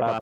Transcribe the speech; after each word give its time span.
Olá 0.00 0.18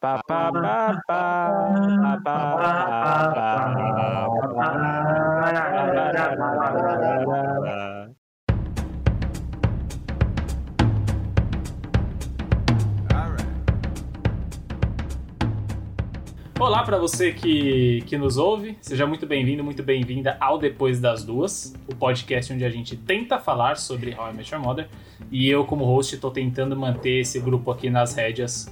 para 16.83 16.99
você 16.99 17.33
que, 17.33 18.03
que 18.05 18.19
nos 18.19 18.37
ouve, 18.37 18.77
seja 18.81 19.07
muito 19.07 19.29
bem-vindo, 19.29 19.63
muito 19.63 19.85
bem-vinda 19.85 20.37
ao 20.41 20.59
Depois 20.59 20.99
das 20.99 21.23
Duas, 21.23 21.73
o 21.87 21.95
podcast 21.95 22.53
onde 22.53 22.65
a 22.65 22.71
gente 22.71 22.97
tenta 22.97 23.39
falar 23.39 23.77
sobre 23.77 24.13
How 24.13 24.31
I 24.31 24.35
Met 24.35 24.53
Your 24.53 24.61
Mother 24.61 24.89
e 25.31 25.49
eu, 25.49 25.65
como 25.65 25.85
host, 25.85 26.17
estou 26.17 26.33
tentando 26.33 26.77
manter 26.77 27.21
esse 27.21 27.39
grupo 27.39 27.71
aqui 27.71 27.89
nas 27.89 28.17
rédeas, 28.17 28.69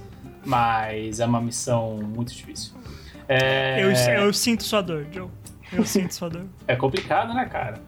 mas 0.47 1.19
é 1.19 1.25
uma 1.25 1.41
missão 1.41 1.97
muito 1.97 2.33
difícil. 2.33 2.73
É, 3.27 3.83
Eu, 3.83 3.91
eu 4.23 4.33
sinto 4.33 4.63
sua 4.63 4.81
dor, 4.81 5.05
Joe. 5.11 5.27
Eu 5.73 5.85
sinto 5.85 6.13
sua 6.13 6.29
dor. 6.29 6.45
é 6.67 6.75
complicado, 6.75 7.33
né, 7.33 7.45
cara? 7.45 7.81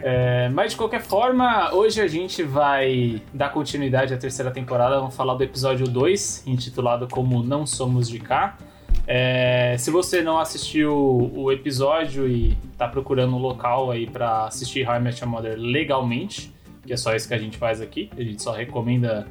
É, 0.00 0.48
mas 0.48 0.72
de 0.72 0.78
qualquer 0.78 1.02
forma, 1.02 1.74
hoje 1.74 2.00
a 2.00 2.06
gente 2.06 2.42
vai 2.42 3.20
dar 3.34 3.50
continuidade 3.50 4.14
à 4.14 4.16
terceira 4.16 4.50
temporada. 4.50 4.98
Vamos 4.98 5.14
falar 5.14 5.34
do 5.34 5.42
episódio 5.44 5.86
2, 5.86 6.44
intitulado 6.46 7.06
como 7.08 7.42
Não 7.42 7.66
Somos 7.66 8.08
de 8.08 8.18
Cá. 8.18 8.56
É, 9.06 9.76
se 9.78 9.90
você 9.90 10.22
não 10.22 10.38
assistiu 10.38 10.94
o 11.34 11.50
episódio 11.52 12.28
e 12.28 12.56
tá 12.76 12.86
procurando 12.88 13.34
um 13.34 13.38
local 13.38 13.90
aí 13.90 14.06
pra 14.06 14.46
assistir 14.46 14.88
How 14.88 14.96
I 14.96 15.00
Met 15.00 15.20
Your 15.22 15.30
Mother 15.30 15.56
legalmente, 15.58 16.54
que 16.86 16.92
é 16.92 16.96
só 16.96 17.14
isso 17.14 17.26
que 17.28 17.34
a 17.34 17.38
gente 17.38 17.58
faz 17.58 17.80
aqui, 17.80 18.10
a 18.16 18.22
gente 18.22 18.42
só 18.42 18.52
recomenda, 18.52 19.26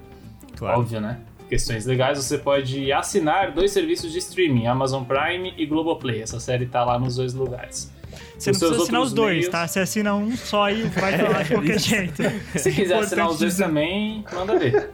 Claro. 0.57 0.79
óbvio, 0.79 0.99
né? 0.99 1.19
Questões 1.49 1.85
legais, 1.85 2.17
você 2.23 2.37
pode 2.37 2.91
assinar 2.91 3.51
dois 3.51 3.71
serviços 3.71 4.11
de 4.11 4.17
streaming, 4.19 4.67
Amazon 4.67 5.03
Prime 5.03 5.53
e 5.57 5.65
Globoplay. 5.65 6.21
Essa 6.21 6.39
série 6.39 6.65
tá 6.65 6.83
lá 6.83 6.99
nos 6.99 7.15
dois 7.15 7.33
lugares. 7.33 7.89
Você 8.37 8.51
não 8.51 8.53
Os 8.53 8.59
precisa 8.59 8.83
assinar 8.83 9.01
os 9.01 9.13
dois, 9.13 9.37
meios- 9.37 9.49
tá? 9.49 9.65
Você 9.67 9.79
assina 9.79 10.13
um 10.15 10.35
só 10.35 10.69
e 10.69 10.83
vai 10.83 11.17
pra 11.17 11.29
lá 11.29 11.41
de 11.43 11.49
qualquer 11.53 11.79
jeito. 11.79 12.21
Se 12.59 12.71
quiser 12.71 12.97
assinar 12.99 13.29
os 13.29 13.39
dois 13.39 13.53
dizer. 13.53 13.63
também, 13.65 14.23
manda 14.33 14.59
ver. 14.59 14.91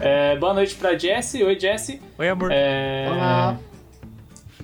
É, 0.00 0.36
boa 0.36 0.54
noite 0.54 0.74
pra 0.76 0.96
Jessie. 0.96 1.44
Oi, 1.44 1.58
Jessie. 1.60 2.00
Oi, 2.18 2.28
amor. 2.28 2.50
É, 2.52 3.08
Olá. 3.10 3.58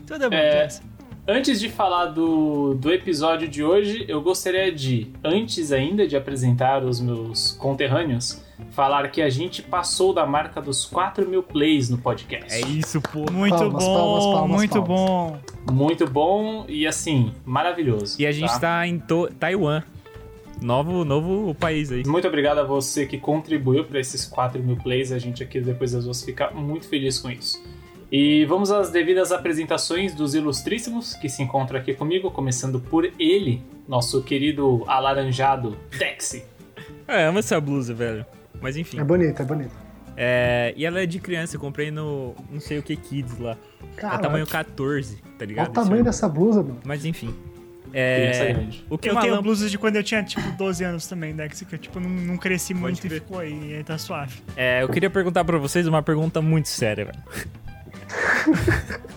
Tudo 0.07 0.31
bom, 0.31 0.37
É, 0.37 0.63
Jess? 0.63 0.83
Antes 1.27 1.61
de 1.61 1.69
falar 1.69 2.07
do, 2.07 2.73
do 2.75 2.91
episódio 2.91 3.47
de 3.47 3.63
hoje, 3.63 4.07
eu 4.09 4.23
gostaria 4.23 4.73
de, 4.73 5.09
antes 5.23 5.71
ainda 5.73 6.09
de 6.09 6.17
apresentar 6.17 6.83
os 6.83 7.01
meus 7.01 7.53
conterrâneos, 7.53 8.43
falar 8.71 9.09
que 9.11 9.23
a 9.23 9.29
gente 9.31 9.63
passou 9.63 10.13
da 10.13 10.27
marca 10.27 10.61
dos 10.61 10.85
4 10.85 11.29
mil 11.29 11.43
plays 11.43 11.89
no 11.89 11.99
podcast. 11.99 12.53
É 12.53 12.61
isso, 12.67 13.01
pô. 13.01 13.31
Muito 13.31 13.57
Palmas, 13.57 13.85
bom, 13.85 13.95
palmas, 13.95 14.25
palmas, 14.25 14.57
muito 14.57 14.83
palmas. 14.83 14.89
bom. 14.89 15.39
Muito 15.73 16.07
bom 16.07 16.65
e, 16.69 16.87
assim, 16.87 17.33
maravilhoso. 17.45 18.21
E 18.21 18.27
a 18.27 18.33
gente 18.33 18.59
tá, 18.61 18.87
em 18.87 18.99
To- 18.99 19.29
Taiwan. 19.39 19.83
Novo, 20.61 21.05
novo 21.05 21.55
país 21.55 21.93
aí. 21.93 22.03
Muito 22.05 22.27
obrigado 22.27 22.59
a 22.59 22.65
você 22.65 23.07
que 23.07 23.17
contribuiu 23.19 23.85
para 23.85 24.01
esses 24.01 24.25
4 24.25 24.61
mil 24.63 24.77
plays. 24.77 25.13
A 25.13 25.19
gente 25.19 25.41
aqui 25.43 25.61
depois 25.61 25.93
das 25.93 26.05
duas 26.05 26.23
fica 26.25 26.51
muito 26.51 26.89
feliz 26.89 27.19
com 27.21 27.31
isso. 27.31 27.63
E 28.11 28.45
vamos 28.47 28.73
às 28.73 28.91
devidas 28.91 29.31
apresentações 29.31 30.15
dos 30.15 30.35
ilustríssimos 30.35 31.15
que 31.15 31.29
se 31.29 31.43
encontram 31.43 31.79
aqui 31.79 31.95
comigo, 31.95 32.31
começando 32.31 32.81
por 32.81 33.09
ele, 33.21 33.63
nosso 33.87 34.23
querido 34.23 34.83
alaranjado 34.89 35.77
Dexy. 35.97 36.43
É, 37.07 37.27
amo 37.27 37.39
essa 37.39 37.61
blusa, 37.61 37.95
velho. 37.95 38.27
Mas 38.61 38.77
enfim. 38.77 38.99
É 39.01 39.05
bonito, 39.05 39.41
é 39.41 39.45
bonito. 39.45 39.73
É, 40.17 40.75
e 40.77 40.85
ela 40.85 41.01
é 41.01 41.07
de 41.07 41.21
criança, 41.21 41.55
eu 41.57 41.61
comprei 41.61 41.93
no 41.93 42.35
não 42.51 42.59
sei 42.59 42.79
o 42.79 42.83
que 42.83 42.97
Kids 42.97 43.39
lá. 43.39 43.57
É 43.97 44.01
Cara, 44.01 44.19
tamanho 44.19 44.47
14, 44.47 45.17
tá 45.17 45.23
olha 45.39 45.47
ligado? 45.47 45.69
o 45.69 45.73
tamanho 45.73 45.95
Esse 45.97 46.05
dessa 46.05 46.29
blusa, 46.29 46.63
mano. 46.63 46.81
Mas 46.85 47.05
enfim. 47.05 47.33
É, 47.93 48.69
o 48.91 48.99
que 48.99 49.09
Eu 49.09 49.17
tenho 49.19 49.41
blusas 49.41 49.71
de 49.71 49.79
quando 49.79 49.97
eu 49.97 50.03
tinha, 50.03 50.23
tipo, 50.23 50.51
12 50.53 50.85
anos 50.85 51.07
também, 51.07 51.35
Dex, 51.35 51.63
que 51.63 51.75
eu, 51.75 51.79
tipo, 51.79 51.99
não, 51.99 52.11
não 52.11 52.37
cresci 52.37 52.75
muito 52.75 53.07
e 53.07 53.11
ficou 53.11 53.39
aí, 53.39 53.71
e 53.71 53.75
aí 53.77 53.85
tá 53.85 53.97
suave. 53.97 54.43
É, 54.57 54.83
eu 54.83 54.89
queria 54.89 55.09
perguntar 55.09 55.45
pra 55.45 55.57
vocês 55.57 55.87
uma 55.87 56.03
pergunta 56.03 56.43
muito 56.43 56.69
séria, 56.69 57.07
velho. 57.07 57.19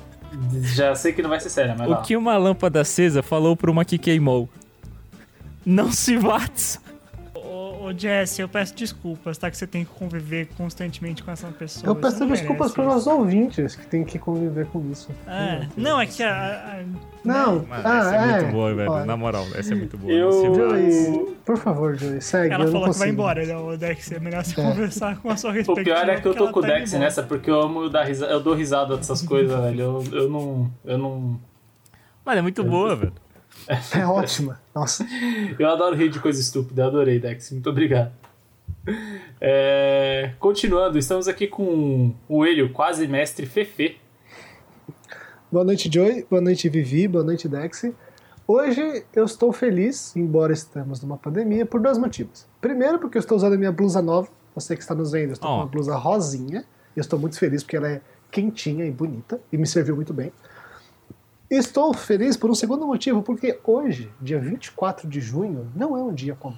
Já 0.61 0.95
sei 0.95 1.11
que 1.13 1.21
não 1.21 1.29
vai 1.29 1.39
ser 1.39 1.49
sério, 1.49 1.75
mas 1.77 1.87
O 1.87 1.91
lá. 1.91 2.01
que 2.01 2.15
uma 2.15 2.37
lâmpada 2.37 2.81
acesa 2.81 3.21
falou 3.21 3.55
pra 3.57 3.69
uma 3.69 3.83
que 3.83 3.97
queimou? 3.97 4.49
Não 5.65 5.91
se 5.91 6.17
bate. 6.17 6.79
Ô, 7.91 7.95
ô 7.95 7.97
Jess, 7.97 8.39
eu 8.39 8.47
peço 8.47 8.73
desculpas, 8.75 9.37
tá? 9.37 9.51
Que 9.51 9.57
você 9.57 9.67
tem 9.67 9.83
que 9.83 9.91
conviver 9.91 10.47
constantemente 10.57 11.23
com 11.23 11.31
essa 11.31 11.47
pessoa. 11.47 11.89
Eu 11.91 11.95
peço 11.95 12.25
desculpas 12.25 12.71
para 12.71 12.85
nossos 12.85 13.07
ouvintes 13.07 13.75
que 13.75 13.85
tem 13.85 14.03
que 14.03 14.17
conviver 14.17 14.65
com 14.67 14.89
isso. 14.91 15.09
É. 15.27 15.67
Não, 15.75 15.99
é 15.99 16.05
que 16.05 16.23
a. 16.23 16.31
a- 16.33 16.83
Não, 17.23 17.55
Mano, 17.65 17.67
ah, 17.83 17.97
essa 17.99 18.15
é, 18.15 18.19
é. 18.19 18.41
muito 18.41 18.51
boa, 18.53 18.73
velho. 18.73 18.91
Olha, 18.91 19.05
Na 19.05 19.17
moral, 19.17 19.45
essa 19.55 19.73
é 19.73 19.75
muito 19.75 19.97
boa. 19.97 20.11
Eu-. 20.11 20.55
Joey, 20.55 21.35
por 21.45 21.57
favor, 21.57 21.95
Joey, 21.95 22.21
segue. 22.21 22.53
ela 22.53 22.63
eu 22.63 22.71
não 22.71 22.79
falou 22.79 22.93
que 22.93 22.99
vai 22.99 23.09
embora, 23.09 23.45
né, 23.45 23.55
ô 23.57 23.77
Dex. 23.77 24.11
É 24.11 24.19
melhor 24.19 24.43
você 24.43 24.59
É. 24.59 24.63
conversar 24.63 25.17
com 25.19 25.29
a 25.29 25.37
sua 25.37 25.51
O 25.51 25.53
respectiva. 25.53 25.83
pior 26.01 26.09
é 26.09 26.19
que 26.21 26.27
eu 26.27 26.33
tô 26.33 26.51
com 26.51 26.59
o 26.59 26.61
tá 26.61 26.67
Dex 26.69 26.93
nessa, 26.93 27.21
porque 27.23 27.49
eu 27.49 27.61
amo 27.61 27.89
dar 27.89 28.03
risada, 28.03 28.31
eu 28.31 28.39
dou 28.41 28.53
risada 28.55 28.97
dessas 28.97 29.21
coisas, 29.21 29.59
velho. 29.59 29.81
Eu, 29.81 30.03
eu 30.13 30.29
não. 30.29 30.71
Eu 30.85 30.97
não. 30.97 31.39
Mano, 32.25 32.39
é 32.39 32.41
muito 32.41 32.63
boa, 32.63 32.95
velho. 32.95 33.13
É 33.95 34.05
ótima. 34.05 34.59
Nossa. 34.73 35.05
Eu 35.57 35.69
adoro 35.69 35.95
rir 35.95 36.09
de 36.09 36.19
coisa 36.19 36.39
estúpida, 36.39 36.83
eu 36.83 36.87
adorei, 36.87 37.19
Dex. 37.19 37.51
Muito 37.51 37.69
obrigado. 37.69 38.11
É, 39.39 40.33
Continuando, 40.39 40.97
estamos 40.97 41.27
aqui 41.27 41.47
com 41.47 42.13
o 42.27 42.45
Elio, 42.45 42.71
quase 42.71 43.07
mestre 43.07 43.45
Fefe. 43.45 43.97
Boa 45.51 45.63
noite, 45.65 45.89
Joey. 45.91 46.25
Boa 46.29 46.41
noite, 46.41 46.69
Vivi. 46.69 47.07
Boa 47.07 47.23
noite, 47.23 47.47
Dexy. 47.47 47.93
Hoje 48.47 49.03
eu 49.13 49.25
estou 49.25 49.51
feliz, 49.51 50.15
embora 50.15 50.53
estamos 50.53 51.01
numa 51.01 51.17
pandemia, 51.17 51.65
por 51.65 51.79
dois 51.79 51.97
motivos. 51.97 52.47
Primeiro, 52.59 52.99
porque 52.99 53.17
eu 53.17 53.19
estou 53.19 53.37
usando 53.37 53.53
a 53.53 53.57
minha 53.57 53.71
blusa 53.71 54.01
nova. 54.01 54.29
Você 54.55 54.75
que 54.75 54.81
está 54.81 54.95
nos 54.95 55.11
vendo, 55.11 55.29
eu 55.29 55.33
estou 55.33 55.49
Ó. 55.49 55.53
com 55.55 55.61
uma 55.63 55.67
blusa 55.67 55.95
rosinha. 55.95 56.65
E 56.95 56.99
eu 56.99 57.01
estou 57.01 57.19
muito 57.19 57.37
feliz 57.37 57.63
porque 57.63 57.77
ela 57.77 57.89
é 57.89 58.01
quentinha 58.31 58.85
e 58.85 58.91
bonita 58.91 59.39
e 59.51 59.57
me 59.57 59.67
serviu 59.67 59.95
muito 59.95 60.13
bem. 60.13 60.31
Estou 61.51 61.93
feliz 61.93 62.37
por 62.37 62.49
um 62.49 62.55
segundo 62.55 62.87
motivo, 62.87 63.21
porque 63.21 63.59
hoje, 63.65 64.09
dia 64.21 64.39
24 64.39 65.05
de 65.05 65.19
junho, 65.19 65.69
não 65.75 65.97
é 65.97 66.01
um 66.01 66.13
dia 66.13 66.33
comum. 66.33 66.55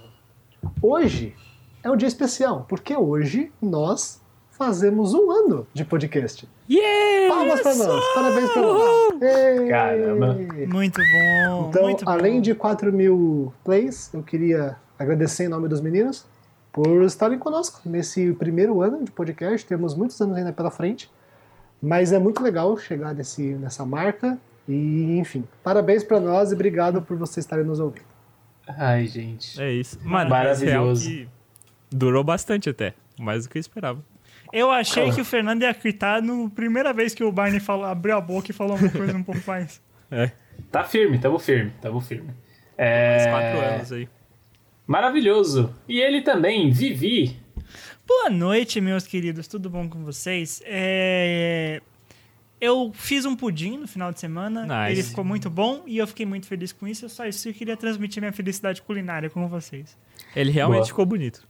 Hoje 0.80 1.36
é 1.84 1.90
um 1.90 1.98
dia 1.98 2.08
especial, 2.08 2.68
porque 2.70 2.96
hoje 2.96 3.52
nós 3.60 4.22
fazemos 4.52 5.16
um 5.16 5.32
ano 5.32 5.66
de 5.74 5.84
podcast. 5.84 6.48
Yeah! 6.70 7.34
Palmas 7.34 7.62
pra 7.62 7.74
nós, 7.74 8.06
parabéns 8.14 8.52
pra 8.52 8.62
nós. 8.62 9.22
Ei! 9.24 9.68
Caramba. 9.68 10.38
Muito 10.72 11.02
bom. 11.02 11.70
Então, 11.70 11.84
muito 11.86 12.08
além 12.08 12.36
bom. 12.36 12.42
de 12.42 12.54
4 12.54 12.94
mil 12.94 13.52
plays, 13.64 14.14
eu 14.14 14.22
queria 14.22 14.78
agradecer 15.00 15.46
em 15.46 15.48
nome 15.48 15.68
dos 15.68 15.82
meninos 15.82 16.24
por 16.72 17.02
estarem 17.02 17.40
conosco 17.40 17.82
nesse 17.84 18.32
primeiro 18.34 18.80
ano 18.84 19.04
de 19.04 19.10
podcast. 19.10 19.66
Temos 19.66 19.96
muitos 19.96 20.22
anos 20.22 20.38
ainda 20.38 20.54
pela 20.54 20.70
frente, 20.70 21.12
mas 21.82 22.12
é 22.12 22.20
muito 22.20 22.44
legal 22.44 22.78
chegar 22.78 23.16
nesse, 23.16 23.56
nessa 23.56 23.84
marca. 23.84 24.38
E, 24.68 25.18
enfim, 25.20 25.44
parabéns 25.64 26.04
pra 26.04 26.20
nós 26.20 26.52
e 26.52 26.56
obrigado 26.56 27.02
por 27.02 27.18
vocês 27.18 27.44
estarem 27.46 27.66
nos 27.66 27.80
ouvindo. 27.80 28.06
Ai, 28.68 29.08
gente. 29.08 29.62
É 29.62 29.72
isso. 29.72 30.00
Mano, 30.04 30.30
Maravilhoso. 30.30 31.04
mas 31.06 31.18
real 31.18 31.28
que 31.28 31.30
Durou 31.96 32.24
bastante 32.24 32.70
até. 32.70 32.94
Mais 33.20 33.44
do 33.44 33.50
que 33.52 33.58
eu 33.58 33.62
esperava. 33.62 34.04
Eu 34.52 34.72
achei 34.72 35.12
que 35.12 35.22
o 35.22 35.26
Fernando 35.26 35.64
ia 35.64 35.74
quitar 35.74 36.22
no 36.22 36.50
primeira 36.50 36.94
vez 36.94 37.14
que 37.14 37.24
o 37.24 37.32
Barney 37.32 37.60
falou, 37.60 37.86
abriu 37.86 38.16
a 38.16 38.22
boca 38.22 38.52
e 38.52 38.54
falou 38.54 38.78
uma 38.78 38.90
coisa 38.90 39.18
um 39.18 39.24
pouco 39.24 39.42
mais. 39.46 39.82
É. 40.12 40.32
Tá 40.72 40.84
firme, 40.84 41.18
tamo 41.18 41.40
firme, 41.40 41.72
tamo 41.82 42.00
firme. 42.00 42.28
Mais 42.28 42.38
É... 42.78 43.30
quatro 43.32 43.60
anos 43.62 43.92
aí. 43.92 44.08
Maravilhoso. 44.86 45.74
E 45.88 46.00
ele 46.00 46.22
também, 46.22 46.70
Vivi. 46.70 47.36
Boa 48.06 48.30
noite, 48.30 48.80
meus 48.80 49.08
queridos. 49.08 49.48
Tudo 49.48 49.72
bom 49.72 49.90
com 49.90 50.04
vocês? 50.04 50.62
É... 50.68 51.82
Eu 52.64 52.92
fiz 52.94 53.26
um 53.26 53.36
pudim 53.36 53.78
no 53.78 53.88
final 53.88 54.12
de 54.12 54.20
semana. 54.20 54.62
Nice. 54.64 54.92
Ele 55.00 55.04
ficou 55.04 55.24
muito 55.24 55.50
bom 55.50 55.84
e 55.86 55.98
eu 55.98 56.08
fiquei 56.08 56.26
muito 56.26 56.46
feliz 56.48 56.72
com 56.72 56.88
isso. 56.88 57.06
Eu 57.06 57.10
só 57.10 57.26
isso 57.26 57.50
eu 57.50 57.54
queria 57.54 57.76
transmitir 57.76 58.22
minha 58.22 58.32
felicidade 58.32 58.82
culinária 58.82 59.30
com 59.30 59.48
vocês. 59.48 59.98
Ele 60.36 60.52
realmente 60.52 60.80
Boa. 60.80 60.88
ficou 60.88 61.06
bonito. 61.06 61.46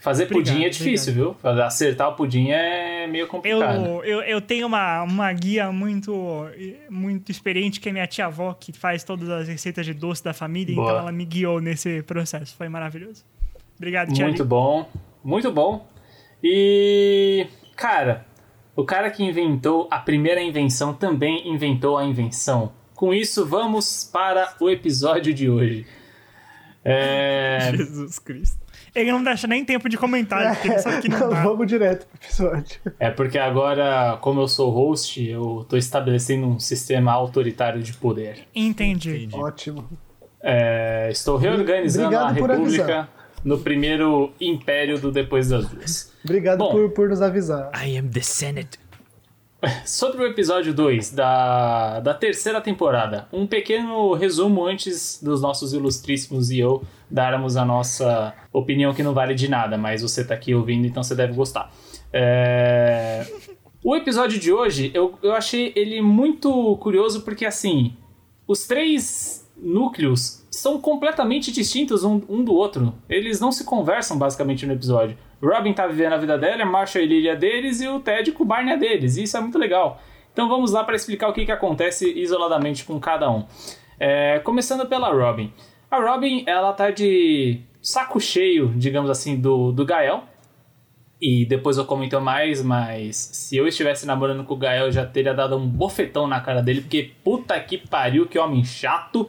Fazer 0.00 0.24
Obrigado, 0.24 0.52
pudim 0.54 0.64
é 0.64 0.68
difícil, 0.68 1.12
viu? 1.12 1.34
Fazer- 1.34 1.62
Acertar 1.62 2.08
o 2.08 2.12
pudim 2.14 2.50
é 2.50 3.06
meio 3.08 3.22
Eu, 3.24 3.28
complicado. 3.28 3.84
eu, 4.04 4.20
eu 4.22 4.40
tenho 4.40 4.66
uma, 4.66 5.02
uma 5.02 5.32
guia 5.32 5.72
muito, 5.72 6.46
muito 6.88 7.32
experiente, 7.32 7.80
que 7.80 7.88
é 7.88 7.92
minha 7.92 8.06
tia-avó, 8.06 8.52
que 8.54 8.72
faz 8.72 9.02
todas 9.02 9.28
as 9.28 9.48
receitas 9.48 9.84
de 9.84 9.92
doce 9.94 10.22
da 10.22 10.32
família, 10.32 10.74
Boa. 10.74 10.86
então 10.88 10.98
ela 11.00 11.10
me 11.12 11.24
guiou 11.24 11.60
nesse 11.60 12.02
processo. 12.02 12.54
Foi 12.56 12.68
maravilhoso. 12.68 13.24
Obrigado, 13.76 14.12
tia. 14.12 14.24
Muito 14.26 14.42
Ali. 14.42 14.48
bom, 14.48 14.88
muito 15.24 15.50
bom. 15.50 15.84
E, 16.44 17.46
cara, 17.74 18.24
o 18.78 18.84
cara 18.84 19.10
que 19.10 19.24
inventou 19.24 19.88
a 19.90 19.98
primeira 19.98 20.40
invenção 20.40 20.94
também 20.94 21.52
inventou 21.52 21.98
a 21.98 22.04
invenção. 22.04 22.70
Com 22.94 23.12
isso, 23.12 23.44
vamos 23.44 24.04
para 24.04 24.54
o 24.60 24.70
episódio 24.70 25.34
de 25.34 25.50
hoje. 25.50 25.84
É, 26.84 27.72
Jesus 27.74 28.20
Cristo. 28.20 28.56
Ele 28.94 29.10
não 29.10 29.24
deixa 29.24 29.48
nem 29.48 29.64
tempo 29.64 29.88
de 29.88 29.98
comentário, 29.98 30.54
porque 30.54 30.68
ele 30.68 30.78
sabe 30.78 31.02
que 31.02 31.08
não 31.10 31.28
dá. 31.28 31.42
Vamos 31.42 31.66
direto 31.66 32.06
pro 32.06 32.20
episódio. 32.22 32.80
É 33.00 33.10
porque 33.10 33.36
agora, 33.36 34.16
como 34.20 34.42
eu 34.42 34.46
sou 34.46 34.70
host, 34.70 35.28
eu 35.28 35.66
tô 35.68 35.76
estabelecendo 35.76 36.46
um 36.46 36.60
sistema 36.60 37.10
autoritário 37.10 37.82
de 37.82 37.92
poder. 37.94 38.46
Entendi. 38.54 39.28
Ótimo. 39.32 39.88
É, 40.40 41.08
estou 41.10 41.36
reorganizando 41.36 42.14
Obrigado 42.14 42.28
a 42.28 42.32
República 42.32 42.82
avisar. 42.84 43.17
No 43.44 43.58
primeiro 43.58 44.32
império 44.40 44.98
do 44.98 45.10
Depois 45.10 45.48
das 45.48 45.68
Duas. 45.68 46.12
Obrigado 46.24 46.58
Bom. 46.58 46.70
por, 46.72 46.90
por 46.90 47.08
nos 47.08 47.22
avisar. 47.22 47.70
I 47.74 47.96
am 47.96 48.08
the 48.08 48.20
Senate. 48.20 48.78
Sobre 49.84 50.22
o 50.22 50.26
episódio 50.26 50.72
2 50.72 51.10
da, 51.10 51.98
da 52.00 52.14
terceira 52.14 52.60
temporada, 52.60 53.26
um 53.32 53.46
pequeno 53.46 54.12
resumo 54.14 54.64
antes 54.64 55.20
dos 55.22 55.42
nossos 55.42 55.72
ilustríssimos 55.72 56.50
e 56.50 56.60
eu 56.60 56.82
darmos 57.10 57.56
a 57.56 57.64
nossa 57.64 58.34
opinião 58.52 58.94
que 58.94 59.02
não 59.02 59.12
vale 59.14 59.34
de 59.34 59.48
nada, 59.48 59.76
mas 59.76 60.02
você 60.02 60.24
tá 60.24 60.34
aqui 60.34 60.54
ouvindo, 60.54 60.86
então 60.86 61.02
você 61.02 61.14
deve 61.14 61.32
gostar. 61.32 61.72
É, 62.12 63.26
O 63.82 63.96
episódio 63.96 64.38
de 64.38 64.52
hoje, 64.52 64.90
eu, 64.92 65.18
eu 65.22 65.32
achei 65.32 65.72
ele 65.74 66.02
muito 66.02 66.76
curioso 66.78 67.22
porque, 67.22 67.46
assim, 67.46 67.96
os 68.46 68.66
três 68.66 69.48
núcleos 69.56 70.44
são 70.58 70.80
completamente 70.80 71.52
distintos 71.52 72.04
um, 72.04 72.20
um 72.28 72.44
do 72.44 72.52
outro. 72.54 72.94
Eles 73.08 73.40
não 73.40 73.52
se 73.52 73.64
conversam 73.64 74.18
basicamente 74.18 74.66
no 74.66 74.72
episódio. 74.72 75.16
Robin 75.42 75.72
tá 75.72 75.86
vivendo 75.86 76.14
a 76.14 76.18
vida 76.18 76.36
dela, 76.36 76.64
Marshall 76.64 77.04
e 77.04 77.06
Lily 77.06 77.28
é 77.28 77.36
deles 77.36 77.80
e 77.80 77.88
o 77.88 78.00
Ted 78.00 78.32
com 78.32 78.42
o 78.42 78.46
Barney 78.46 78.74
é 78.74 78.76
deles. 78.76 79.16
E 79.16 79.22
isso 79.22 79.36
é 79.36 79.40
muito 79.40 79.58
legal. 79.58 80.00
Então 80.32 80.48
vamos 80.48 80.72
lá 80.72 80.84
para 80.84 80.96
explicar 80.96 81.28
o 81.28 81.32
que, 81.32 81.44
que 81.44 81.52
acontece 81.52 82.12
isoladamente 82.18 82.84
com 82.84 82.98
cada 82.98 83.30
um. 83.30 83.44
É, 83.98 84.38
começando 84.40 84.86
pela 84.86 85.12
Robin. 85.12 85.52
A 85.90 85.98
Robin, 86.00 86.44
ela 86.46 86.72
tá 86.72 86.90
de 86.90 87.60
saco 87.80 88.20
cheio, 88.20 88.72
digamos 88.76 89.10
assim, 89.10 89.40
do, 89.40 89.72
do 89.72 89.84
Gael. 89.84 90.24
E 91.20 91.44
depois 91.46 91.76
eu 91.76 91.84
comento 91.84 92.20
mais, 92.20 92.62
mas 92.62 93.16
se 93.16 93.56
eu 93.56 93.66
estivesse 93.66 94.06
namorando 94.06 94.44
com 94.44 94.54
o 94.54 94.56
Gael, 94.56 94.86
eu 94.86 94.92
já 94.92 95.04
teria 95.04 95.34
dado 95.34 95.56
um 95.56 95.66
bofetão 95.66 96.28
na 96.28 96.40
cara 96.40 96.62
dele, 96.62 96.82
porque 96.82 97.10
puta 97.24 97.58
que 97.58 97.76
pariu, 97.76 98.26
que 98.26 98.38
homem 98.38 98.62
chato, 98.64 99.28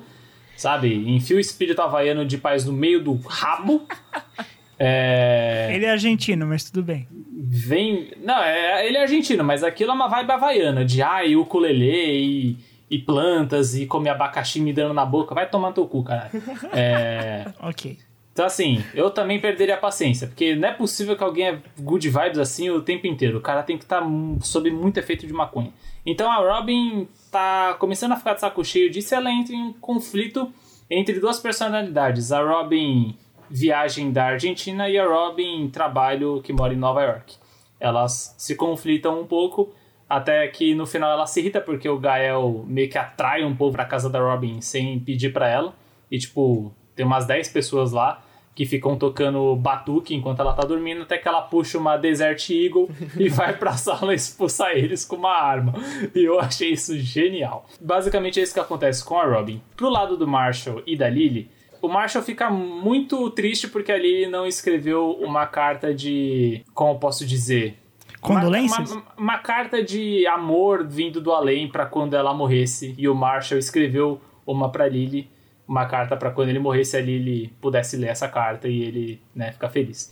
sabe? 0.60 0.94
Enfia 0.94 1.38
o 1.38 1.40
espírito 1.40 1.82
havaiano 1.82 2.26
de 2.26 2.38
paz 2.38 2.66
no 2.66 2.74
meio 2.74 3.02
do 3.02 3.16
rabo. 3.16 3.88
É. 4.82 5.72
Ele 5.74 5.86
é 5.86 5.92
argentino, 5.92 6.48
mas 6.48 6.64
tudo 6.64 6.82
bem. 6.82 7.06
Vem. 7.12 8.12
Não, 8.24 8.42
é, 8.42 8.88
ele 8.88 8.96
é 8.96 9.02
argentino, 9.02 9.44
mas 9.44 9.62
aquilo 9.62 9.92
é 9.92 9.94
uma 9.94 10.08
vibe 10.08 10.32
havaiana, 10.32 10.86
de 10.86 11.02
ai, 11.02 11.36
ukulele 11.36 11.92
e, 11.92 12.58
e 12.90 12.98
plantas 12.98 13.76
e 13.76 13.86
comer 13.86 14.12
abacaxi 14.12 14.62
me 14.62 14.72
dando 14.72 14.94
na 14.94 15.06
boca. 15.06 15.36
Vai 15.36 15.50
tomar 15.50 15.74
teu 15.74 15.86
cu, 15.86 16.02
caralho. 16.02 16.32
É. 16.72 17.48
Ok. 17.60 17.98
Então, 18.40 18.48
assim, 18.48 18.82
eu 18.94 19.12
também 19.12 19.38
perderia 19.38 19.76
a 19.76 19.78
paciência, 19.78 20.26
porque 20.26 20.56
não 20.56 20.70
é 20.70 20.72
possível 20.72 21.18
que 21.18 21.24
alguém 21.26 21.50
é 21.50 21.60
good 21.78 22.08
vibes 22.08 22.38
assim 22.38 22.70
o 22.70 22.82
tempo 22.82 23.06
inteiro. 23.06 23.40
O 23.40 23.42
cara 23.42 23.64
tem 23.64 23.78
que 23.78 23.84
estar 23.84 24.02
sob 24.40 24.72
muito 24.72 24.98
efeito 24.98 25.28
de 25.28 25.34
maconha. 25.34 25.74
Então 26.06 26.32
a 26.32 26.38
Robin 26.38 27.06
tá 27.30 27.74
começando 27.74 28.14
a 28.14 28.16
ficar 28.16 28.36
de 28.36 28.40
saco 28.40 28.64
cheio 28.64 28.90
disso 28.90 29.14
e 29.14 29.18
ela 29.18 29.30
entra 29.30 29.54
em 29.54 29.62
um 29.62 29.74
conflito 29.74 30.50
entre 30.90 31.20
duas 31.20 31.38
personalidades. 31.38 32.32
A 32.32 32.42
Robin 32.42 33.14
viagem 33.50 34.10
da 34.10 34.28
Argentina 34.28 34.88
e 34.88 34.98
a 34.98 35.06
Robin 35.06 35.68
trabalho 35.68 36.42
que 36.42 36.54
mora 36.54 36.74
em 36.74 36.78
Nova 36.78 37.04
York. 37.04 37.36
Elas 37.78 38.34
se 38.38 38.56
conflitam 38.56 39.20
um 39.20 39.28
pouco, 39.28 39.76
até 40.10 40.48
que 40.48 40.74
no 40.74 40.86
final 40.86 41.12
ela 41.12 41.28
se 41.28 41.42
irrita 41.42 41.60
porque 41.60 41.90
o 41.90 42.00
Gael 42.00 42.64
meio 42.66 42.90
que 42.90 42.98
atrai 42.98 43.44
um 43.44 43.54
pouco 43.54 43.74
pra 43.74 43.84
casa 43.84 44.10
da 44.10 44.22
Robin 44.22 44.62
sem 44.62 44.98
pedir 44.98 45.34
pra 45.34 45.50
ela. 45.50 45.76
E 46.10 46.18
tipo, 46.18 46.74
tem 46.96 47.06
umas 47.06 47.26
10 47.26 47.50
pessoas 47.50 47.92
lá 47.92 48.24
que 48.56 48.66
ficam 48.66 48.98
tocando 48.98 49.56
batuque 49.56 50.14
enquanto 50.14 50.42
ela 50.42 50.54
tá 50.54 50.64
dormindo, 50.68 51.04
até 51.04 51.18
que 51.18 51.28
ela 51.28 51.42
puxa 51.42 51.78
uma 51.78 51.96
Desert 51.96 52.50
Eagle 52.50 52.90
e 53.18 53.30
vai 53.30 53.56
pra 53.56 53.74
sala 53.78 54.14
expulsar 54.14 54.72
eles 54.72 55.06
com 55.06 55.16
uma 55.16 55.32
arma. 55.32 55.74
E 56.14 56.24
eu 56.24 56.40
achei 56.40 56.72
isso 56.72 56.98
genial. 57.00 57.66
Basicamente 57.80 58.40
é 58.40 58.44
isso 58.44 58.54
que 58.54 58.60
acontece 58.60 59.04
com 59.06 59.18
a 59.18 59.26
Robin. 59.26 59.62
Pro 59.78 59.90
lado 59.90 60.18
do 60.18 60.28
Marshall 60.28 60.82
e 60.86 60.98
da 60.98 61.10
Lily, 61.10 61.50
o 61.82 61.88
Marshall 61.88 62.22
fica 62.24 62.50
muito 62.50 63.30
triste 63.30 63.70
porque 63.70 63.92
a 63.94 63.98
Lily 63.98 64.28
não 64.28 64.46
escreveu 64.46 65.12
uma 65.22 65.46
carta 65.48 65.94
de. 65.94 66.62
Como 66.74 66.92
eu 66.92 66.96
posso 67.00 67.26
dizer? 67.26 67.78
Condolências? 68.20 68.92
Uma, 68.92 69.02
uma- 69.02 69.14
uma 69.18 69.38
carta 69.38 69.82
de 69.82 70.28
amor 70.28 70.86
vindo 70.86 71.22
do 71.22 71.32
além 71.32 71.70
pra 71.70 71.86
quando 71.86 72.16
ela 72.16 72.34
morresse. 72.34 72.94
E 72.98 73.08
o 73.08 73.16
Marshall 73.16 73.58
escreveu 73.60 74.20
uma 74.46 74.70
pra 74.70 74.90
Lily. 74.90 75.30
Uma 75.70 75.86
carta 75.86 76.18
pra 76.18 76.32
quando 76.32 76.50
ele 76.50 76.58
morresse, 76.58 76.98
a 76.98 77.02
Lily 77.02 77.54
pudesse 77.62 77.96
ler 77.96 78.08
essa 78.08 78.28
carta 78.28 78.68
e 78.68 78.82
ele 78.82 79.22
né, 79.36 79.52
ficar 79.52 79.70
feliz. 79.70 80.12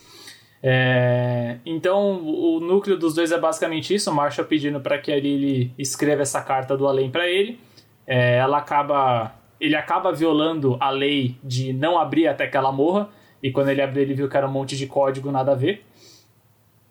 É, 0.62 1.57
então, 1.65 2.21
o 2.24 2.59
núcleo 2.59 2.95
dos 2.95 3.15
dois 3.15 3.31
é 3.31 3.39
basicamente 3.39 3.95
isso. 3.95 4.12
O 4.12 4.13
Marshall 4.13 4.48
pedindo 4.48 4.80
pra 4.80 5.00
que 5.00 5.12
a 5.12 5.19
Lily 5.19 5.74
escreva 5.75 6.21
essa 6.21 6.42
carta 6.42 6.77
do 6.77 6.88
além 6.88 7.09
pra 7.09 7.27
ele. 7.27 7.59
É, 8.06 8.38
ela 8.38 8.59
acaba. 8.59 9.33
Ele 9.59 9.75
acaba 9.75 10.12
violando 10.12 10.77
a 10.80 10.92
lei 10.92 11.36
de 11.44 11.74
não 11.74 11.98
abrir 11.98 12.27
até 12.27 12.45
que 12.45 12.56
ela 12.56 12.71
morra. 12.71 13.10
E 13.42 13.51
quando 13.51 13.69
ele 13.69 13.81
abriu, 13.81 14.03
ele 14.03 14.13
viu 14.13 14.30
que 14.30 14.38
era 14.38 14.48
um 14.48 14.51
monte 14.51 14.77
de 14.77 14.86
código 14.86 15.31
nada 15.31 15.53
a 15.53 15.56
ver. 15.56 15.83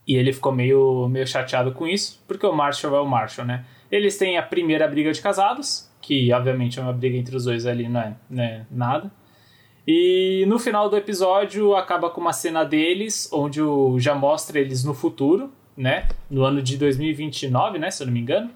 E 0.07 0.17
ele 0.17 0.33
ficou 0.33 0.53
meio, 0.53 1.09
meio 1.09 1.27
chateado 1.27 1.73
com 1.73 1.87
isso, 1.87 2.23
porque 2.29 2.47
o 2.47 2.53
Marshall 2.53 2.97
é 2.97 3.01
o 3.01 3.07
Marshall, 3.07 3.47
né? 3.47 3.65
Eles 3.91 4.17
têm 4.17 4.39
a 4.39 4.43
primeira 4.43 4.87
briga 4.87 5.13
de 5.13 5.21
casados, 5.21 5.86
que 6.01 6.33
obviamente 6.33 6.79
é 6.79 6.83
uma 6.83 6.93
briga 6.93 7.17
entre 7.17 7.37
os 7.37 7.45
dois 7.45 7.67
ali, 7.67 7.89
não 7.89 8.01
é, 8.01 8.17
não 8.31 8.43
é 8.43 8.67
nada. 8.71 9.11
E 9.87 10.45
no 10.49 10.59
final 10.59 10.89
do 10.89 10.97
episódio 10.97 11.77
acaba 11.77 12.11
com 12.11 12.21
uma 12.21 12.33
cena 12.33 12.65
deles, 12.65 13.31
onde 13.33 13.63
o, 13.63 13.99
já 14.01 14.15
mostra 14.15 14.59
eles 14.59 14.83
no 14.83 14.93
futuro, 14.93 15.53
né? 15.77 16.09
No 16.29 16.45
ano 16.45 16.61
de 16.61 16.77
2029, 16.77 17.79
né? 17.79 17.91
Se 17.91 18.03
eu 18.03 18.07
não 18.07 18.15
me 18.15 18.21
engano. 18.21 18.51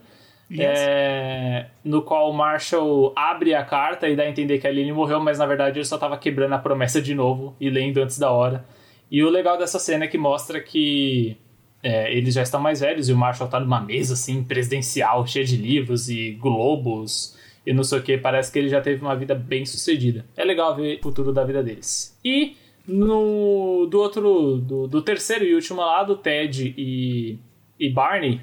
Yes. 0.51 0.81
É, 0.81 1.67
no 1.85 2.03
qual 2.03 2.29
o 2.29 2.33
Marshall 2.33 3.13
abre 3.15 3.55
a 3.55 3.65
carta 3.65 4.09
e 4.09 4.17
dá 4.17 4.25
a 4.25 4.29
entender 4.29 4.59
que 4.59 4.67
a 4.67 4.71
Lily 4.71 4.93
morreu, 4.93 5.21
mas 5.21 5.39
na 5.39 5.47
verdade 5.47 5.79
ele 5.79 5.85
só 5.85 5.97
tava 5.97 6.19
quebrando 6.19 6.53
a 6.55 6.59
promessa 6.59 7.01
de 7.01 7.15
novo 7.15 7.55
e 7.61 7.71
lendo 7.71 7.99
antes 8.03 8.19
da 8.19 8.33
hora. 8.33 8.65
E 9.09 9.23
o 9.23 9.31
legal 9.31 9.57
dessa 9.57 9.79
cena 9.79 10.07
é 10.07 10.09
que 10.09 10.19
mostra 10.19 10.61
que 10.61 11.37
é, 11.83 12.15
eles 12.15 12.35
já 12.35 12.43
estão 12.43 12.61
mais 12.61 12.81
velhos 12.81 13.09
e 13.09 13.13
o 13.13 13.17
Marshall 13.17 13.49
tá 13.49 13.59
numa 13.59 13.81
mesa 13.81 14.15
assim, 14.15 14.43
presidencial, 14.43 15.27
cheia 15.27 15.45
de 15.45 15.57
livros 15.57 16.09
e 16.09 16.33
globos 16.33 17.37
e 17.67 17.73
não 17.73 17.85
sei 17.85 17.99
o 17.99 18.03
que. 18.03 18.19
Parece 18.19 18.53
que 18.53 18.59
ele 18.59 18.69
já 18.69 18.81
teve 18.81 19.01
uma 19.01 19.17
vida 19.17 19.35
bem 19.35 19.65
sucedida. 19.65 20.25
É 20.37 20.45
legal 20.45 20.75
ver 20.77 20.99
o 20.99 21.03
futuro 21.03 21.33
da 21.33 21.45
vida 21.45 21.63
deles. 21.63 22.19
E 22.25 22.57
no 22.87 23.87
do 23.87 23.99
outro, 23.99 24.59
do, 24.59 24.87
do 24.87 25.03
terceiro 25.03 25.45
e 25.45 25.55
último 25.55 25.81
lado, 25.81 26.17
Ted 26.17 26.75
e, 26.77 27.39
e 27.79 27.91
Barney, 27.91 28.41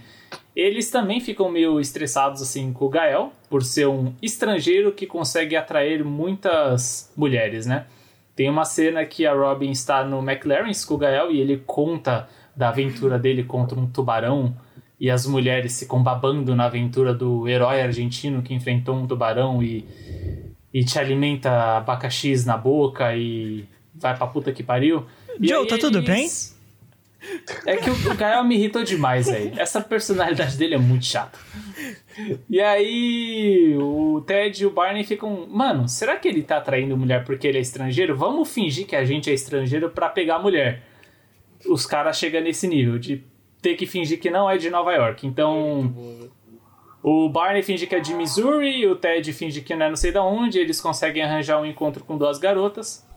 eles 0.56 0.90
também 0.90 1.20
ficam 1.20 1.52
meio 1.52 1.80
estressados 1.80 2.42
assim 2.42 2.74
com 2.74 2.86
o 2.86 2.90
Gael, 2.90 3.32
por 3.50 3.64
ser 3.64 3.88
um 3.88 4.14
estrangeiro 4.22 4.92
que 4.92 5.06
consegue 5.06 5.56
atrair 5.56 6.04
muitas 6.04 7.12
mulheres, 7.16 7.66
né? 7.66 7.86
Tem 8.36 8.50
uma 8.50 8.66
cena 8.66 9.06
que 9.06 9.26
a 9.26 9.34
Robin 9.34 9.72
está 9.72 10.04
no 10.04 10.20
McLaren's 10.20 10.86
com 10.86 10.94
o 10.94 10.98
Gael 10.98 11.32
e 11.32 11.40
ele 11.40 11.62
conta 11.66 12.30
da 12.58 12.70
aventura 12.70 13.20
dele 13.20 13.44
contra 13.44 13.80
um 13.80 13.86
tubarão 13.86 14.56
e 15.00 15.12
as 15.12 15.28
mulheres 15.28 15.80
ficam 15.80 16.02
babando 16.02 16.56
na 16.56 16.66
aventura 16.66 17.14
do 17.14 17.48
herói 17.48 17.82
argentino 17.82 18.42
que 18.42 18.54
enfrentou 18.54 18.96
um 18.96 19.06
tubarão 19.06 19.62
e, 19.62 19.86
e 20.74 20.84
te 20.84 20.98
alimenta 20.98 21.78
abacaxis 21.78 22.44
na 22.46 22.58
boca 22.58 23.16
e 23.16 23.66
vai 23.94 24.18
pra 24.18 24.26
puta 24.26 24.52
que 24.52 24.64
pariu. 24.64 25.06
E 25.40 25.48
Joe, 25.48 25.60
aí 25.60 25.68
tá 25.68 25.78
tudo 25.78 26.02
bem? 26.02 26.28
É 27.66 27.78
que 27.78 27.90
o, 27.90 28.12
o 28.12 28.16
Gael 28.16 28.44
me 28.44 28.56
irritou 28.56 28.84
demais, 28.84 29.28
velho. 29.28 29.52
Essa 29.60 29.82
personalidade 29.82 30.58
dele 30.58 30.76
é 30.76 30.80
muito 30.80 31.06
chata. 31.06 31.38
E 32.50 32.60
aí, 32.60 33.76
o 33.80 34.24
Ted 34.26 34.64
e 34.64 34.66
o 34.66 34.72
Barney 34.72 35.04
ficam. 35.04 35.48
Mano, 35.48 35.88
será 35.88 36.16
que 36.16 36.28
ele 36.28 36.42
tá 36.42 36.58
atraindo 36.58 36.98
mulher 36.98 37.24
porque 37.24 37.48
ele 37.48 37.60
é 37.60 37.62
estrangeiro? 37.62 38.16
Vamos 38.16 38.52
fingir 38.52 38.88
que 38.88 38.96
a 38.96 39.06
gente 39.06 39.30
é 39.30 39.34
estrangeiro 39.34 39.90
pra 39.90 40.10
pegar 40.10 40.38
a 40.38 40.40
mulher. 40.40 40.82
Os 41.66 41.86
caras 41.86 42.18
chegam 42.18 42.42
nesse 42.42 42.68
nível 42.68 43.00
de 43.00 43.24
ter 43.62 43.76
que 43.76 43.86
fingir 43.86 44.20
que 44.20 44.30
não 44.30 44.50
é 44.50 44.58
de 44.58 44.70
Nova 44.70 44.94
York. 44.94 45.26
Então. 45.26 45.94
O 47.04 47.30
Barney 47.30 47.64
finge 47.64 47.88
que 47.88 47.96
é 47.96 48.00
de 48.00 48.14
Missouri, 48.14 48.86
o 48.86 48.96
Ted 48.96 49.32
finge 49.32 49.62
que 49.62 49.74
não 49.76 49.86
é 49.86 49.90
não 49.90 49.96
sei 49.96 50.12
de 50.12 50.18
onde, 50.18 50.60
eles 50.60 50.82
conseguem 50.82 51.24
arranjar 51.24 51.62
um 51.62 51.66
encontro 51.66 52.04
com 52.04 52.18
duas 52.18 52.38
garotas. 52.38 53.08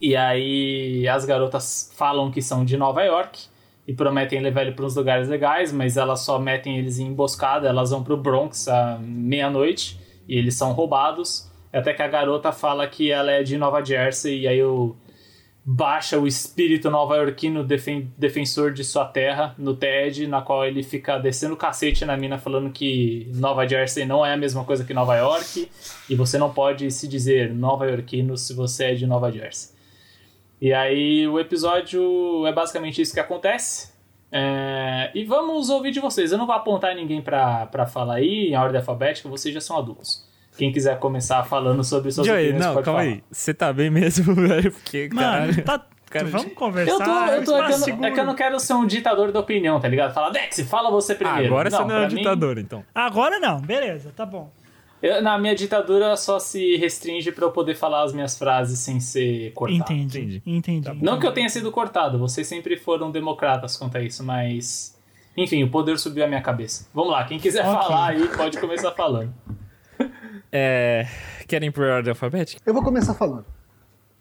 E 0.00 0.14
aí 0.14 1.08
as 1.08 1.24
garotas 1.24 1.90
falam 1.96 2.30
que 2.30 2.42
são 2.42 2.64
de 2.64 2.76
Nova 2.76 3.02
York 3.02 3.46
e 3.86 3.94
prometem 3.94 4.40
levar 4.40 4.62
ele 4.62 4.72
para 4.72 4.84
uns 4.84 4.94
lugares 4.94 5.28
legais, 5.28 5.72
mas 5.72 5.96
elas 5.96 6.20
só 6.20 6.38
metem 6.38 6.78
eles 6.78 6.98
em 6.98 7.06
emboscada, 7.06 7.68
elas 7.68 7.90
vão 7.90 8.02
pro 8.02 8.16
Bronx 8.16 8.68
à 8.68 8.98
meia-noite 9.00 9.98
e 10.28 10.36
eles 10.36 10.54
são 10.56 10.72
roubados. 10.72 11.50
Até 11.72 11.94
que 11.94 12.02
a 12.02 12.08
garota 12.08 12.52
fala 12.52 12.86
que 12.86 13.10
ela 13.10 13.30
é 13.30 13.42
de 13.42 13.56
Nova 13.56 13.82
Jersey 13.84 14.40
e 14.40 14.48
aí 14.48 14.62
o 14.62 14.94
baixa 15.68 16.16
o 16.16 16.28
espírito 16.28 16.88
nova-iorquino 16.88 17.64
defen 17.64 18.12
defensor 18.16 18.72
de 18.72 18.84
sua 18.84 19.04
terra 19.04 19.52
no 19.58 19.74
TED, 19.74 20.28
na 20.28 20.40
qual 20.40 20.64
ele 20.64 20.84
fica 20.84 21.18
descendo 21.18 21.56
cacete 21.56 22.04
na 22.04 22.16
mina 22.16 22.38
falando 22.38 22.70
que 22.70 23.28
Nova 23.34 23.66
Jersey 23.66 24.06
não 24.06 24.24
é 24.24 24.32
a 24.32 24.36
mesma 24.36 24.64
coisa 24.64 24.84
que 24.84 24.94
Nova 24.94 25.16
York 25.16 25.68
e 26.08 26.14
você 26.14 26.38
não 26.38 26.52
pode 26.52 26.88
se 26.92 27.08
dizer 27.08 27.52
nova-iorquino 27.52 28.36
se 28.36 28.54
você 28.54 28.84
é 28.84 28.94
de 28.94 29.08
Nova 29.08 29.32
Jersey. 29.32 29.74
E 30.60 30.72
aí 30.72 31.26
o 31.26 31.40
episódio 31.40 32.46
é 32.46 32.52
basicamente 32.52 33.02
isso 33.02 33.12
que 33.12 33.20
acontece. 33.20 33.92
É, 34.30 35.10
e 35.16 35.24
vamos 35.24 35.68
ouvir 35.68 35.90
de 35.90 35.98
vocês. 35.98 36.30
Eu 36.30 36.38
não 36.38 36.46
vou 36.46 36.54
apontar 36.54 36.94
ninguém 36.94 37.20
pra 37.20 37.86
falar 37.92 38.14
aí 38.14 38.50
em 38.50 38.56
ordem 38.56 38.78
alfabética, 38.78 39.28
vocês 39.28 39.52
já 39.52 39.60
são 39.60 39.76
adultos. 39.76 40.24
Quem 40.56 40.72
quiser 40.72 40.98
começar 40.98 41.42
falando 41.44 41.84
sobre 41.84 42.10
suas 42.10 42.26
Joey, 42.26 42.44
opiniões, 42.50 42.64
não, 42.66 42.74
pode 42.74 42.84
calma 42.84 43.00
falar. 43.00 43.12
aí. 43.12 43.22
Você 43.30 43.52
tá 43.54 43.72
bem 43.72 43.90
mesmo, 43.90 44.34
velho? 44.36 44.72
Porque, 44.72 45.08
Mano, 45.12 45.20
caralho. 45.30 45.64
tá, 45.64 45.86
cara, 46.10 46.24
vamos 46.26 46.52
conversar. 46.54 46.92
Eu 46.92 46.98
tô, 46.98 47.32
eu 47.32 47.44
tô, 47.44 47.56
é, 47.58 47.66
que 47.66 47.72
eu 47.72 47.78
não, 47.96 48.04
é 48.06 48.10
que 48.10 48.20
eu 48.20 48.24
não 48.24 48.34
quero 48.34 48.58
ser 48.60 48.72
um 48.74 48.86
ditador 48.86 49.32
da 49.32 49.40
opinião, 49.40 49.78
tá 49.78 49.86
ligado? 49.88 50.14
Fala, 50.14 50.30
Dex, 50.30 50.60
fala 50.62 50.90
você 50.90 51.14
primeiro. 51.14 51.46
agora 51.46 51.70
você 51.70 51.84
não 51.84 51.90
é 51.96 52.06
um 52.06 52.08
mim, 52.08 52.14
ditador, 52.16 52.58
então. 52.58 52.82
Agora 52.94 53.38
não, 53.38 53.60
beleza, 53.60 54.12
tá 54.16 54.24
bom. 54.24 54.50
eu- 55.02 55.20
na 55.20 55.36
minha 55.38 55.54
ditadura 55.54 56.16
só 56.16 56.38
se 56.38 56.76
restringe 56.76 57.30
pra 57.30 57.44
eu 57.44 57.50
poder 57.52 57.74
falar 57.74 58.02
as 58.04 58.14
minhas 58.14 58.38
frases 58.38 58.78
sem 58.78 58.98
ser 58.98 59.52
cortado. 59.52 59.92
Entendi, 59.92 60.42
entendi. 60.46 60.80
entendi. 60.80 61.04
Não 61.04 61.18
que 61.20 61.26
eu 61.26 61.32
tenha 61.32 61.50
sido 61.50 61.70
cortado, 61.70 62.18
vocês 62.18 62.46
sempre 62.46 62.78
foram 62.78 63.10
democratas 63.10 63.76
quanto 63.76 63.98
a 63.98 64.02
isso, 64.02 64.24
mas. 64.24 64.96
Enfim, 65.36 65.62
o 65.62 65.68
poder 65.70 65.98
subiu 65.98 66.24
à 66.24 66.26
minha 66.26 66.40
cabeça. 66.40 66.88
Vamos 66.94 67.10
lá, 67.12 67.22
quem 67.24 67.38
quiser 67.38 67.60
Ok. 67.62 67.74
falar 67.74 68.06
aí 68.12 68.26
pode 68.28 68.58
começar 68.58 68.90
falando. 68.92 69.34
É. 70.52 71.06
Querem 71.48 71.70
por 71.70 71.84
ordem 71.84 72.10
alfabética? 72.10 72.62
Eu 72.66 72.74
vou 72.74 72.82
começar 72.82 73.14
falando, 73.14 73.44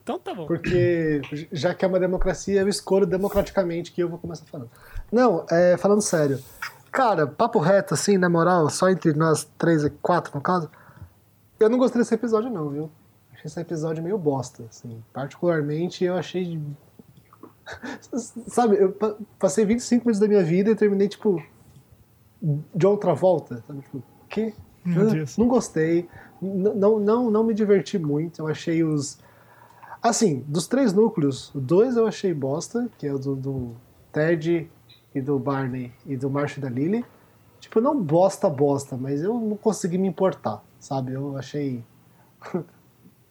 Então 0.04 0.20
tá 0.20 0.34
bom. 0.34 0.46
porque 0.46 1.22
já 1.52 1.74
que 1.74 1.84
é 1.84 1.88
uma 1.88 2.00
democracia, 2.00 2.62
eu 2.62 2.68
escolho 2.68 3.06
democraticamente 3.06 3.92
que 3.92 4.02
eu 4.02 4.10
vou 4.10 4.20
começar 4.20 4.46
falando. 4.46 4.70
Não, 5.12 5.46
é, 5.50 5.78
falando 5.78 6.02
sério. 6.02 6.40
Cara, 6.92 7.28
papo 7.28 7.60
reto, 7.60 7.94
assim, 7.94 8.18
na 8.18 8.30
moral, 8.30 8.70
só 8.70 8.90
entre 8.90 9.14
nós 9.14 9.44
três 9.58 9.84
e 9.84 9.90
quatro, 9.90 10.32
no 10.36 10.42
caso, 10.42 10.70
eu 11.60 11.70
não 11.70 11.78
gostei 11.78 12.00
desse 12.02 12.14
episódio, 12.14 12.50
não, 12.50 12.70
viu? 12.70 12.92
Achei 13.34 13.46
esse 13.48 13.60
episódio 13.60 14.02
meio 14.04 14.18
bosta, 14.18 14.64
assim. 14.70 15.04
Particularmente, 15.12 16.04
eu 16.06 16.16
achei. 16.16 16.60
Sabe, 18.48 18.76
eu 18.78 18.92
pa- 18.92 19.16
passei 19.40 19.66
25 19.66 20.06
minutos 20.06 20.20
da 20.20 20.28
minha 20.28 20.44
vida 20.44 20.70
e 20.72 20.76
terminei, 20.76 21.08
tipo, 21.08 21.42
de 22.42 22.86
outra 22.86 23.14
volta. 23.14 23.62
Sabe, 23.68 23.82
tipo, 23.82 24.04
que? 24.30 24.54
Ah. 24.86 25.26
Não 25.38 25.48
gostei. 25.48 26.08
Não, 26.42 27.00
não, 27.00 27.32
não 27.32 27.44
me 27.44 27.54
diverti 27.54 27.98
muito. 27.98 28.42
Eu 28.42 28.48
achei 28.48 28.84
os. 28.84 29.18
Assim, 30.02 30.44
dos 30.48 30.68
três 30.68 30.94
núcleos, 30.94 31.52
dois 31.56 31.98
eu 31.98 32.06
achei 32.06 32.34
bosta, 32.34 32.90
que 32.98 33.08
é 33.08 33.14
o 33.14 33.18
do, 33.18 33.36
do 33.36 33.76
Ted 34.12 34.70
e 35.16 35.22
do 35.22 35.40
Barney 35.40 35.92
e 36.06 36.16
do 36.16 36.30
Marshall 36.30 36.62
da 36.62 36.70
Lily. 36.70 37.04
Tipo, 37.60 37.82
não 37.82 38.00
bosta, 38.00 38.48
bosta, 38.48 38.96
mas 38.96 39.24
eu 39.24 39.34
não 39.34 39.58
consegui 39.58 39.98
me 39.98 40.08
importar, 40.08 40.64
sabe? 40.80 41.14
Eu 41.14 41.36
achei. 41.36 41.84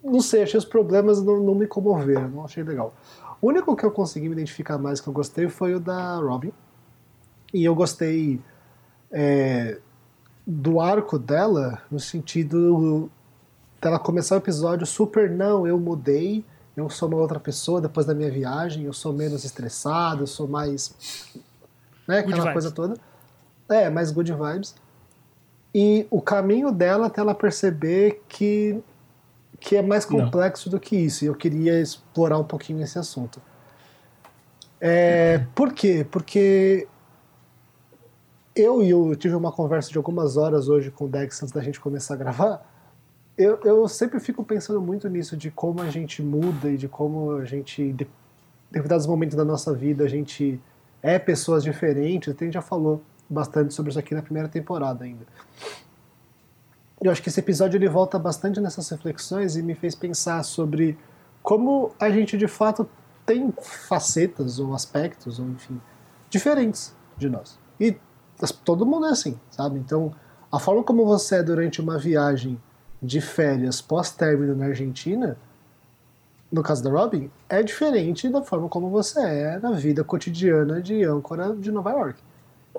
não 0.02 0.20
sei, 0.20 0.42
achei 0.42 0.58
os 0.58 0.64
problemas 0.64 1.22
não, 1.22 1.40
não 1.40 1.54
me 1.54 1.68
comoveram, 1.68 2.28
não 2.28 2.44
achei 2.44 2.64
legal. 2.64 2.92
O 3.40 3.48
único 3.48 3.76
que 3.76 3.84
eu 3.84 3.92
consegui 3.92 4.28
me 4.28 4.34
identificar 4.34 4.76
mais 4.78 5.00
que 5.00 5.08
eu 5.08 5.12
gostei 5.12 5.48
foi 5.48 5.74
o 5.74 5.80
da 5.80 6.16
Robin. 6.16 6.52
E 7.52 7.64
eu 7.64 7.74
gostei 7.74 8.40
é, 9.12 9.78
do 10.46 10.80
arco 10.80 11.18
dela, 11.18 11.82
no 11.90 11.98
sentido 11.98 13.10
dela 13.80 13.98
começar 13.98 14.34
o 14.34 14.38
episódio 14.38 14.86
super, 14.86 15.30
não, 15.30 15.66
eu 15.66 15.78
mudei, 15.78 16.44
eu 16.76 16.88
sou 16.90 17.08
uma 17.08 17.18
outra 17.18 17.38
pessoa 17.38 17.80
depois 17.80 18.06
da 18.06 18.14
minha 18.14 18.30
viagem, 18.30 18.84
eu 18.84 18.92
sou 18.92 19.12
menos 19.12 19.44
estressado, 19.44 20.22
eu 20.22 20.26
sou 20.26 20.48
mais. 20.48 20.94
Né, 22.06 22.22
Good 22.22 22.32
aquela 22.32 22.36
vibes. 22.36 22.52
coisa 22.52 22.70
toda. 22.70 22.96
É, 23.68 23.88
mais 23.88 24.10
good 24.10 24.32
vibes. 24.32 24.74
E 25.74 26.06
o 26.10 26.20
caminho 26.20 26.70
dela 26.70 27.06
até 27.06 27.20
ela 27.20 27.34
perceber 27.34 28.22
que, 28.28 28.80
que 29.58 29.76
é 29.76 29.82
mais 29.82 30.08
Não. 30.08 30.20
complexo 30.20 30.68
do 30.68 30.78
que 30.78 30.96
isso. 30.96 31.24
E 31.24 31.28
eu 31.28 31.34
queria 31.34 31.80
explorar 31.80 32.38
um 32.38 32.44
pouquinho 32.44 32.82
esse 32.82 32.98
assunto. 32.98 33.40
É, 34.80 35.44
por 35.54 35.72
quê? 35.72 36.06
Porque 36.08 36.86
eu 38.54 38.82
e 38.82 38.90
eu 38.90 39.14
tive 39.16 39.34
uma 39.34 39.50
conversa 39.50 39.90
de 39.90 39.96
algumas 39.98 40.36
horas 40.36 40.68
hoje 40.68 40.90
com 40.90 41.06
o 41.06 41.08
Dex 41.08 41.42
antes 41.42 41.52
da 41.52 41.62
gente 41.62 41.80
começar 41.80 42.14
a 42.14 42.16
gravar. 42.16 42.70
Eu, 43.36 43.58
eu 43.64 43.88
sempre 43.88 44.20
fico 44.20 44.44
pensando 44.44 44.80
muito 44.80 45.08
nisso, 45.08 45.36
de 45.36 45.50
como 45.50 45.82
a 45.82 45.90
gente 45.90 46.22
muda 46.22 46.70
e 46.70 46.76
de 46.76 46.86
como 46.86 47.32
a 47.32 47.44
gente, 47.44 47.82
em 47.82 47.94
de- 47.94 48.06
determinados 48.70 49.06
momentos 49.06 49.36
da 49.36 49.44
nossa 49.44 49.74
vida, 49.74 50.04
a 50.04 50.08
gente 50.08 50.60
é 51.02 51.18
pessoas 51.18 51.64
diferentes. 51.64 52.32
A 52.32 52.44
gente 52.44 52.54
já 52.54 52.62
falou 52.62 53.02
bastante 53.28 53.74
sobre 53.74 53.90
isso 53.90 53.98
aqui 53.98 54.14
na 54.14 54.22
primeira 54.22 54.48
temporada 54.48 55.04
ainda. 55.04 55.26
Eu 57.00 57.10
acho 57.10 57.20
que 57.20 57.28
esse 57.28 57.40
episódio 57.40 57.76
ele 57.76 57.88
volta 57.88 58.18
bastante 58.18 58.60
nessas 58.60 58.88
reflexões 58.88 59.56
e 59.56 59.62
me 59.62 59.74
fez 59.74 59.94
pensar 59.94 60.42
sobre 60.44 60.96
como 61.42 61.92
a 61.98 62.08
gente 62.10 62.38
de 62.38 62.46
fato 62.46 62.88
tem 63.26 63.52
facetas 63.60 64.58
ou 64.58 64.74
aspectos, 64.74 65.38
ou 65.38 65.46
enfim, 65.46 65.80
diferentes 66.30 66.94
de 67.16 67.28
nós. 67.28 67.58
E 67.80 67.96
todo 68.64 68.86
mundo 68.86 69.06
é 69.06 69.10
assim, 69.10 69.38
sabe? 69.50 69.78
Então, 69.78 70.12
a 70.50 70.58
forma 70.58 70.82
como 70.82 71.04
você 71.04 71.36
é 71.36 71.42
durante 71.42 71.80
uma 71.80 71.98
viagem 71.98 72.60
de 73.02 73.20
férias 73.20 73.80
pós-término 73.80 74.54
na 74.54 74.66
Argentina, 74.66 75.36
no 76.50 76.62
caso 76.62 76.82
da 76.82 76.90
Robin, 76.90 77.30
é 77.48 77.62
diferente 77.62 78.28
da 78.28 78.42
forma 78.42 78.68
como 78.68 78.88
você 78.88 79.20
é 79.20 79.58
na 79.58 79.72
vida 79.72 80.04
cotidiana 80.04 80.80
de 80.80 81.02
âncora 81.02 81.54
de 81.54 81.72
Nova 81.72 81.90
York. 81.90 82.22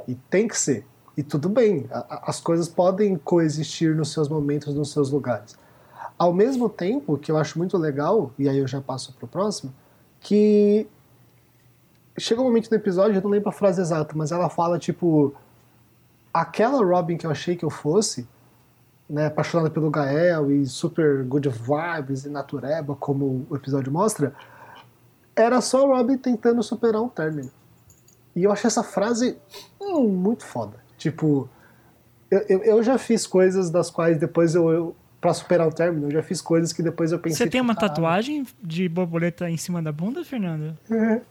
E 0.08 0.16
tem 0.16 0.48
que 0.48 0.58
ser. 0.58 0.86
E 1.18 1.24
tudo 1.24 1.50
bem, 1.50 1.88
as 1.92 2.40
coisas 2.40 2.68
podem 2.68 3.18
coexistir 3.18 3.96
nos 3.96 4.12
seus 4.12 4.28
momentos, 4.28 4.74
nos 4.74 4.92
seus 4.92 5.10
lugares. 5.10 5.58
Ao 6.18 6.34
mesmo 6.34 6.70
tempo, 6.70 7.18
que 7.18 7.32
eu 7.32 7.38
acho 7.38 7.58
muito 7.58 7.78
legal, 7.78 8.32
e 8.40 8.48
aí 8.48 8.58
eu 8.58 8.68
já 8.68 8.82
passo 8.82 9.14
pro 9.14 9.28
próximo, 9.28 9.74
que 10.20 10.88
chega 12.18 12.42
um 12.42 12.46
momento 12.46 12.70
no 12.70 12.78
episódio, 12.78 13.18
eu 13.18 13.22
não 13.22 13.30
lembro 13.30 13.50
a 13.50 13.52
frase 13.52 13.82
exata, 13.82 14.14
mas 14.16 14.32
ela 14.32 14.50
fala 14.50 14.80
tipo 14.80 15.34
aquela 16.36 16.84
Robin 16.84 17.16
que 17.16 17.26
eu 17.26 17.32
achei 17.32 17.56
que 17.56 17.64
eu 17.64 17.70
fosse, 17.70 18.28
né, 19.10 19.28
apaixonada 19.28 19.70
pelo 19.70 19.90
Gael 19.90 20.52
e 20.52 20.66
super 20.66 21.24
good 21.24 21.48
vibes 21.48 22.26
e 22.26 22.30
natureba, 22.30 22.94
como 22.94 23.48
o 23.50 23.56
episódio 23.56 23.90
mostra, 23.90 24.36
era 25.34 25.62
só 25.62 25.86
a 25.86 25.98
Robin 25.98 26.18
tentando 26.18 26.62
superar 26.62 27.02
um 27.02 27.08
término. 27.08 27.50
E 28.36 28.44
eu 28.44 28.52
achei 28.52 28.68
essa 28.68 28.84
frase 28.84 29.38
hum, 29.80 30.10
muito 30.10 30.44
foda. 30.46 30.78
Tipo, 30.98 31.48
eu, 32.30 32.42
eu, 32.64 32.84
já 32.84 32.98
fiz 32.98 33.26
coisas 33.26 33.70
das 33.70 33.90
quais 33.90 34.20
depois 34.20 34.56
eu, 34.56 34.70
eu 34.70 34.96
para 35.26 35.34
superar 35.34 35.68
o 35.68 35.72
término, 35.72 36.06
eu 36.06 36.12
já 36.12 36.22
fiz 36.22 36.40
coisas 36.40 36.72
que 36.72 36.84
depois 36.84 37.12
eu 37.12 37.18
pensei. 37.18 37.38
Você 37.38 37.44
tem 37.50 37.60
tipo, 37.60 37.64
uma 37.64 37.74
"Caralho, 37.74 37.96
tatuagem 37.96 38.46
de 38.62 38.88
borboleta 38.88 39.50
em 39.50 39.58
cima 39.58 39.82
da 39.82 39.92
bunda, 39.92 40.24
Fernando? 40.24 40.78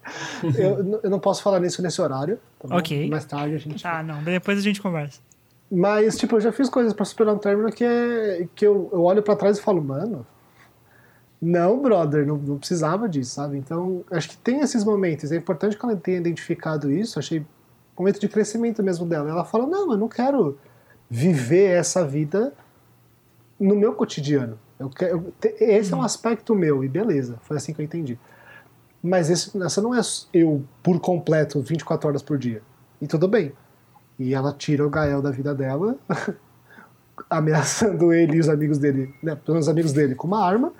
Eu, 0.58 1.00
eu 1.02 1.10
não 1.10 1.20
posso 1.20 1.42
falar 1.42 1.60
nisso 1.60 1.80
nesse 1.80 2.00
horário. 2.02 2.38
Tá? 2.58 2.76
Ok. 2.76 3.08
Mais 3.08 3.24
tarde 3.24 3.54
a 3.54 3.58
gente. 3.58 3.86
Ah, 3.86 4.02
não. 4.02 4.22
Depois 4.22 4.58
a 4.58 4.60
gente 4.60 4.82
conversa. 4.82 5.20
Mas, 5.70 6.16
tipo, 6.16 6.36
eu 6.36 6.40
já 6.40 6.52
fiz 6.52 6.68
coisas 6.68 6.92
pra 6.92 7.04
superar 7.04 7.34
um 7.34 7.38
término 7.38 7.70
que, 7.70 7.84
é, 7.84 8.46
que 8.54 8.66
eu, 8.66 8.90
eu 8.92 9.02
olho 9.02 9.22
pra 9.22 9.36
trás 9.36 9.58
e 9.58 9.62
falo, 9.62 9.82
mano. 9.82 10.26
Não, 11.40 11.80
brother, 11.80 12.26
não, 12.26 12.36
não 12.36 12.58
precisava 12.58 13.08
disso, 13.08 13.34
sabe? 13.34 13.56
Então, 13.56 14.04
acho 14.10 14.30
que 14.30 14.36
tem 14.36 14.60
esses 14.60 14.84
momentos. 14.84 15.30
É 15.32 15.36
importante 15.36 15.78
que 15.78 15.84
ela 15.84 15.96
tenha 15.96 16.18
identificado 16.18 16.90
isso. 16.90 17.18
Achei 17.18 17.40
um 17.40 17.44
momento 17.98 18.20
de 18.20 18.28
crescimento 18.28 18.82
mesmo 18.82 19.06
dela. 19.06 19.30
Ela 19.30 19.44
fala: 19.44 19.66
não, 19.66 19.92
eu 19.92 19.98
não 19.98 20.08
quero 20.08 20.58
viver 21.08 21.70
essa 21.70 22.06
vida 22.06 22.52
no 23.58 23.74
meu 23.76 23.94
cotidiano. 23.94 24.58
Eu 24.78 24.90
quero, 24.90 25.16
eu 25.18 25.32
te- 25.40 25.54
esse 25.62 25.92
é 25.92 25.96
um 25.96 26.02
aspecto 26.02 26.54
meu, 26.54 26.82
e 26.84 26.88
beleza, 26.88 27.36
foi 27.42 27.56
assim 27.56 27.72
que 27.72 27.80
eu 27.80 27.84
entendi. 27.84 28.18
Mas 29.02 29.30
esse, 29.30 29.56
essa 29.62 29.80
não 29.82 29.94
é 29.94 30.00
eu 30.32 30.64
por 30.82 30.98
completo 31.00 31.60
24 31.60 32.08
horas 32.08 32.22
por 32.22 32.38
dia. 32.38 32.62
E 33.00 33.06
tudo 33.06 33.28
bem. 33.28 33.52
E 34.18 34.32
ela 34.34 34.52
tira 34.52 34.86
o 34.86 34.90
Gael 34.90 35.20
da 35.20 35.30
vida 35.30 35.54
dela, 35.54 35.96
ameaçando 37.30 38.12
ele 38.12 38.36
e 38.36 38.40
os 38.40 38.48
amigos 38.48 38.78
dele, 38.78 39.14
né, 39.22 39.36
os 39.46 39.68
amigos 39.68 39.92
dele 39.92 40.14
com 40.14 40.26
uma 40.26 40.44
arma. 40.44 40.72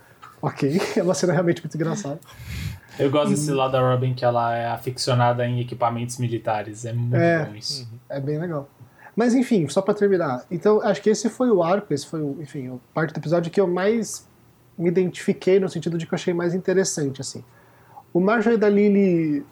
Ok, 0.42 0.80
é 0.96 1.02
uma 1.02 1.14
cena 1.14 1.32
realmente 1.32 1.62
muito 1.62 1.74
engraçada. 1.74 2.18
Eu 2.98 3.10
gosto 3.10 3.30
desse 3.30 3.50
lado 3.50 3.72
da 3.72 3.80
Robin 3.80 4.14
que 4.14 4.24
ela 4.24 4.54
é 4.54 4.66
aficionada 4.68 5.44
em 5.46 5.60
equipamentos 5.60 6.18
militares. 6.18 6.84
É 6.84 6.92
muito 6.92 7.16
É. 7.16 7.44
bom 7.44 7.54
isso. 7.56 7.88
É 8.08 8.20
bem 8.20 8.38
legal. 8.38 8.68
Mas 9.16 9.34
enfim, 9.34 9.68
só 9.68 9.80
pra 9.80 9.94
terminar. 9.94 10.44
Então, 10.50 10.80
acho 10.82 11.00
que 11.00 11.10
esse 11.10 11.28
foi 11.28 11.50
o 11.50 11.62
arco, 11.62 11.92
esse 11.92 12.06
foi, 12.06 12.20
o, 12.20 12.36
enfim, 12.40 12.68
a 12.68 12.94
parte 12.94 13.12
do 13.12 13.18
episódio 13.18 13.50
que 13.50 13.60
eu 13.60 13.66
mais 13.66 14.26
me 14.76 14.88
identifiquei 14.88 15.60
no 15.60 15.68
sentido 15.68 15.96
de 15.96 16.06
que 16.06 16.12
eu 16.12 16.16
achei 16.16 16.34
mais 16.34 16.54
interessante, 16.54 17.20
assim. 17.20 17.44
O 18.12 18.20
Marshall 18.20 18.54
e 18.54 18.58
da 18.58 18.68
Lily 18.68 19.44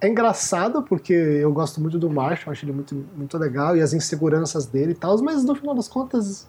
é 0.00 0.08
engraçado 0.08 0.82
porque 0.82 1.12
eu 1.12 1.52
gosto 1.52 1.80
muito 1.80 1.98
do 1.98 2.10
Marshall, 2.10 2.52
acho 2.52 2.64
ele 2.64 2.72
muito, 2.72 2.94
muito 3.16 3.38
legal 3.38 3.76
e 3.76 3.80
as 3.80 3.92
inseguranças 3.92 4.66
dele 4.66 4.92
e 4.92 4.94
tal, 4.94 5.16
mas 5.22 5.44
no 5.44 5.54
final 5.54 5.74
das 5.74 5.88
contas 5.88 6.48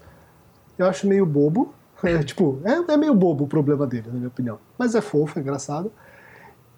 eu 0.77 0.86
acho 0.88 1.07
meio 1.07 1.25
bobo. 1.25 1.74
É, 2.03 2.22
tipo, 2.22 2.60
é, 2.65 2.93
é 2.93 2.98
meio 2.98 3.15
bobo 3.15 3.45
o 3.45 3.48
problema 3.48 3.88
dele, 3.88 4.07
na 4.07 4.13
minha 4.13 4.27
opinião. 4.27 4.60
Mas 4.77 4.93
é 4.93 5.01
fofo, 5.01 5.39
é 5.39 5.41
engraçado. 5.41 5.91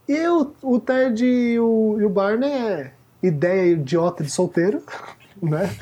E 0.08 0.26
o, 0.26 0.54
o 0.62 0.80
Ted 0.80 1.26
e 1.26 1.60
o, 1.60 1.98
e 2.00 2.06
o 2.06 2.10
Barney 2.10 2.50
é 2.50 2.94
ideia 3.22 3.74
idiota 3.74 4.24
de 4.24 4.30
solteiro, 4.30 4.82
né? 5.42 5.76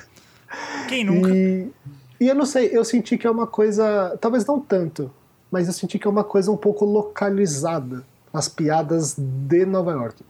Quem 0.87 1.03
nunca? 1.03 1.29
E, 1.29 1.71
e 2.19 2.27
eu 2.27 2.35
não 2.35 2.45
sei, 2.45 2.69
eu 2.71 2.83
senti 2.83 3.17
que 3.17 3.27
é 3.27 3.31
uma 3.31 3.47
coisa, 3.47 4.17
talvez 4.21 4.45
não 4.45 4.59
tanto, 4.59 5.11
mas 5.51 5.67
eu 5.67 5.73
senti 5.73 5.99
que 5.99 6.07
é 6.07 6.09
uma 6.09 6.23
coisa 6.23 6.51
um 6.51 6.57
pouco 6.57 6.85
localizada, 6.85 8.03
as 8.33 8.47
piadas 8.47 9.15
de 9.17 9.65
Nova 9.65 9.91
York. 9.91 10.23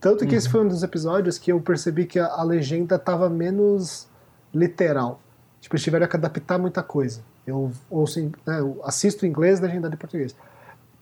Tanto 0.00 0.26
que 0.26 0.34
esse 0.34 0.50
foi 0.50 0.62
um 0.62 0.68
dos 0.68 0.82
episódios 0.82 1.38
que 1.38 1.50
eu 1.50 1.60
percebi 1.60 2.04
que 2.04 2.18
a, 2.18 2.26
a 2.26 2.42
legenda 2.42 2.96
estava 2.96 3.30
menos 3.30 4.06
literal. 4.52 5.18
Tipo, 5.60 5.76
eles 5.76 5.82
tiveram 5.82 6.06
que 6.06 6.14
adaptar 6.14 6.58
muita 6.58 6.82
coisa. 6.82 7.22
Eu, 7.46 7.72
ouço, 7.88 8.20
né, 8.20 8.60
eu 8.60 8.80
assisto 8.84 9.24
em 9.24 9.30
inglês 9.30 9.60
legendado 9.60 9.94
em 9.94 9.96
português. 9.96 10.36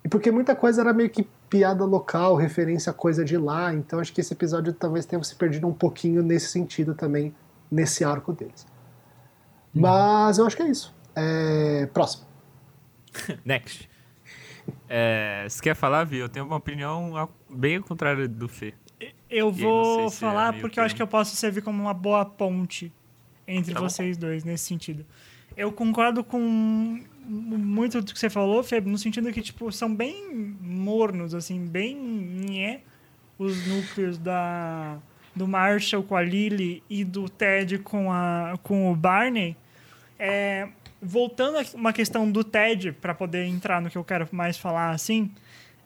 E 0.05 0.09
porque 0.09 0.31
muita 0.31 0.55
coisa 0.57 0.81
era 0.81 0.93
meio 0.93 1.09
que 1.11 1.23
piada 1.49 1.85
local, 1.85 2.35
referência 2.35 2.91
a 2.91 2.95
coisa 2.95 3.25
de 3.25 3.37
lá, 3.37 3.73
então 3.73 4.01
acho 4.01 4.13
que 4.13 4.21
esse 4.21 4.33
episódio 4.33 4.73
talvez 4.73 5.07
tenha 5.07 5.23
se 5.23 5.35
perdido 5.37 5.67
um 5.69 5.73
pouquinho 5.73 6.23
nesse 6.23 6.49
sentido 6.49 6.95
também, 6.95 7.35
nesse 7.71 8.03
arco 8.05 8.33
deles. 8.33 8.67
Mas 9.75 10.39
eu 10.39 10.47
acho 10.47 10.57
que 10.57 10.63
é 10.63 10.69
isso. 10.69 10.95
É, 11.15 11.87
Próximo. 11.93 12.27
Next. 13.45 13.89
É, 14.89 15.47
você 15.49 15.61
quer 15.63 15.75
falar, 15.75 16.05
Vi? 16.05 16.19
Eu 16.19 16.29
tenho 16.29 16.47
uma 16.47 16.57
opinião 16.57 17.29
bem 17.51 17.77
ao 17.77 17.83
contrário 17.83 18.29
do 18.29 18.49
Fê. 18.49 18.75
Eu 19.29 19.51
vou 19.51 20.09
se 20.09 20.17
é 20.17 20.29
falar 20.29 20.53
meio 20.53 20.61
porque 20.63 20.79
eu 20.79 20.85
acho 20.85 20.95
que- 20.95 21.03
eu 21.03 21.07
posso 21.07 21.35
servir 21.37 21.63
como 21.63 21.83
uma 21.83 21.95
boa 21.95 22.25
ponte 22.25 22.93
entre 23.47 23.73
Tá 23.75 23.81
bom. 23.81 23.89
vocês 23.89 24.17
dois 24.17 24.45
nesse 24.45 24.65
sentido. 24.65 25.05
Eu 25.57 25.73
concordo 25.73 26.23
com 26.23 27.03
muito 27.25 28.01
do 28.01 28.13
que 28.13 28.19
você 28.19 28.29
falou, 28.29 28.63
Fê, 28.63 28.81
no 28.81 28.99
sentido 28.99 29.33
que, 29.33 29.41
tipo, 29.41 29.71
são 29.73 29.95
bem 29.95 30.57
mornos, 30.61 31.35
assim, 31.35 31.65
bem 31.67 31.97
nhé, 31.97 32.81
os 33.39 33.67
núcleos 33.67 34.19
da, 34.19 34.99
do 35.35 35.47
Marshall 35.47 36.03
com 36.03 36.17
a 36.17 36.23
Lily 36.23 36.83
e 36.89 37.05
do 37.05 37.29
Ted 37.29 37.79
com, 37.79 38.13
a, 38.13 38.59
com 38.63 38.91
o 38.91 38.97
Barney. 38.97 39.57
É, 40.19 40.69
voltando 41.01 41.59
a 41.59 41.65
uma 41.75 41.93
questão 41.93 42.31
do 42.31 42.45
Ted, 42.45 42.93
para 42.93 43.15
poder 43.15 43.45
entrar 43.45 43.81
no 43.81 43.91
que 43.91 43.99
eu 43.99 44.05
quero 44.05 44.29
mais 44.31 44.57
falar, 44.57 44.91
assim, 44.91 45.31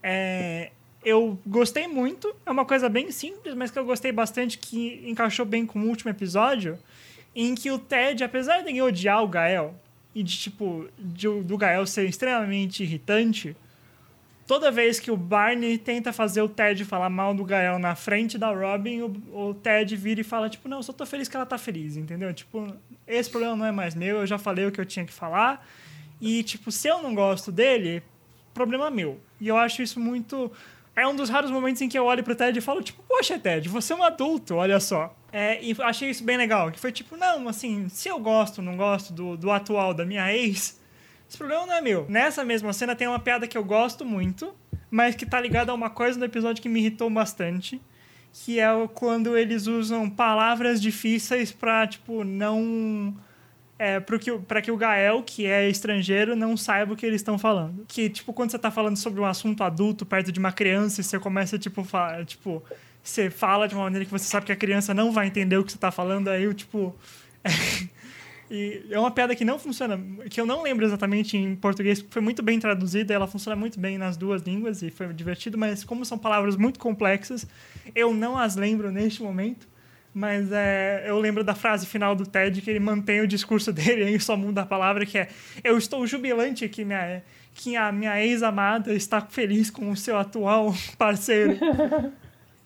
é, 0.02 0.70
eu 1.04 1.38
gostei 1.46 1.86
muito. 1.86 2.34
É 2.44 2.50
uma 2.50 2.64
coisa 2.64 2.88
bem 2.88 3.10
simples, 3.10 3.54
mas 3.54 3.70
que 3.70 3.78
eu 3.78 3.84
gostei 3.84 4.12
bastante, 4.12 4.58
que 4.58 5.02
encaixou 5.06 5.46
bem 5.46 5.64
com 5.64 5.80
o 5.80 5.86
último 5.86 6.10
episódio, 6.10 6.78
em 7.34 7.54
que 7.54 7.70
o 7.70 7.78
Ted, 7.78 8.24
apesar 8.24 8.62
de 8.62 8.82
odiar 8.82 9.22
o 9.22 9.28
Gael, 9.28 9.74
e 10.16 10.22
de, 10.22 10.34
tipo, 10.34 10.88
de 10.98 11.28
do 11.42 11.58
Gael 11.58 11.86
ser 11.86 12.08
extremamente 12.08 12.82
irritante, 12.82 13.54
toda 14.46 14.70
vez 14.70 14.98
que 14.98 15.10
o 15.10 15.16
Barney 15.16 15.76
tenta 15.76 16.10
fazer 16.10 16.40
o 16.40 16.48
Ted 16.48 16.86
falar 16.86 17.10
mal 17.10 17.34
do 17.34 17.44
Gael 17.44 17.78
na 17.78 17.94
frente 17.94 18.38
da 18.38 18.50
Robin, 18.50 19.02
o, 19.02 19.50
o 19.50 19.54
Ted 19.54 19.94
vira 19.94 20.22
e 20.22 20.24
fala, 20.24 20.48
tipo, 20.48 20.70
não, 20.70 20.78
eu 20.78 20.82
só 20.82 20.90
tô 20.90 21.04
feliz 21.04 21.28
que 21.28 21.36
ela 21.36 21.44
tá 21.44 21.58
feliz, 21.58 21.98
entendeu? 21.98 22.32
Tipo, 22.32 22.66
esse 23.06 23.28
problema 23.28 23.54
não 23.56 23.66
é 23.66 23.70
mais 23.70 23.94
meu, 23.94 24.20
eu 24.20 24.26
já 24.26 24.38
falei 24.38 24.64
o 24.64 24.72
que 24.72 24.80
eu 24.80 24.86
tinha 24.86 25.04
que 25.04 25.12
falar. 25.12 25.68
E, 26.18 26.42
tipo, 26.42 26.72
se 26.72 26.88
eu 26.88 27.02
não 27.02 27.14
gosto 27.14 27.52
dele, 27.52 28.02
problema 28.54 28.90
meu. 28.90 29.20
E 29.38 29.48
eu 29.48 29.58
acho 29.58 29.82
isso 29.82 30.00
muito. 30.00 30.50
É 30.96 31.06
um 31.06 31.14
dos 31.14 31.28
raros 31.28 31.50
momentos 31.50 31.82
em 31.82 31.88
que 31.90 31.98
eu 31.98 32.06
olho 32.06 32.24
pro 32.24 32.34
Ted 32.34 32.58
e 32.58 32.62
falo, 32.62 32.82
tipo, 32.82 33.02
poxa, 33.06 33.38
Ted, 33.38 33.68
você 33.68 33.92
é 33.92 33.96
um 33.96 34.02
adulto, 34.02 34.54
olha 34.54 34.80
só. 34.80 35.14
É, 35.30 35.62
e 35.62 35.76
achei 35.82 36.08
isso 36.08 36.24
bem 36.24 36.38
legal, 36.38 36.72
que 36.72 36.80
foi 36.80 36.90
tipo, 36.90 37.18
não, 37.18 37.46
assim, 37.46 37.90
se 37.90 38.08
eu 38.08 38.18
gosto, 38.18 38.62
não 38.62 38.74
gosto 38.74 39.12
do, 39.12 39.36
do 39.36 39.50
atual 39.50 39.92
da 39.92 40.06
minha 40.06 40.34
ex, 40.34 40.80
esse 41.28 41.36
problema 41.36 41.66
não 41.66 41.74
é 41.74 41.80
meu. 41.82 42.06
Nessa 42.08 42.42
mesma 42.42 42.72
cena 42.72 42.96
tem 42.96 43.06
uma 43.06 43.18
piada 43.18 43.46
que 43.46 43.58
eu 43.58 43.62
gosto 43.62 44.06
muito, 44.06 44.54
mas 44.90 45.14
que 45.14 45.26
tá 45.26 45.38
ligada 45.38 45.70
a 45.70 45.74
uma 45.74 45.90
coisa 45.90 46.18
no 46.18 46.24
episódio 46.24 46.62
que 46.62 46.68
me 46.68 46.80
irritou 46.80 47.10
bastante, 47.10 47.78
que 48.32 48.58
é 48.58 48.68
quando 48.94 49.36
eles 49.36 49.66
usam 49.66 50.08
palavras 50.08 50.80
difíceis 50.80 51.52
pra, 51.52 51.86
tipo, 51.86 52.24
não 52.24 53.14
é, 53.78 54.00
pro 54.00 54.18
que, 54.18 54.30
que 54.62 54.70
o 54.70 54.76
Gael, 54.76 55.22
que 55.22 55.46
é 55.46 55.68
estrangeiro, 55.68 56.34
não 56.34 56.56
saiba 56.56 56.94
o 56.94 56.96
que 56.96 57.04
eles 57.04 57.20
estão 57.20 57.38
falando. 57.38 57.84
Que, 57.86 58.08
tipo, 58.08 58.32
quando 58.32 58.50
você 58.50 58.58
tá 58.58 58.70
falando 58.70 58.96
sobre 58.96 59.20
um 59.20 59.26
assunto 59.26 59.62
adulto 59.62 60.06
perto 60.06 60.32
de 60.32 60.38
uma 60.38 60.52
criança 60.52 61.00
e 61.00 61.04
você 61.04 61.18
começa, 61.18 61.58
tipo, 61.58 61.84
fa 61.84 62.24
tipo 62.24 62.62
você 63.02 63.30
fala 63.30 63.68
de 63.68 63.74
uma 63.74 63.84
maneira 63.84 64.04
que 64.04 64.10
você 64.10 64.24
sabe 64.24 64.46
que 64.46 64.52
a 64.52 64.56
criança 64.56 64.92
não 64.92 65.12
vai 65.12 65.28
entender 65.28 65.56
o 65.56 65.64
que 65.64 65.70
você 65.70 65.78
tá 65.78 65.92
falando, 65.92 66.28
aí, 66.28 66.42
eu, 66.42 66.52
tipo... 66.52 66.94
e 68.50 68.84
é 68.90 68.98
uma 68.98 69.12
piada 69.12 69.36
que 69.36 69.44
não 69.44 69.60
funciona, 69.60 70.00
que 70.28 70.40
eu 70.40 70.46
não 70.46 70.62
lembro 70.62 70.84
exatamente 70.84 71.36
em 71.36 71.54
português, 71.54 72.04
foi 72.10 72.20
muito 72.20 72.42
bem 72.42 72.58
traduzida, 72.58 73.14
ela 73.14 73.28
funciona 73.28 73.54
muito 73.54 73.78
bem 73.78 73.96
nas 73.96 74.16
duas 74.16 74.42
línguas 74.42 74.82
e 74.82 74.90
foi 74.90 75.12
divertido, 75.12 75.56
mas 75.56 75.84
como 75.84 76.04
são 76.04 76.18
palavras 76.18 76.56
muito 76.56 76.80
complexas, 76.80 77.46
eu 77.94 78.12
não 78.12 78.36
as 78.36 78.56
lembro 78.56 78.90
neste 78.90 79.22
momento. 79.22 79.68
Mas 80.18 80.50
é, 80.50 81.04
eu 81.06 81.18
lembro 81.20 81.44
da 81.44 81.54
frase 81.54 81.84
final 81.84 82.16
do 82.16 82.24
Ted 82.24 82.62
que 82.62 82.70
ele 82.70 82.80
mantém 82.80 83.20
o 83.20 83.26
discurso 83.26 83.70
dele 83.74 84.08
e 84.08 84.18
só 84.18 84.34
muda 84.34 84.62
a 84.62 84.66
palavra 84.66 85.04
que 85.04 85.18
é 85.18 85.28
eu 85.62 85.76
estou 85.76 86.06
jubilante 86.06 86.66
que 86.70 86.86
minha 86.86 87.22
que 87.52 87.76
a 87.76 87.92
minha 87.92 88.18
ex-amada 88.24 88.94
está 88.94 89.20
feliz 89.20 89.68
com 89.68 89.90
o 89.90 89.96
seu 89.96 90.16
atual 90.18 90.74
parceiro. 90.96 91.58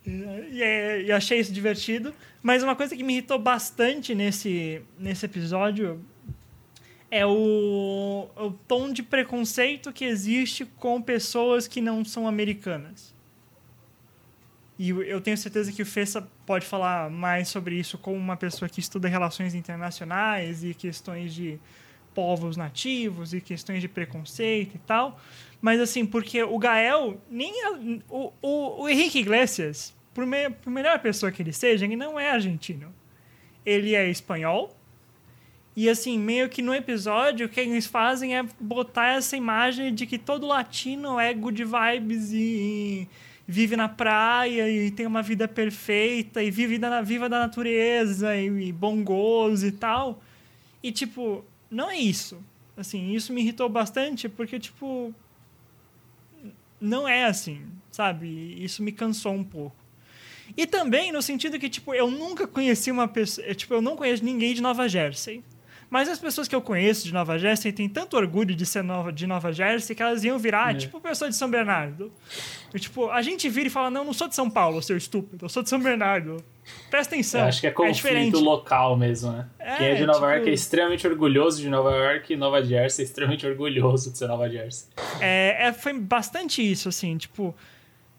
e, 0.07 0.11
e, 0.53 0.63
é- 0.63 1.03
e 1.03 1.11
achei 1.11 1.41
isso 1.41 1.53
divertido. 1.53 2.15
Mas 2.41 2.63
uma 2.63 2.77
coisa 2.77 2.95
que 2.95 3.03
me 3.03 3.15
irritou 3.15 3.39
bastante 3.39 4.15
nesse, 4.15 4.81
nesse 4.97 5.27
episódio 5.27 6.01
é 7.11 7.27
o, 7.27 8.29
o 8.37 8.51
tom 8.69 8.93
de 8.93 9.03
preconceito 9.03 9.93
que 9.93 10.05
existe 10.05 10.65
com 10.65 11.03
pessoas 11.03 11.67
que 11.67 11.81
não 11.81 12.05
são 12.05 12.29
americanas. 12.29 13.13
E 14.79 14.89
eu 14.91 15.21
tenho 15.21 15.37
certeza 15.37 15.71
que 15.71 15.83
o 15.83 15.87
Fessa 15.87 16.27
pode 16.51 16.67
falar 16.67 17.09
mais 17.09 17.47
sobre 17.47 17.77
isso 17.77 17.97
como 17.97 18.17
uma 18.17 18.37
pessoa 18.37 18.69
que 18.69 18.81
estuda 18.81 19.07
relações 19.07 19.55
internacionais 19.55 20.65
e 20.65 20.75
questões 20.75 21.33
de 21.33 21.61
povos 22.13 22.57
nativos 22.57 23.33
e 23.33 23.41
questões 23.41 23.81
de 23.81 23.87
preconceito 23.87 24.75
e 24.75 24.79
tal. 24.81 25.21
Mas 25.63 25.79
assim, 25.79 26.05
porque 26.05 26.43
o 26.43 26.59
Gael, 26.59 27.21
nem 27.31 27.53
a- 27.67 27.79
o, 28.09 28.33
o, 28.43 28.83
o 28.83 28.89
Henrique 28.89 29.21
Iglesias, 29.21 29.95
por, 30.13 30.27
me, 30.27 30.51
por 30.51 30.71
melhor 30.71 30.99
pessoa 30.99 31.31
que 31.31 31.41
ele 31.41 31.53
seja, 31.53 31.85
ele 31.85 31.95
não 31.95 32.19
é 32.19 32.33
argentino. 32.33 32.93
Ele 33.65 33.95
é 33.95 34.11
espanhol. 34.11 34.77
E 35.77 35.89
assim, 35.89 36.19
meio 36.19 36.49
que 36.49 36.63
no 36.63 36.75
episódio, 36.75 37.47
o 37.47 37.49
que 37.49 37.61
eles 37.61 37.87
fazem 37.87 38.37
é 38.37 38.43
botar 38.59 39.15
essa 39.19 39.37
imagem 39.37 39.95
de 39.95 40.05
que 40.05 40.19
todo 40.19 40.49
latino 40.49 41.17
é 41.21 41.33
good 41.33 41.63
vibes 41.65 42.33
e 42.33 43.09
vive 43.51 43.77
na 43.77 43.89
praia 43.89 44.71
e 44.71 44.91
tem 44.91 45.07
uma 45.07 45.23
vida 45.23 45.49
perfeita 45.49 46.43
e 46.43 46.51
vive 46.51 46.79
da, 46.79 47.03
viva 47.03 47.29
da 47.29 47.41
natureza 47.41 48.37
e, 48.37 48.47
e 48.47 48.75
e 49.67 49.73
tal. 49.73 50.23
E, 50.83 50.93
tipo, 50.93 51.45
não 51.71 51.91
é 51.91 51.99
isso. 51.99 52.39
Assim, 52.77 53.13
isso 53.13 53.33
me 53.33 53.43
irritou 53.43 53.69
bastante 53.69 54.29
porque, 54.29 54.59
tipo, 54.59 55.13
não 56.81 57.07
é 57.07 57.25
assim, 57.25 57.63
sabe? 57.91 58.57
Isso 58.63 58.83
me 58.83 58.93
cansou 58.93 59.33
um 59.33 59.45
pouco. 59.45 59.77
E 60.57 60.67
também 60.67 61.13
no 61.13 61.21
sentido 61.21 61.59
que, 61.59 61.69
tipo, 61.69 61.93
eu 61.93 62.11
nunca 62.11 62.47
conheci 62.47 62.91
uma 62.91 63.09
pessoa. 63.09 63.53
Tipo, 63.55 63.75
eu 63.75 63.83
não 63.83 63.97
conheço 63.97 64.25
ninguém 64.25 64.55
de 64.55 64.63
Nova 64.63 64.89
Jersey. 64.89 65.43
Mas 65.91 66.09
as 66.09 66.21
pessoas 66.21 66.47
que 66.47 66.55
eu 66.55 66.63
conheço 66.63 67.05
de 67.05 67.13
Nova 67.13 67.37
Jersey 67.37 67.73
têm 67.73 67.89
tanto 67.89 68.17
orgulho 68.17 68.55
de 68.55 68.65
ser 68.65 68.83
nova, 68.85 69.13
de 69.13 69.27
Nova 69.27 69.53
Jersey 69.53 69.97
que 69.97 70.01
elas 70.01 70.23
iam 70.23 70.39
virar, 70.39 70.71
É. 70.71 70.79
tipo, 70.79 71.01
pessoa 71.01 71.29
de 71.29 71.35
São 71.35 71.51
Bernardo. 71.51 72.13
E, 72.73 72.79
tipo, 72.79 73.11
a 73.11 73.21
gente 73.23 73.49
vira 73.49 73.67
e 73.67 73.71
fala: 73.71 73.91
Não, 73.91 74.05
não 74.05 74.13
sou 74.13 74.29
de 74.29 74.37
São 74.37 74.49
Paulo, 74.49 74.81
seu 74.81 74.97
estúpido, 74.97 75.47
eu 75.47 75.49
sou 75.49 75.63
de 75.65 75.69
São 75.69 75.81
Bernardo. 75.81 76.37
Presta 76.89 77.17
atenção. 77.17 77.41
Eu 77.41 77.47
acho 77.49 77.61
que 77.61 77.67
é 77.67 77.71
conflito 77.73 77.95
diferente. 77.97 78.37
local 78.37 78.97
mesmo, 78.97 79.33
né? 79.33 79.47
É, 79.59 79.77
Quem 79.77 79.87
é 79.89 79.95
de 79.97 80.07
Nova 80.07 80.19
tipo- 80.21 80.31
York 80.31 80.49
é 80.51 80.53
extremamente 80.53 81.07
orgulhoso 81.09 81.61
de 81.61 81.69
Nova 81.69 81.91
York 81.91 82.33
e 82.33 82.37
Nova 82.37 82.63
Jersey 82.65 83.05
é 83.05 83.09
extremamente 83.09 83.45
orgulhoso 83.45 84.13
de 84.13 84.19
ser 84.19 84.29
Nova 84.29 84.49
Jersey. 84.49 84.87
É, 85.21 85.67
é, 85.67 85.73
foi 85.73 85.93
bastante 85.99 86.63
isso, 86.63 86.89
assim, 86.89 87.17
tipo. 87.17 87.53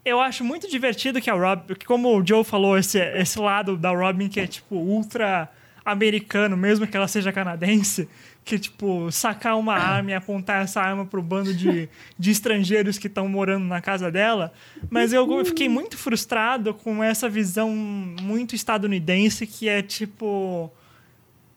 Eu 0.04 0.20
acho 0.20 0.44
muito 0.44 0.68
divertido 0.70 1.22
que 1.22 1.30
a 1.30 1.34
Robin, 1.36 1.76
como 1.86 2.18
o 2.20 2.26
Joe 2.26 2.44
falou, 2.44 2.76
esse, 2.78 2.98
esse 3.00 3.40
lado 3.40 3.78
da 3.78 3.92
Robin 3.92 4.28
que 4.28 4.40
é, 4.40 4.48
tipo, 4.48 4.76
ultra 4.76 5.48
americano, 5.84 6.56
mesmo 6.56 6.86
que 6.88 6.96
ela 6.96 7.08
seja 7.08 7.32
canadense, 7.32 8.08
que, 8.44 8.58
tipo, 8.58 9.12
sacar 9.12 9.58
uma 9.58 9.76
arma 9.76 10.12
e 10.12 10.14
apontar 10.14 10.64
essa 10.64 10.82
arma 10.82 11.06
pro 11.06 11.22
bando 11.22 11.54
de, 11.54 11.90
de 12.18 12.32
estrangeiros 12.32 12.98
que 12.98 13.08
estão 13.08 13.28
morando 13.28 13.66
na 13.66 13.82
casa 13.82 14.12
dela. 14.12 14.52
Mas 14.90 15.14
eu 15.14 15.46
fiquei 15.46 15.70
muito 15.70 15.98
frustrado 15.98 16.74
com 16.74 17.04
essa 17.04 17.30
visão 17.30 17.70
muito 17.70 18.56
estadunidense 18.56 19.46
que 19.46 19.70
é, 19.70 19.82
tipo, 19.82 20.72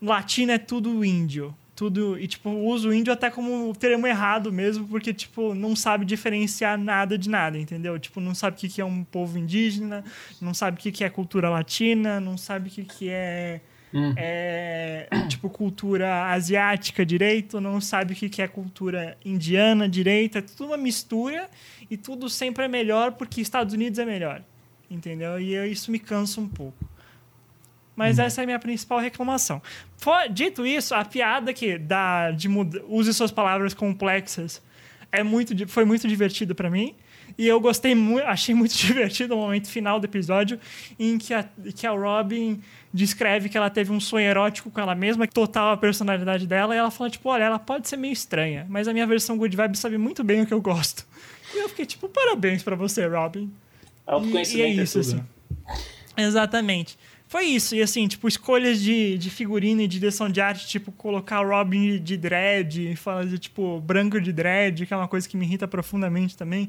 latino 0.01 0.53
é 0.53 0.59
tudo 0.59 1.05
índio. 1.05 1.55
Tudo, 1.75 2.17
e 2.17 2.29
tipo, 2.29 2.51
usa 2.51 2.89
o 2.89 2.95
índio 2.95 3.13
até 3.13 3.29
como 3.29 3.75
termo 3.75 4.07
errado 4.07 4.53
mesmo, 4.53 4.87
porque, 4.87 5.13
tipo, 5.13 5.55
não 5.55 5.75
sabe 5.75 6.05
diferenciar 6.05 6.79
nada 6.79 7.19
de 7.19 7.29
nada, 7.29 7.59
entendeu? 7.59 7.99
Tipo, 7.99 8.21
não 8.21 8.33
sabe 8.33 8.57
o 8.57 8.61
que 8.61 8.69
que 8.69 8.81
é 8.81 8.85
um 8.85 9.03
povo 9.03 9.37
indígena, 9.37 10.05
não 10.41 10.55
sabe 10.55 10.79
o 10.79 10.81
que 10.81 10.93
que 10.93 11.03
é 11.03 11.11
cultura 11.11 11.51
latina, 11.51 12.21
não 12.21 12.39
sabe 12.39 12.69
o 12.69 12.71
que 12.71 12.85
que 12.85 13.09
é, 13.09 13.61
Hum. 13.97 14.13
é, 14.17 15.07
tipo, 15.29 15.49
cultura 15.49 16.25
asiática 16.33 17.07
direito, 17.07 17.61
não 17.61 17.81
sabe 17.81 18.13
o 18.13 18.17
que 18.17 18.43
é 18.43 18.49
cultura 18.49 19.17
indiana 19.25 19.89
direito, 19.89 20.37
é 20.39 20.43
tudo 20.43 20.67
uma 20.67 20.77
mistura 20.77 21.49
e 21.89 21.97
tudo 21.97 22.29
sempre 22.29 22.65
é 22.65 22.69
melhor 22.69 23.13
porque 23.13 23.41
Estados 23.41 23.73
Unidos 23.73 24.01
é 24.01 24.05
melhor, 24.05 24.43
entendeu? 24.91 25.39
E 25.39 25.55
eu- 25.55 25.65
isso 25.67 25.93
me 25.93 26.01
cansa 26.01 26.41
um 26.41 26.49
pouco. 26.49 26.85
Mas 27.95 28.19
essa 28.19 28.41
é 28.41 28.43
a 28.43 28.47
minha 28.47 28.59
principal 28.59 28.99
reclamação. 28.99 29.63
Fo- 29.99 30.11
Dito 30.29 30.67
isso, 30.67 30.93
a 30.97 31.05
piada 31.05 31.53
que 31.53 31.79
dá 31.79 32.33
de 32.33 32.49
muda, 32.49 32.83
use 32.89 33.15
suas 33.15 33.31
palavras 33.31 33.73
complexas 33.73 34.61
é 35.13 35.23
muito, 35.23 35.55
foi 35.69 35.85
muito 35.85 36.09
divertido 36.09 36.53
para 36.57 36.69
mim. 36.69 36.97
E 37.37 37.47
eu 37.47 37.61
gostei 37.61 37.95
muito, 37.95 38.25
achei 38.27 38.55
muito 38.55 38.75
divertido 38.79 39.35
o 39.35 39.39
momento 39.39 39.69
final 39.69 39.99
do 39.99 40.05
episódio 40.05 40.59
em 40.99 41.19
que 41.19 41.35
a, 41.35 41.45
que 41.75 41.87
a 41.87 41.91
Robin 41.91 42.61
descreve 42.93 43.49
que 43.49 43.57
ela 43.57 43.69
teve 43.69 43.91
um 43.91 43.99
sonho 43.99 44.27
erótico 44.27 44.71
com 44.71 44.81
ela 44.81 44.95
mesma, 44.95 45.27
que 45.27 45.35
total 45.35 45.73
a 45.73 45.77
personalidade 45.77 46.47
dela, 46.47 46.75
e 46.75 46.79
ela 46.79 46.91
fala, 46.91 47.11
tipo, 47.11 47.29
olha, 47.29 47.45
ela 47.45 47.59
pode 47.59 47.89
ser 47.89 47.97
meio 47.97 48.13
estranha, 48.13 48.67
mas 48.69 48.87
a 48.87 48.93
minha 48.93 49.07
versão 49.07 49.37
Good 49.37 49.57
Vibe 49.57 49.77
sabe 49.77 49.99
muito 49.99 50.23
bem 50.23 50.43
o 50.43 50.47
que 50.47 50.55
eu 50.55 50.61
gosto. 50.61 51.05
E 51.55 51.59
eu 51.59 51.69
fiquei, 51.69 51.87
tipo, 51.87 52.09
parabéns 52.09 52.65
para 52.65 52.75
você, 52.75 53.07
Robin. 53.07 53.49
E, 54.57 54.59
e 54.59 54.63
é 54.63 54.69
isso, 54.71 54.99
é 54.99 55.03
tudo. 55.03 55.15
assim. 55.15 55.83
Exatamente. 56.17 56.99
Foi 57.29 57.45
isso, 57.47 57.75
e 57.75 57.83
assim, 57.83 58.07
tipo, 58.09 58.29
escolhas 58.29 58.81
de, 58.81 59.17
de 59.19 59.31
figurino 59.31 59.81
e 59.81 59.89
de 59.89 59.99
direção 59.99 60.29
de 60.29 60.41
arte, 60.41 60.67
tipo, 60.67 60.93
colocar 60.93 61.45
Robin 61.45 62.03
de 62.03 62.17
dread, 62.17 62.97
fazer, 62.97 63.39
tipo, 63.39 63.81
branco 63.81 64.21
de 64.21 64.33
dread, 64.33 64.87
que 64.87 64.93
é 64.93 64.97
uma 64.97 65.07
coisa 65.07 65.29
que 65.29 65.37
me 65.37 65.45
irrita 65.45 65.67
profundamente 65.67 66.37
também. 66.37 66.69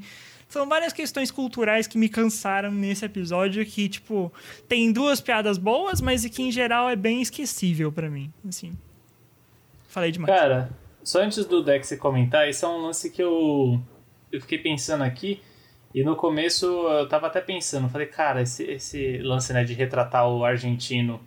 São 0.56 0.70
várias 0.70 0.94
questões 0.94 1.32
culturais 1.32 1.86
que 1.86 1.98
me 1.98 2.08
cansaram 2.08 2.72
nesse 2.72 3.04
episódio, 3.04 3.65
que, 3.65 3.89
tipo, 3.89 4.32
tem 4.70 4.89
duas 4.89 5.20
piadas 5.20 5.58
boas, 5.58 6.00
mas 6.00 6.26
que, 6.30 6.44
em 6.44 6.50
geral, 6.50 6.89
é 6.89 6.96
bem 6.96 7.22
esquecível 7.22 7.91
para 7.91 8.10
mim, 8.10 8.32
assim. 8.48 8.72
Falei 9.89 10.13
demais. 10.13 10.34
Cara, 10.34 10.70
só 11.04 11.22
antes 11.22 11.44
do 11.46 11.62
Dex 11.62 11.94
comentar, 12.00 12.48
esse 12.48 12.63
é 12.63 12.70
um 12.70 12.78
lance 12.78 13.10
que 13.10 13.22
eu, 13.22 13.82
eu 14.32 14.39
fiquei 14.39 14.58
pensando 14.58 15.04
aqui, 15.04 15.41
e 15.94 16.06
no 16.06 16.15
começo 16.15 16.65
eu 16.65 17.10
tava 17.10 17.28
até 17.28 17.41
pensando, 17.41 17.89
falei, 17.89 18.08
cara, 18.08 18.41
esse, 18.41 18.63
esse 18.63 19.18
lance 19.18 19.52
né, 19.52 19.65
de 19.65 19.74
retratar 19.74 20.26
o 20.26 20.46
argentino 20.46 21.20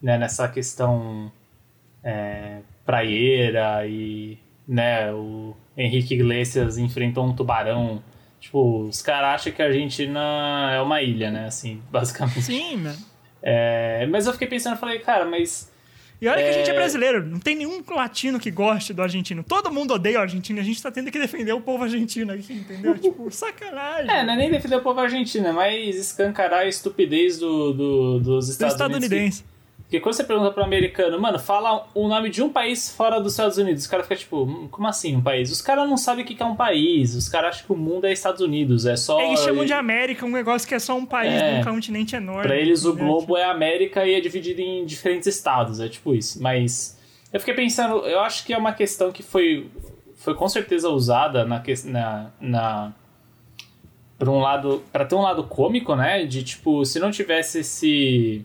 né, 0.00 0.16
nessa 0.16 0.46
questão 0.46 1.32
é, 2.04 2.60
praieira 2.84 3.84
e 3.84 4.38
né, 4.64 5.12
o 5.12 5.56
Henrique 5.76 6.14
Iglesias 6.14 6.78
enfrentou 6.78 7.26
um 7.26 7.34
tubarão. 7.34 8.00
Tipo, 8.46 8.86
os 8.86 9.02
caras 9.02 9.40
acham 9.40 9.52
que 9.52 9.60
a 9.60 9.66
Argentina 9.66 10.70
é 10.72 10.80
uma 10.80 11.02
ilha, 11.02 11.30
né? 11.32 11.46
Assim, 11.46 11.82
basicamente. 11.90 12.42
Sim, 12.42 12.76
mano. 12.76 12.96
É, 13.42 14.06
mas 14.06 14.26
eu 14.26 14.32
fiquei 14.32 14.46
pensando, 14.48 14.76
falei, 14.76 15.00
cara, 15.00 15.24
mas 15.24 15.70
E 16.20 16.26
olha 16.28 16.42
que 16.42 16.48
a 16.48 16.52
gente 16.52 16.70
é 16.70 16.72
É. 16.72 16.76
brasileiro, 16.76 17.26
não 17.26 17.38
tem 17.38 17.54
nenhum 17.56 17.82
latino 17.90 18.38
que 18.40 18.50
goste 18.50 18.92
do 18.94 19.02
argentino. 19.02 19.42
Todo 19.42 19.70
mundo 19.70 19.94
odeia 19.94 20.18
o 20.18 20.22
argentino, 20.22 20.58
a 20.60 20.62
gente 20.62 20.80
tá 20.82 20.90
tendo 20.90 21.10
que 21.10 21.18
defender 21.18 21.52
o 21.52 21.60
povo 21.60 21.82
argentino 21.84 22.32
aqui, 22.32 22.52
entendeu? 22.54 22.96
tipo, 22.98 23.28
sacanagem. 23.30 24.10
É, 24.10 24.24
não 24.24 24.32
é 24.32 24.36
nem 24.36 24.50
defender 24.50 24.76
o 24.76 24.80
povo 24.80 25.00
argentino, 25.00 25.48
é 25.48 25.52
mais 25.52 25.96
escancarar 25.96 26.60
a 26.60 26.66
estupidez 26.66 27.38
do, 27.38 27.72
do- 27.72 28.20
dos 28.20 28.46
do 28.46 28.52
Estados 28.52 28.74
Unidos. 28.80 28.94
estadunidense. 29.02 29.44
Porque 29.86 30.00
quando 30.00 30.16
você 30.16 30.24
pergunta 30.24 30.50
pro 30.50 30.64
americano, 30.64 31.20
mano, 31.20 31.38
fala 31.38 31.86
o 31.94 32.08
nome 32.08 32.28
de 32.28 32.42
um 32.42 32.48
país 32.48 32.90
fora 32.90 33.20
dos 33.20 33.34
Estados 33.34 33.56
Unidos, 33.56 33.82
os 33.84 33.86
caras 33.88 34.04
ficam 34.06 34.18
tipo, 34.18 34.42
"Hum, 34.42 34.66
como 34.68 34.88
assim 34.88 35.14
um 35.14 35.22
país? 35.22 35.48
Os 35.52 35.62
caras 35.62 35.88
não 35.88 35.96
sabem 35.96 36.24
o 36.24 36.26
que 36.26 36.42
é 36.42 36.44
um 36.44 36.56
país, 36.56 37.14
os 37.14 37.28
caras 37.28 37.50
acham 37.54 37.66
que 37.66 37.72
o 37.72 37.76
mundo 37.76 38.04
é 38.04 38.12
Estados 38.12 38.40
Unidos, 38.40 38.84
é 38.84 38.96
só. 38.96 39.20
Eles 39.20 39.38
chamam 39.44 39.64
de 39.64 39.72
América 39.72 40.26
um 40.26 40.30
negócio 40.32 40.66
que 40.66 40.74
é 40.74 40.80
só 40.80 40.96
um 40.96 41.06
país 41.06 41.40
É. 41.40 41.58
num 41.58 41.64
continente 41.64 42.16
enorme. 42.16 42.42
Pra 42.42 42.56
eles 42.56 42.84
o 42.84 42.88
entendeu? 42.90 43.06
globo 43.06 43.36
é 43.36 43.44
América 43.44 44.04
e 44.04 44.14
é 44.14 44.20
dividido 44.20 44.60
em 44.60 44.84
diferentes 44.84 45.28
estados, 45.28 45.78
é 45.78 45.88
tipo 45.88 46.12
isso. 46.14 46.42
Mas 46.42 46.98
eu 47.32 47.38
fiquei 47.38 47.54
pensando, 47.54 47.98
eu 48.06 48.18
acho 48.20 48.44
que 48.44 48.52
é 48.52 48.58
uma 48.58 48.72
questão 48.72 49.12
que 49.12 49.22
foi, 49.22 49.70
foi 50.16 50.34
com 50.34 50.48
certeza 50.48 50.88
usada 50.88 51.44
na, 51.44 51.62
na, 51.84 52.30
na 52.40 52.92
por 54.18 54.28
um 54.30 54.40
lado, 54.40 54.82
para 54.90 55.04
ter 55.04 55.14
um 55.14 55.22
lado 55.22 55.44
cômico, 55.44 55.94
né, 55.94 56.24
de 56.24 56.42
tipo, 56.42 56.84
se 56.84 56.98
não 56.98 57.12
tivesse 57.12 57.60
esse 57.60 58.44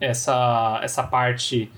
essa 0.00 0.80
essa 0.82 1.02
parte 1.02 1.70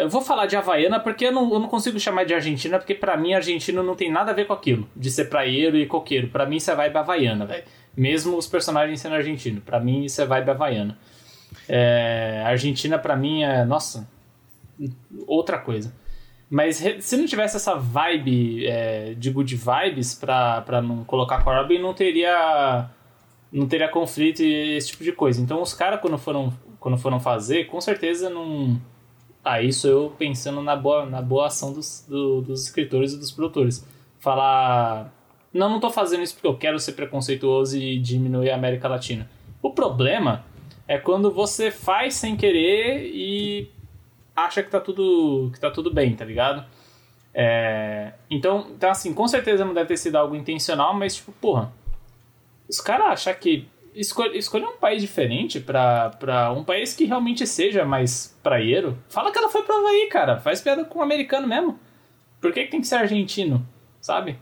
eu 0.00 0.08
vou 0.08 0.20
falar 0.20 0.46
de 0.46 0.56
havaiana 0.56 0.98
porque 0.98 1.26
eu 1.26 1.32
não, 1.32 1.52
eu 1.52 1.60
não 1.60 1.68
consigo 1.68 1.98
chamar 2.00 2.24
de 2.24 2.34
argentina 2.34 2.76
porque 2.76 2.94
pra 2.94 3.16
mim 3.16 3.34
argentino 3.34 3.84
não 3.84 3.94
tem 3.94 4.10
nada 4.10 4.32
a 4.32 4.34
ver 4.34 4.46
com 4.46 4.52
aquilo 4.52 4.88
de 4.96 5.10
ser 5.10 5.26
praieiro 5.26 5.76
e 5.76 5.86
coqueiro. 5.86 6.26
Pra 6.28 6.44
mim 6.44 6.56
isso 6.56 6.70
é 6.72 6.74
vibe 6.74 6.96
havaiana, 6.96 7.46
velho. 7.46 7.62
Mesmo 7.96 8.36
os 8.36 8.48
personagens 8.48 9.00
sendo 9.00 9.14
argentinos, 9.14 9.62
pra 9.62 9.78
mim 9.78 10.04
isso 10.04 10.20
é 10.20 10.26
vibe 10.26 10.50
havaiana. 10.50 10.98
É, 11.68 12.42
Argentina 12.46 12.98
pra 12.98 13.14
mim 13.14 13.44
é, 13.44 13.64
nossa, 13.64 14.08
outra 15.26 15.56
coisa. 15.58 15.94
Mas 16.48 16.84
se 17.00 17.16
não 17.16 17.26
tivesse 17.26 17.56
essa 17.56 17.76
vibe 17.76 18.66
é, 18.66 19.14
de 19.14 19.30
good 19.30 19.54
vibes 19.54 20.14
pra, 20.14 20.62
pra 20.62 20.82
não 20.82 21.04
colocar 21.04 21.44
Corbin, 21.44 21.78
não 21.78 21.94
teria 21.94 22.90
não 23.52 23.68
teria 23.68 23.88
conflito 23.88 24.42
e 24.42 24.76
esse 24.76 24.88
tipo 24.88 25.04
de 25.04 25.12
coisa. 25.12 25.40
Então 25.40 25.62
os 25.62 25.72
caras 25.72 26.00
quando 26.00 26.18
foram 26.18 26.52
quando 26.80 26.96
foram 26.98 27.20
fazer, 27.20 27.66
com 27.66 27.80
certeza 27.80 28.28
não 28.30 28.80
ah, 29.44 29.62
isso 29.62 29.86
eu 29.86 30.12
pensando 30.18 30.60
na 30.62 30.76
boa, 30.76 31.06
na 31.06 31.22
boa 31.22 31.46
ação 31.46 31.72
dos, 31.72 32.04
do- 32.08 32.42
dos 32.42 32.64
escritores 32.64 33.12
e 33.14 33.18
dos 33.18 33.30
produtores. 33.32 33.86
Falar. 34.18 35.12
Não, 35.52 35.68
não 35.68 35.80
tô 35.80 35.90
fazendo 35.90 36.22
isso 36.22 36.34
porque 36.34 36.46
eu 36.46 36.56
quero 36.56 36.78
ser 36.78 36.92
preconceituoso 36.92 37.76
e 37.76 37.98
diminuir 37.98 38.50
a 38.50 38.54
América 38.54 38.86
Latina. 38.86 39.28
O 39.62 39.70
problema 39.70 40.44
é 40.86 40.98
quando 40.98 41.30
você 41.32 41.70
faz 41.70 42.14
sem 42.14 42.36
querer 42.36 43.10
e 43.14 43.70
acha 44.36 44.62
que 44.62 44.70
tá 44.70 44.78
tudo, 44.78 45.50
que 45.52 45.58
tá 45.58 45.70
tudo 45.70 45.92
bem, 45.92 46.14
tá 46.14 46.24
ligado? 46.24 46.64
É, 47.32 48.12
então, 48.30 48.66
então, 48.70 48.90
assim, 48.90 49.14
com 49.14 49.26
certeza 49.26 49.64
não 49.64 49.72
deve 49.72 49.88
ter 49.88 49.96
sido 49.96 50.16
algo 50.16 50.36
intencional, 50.36 50.92
mas, 50.94 51.16
tipo, 51.16 51.32
porra, 51.32 51.72
os 52.68 52.80
caras 52.80 53.06
acham 53.06 53.34
que 53.34 53.66
escolher 54.00 54.66
um 54.66 54.76
país 54.76 55.02
diferente 55.02 55.60
pra 55.60 56.52
um 56.56 56.64
país 56.64 56.94
que 56.94 57.04
realmente 57.04 57.46
seja 57.46 57.84
mais 57.84 58.38
praieiro, 58.42 58.98
fala 59.08 59.30
que 59.30 59.38
ela 59.38 59.48
foi 59.48 59.62
pra 59.62 59.76
Havaí, 59.76 60.08
cara. 60.08 60.38
Faz 60.38 60.60
piada 60.60 60.84
com 60.84 60.98
o 60.98 61.02
americano 61.02 61.46
mesmo. 61.46 61.78
Por 62.40 62.52
que, 62.52 62.64
que 62.64 62.70
tem 62.70 62.80
que 62.80 62.86
ser 62.86 62.96
argentino, 62.96 63.66
sabe? 64.00 64.38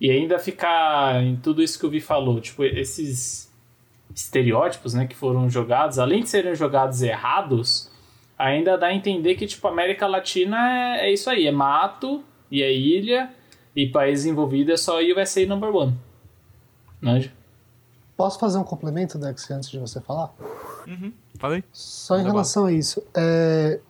E 0.00 0.10
ainda 0.10 0.38
ficar 0.38 1.22
em 1.22 1.36
tudo 1.36 1.62
isso 1.62 1.78
que 1.78 1.86
o 1.86 1.90
Vi 1.90 2.00
falou, 2.00 2.40
tipo, 2.40 2.64
esses 2.64 3.52
estereótipos, 4.14 4.94
né, 4.94 5.06
que 5.06 5.14
foram 5.14 5.48
jogados, 5.48 5.98
além 5.98 6.22
de 6.22 6.28
serem 6.28 6.54
jogados 6.54 7.02
errados, 7.02 7.90
ainda 8.38 8.76
dá 8.76 8.88
a 8.88 8.94
entender 8.94 9.34
que, 9.34 9.46
tipo, 9.46 9.66
América 9.66 10.06
Latina 10.06 10.96
é, 10.98 11.08
é 11.08 11.12
isso 11.12 11.30
aí, 11.30 11.46
é 11.46 11.52
mato 11.52 12.22
e 12.50 12.62
é 12.62 12.72
ilha, 12.72 13.30
e 13.74 13.86
país 13.86 14.24
envolvido 14.24 14.72
é 14.72 14.76
só 14.76 15.00
USA 15.00 15.46
number 15.46 15.74
one. 15.74 15.94
Né? 17.00 17.30
Posso 18.16 18.38
fazer 18.38 18.58
um 18.58 18.64
complemento, 18.64 19.18
Dex, 19.18 19.50
antes 19.50 19.70
de 19.70 19.78
você 19.78 20.00
falar? 20.00 20.32
Falei? 21.38 21.64
Só 21.72 22.16
em 22.16 22.22
relação 22.22 22.66
a 22.66 22.72
isso. 22.72 23.02
é, 23.14 23.80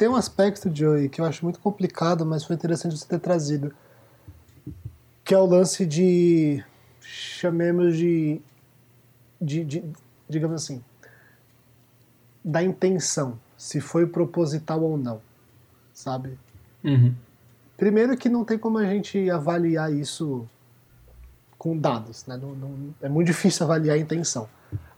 tem 0.00 0.08
um 0.08 0.16
aspecto, 0.16 0.74
Joey, 0.74 1.10
que 1.10 1.20
eu 1.20 1.26
acho 1.26 1.44
muito 1.44 1.60
complicado, 1.60 2.24
mas 2.24 2.42
foi 2.42 2.56
interessante 2.56 2.96
você 2.96 3.06
ter 3.06 3.20
trazido. 3.20 3.70
Que 5.22 5.34
é 5.34 5.38
o 5.38 5.44
lance 5.44 5.84
de. 5.84 6.64
chamemos 7.00 7.98
de. 7.98 8.40
de, 9.38 9.62
de 9.62 9.84
digamos 10.26 10.62
assim. 10.62 10.82
da 12.42 12.62
intenção. 12.62 13.38
Se 13.58 13.78
foi 13.78 14.06
proposital 14.06 14.82
ou 14.82 14.96
não. 14.96 15.20
Sabe? 15.92 16.38
Uhum. 16.82 17.14
Primeiro 17.76 18.16
que 18.16 18.30
não 18.30 18.42
tem 18.42 18.58
como 18.58 18.78
a 18.78 18.86
gente 18.86 19.28
avaliar 19.28 19.92
isso 19.92 20.48
com 21.60 21.76
dados, 21.76 22.24
né? 22.26 22.38
Não- 22.40 22.54
não- 22.54 22.94
é 23.02 23.08
muito 23.08 23.26
difícil 23.26 23.64
avaliar 23.66 23.94
a 23.96 24.00
intenção. 24.00 24.48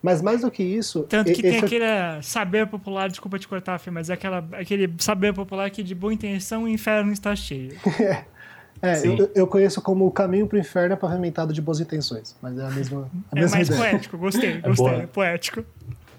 Mas 0.01 0.23
mais 0.23 0.43
do 0.43 0.51
que 0.51 0.63
isso, 0.63 1.03
Tanto 1.09 1.31
e- 1.31 1.35
que 1.35 1.43
tem 1.43 1.57
esse 1.57 1.63
é- 1.65 1.67
aquele 1.67 2.23
saber 2.23 2.69
popular, 2.69 3.09
desculpa 3.09 3.37
te 3.37 3.49
cortar, 3.49 3.79
Fê, 3.81 3.91
mas 3.91 4.09
é 4.11 4.13
aquela, 4.13 4.47
aquele 4.53 4.93
saber 4.99 5.35
popular 5.35 5.69
que 5.71 5.83
de 5.83 5.93
boa 5.95 6.15
intenção 6.15 6.63
o 6.65 6.69
inferno 6.69 7.13
está 7.13 7.35
cheio. 7.37 7.73
É, 8.81 8.97
Sim. 8.97 9.17
eu, 9.17 9.31
eu 9.33 9.47
conheço 9.47 9.81
como 9.81 10.05
o 10.05 10.11
caminho 10.11 10.45
pro 10.49 10.59
inferno 10.59 10.95
é 10.95 10.97
pavimentado 10.97 11.53
de 11.53 11.63
boas 11.63 11.79
intenções, 11.79 12.35
mas 12.43 12.59
é 12.59 12.65
a 12.65 12.71
mesma, 12.71 13.09
a 13.31 13.39
É 13.39 13.41
mesma 13.41 13.57
mais 13.59 13.69
ideia. 13.69 13.81
poético, 13.91 14.19
gostei, 14.19 14.61
gostei, 14.61 14.75
boa. 14.89 15.03
é 15.03 15.07
poético. 15.07 15.65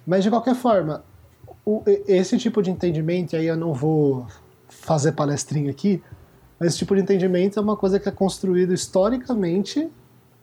Mas 0.07 0.23
de 0.23 0.29
qualquer 0.29 0.55
forma, 0.55 1.03
o- 1.65 1.83
esse 2.07 2.37
tipo 2.37 2.61
de 2.63 2.71
entendimento, 2.71 3.33
e 3.33 3.35
aí 3.35 3.47
eu 3.47 3.57
não 3.57 3.73
vou 3.73 4.25
fazer 4.69 5.11
palestrinha 5.11 5.71
aqui, 5.71 6.01
mas 6.57 6.69
esse 6.69 6.77
tipo 6.77 6.95
de 6.95 7.01
entendimento 7.01 7.59
é 7.59 7.61
uma 7.61 7.75
coisa 7.75 7.99
que 7.99 8.07
é 8.07 8.11
construído 8.13 8.73
historicamente 8.73 9.89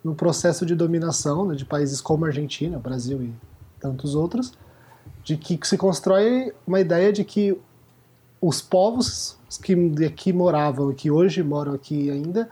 no 0.03 0.15
processo 0.15 0.65
de 0.65 0.75
dominação 0.75 1.47
né, 1.47 1.55
de 1.55 1.65
países 1.65 2.01
como 2.01 2.25
a 2.25 2.29
Argentina, 2.29 2.77
o 2.77 2.81
Brasil 2.81 3.23
e 3.23 3.33
tantos 3.79 4.15
outros, 4.15 4.53
de 5.23 5.37
que 5.37 5.59
se 5.67 5.77
constrói 5.77 6.53
uma 6.67 6.81
ideia 6.81 7.13
de 7.13 7.25
que 7.25 7.59
os 8.41 8.63
povos 8.63 9.37
que 9.63 9.75
aqui 10.05 10.33
moravam 10.33 10.91
e 10.91 10.95
que 10.95 11.11
hoje 11.11 11.43
moram 11.43 11.75
aqui 11.75 12.11
ainda 12.11 12.49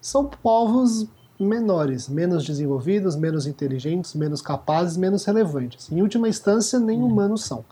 são 0.00 0.24
povos 0.24 1.06
menores, 1.38 2.08
menos 2.08 2.44
desenvolvidos, 2.44 3.14
menos 3.14 3.46
inteligentes, 3.46 4.14
menos 4.14 4.42
capazes, 4.42 4.96
menos 4.96 5.24
relevantes. 5.24 5.90
Em 5.92 6.02
última 6.02 6.28
instância, 6.28 6.80
nem 6.80 7.00
humanos 7.00 7.44
são. 7.44 7.64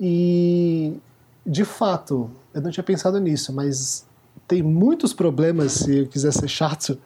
E, 0.00 0.98
de 1.46 1.64
fato, 1.64 2.30
eu 2.52 2.60
não 2.60 2.70
tinha 2.70 2.82
pensado 2.82 3.20
nisso, 3.20 3.52
mas 3.52 4.04
tem 4.48 4.62
muitos 4.62 5.12
problemas, 5.12 5.72
se 5.72 5.98
eu 5.98 6.06
quiser 6.08 6.32
ser 6.32 6.48
chato, 6.48 6.98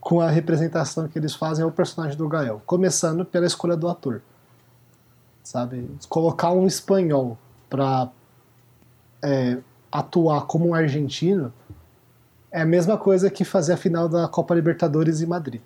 com 0.00 0.20
a 0.20 0.30
representação 0.30 1.06
que 1.06 1.18
eles 1.18 1.34
fazem 1.34 1.64
ao 1.64 1.70
personagem 1.70 2.16
do 2.16 2.28
Gael. 2.28 2.62
Começando 2.64 3.24
pela 3.24 3.46
escolha 3.46 3.76
do 3.76 3.88
ator. 3.88 4.22
Sabe? 5.42 5.90
Colocar 6.08 6.52
um 6.52 6.66
espanhol 6.66 7.36
para 7.68 8.10
atuar 9.92 10.46
como 10.46 10.68
um 10.68 10.74
argentino 10.74 11.52
é 12.50 12.62
a 12.62 12.66
mesma 12.66 12.96
coisa 12.96 13.30
que 13.30 13.44
fazer 13.44 13.74
a 13.74 13.76
final 13.76 14.08
da 14.08 14.26
Copa 14.26 14.54
Libertadores 14.54 15.20
em 15.20 15.26
Madrid. 15.26 15.60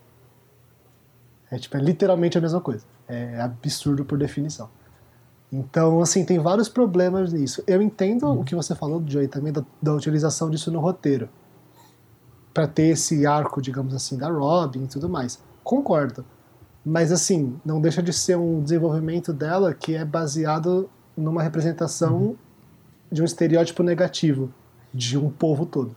É, 1.50 1.58
tipo, 1.58 1.76
é 1.76 1.80
literalmente 1.80 2.36
a 2.36 2.40
mesma 2.40 2.60
coisa. 2.60 2.84
É 3.08 3.40
absurdo 3.40 4.04
por 4.04 4.18
definição. 4.18 4.68
Então, 5.52 6.00
assim, 6.00 6.24
tem 6.24 6.38
vários 6.38 6.68
problemas 6.68 7.32
nisso. 7.32 7.62
Eu 7.66 7.80
entendo 7.80 8.28
o 8.28 8.44
que 8.44 8.54
você 8.54 8.74
falou, 8.74 9.02
Joey, 9.06 9.28
também 9.28 9.52
da, 9.52 9.64
da 9.80 9.94
utilização 9.94 10.50
disso 10.50 10.70
no 10.70 10.80
roteiro. 10.80 11.28
Pra 12.54 12.66
ter 12.66 12.84
esse 12.84 13.26
arco, 13.26 13.60
digamos 13.60 13.92
assim, 13.92 14.16
da 14.16 14.30
Robin 14.30 14.84
e 14.84 14.86
tudo 14.86 15.08
mais. 15.08 15.42
Concordo. 15.62 16.24
Mas, 16.86 17.10
assim, 17.10 17.58
não 17.64 17.80
deixa 17.80 18.02
de 18.02 18.12
ser 18.12 18.36
um 18.36 18.62
desenvolvimento 18.62 19.32
dela 19.32 19.74
que 19.74 19.94
é 19.94 20.04
baseado 20.04 20.88
numa 21.16 21.42
representação 21.42 22.36
de 23.10 23.20
um 23.20 23.24
estereótipo 23.24 23.82
negativo 23.82 24.52
de 24.92 25.18
um 25.18 25.28
povo 25.28 25.66
todo. 25.66 25.96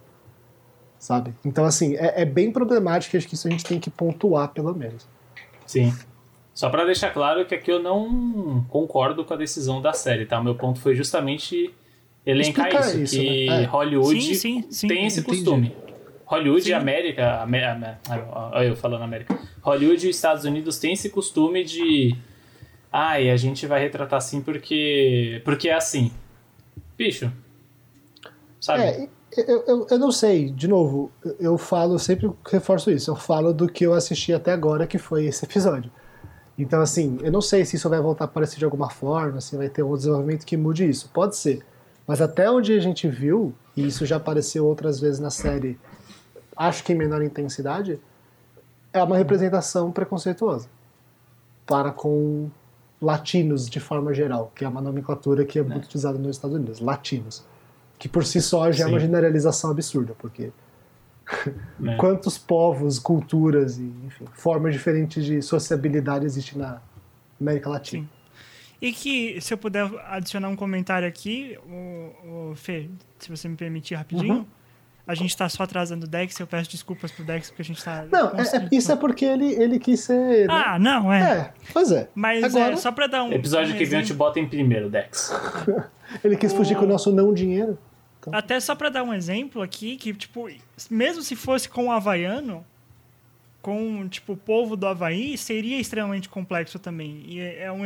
Sabe? 0.98 1.36
Então, 1.46 1.64
assim, 1.64 1.96
é, 1.96 2.24
é 2.24 2.26
bem 2.26 2.52
problemático 2.52 3.16
e 3.16 3.18
acho 3.18 3.28
que 3.28 3.36
isso 3.36 3.48
a 3.48 3.52
gente 3.52 3.64
tem 3.64 3.80
que 3.80 3.90
pontuar, 3.90 4.50
pelo 4.50 4.74
menos. 4.74 5.08
Sim. 5.66 5.94
Só 6.54 6.72
pra 6.72 6.86
deixar 6.86 7.12
claro 7.12 7.46
que 7.46 7.54
aqui 7.54 7.72
eu 7.72 7.80
não 7.80 8.66
concordo 8.68 9.24
com 9.24 9.32
a 9.32 9.38
decisão 9.38 9.80
da 9.80 9.94
série, 9.94 10.26
tá? 10.26 10.40
O 10.40 10.44
meu 10.44 10.56
ponto 10.56 10.80
foi 10.80 10.96
justamente 10.96 11.72
elencar 12.26 12.68
Explicar 12.68 12.90
isso, 12.90 13.00
isso, 13.02 13.16
que 13.16 13.46
né? 13.48 13.64
É. 13.64 13.66
Hollywood 13.66 14.22
Sim, 14.22 14.34
sim, 14.34 14.66
sim, 14.72 14.88
tem 14.88 15.06
esse 15.06 15.20
entendi. 15.20 15.38
costume. 15.38 15.76
Hollywood 16.28 16.64
Sim. 16.64 16.70
e 16.72 16.74
América, 16.74 17.42
Amé- 17.42 17.66
Amé- 17.66 17.98
olha 18.54 18.68
eu 18.68 18.76
falando 18.76 19.02
América. 19.04 19.38
Hollywood 19.62 20.06
e 20.06 20.10
Estados 20.10 20.44
Unidos 20.46 20.78
têm 20.78 20.94
esse 20.94 21.10
costume 21.10 21.64
de 21.64 22.16
ai, 22.92 23.30
a 23.30 23.38
gente 23.38 23.66
vai 23.66 23.80
retratar 23.82 24.18
assim 24.18 24.42
porque 24.42 25.42
porque 25.46 25.70
é 25.70 25.74
assim. 25.74 26.12
Bicho. 26.98 27.32
Sabe? 28.60 28.82
É, 28.84 29.08
eu, 29.38 29.64
eu, 29.68 29.88
eu 29.92 30.00
não 30.00 30.12
sei, 30.12 30.50
de 30.50 30.68
novo, 30.68 31.12
eu- 31.24 31.36
eu 31.40 31.58
falo, 31.58 31.94
eu 31.96 32.00
sempre 32.00 32.30
reforço 32.50 32.90
isso, 32.92 33.12
eu 33.12 33.16
falo 33.16 33.54
do 33.54 33.68
que 33.70 33.86
eu 33.86 33.94
assisti 33.94 34.34
até 34.34 34.52
agora, 34.52 34.88
que 34.88 34.98
foi 34.98 35.26
esse 35.26 35.46
episódio. 35.46 35.92
Então, 36.58 36.82
assim, 36.82 37.20
eu 37.22 37.32
não 37.32 37.40
sei 37.42 37.64
se 37.66 37.76
isso 37.76 37.88
vai 37.88 38.02
voltar 38.02 38.24
a 38.24 38.28
aparecer 38.28 38.58
de 38.58 38.66
alguma 38.66 38.90
forma, 38.90 39.40
se 39.40 39.56
vai 39.56 39.70
ter 39.70 39.84
um 39.84 39.96
desenvolvimento 39.96 40.44
que 40.44 40.58
mude 40.58 40.90
isso. 40.90 41.10
Pode 41.14 41.36
ser. 41.38 41.64
Mas 42.08 42.20
até 42.20 42.50
onde 42.50 42.74
a 42.74 42.80
gente 42.80 43.08
viu, 43.08 43.54
e 43.76 43.86
isso 43.86 44.06
já 44.08 44.16
apareceu 44.16 44.66
outras 44.66 45.00
vezes 45.00 45.20
na 45.20 45.30
série, 45.30 45.78
acho 46.58 46.84
que 46.84 46.94
em 46.94 46.96
menor 46.96 47.22
intensidade, 47.22 48.00
é 48.92 49.02
uma 49.02 49.18
representação 49.18 49.92
preconceituosa 49.92 50.68
para 51.66 51.92
com 51.92 52.50
latinos 53.02 53.70
de 53.70 53.80
forma 53.80 54.14
geral, 54.14 54.52
que 54.56 54.66
é 54.66 54.68
uma 54.68 54.82
nomenclatura 54.82 55.46
que 55.46 55.60
é 55.60 55.64
muito 55.64 55.86
utilizada 55.86 56.18
nos 56.18 56.36
Estados 56.36 56.56
Unidos, 56.56 56.80
latinos. 56.80 57.46
Que 58.00 58.08
por 58.08 58.26
si 58.26 58.42
só 58.42 58.72
já 58.72 58.86
é 58.86 58.88
uma 58.88 59.00
generalização 59.00 59.72
absurda, 59.72 60.16
porque 60.18 60.52
né? 61.80 61.96
quantos 61.98 62.38
povos, 62.38 63.00
culturas 63.00 63.78
e 63.78 63.92
enfim, 64.06 64.26
formas 64.34 64.74
diferentes 64.74 65.26
de 65.26 65.42
sociabilidade 65.42 66.26
existem 66.26 66.60
na 66.60 66.82
América 67.40 67.70
Latina. 67.70 68.04
Sim. 68.04 68.10
E 68.80 68.92
que, 68.92 69.42
se 69.42 69.52
eu 69.54 69.58
puder 69.58 69.90
adicionar 70.08 70.50
um 70.50 70.56
comentário 70.56 71.08
aqui, 71.08 71.58
o, 71.68 72.52
o 72.52 72.56
Fê, 72.56 72.88
se 73.18 73.30
você 73.30 73.48
me 73.50 73.56
permitir 73.56 73.96
rapidinho, 73.96 74.36
Uhum. 74.36 74.46
A 75.08 75.16
gente 75.16 75.36
tá 75.38 75.48
só 75.48 75.64
atrasando 75.64 76.06
o 76.06 76.10
Dex, 76.10 76.38
eu 76.40 76.46
peço 76.46 76.70
desculpas 76.70 77.12
pro 77.12 77.24
Dex 77.24 77.50
porque 77.50 77.62
a 77.62 77.66
gente 77.66 77.84
tá... 77.84 78.06
Não, 78.12 78.28
é- 78.36 78.42
é- 78.42 78.68
isso 78.72 78.92
é 78.92 78.96
porque 78.96 79.24
ele, 79.26 79.54
ele 79.54 79.80
quis 79.80 80.02
ser. 80.02 80.48
né? 80.48 80.54
Ah, 80.54 80.78
não, 80.78 81.12
é. 81.12 81.22
É, 81.22 81.54
pois 81.72 81.92
é. 81.92 82.10
Mas 82.14 82.44
Agora- 82.44 82.74
é, 82.74 82.76
só 82.78 82.92
pra 82.92 83.08
dar 83.08 83.24
um. 83.24 83.32
Episódio 83.32 83.74
um 83.74 83.78
que 83.78 83.86
vem 83.86 84.00
eu 84.02 84.06
te 84.06 84.14
boto 84.14 84.38
em 84.38 84.48
primeiro, 84.48 84.90
Dex. 84.90 85.32
Ele 86.24 86.36
quis 86.38 86.54
fugir 86.54 86.76
com 86.78 86.86
o 86.86 86.88
nosso 86.88 87.12
não 87.12 87.34
dinheiro. 87.34 87.78
Até 88.32 88.60
só 88.60 88.76
pra 88.76 88.90
dar 88.90 89.04
um 89.04 89.14
exemplo 89.14 89.62
aqui, 89.62 89.96
que, 89.98 90.14
tipo, 90.14 90.50
mesmo 90.90 91.22
se 91.22 91.36
fosse 91.36 91.68
com 91.70 91.88
o 91.88 91.92
havaiano, 91.92 92.66
com, 93.62 94.08
tipo, 94.08 94.34
o 94.34 94.38
povo 94.38 94.76
do 94.76 94.88
Havaí, 94.88 95.38
seria 95.38 95.80
extremamente 95.80 96.30
complexo 96.30 96.80
também. 96.80 97.24
E, 97.28 97.40
é 97.40 97.64
é 97.64 97.72
um, 97.72 97.86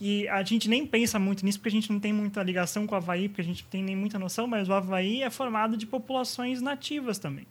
e 0.00 0.28
a 0.28 0.42
gente 0.42 0.68
nem 0.68 0.86
pensa 0.86 1.18
muito 1.18 1.44
nisso, 1.44 1.58
porque 1.58 1.68
a 1.68 1.72
gente 1.72 1.90
não 1.92 1.98
tem 1.98 2.12
muita 2.12 2.42
ligação 2.42 2.86
com 2.86 2.94
o 2.94 2.98
Havaí, 2.98 3.28
porque 3.28 3.40
a 3.40 3.44
gente 3.44 3.62
não 3.62 3.70
tem 3.70 3.82
nem 3.82 3.96
muita 3.96 4.18
noção, 4.18 4.46
mas 4.46 4.68
o 4.68 4.72
Havaí 4.72 5.22
é 5.22 5.30
formado 5.30 5.76
de 5.76 5.86
populações 5.86 6.60
nativas 6.60 7.18
também. 7.18 7.46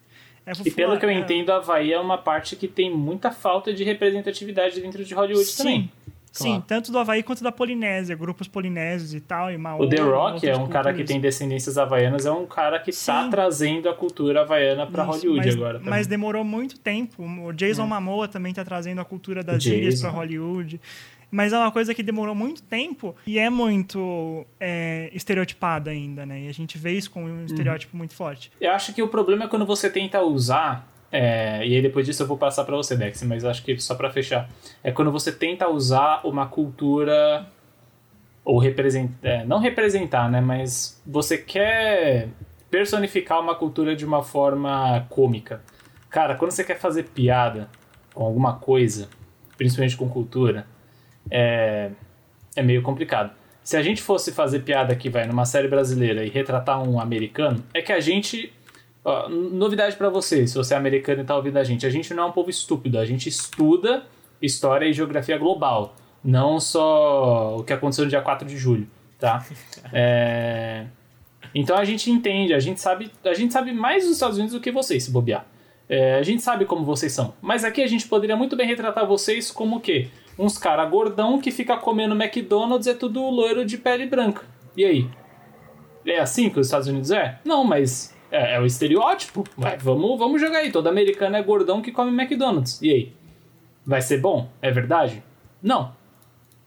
É 0.45 0.51
E 0.63 0.69
pelo 0.69 0.97
que 0.99 1.05
eu 1.05 1.10
é- 1.10 1.13
entendo, 1.15 1.49
a 1.51 1.55
Havaí 1.58 1.91
é 1.91 1.99
uma 1.99 2.19
parte 2.19 2.55
que 2.55 2.67
tem 2.67 2.95
muita 2.95 3.31
falta 3.31 3.73
de 3.73 3.84
representatividade 3.84 4.79
dentro 4.79 5.03
de 5.03 5.12
Hollywood 5.15 5.43
Sim, 5.47 5.58
também. 5.58 5.91
sim, 6.31 6.47
Claro. 6.49 6.63
tanto 6.67 6.91
do 6.91 6.99
Havaí 6.99 7.23
quanto 7.23 7.43
da 7.43 7.51
Polinésia, 7.51 8.15
grupos 8.15 8.47
polinésios 8.47 9.15
e 9.15 9.19
tal, 9.21 9.51
e 9.51 9.58
Maori, 9.58 9.88
O 9.88 9.89
The 9.89 10.01
Rock 10.01 10.47
é 10.47 10.55
um 10.55 10.67
cara 10.67 10.93
que 10.93 11.03
tem 11.03 11.19
descendências 11.19 11.79
havaianas, 11.79 12.27
é 12.27 12.31
um 12.31 12.45
cara 12.45 12.77
que 12.77 12.91
tá 12.91 13.23
Sim. 13.23 13.29
trazendo 13.31 13.89
a 13.89 13.93
cultura 13.95 14.41
havaiana 14.41 14.86
pra 14.86 15.01
Isso, 15.03 15.12
Hollywood 15.13 15.45
mas, 15.47 15.55
agora. 15.55 15.73
também. 15.79 15.89
Mas 15.89 16.05
demorou 16.05 16.43
muito 16.43 16.77
tempo. 16.77 17.23
O 17.23 17.51
Jason 17.51 17.88
Momoa 17.88 18.27
também 18.27 18.53
tá 18.53 18.63
trazendo 18.63 19.01
a 19.01 19.05
cultura 19.05 19.41
das 19.43 19.63
Jason. 19.63 19.75
ilhas 19.77 20.01
para 20.01 20.12
Hollywood. 20.12 20.79
Mas 21.36 21.52
é 21.52 21.58
uma 21.58 21.69
coisa 21.71 21.93
que 21.93 22.02
demorou 22.02 22.34
muito 22.34 22.63
tempo 22.63 23.13
e 23.28 23.38
é 23.38 23.50
muito 23.50 24.45
é, 24.58 25.10
estereotipada 25.13 25.91
ainda, 25.91 26.26
né? 26.26 26.43
E 26.43 26.48
a 26.48 26.54
gente 26.54 26.78
vê 26.78 26.91
isso 26.93 27.12
com 27.12 27.26
Uhum. 27.26 27.41
um 27.41 27.45
estereótipo 27.45 27.98
muito 27.98 28.13
forte. 28.15 28.50
Eu 28.62 28.71
acho 28.71 28.93
que 28.93 29.02
o 29.04 29.08
problema 29.10 29.43
é 29.43 29.48
quando 29.50 29.65
você 29.65 29.89
tenta 29.89 30.21
usar. 30.21 30.88
é, 31.12 31.65
e 31.67 31.76
aí 31.76 31.82
depois 31.82 32.06
disso 32.06 32.24
eu 32.24 32.28
vou 32.28 32.38
passar 32.38 32.63
pra 32.63 32.76
você, 32.78 32.95
Dex, 32.95 33.21
mas 33.24 33.43
eu 33.43 33.50
acho 33.50 33.63
que 33.63 33.78
só 33.80 33.95
pra 33.95 34.10
fechar. 34.10 34.50
É 34.82 34.91
quando 34.91 35.12
você 35.12 35.30
tenta 35.32 35.67
usar 35.69 36.21
uma 36.26 36.48
cultura. 36.48 37.45
Ou 38.45 38.58
representar. 38.58 39.45
não 39.45 39.60
representar, 39.60 40.30
né? 40.32 40.39
Mas 40.39 41.02
você 41.06 41.38
quer 41.38 42.30
personificar 42.71 43.41
uma 43.41 43.56
cultura 43.56 43.93
de 43.95 44.06
uma 44.06 44.24
forma 44.24 45.06
cômica. 45.10 45.62
Cara, 46.10 46.36
quando 46.36 46.52
você 46.52 46.63
quer 46.63 46.80
fazer 46.80 47.04
piada 47.04 47.69
com 48.13 48.24
alguma 48.24 48.54
coisa, 48.58 49.10
principalmente 49.58 49.98
com 49.98 50.08
cultura, 50.08 50.65
é, 51.30 51.92
é 52.56 52.64
meio 52.64 52.82
complicado. 52.82 53.32
Se 53.64 53.76
a 53.76 53.82
gente 53.82 54.02
fosse 54.02 54.32
fazer 54.32 54.60
piada 54.60 54.94
aqui, 54.94 55.10
vai, 55.10 55.26
numa 55.26 55.46
série 55.46 55.68
brasileira 55.68 56.24
e 56.24 56.30
retratar 56.30 56.88
um 56.88 57.00
americano, 57.00 57.64
é 57.74 57.82
que 57.82 57.92
a 57.92 58.00
gente. 58.00 58.54
ó, 59.04 59.28
novidade 59.28 59.96
pra 59.96 60.10
você, 60.10 60.46
se 60.46 60.56
você 60.56 60.74
é 60.76 60.78
americano 60.78 61.22
e 61.22 61.26
tá 61.26 61.36
ouvindo 61.36 61.58
a 61.58 61.64
gente, 61.64 61.86
a 61.86 61.90
gente 61.90 62.14
não 62.14 62.24
é 62.24 62.26
um 62.28 62.32
povo 62.32 62.50
estúpido, 62.50 63.00
a 63.00 63.06
gente 63.06 63.28
estuda 63.28 64.04
história 64.42 64.86
e 64.86 64.94
geografia 64.94 65.38
global, 65.38 65.96
não 66.24 66.60
só 66.60 67.58
o 67.58 67.64
que 67.64 67.74
aconteceu 67.74 68.04
no 68.04 68.10
dia 68.10 68.22
4 68.22 68.48
de 68.48 68.58
julho, 68.58 68.88
tá? 69.20 69.44
É, 69.92 70.86
Então 71.54 71.78
a 71.78 71.86
gente 71.86 72.12
entende, 72.12 72.54
a 72.54 72.60
gente 72.60 72.80
sabe, 72.80 73.10
a 73.24 73.34
gente 73.34 73.52
sabe 73.54 73.72
mais 73.72 74.04
dos 74.04 74.14
Estados 74.14 74.38
Unidos 74.38 74.54
do 74.54 74.62
que 74.62 74.72
vocês, 74.72 75.06
se 75.06 75.12
bobear. 75.12 75.46
É, 75.88 76.16
a 76.16 76.24
gente 76.24 76.42
sabe 76.42 76.66
como 76.66 76.84
vocês 76.84 77.12
são. 77.12 77.34
Mas 77.42 77.64
aqui 77.64 77.82
a 77.82 77.88
gente 77.88 78.08
poderia 78.08 78.36
muito 78.36 78.56
bem 78.56 78.68
retratar 78.68 79.06
vocês 79.08 79.52
como 79.52 79.78
o 79.78 79.80
quê? 79.80 80.10
Uns 80.38 80.58
cara 80.58 80.86
gordão 80.86 81.39
que 81.39 81.52
fica 81.52 81.78
comendo 81.78 82.15
McDonald's 82.15 82.88
é 82.88 82.93
tudo 82.93 83.21
loiro 83.30 83.65
de 83.65 83.78
pele 83.78 84.06
branca. 84.06 84.43
E 84.76 84.84
aí? 84.84 85.10
É 86.06 86.19
assim 86.19 86.50
que 86.50 86.60
os 86.60 86.67
Estados 86.67 86.88
Unidos 86.88 87.12
é? 87.12 87.39
Não, 87.45 87.63
mas 87.63 88.15
é, 88.32 88.56
é 88.56 88.60
o 88.60 88.65
estereótipo. 88.65 89.43
Vai, 89.58 89.78
vamos, 89.78 90.19
vamos 90.19 90.41
jogar 90.41 90.60
aí. 90.60 90.71
Todo 90.71 90.88
americano 90.88 91.38
é 91.38 91.41
gordão 91.41 91.82
que 91.82 91.91
come 91.91 92.12
McDonald's. 92.12 92.82
E 92.82 92.91
aí? 92.91 93.13
Vai 93.86 94.02
ser 94.02 94.19
bom? 94.19 94.50
É 94.62 94.71
verdade? 94.71 95.24
Não. 95.62 95.93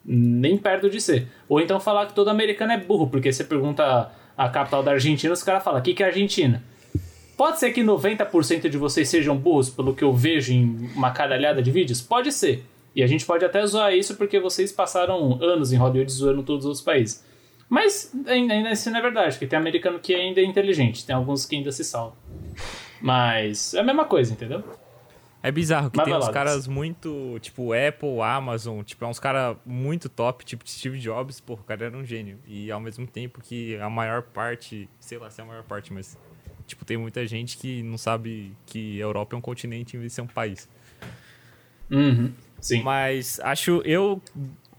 Nem 0.04 0.56
perto 0.56 0.88
de 0.88 1.00
ser. 1.00 1.28
Ou 1.48 1.60
então 1.60 1.78
falar 1.78 2.06
que 2.06 2.14
todo 2.14 2.28
americano 2.28 2.72
é 2.72 2.78
burro, 2.78 3.08
porque 3.08 3.30
você 3.30 3.44
pergunta 3.44 4.10
a 4.36 4.48
capital 4.48 4.82
da 4.82 4.92
Argentina, 4.92 5.32
os 5.32 5.42
caras 5.42 5.62
falam, 5.62 5.80
o 5.80 5.82
que, 5.82 5.92
que 5.92 6.02
é 6.02 6.06
Argentina? 6.06 6.62
Pode 7.36 7.58
ser 7.58 7.72
que 7.72 7.82
90% 7.82 8.68
de 8.68 8.78
vocês 8.78 9.08
sejam 9.08 9.36
burros, 9.36 9.68
pelo 9.68 9.94
que 9.94 10.02
eu 10.02 10.12
vejo 10.12 10.52
em 10.52 10.90
uma 10.96 11.10
caralhada 11.10 11.62
de 11.62 11.70
vídeos? 11.70 12.00
Pode 12.00 12.32
ser. 12.32 12.64
E 12.94 13.02
a 13.02 13.06
gente 13.06 13.24
pode 13.24 13.44
até 13.44 13.64
zoar 13.66 13.94
isso 13.94 14.16
porque 14.16 14.40
vocês 14.40 14.72
passaram 14.72 15.42
anos 15.42 15.72
em 15.72 15.76
Hollywood 15.76 16.10
zoando 16.10 16.42
todos 16.42 16.64
os 16.64 16.68
outros 16.68 16.84
países. 16.84 17.24
Mas 17.68 18.14
ainda 18.26 18.70
assim 18.70 18.90
não 18.90 18.98
é 18.98 19.02
verdade, 19.02 19.32
porque 19.32 19.46
tem 19.46 19.58
americano 19.58 19.98
que 19.98 20.14
ainda 20.14 20.40
é 20.40 20.44
inteligente, 20.44 21.04
tem 21.04 21.14
alguns 21.14 21.44
que 21.44 21.54
ainda 21.54 21.70
se 21.70 21.84
salvam. 21.84 22.16
Mas 23.00 23.74
é 23.74 23.80
a 23.80 23.84
mesma 23.84 24.04
coisa, 24.04 24.32
entendeu? 24.32 24.64
É 25.40 25.52
bizarro 25.52 25.90
que 25.90 25.96
Mas 25.96 26.06
tem 26.06 26.16
uns 26.16 26.28
caras 26.30 26.66
muito, 26.66 27.38
tipo, 27.40 27.72
Apple, 27.72 28.20
Amazon, 28.20 28.82
tipo, 28.82 29.04
é 29.04 29.08
uns 29.08 29.20
caras 29.20 29.56
muito 29.64 30.08
top, 30.08 30.44
tipo 30.44 30.68
Steve 30.68 30.98
Jobs, 30.98 31.40
pô, 31.40 31.54
o 31.54 31.58
cara 31.58 31.86
era 31.86 31.96
um 31.96 32.04
gênio. 32.04 32.40
E 32.46 32.70
ao 32.72 32.80
mesmo 32.80 33.06
tempo 33.06 33.40
que 33.40 33.76
a 33.76 33.88
maior 33.88 34.22
parte, 34.22 34.88
sei 34.98 35.18
lá 35.18 35.30
se 35.30 35.40
é 35.40 35.44
a 35.44 35.46
maior 35.46 35.62
parte, 35.62 35.92
mas, 35.92 36.18
tipo, 36.66 36.84
tem 36.84 36.96
muita 36.96 37.24
gente 37.26 37.56
que 37.56 37.82
não 37.84 37.96
sabe 37.96 38.52
que 38.66 39.00
a 39.00 39.04
Europa 39.04 39.36
é 39.36 39.38
um 39.38 39.42
continente 39.42 39.96
em 39.96 40.00
vez 40.00 40.12
de 40.12 40.16
ser 40.16 40.22
um 40.22 40.26
país. 40.26 40.68
Uhum. 41.88 42.32
Sim. 42.60 42.82
Mas 42.82 43.40
acho, 43.40 43.82
eu 43.84 44.20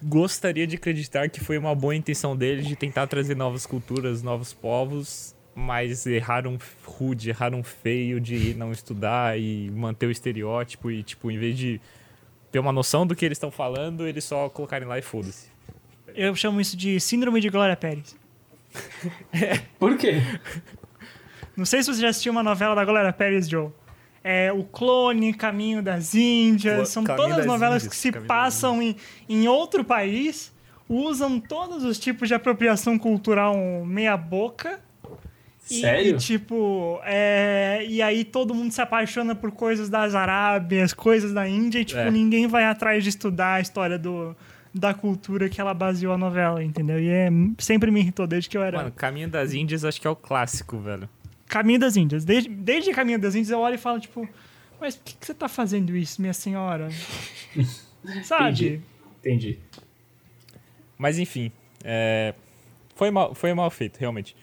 gostaria 0.03 0.65
de 0.65 0.75
acreditar 0.75 1.29
que 1.29 1.39
foi 1.39 1.57
uma 1.57 1.75
boa 1.75 1.95
intenção 1.95 2.35
dele 2.35 2.61
de 2.61 2.75
tentar 2.75 3.07
trazer 3.07 3.35
novas 3.35 3.65
culturas, 3.65 4.23
novos 4.23 4.53
povos, 4.53 5.35
mas 5.55 6.05
erraram 6.05 6.57
rude, 6.85 7.29
erraram 7.29 7.63
feio 7.63 8.19
de 8.19 8.53
não 8.53 8.71
estudar 8.71 9.37
e 9.39 9.69
manter 9.71 10.07
o 10.07 10.11
estereótipo 10.11 10.89
e, 10.89 11.03
tipo, 11.03 11.29
em 11.29 11.37
vez 11.37 11.57
de 11.57 11.81
ter 12.51 12.59
uma 12.59 12.71
noção 12.71 13.05
do 13.05 13.15
que 13.15 13.25
eles 13.25 13.37
estão 13.37 13.51
falando, 13.51 14.07
eles 14.07 14.23
só 14.23 14.49
colocarem 14.49 14.87
lá 14.87 14.97
e 14.97 15.01
foda-se. 15.01 15.47
Eu 16.15 16.35
chamo 16.35 16.59
isso 16.59 16.75
de 16.75 16.99
Síndrome 16.99 17.39
de 17.41 17.49
Glória 17.49 17.75
Pérez. 17.75 18.15
Por 19.77 19.97
quê? 19.97 20.21
Não 21.55 21.65
sei 21.65 21.83
se 21.83 21.93
você 21.93 22.01
já 22.01 22.09
assistiu 22.09 22.31
uma 22.31 22.43
novela 22.43 22.73
da 22.73 22.85
Glória 22.85 23.11
Pérez, 23.11 23.47
Joe. 23.49 23.69
É, 24.23 24.51
O 24.51 24.63
Clone, 24.63 25.33
Caminho 25.33 25.81
das 25.81 26.13
Índias. 26.15 26.89
O 26.89 26.91
São 26.91 27.03
Caminho 27.03 27.23
todas 27.27 27.37
das 27.37 27.45
novelas 27.45 27.83
Índias, 27.83 27.89
que 27.93 27.95
se 27.95 28.11
Caminho 28.11 28.27
passam 28.27 28.81
em, 28.81 28.95
em 29.27 29.47
outro 29.47 29.83
país, 29.83 30.51
usam 30.87 31.39
todos 31.39 31.83
os 31.83 31.99
tipos 31.99 32.27
de 32.27 32.33
apropriação 32.33 32.97
cultural 32.97 33.55
meia-boca. 33.85 34.79
Sério? 35.59 36.15
E, 36.15 36.17
tipo, 36.17 36.99
é, 37.03 37.85
e 37.87 38.01
aí 38.01 38.23
todo 38.23 38.55
mundo 38.55 38.71
se 38.71 38.81
apaixona 38.81 39.35
por 39.35 39.51
coisas 39.51 39.87
das 39.87 40.15
Arábias, 40.15 40.93
coisas 40.93 41.31
da 41.31 41.47
Índia, 41.47 41.79
e 41.79 41.85
tipo, 41.85 41.99
É. 41.99 42.09
ninguém 42.09 42.47
vai 42.47 42.65
atrás 42.65 43.03
de 43.03 43.09
estudar 43.09 43.55
a 43.55 43.61
história 43.61 43.99
do, 43.99 44.35
da 44.73 44.95
cultura 44.95 45.47
que 45.47 45.61
ela 45.61 45.73
baseou 45.75 46.11
a 46.13 46.17
novela, 46.17 46.63
entendeu? 46.63 46.99
E 46.99 47.07
é, 47.09 47.29
sempre 47.59 47.91
me 47.91 47.99
irritou 47.99 48.25
desde 48.25 48.49
que 48.49 48.57
eu 48.57 48.63
era. 48.63 48.77
Mano, 48.77 48.91
Caminho 48.91 49.29
das 49.29 49.53
Índias 49.53 49.85
acho 49.85 50.01
que 50.01 50.07
é 50.07 50.09
o 50.09 50.15
clássico, 50.15 50.79
velho. 50.79 51.07
Caminho 51.49 51.79
das 51.79 51.97
Índias. 51.97 52.23
Desde, 52.23 52.49
desde 52.49 52.93
Caminho 52.93 53.19
das 53.19 53.35
Índias 53.35 53.49
eu 53.49 53.59
olho 53.59 53.75
e 53.75 53.77
falo, 53.77 53.99
tipo, 53.99 54.29
mas 54.79 54.95
por 54.95 55.03
que, 55.03 55.15
que 55.17 55.25
você 55.25 55.33
tá 55.33 55.49
fazendo 55.49 55.97
isso, 55.97 56.21
minha 56.21 56.33
senhora? 56.33 56.87
Sabe? 58.23 58.51
Entendi. 58.51 58.81
Entendi. 59.19 59.59
Mas 60.97 61.19
enfim, 61.19 61.51
é, 61.83 62.33
foi, 62.95 63.11
mal, 63.11 63.33
foi 63.33 63.53
mal 63.53 63.69
feito, 63.69 63.97
realmente. 63.97 64.35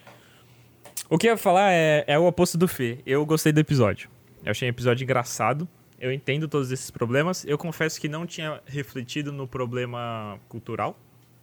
O 1.09 1.17
que 1.17 1.29
eu 1.29 1.33
ia 1.33 1.37
falar 1.37 1.73
é, 1.73 2.05
é 2.07 2.19
o 2.19 2.27
oposto 2.27 2.59
do 2.59 2.67
Fê. 2.67 2.99
Eu 3.07 3.25
gostei 3.25 3.53
do 3.53 3.61
episódio. 3.61 4.11
Eu 4.45 4.51
achei 4.51 4.67
um 4.69 4.71
episódio 4.71 5.05
engraçado. 5.05 5.69
Eu 6.01 6.13
entendo 6.13 6.49
todos 6.49 6.73
esses 6.73 6.91
problemas. 6.91 7.45
Eu 7.45 7.57
confesso 7.57 8.01
que 8.01 8.09
não 8.09 8.27
tinha 8.27 8.61
refletido 8.67 9.31
no 9.31 9.47
problema 9.47 10.39
cultural. 10.49 10.99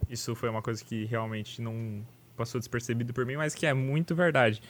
Isso 0.10 0.36
foi 0.36 0.50
uma 0.50 0.62
coisa 0.62 0.84
que 0.84 1.06
realmente 1.06 1.62
não 1.62 2.06
passou 2.36 2.60
despercebido 2.60 3.14
por 3.14 3.26
mim, 3.26 3.38
mas 3.38 3.56
que 3.56 3.66
é 3.66 3.74
muito 3.74 4.14
verdade. 4.14 4.62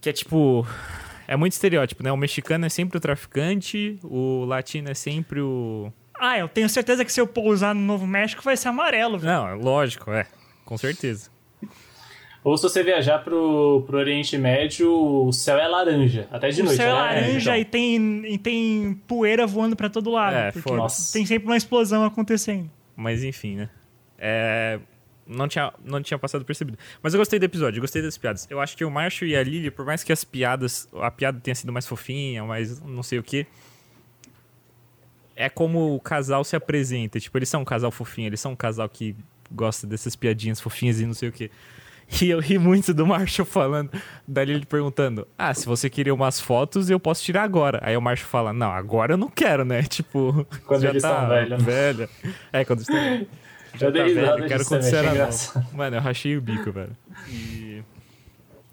Que 0.00 0.10
é 0.10 0.12
tipo. 0.12 0.66
É 1.26 1.36
muito 1.36 1.52
estereótipo, 1.52 2.02
né? 2.02 2.10
O 2.10 2.16
mexicano 2.16 2.64
é 2.64 2.68
sempre 2.68 2.96
o 2.96 3.00
traficante, 3.00 3.98
o 4.02 4.44
latino 4.44 4.90
é 4.90 4.94
sempre 4.94 5.40
o. 5.40 5.92
Ah, 6.18 6.38
eu 6.38 6.48
tenho 6.48 6.68
certeza 6.68 7.04
que 7.04 7.12
se 7.12 7.20
eu 7.20 7.26
pousar 7.26 7.74
no 7.74 7.80
Novo 7.80 8.06
México 8.06 8.42
vai 8.42 8.56
ser 8.56 8.68
amarelo. 8.68 9.20
Não, 9.20 9.48
é 9.48 9.54
lógico, 9.54 10.10
é. 10.10 10.26
Com 10.64 10.76
certeza. 10.76 11.30
Ou 12.42 12.56
se 12.56 12.62
você 12.62 12.82
viajar 12.82 13.18
pro, 13.18 13.84
pro 13.86 13.98
Oriente 13.98 14.38
Médio, 14.38 14.90
o 14.90 15.32
céu 15.32 15.58
é 15.58 15.66
laranja, 15.66 16.26
até 16.30 16.48
de 16.48 16.62
o 16.62 16.64
noite. 16.64 16.76
céu 16.78 16.88
é 16.88 16.92
né? 16.92 16.98
laranja 16.98 17.58
Então, 17.58 17.60
e, 17.60 17.64
tem, 17.64 18.34
e 18.34 18.38
tem 18.38 19.02
poeira 19.06 19.46
voando 19.46 19.76
pra 19.76 19.90
todo 19.90 20.10
lado. 20.10 20.34
É, 20.34 20.52
porque 20.52 20.70
tem 21.12 21.26
sempre 21.26 21.46
uma 21.46 21.56
explosão 21.56 22.04
acontecendo. 22.04 22.70
Mas 22.96 23.22
enfim, 23.22 23.56
né? 23.56 23.70
É, 24.18 24.78
Não 25.28 25.46
tinha, 25.46 25.72
não 25.84 26.02
tinha 26.02 26.18
passado 26.18 26.42
percebido. 26.44 26.78
Mas 27.02 27.12
eu 27.12 27.18
gostei 27.18 27.38
do 27.38 27.44
episódio, 27.44 27.78
eu 27.78 27.82
gostei 27.82 28.00
das 28.00 28.16
piadas. 28.16 28.46
Eu 28.48 28.58
acho 28.60 28.74
que 28.76 28.84
o 28.84 28.90
Marshall 28.90 29.28
e 29.28 29.36
a 29.36 29.42
Lily, 29.42 29.70
por 29.70 29.84
mais 29.84 30.02
que 30.02 30.10
as 30.10 30.24
piadas. 30.24 30.88
A 30.94 31.10
piada 31.10 31.38
tenha 31.38 31.54
sido 31.54 31.70
mais 31.70 31.86
fofinha, 31.86 32.44
mais 32.44 32.80
não 32.80 33.02
sei 33.02 33.18
o 33.18 33.22
quê. 33.22 33.46
É 35.36 35.48
como 35.48 35.94
o 35.94 36.00
casal 36.00 36.42
se 36.44 36.56
apresenta. 36.56 37.20
Tipo, 37.20 37.36
eles 37.38 37.48
são 37.48 37.60
um 37.60 37.64
casal 37.64 37.90
fofinho, 37.90 38.28
eles 38.28 38.40
são 38.40 38.52
um 38.52 38.56
casal 38.56 38.88
que 38.88 39.14
gosta 39.52 39.86
dessas 39.86 40.16
piadinhas 40.16 40.60
fofinhas 40.60 40.98
e 40.98 41.06
não 41.06 41.14
sei 41.14 41.28
o 41.28 41.32
quê. 41.32 41.50
E 42.22 42.30
eu 42.30 42.40
ri 42.40 42.58
muito 42.58 42.94
do 42.94 43.06
Marshall 43.06 43.44
falando, 43.44 43.90
da 44.26 44.42
Lily 44.42 44.64
perguntando: 44.64 45.28
Ah, 45.36 45.52
se 45.52 45.66
você 45.66 45.90
queria 45.90 46.14
umas 46.14 46.40
fotos, 46.40 46.88
eu 46.88 46.98
posso 46.98 47.22
tirar 47.22 47.42
agora. 47.42 47.80
Aí 47.82 47.94
o 47.98 48.00
Marshall 48.00 48.30
fala: 48.30 48.52
Não, 48.52 48.70
agora 48.70 49.12
eu 49.12 49.18
não 49.18 49.28
quero, 49.28 49.62
né? 49.62 49.82
Tipo, 49.88 50.46
Quando 50.64 50.80
já 50.80 50.88
eles 50.88 51.02
tá 51.02 51.28
né? 51.28 51.56
velha. 51.58 52.08
É, 52.50 52.64
quando 52.64 52.78
eles 52.78 52.88
estão 52.88 53.26
Eu 53.80 53.92
dei 53.92 54.02
tá 54.02 54.08
risada 54.08 54.36
velho, 54.36 54.48
quero 54.48 54.64
quando 54.66 54.82
você 54.82 54.96
era 54.96 55.14
novo. 55.14 55.66
Mano, 55.72 55.96
eu 55.96 56.00
rachei 56.00 56.36
o 56.36 56.40
bico, 56.40 56.72
velho. 56.72 56.96
E... 57.28 57.82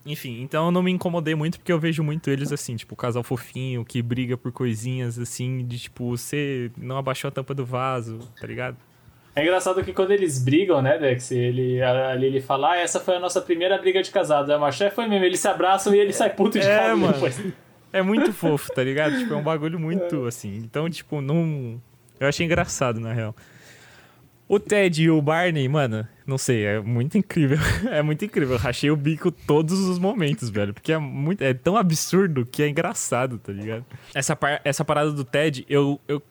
Enfim, 0.05 0.41
então 0.43 0.65
eu 0.65 0.71
não 0.71 0.83
me 0.83 0.91
incomodei 0.91 1.33
muito 1.33 1.57
porque 1.57 1.71
eu 1.71 1.79
vejo 1.79 2.03
muito 2.03 2.29
eles 2.29 2.51
assim, 2.51 2.75
tipo, 2.75 2.95
casal 2.95 3.23
fofinho 3.23 3.83
que 3.83 4.01
briga 4.03 4.37
por 4.37 4.51
coisinhas 4.51 5.17
assim, 5.17 5.65
de 5.65 5.79
tipo, 5.79 6.15
você 6.15 6.69
não 6.77 6.97
abaixou 6.97 7.27
a 7.27 7.31
tampa 7.31 7.55
do 7.55 7.65
vaso, 7.65 8.19
tá 8.39 8.45
ligado? 8.45 8.77
É 9.35 9.41
engraçado 9.41 9.83
que 9.83 9.91
quando 9.91 10.11
eles 10.11 10.41
brigam, 10.41 10.81
né, 10.81 10.97
Dex? 10.97 11.31
Ele, 11.31 11.81
a 11.81 12.13
Lily 12.15 12.39
fala, 12.39 12.71
ah, 12.73 12.77
essa 12.77 12.99
foi 12.99 13.15
a 13.15 13.19
nossa 13.19 13.41
primeira 13.41 13.77
briga 13.79 14.01
de 14.01 14.09
casado. 14.11 14.49
Aí 14.51 14.57
o 14.57 14.61
Marshall, 14.61 14.87
"É, 14.87 14.91
foi 14.91 15.07
mesmo, 15.07 15.25
eles 15.25 15.39
se 15.39 15.47
abraçam 15.47 15.93
e 15.93 15.99
ele 15.99 16.13
sai 16.13 16.29
puto 16.29 16.57
de 16.57 16.65
É, 16.65 16.77
casa 16.79 16.95
mano. 16.95 17.13
depois. 17.13 17.41
É 17.91 18.01
muito 18.01 18.31
fofo, 18.33 18.71
tá 18.73 18.81
ligado? 18.83 19.17
Tipo, 19.17 19.33
é 19.33 19.37
um 19.37 19.43
bagulho 19.43 19.77
muito 19.79 20.25
assim. 20.25 20.55
Então, 20.57 20.89
tipo, 20.89 21.19
não. 21.19 21.81
Eu 22.17 22.27
achei 22.29 22.45
engraçado, 22.45 22.99
na 22.99 23.11
real. 23.11 23.35
O 24.47 24.59
Ted 24.59 25.01
e 25.01 25.09
o 25.09 25.19
Barney, 25.21 25.67
mano, 25.67 26.07
não 26.25 26.37
sei, 26.37 26.65
é 26.65 26.79
muito 26.79 27.17
incrível. 27.17 27.57
É 27.89 28.01
muito 28.03 28.23
incrível. 28.23 28.53
Eu 28.55 28.59
rachei 28.59 28.91
o 28.91 28.95
bico 28.95 29.31
todos 29.31 29.79
os 29.79 29.97
momentos, 29.97 30.49
velho. 30.49 30.73
Porque 30.73 30.91
é, 30.93 30.97
muito, 30.99 31.41
é 31.43 31.53
tão 31.53 31.75
absurdo 31.75 32.45
que 32.45 32.61
é 32.61 32.69
engraçado, 32.69 33.39
tá 33.39 33.51
ligado? 33.51 33.83
Essa, 34.13 34.35
par- 34.35 34.61
essa 34.63 34.85
parada 34.85 35.11
do 35.11 35.23
Ted, 35.23 35.65
eu, 35.67 35.99
eu, 36.07 36.21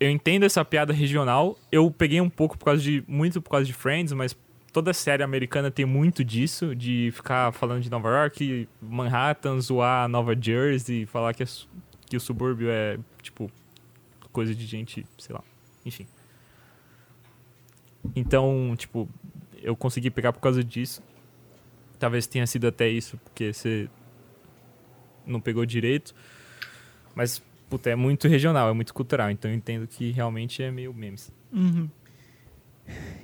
eu 0.00 0.10
entendo 0.10 0.44
essa 0.44 0.64
piada 0.64 0.92
regional. 0.94 1.58
Eu 1.70 1.90
peguei 1.90 2.20
um 2.22 2.30
pouco 2.30 2.56
por 2.56 2.64
causa 2.64 2.82
de. 2.82 3.04
Muito 3.06 3.42
por 3.42 3.50
causa 3.50 3.66
de 3.66 3.72
Friends, 3.74 4.12
mas 4.14 4.34
toda 4.72 4.94
série 4.94 5.22
americana 5.22 5.70
tem 5.70 5.84
muito 5.84 6.24
disso, 6.24 6.74
de 6.74 7.10
ficar 7.14 7.52
falando 7.52 7.82
de 7.82 7.90
Nova 7.90 8.08
York, 8.08 8.66
Manhattan, 8.80 9.60
zoar 9.60 10.08
Nova 10.08 10.34
Jersey, 10.40 11.04
falar 11.04 11.34
que, 11.34 11.42
é 11.42 11.46
que 12.08 12.16
o 12.16 12.20
subúrbio 12.20 12.70
é, 12.70 12.98
tipo, 13.20 13.50
coisa 14.32 14.54
de 14.54 14.64
gente, 14.64 15.04
sei 15.18 15.34
lá, 15.34 15.42
enfim. 15.84 16.06
Então, 18.14 18.74
tipo, 18.76 19.08
eu 19.62 19.76
consegui 19.76 20.10
pegar 20.10 20.32
por 20.32 20.40
causa 20.40 20.62
disso. 20.62 21.02
Talvez 21.98 22.26
tenha 22.26 22.46
sido 22.46 22.66
até 22.66 22.88
isso, 22.88 23.18
porque 23.24 23.52
você 23.52 23.88
não 25.26 25.40
pegou 25.40 25.64
direito. 25.64 26.14
Mas, 27.14 27.42
puta, 27.70 27.90
é 27.90 27.94
muito 27.94 28.26
regional, 28.26 28.68
é 28.68 28.72
muito 28.72 28.92
cultural. 28.92 29.30
Então 29.30 29.50
eu 29.50 29.56
entendo 29.56 29.86
que 29.86 30.10
realmente 30.10 30.62
é 30.62 30.70
meio 30.70 30.92
memes. 30.92 31.32
Uhum. 31.52 31.88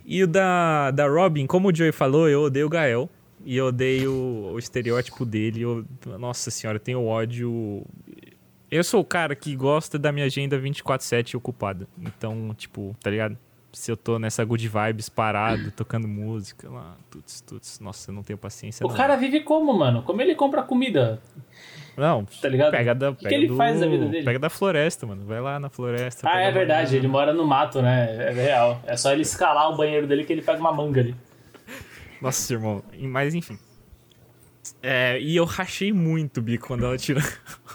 E 0.05 0.23
o 0.23 0.27
da, 0.27 0.91
da 0.91 1.09
Robin, 1.09 1.47
como 1.47 1.69
o 1.69 1.75
Joey 1.75 1.93
falou, 1.93 2.29
eu 2.29 2.43
odeio 2.43 2.67
o 2.67 2.71
Gael. 2.71 3.11
E 3.45 3.57
eu 3.57 3.67
odeio 3.67 4.13
o, 4.53 4.59
estereótipo 4.59 5.25
dele. 5.25 5.63
Eu, 5.63 5.85
nossa 6.19 6.51
senhora, 6.51 6.77
eu 6.77 6.81
tenho 6.81 7.05
ódio. 7.05 7.85
Eu 8.71 8.85
sou 8.85 9.01
o 9.01 9.05
cara 9.05 9.35
que 9.35 9.55
gosta 9.57 9.99
da 9.99 10.13
minha 10.13 10.27
agenda 10.27 10.61
24-7 10.61 11.35
ocupada. 11.35 11.89
Então, 11.99 12.55
tipo, 12.55 12.97
tá 13.01 13.11
ligado? 13.11 13.39
Se 13.79 13.93
eu 13.93 13.97
tô 13.97 14.19
nessa 14.19 14.45
good 14.45 14.67
vibes 14.69 15.09
parado, 15.09 15.71
tocando 15.71 16.09
música 16.09 16.69
lá, 16.69 16.97
tuts, 17.09 17.41
tuts. 17.43 17.79
Nossa, 17.79 18.11
eu 18.11 18.15
não 18.17 18.25
tenho 18.25 18.37
paciência. 18.37 18.85
O 18.85 18.89
não. 18.89 18.97
cara 18.97 19.15
vive 19.15 19.39
como, 19.41 19.73
mano? 19.73 20.03
Como 20.03 20.21
ele 20.21 20.35
compra 20.35 20.65
comida? 20.65 21.23
Não, 21.97 22.25
Tá 22.25 22.49
ligado? 22.49 22.73
pega 22.73 22.93
da. 22.93 23.11
O 23.11 23.15
que 23.15 23.23
pega 23.23 23.37
ele 23.37 23.47
do- 23.47 23.57
faz 23.57 23.79
da 23.79 23.87
vida 23.87 24.07
dele? 24.07 24.25
Pega 24.25 24.39
da 24.41 24.51
floresta, 24.51 25.07
mano. 25.07 25.25
Vai 25.25 25.41
lá 25.41 25.61
na 25.61 25.69
floresta. 25.71 26.29
Ah, 26.29 26.33
pega 26.33 26.43
é 26.45 26.51
verdade, 26.51 26.97
ele 26.97 27.07
mora 27.07 27.33
no 27.33 27.47
mato, 27.47 27.81
né? 27.81 28.31
É 28.31 28.33
real. 28.33 28.83
É 28.85 28.97
só 28.97 29.13
ele 29.13 29.23
escalar 29.23 29.71
o 29.71 29.77
banheiro 29.77 30.09
dele 30.09 30.25
que 30.25 30.33
ele 30.33 30.43
pega 30.43 30.59
uma 30.59 30.73
manga 30.73 31.01
ali. 31.01 31.15
Nossa, 32.21 32.53
irmão. 32.53 32.83
Mas 33.01 33.33
enfim. 33.33 33.57
É, 34.83 35.21
e 35.21 35.37
eu 35.37 35.45
rachei 35.45 35.93
muito 35.93 36.39
o 36.39 36.43
bico 36.43 36.67
quando 36.67 36.85
ela 36.85 36.99
tira 36.99 37.21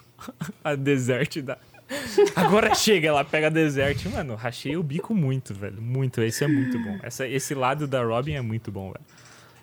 a 0.63 0.75
desert 0.75 1.41
da. 1.41 1.57
Agora 2.35 2.73
chega, 2.75 3.07
ela 3.07 3.23
pega 3.23 3.47
a 3.47 3.49
desert. 3.49 4.05
Mano, 4.09 4.35
rachei 4.35 4.75
o 4.77 4.83
bico 4.83 5.13
muito, 5.13 5.53
velho. 5.53 5.81
Muito. 5.81 6.21
Esse 6.21 6.43
é 6.43 6.47
muito 6.47 6.79
bom. 6.79 6.99
Essa, 7.01 7.27
esse 7.27 7.53
lado 7.53 7.87
da 7.87 8.03
Robin 8.03 8.33
é 8.33 8.41
muito 8.41 8.71
bom, 8.71 8.91
velho. 8.91 9.05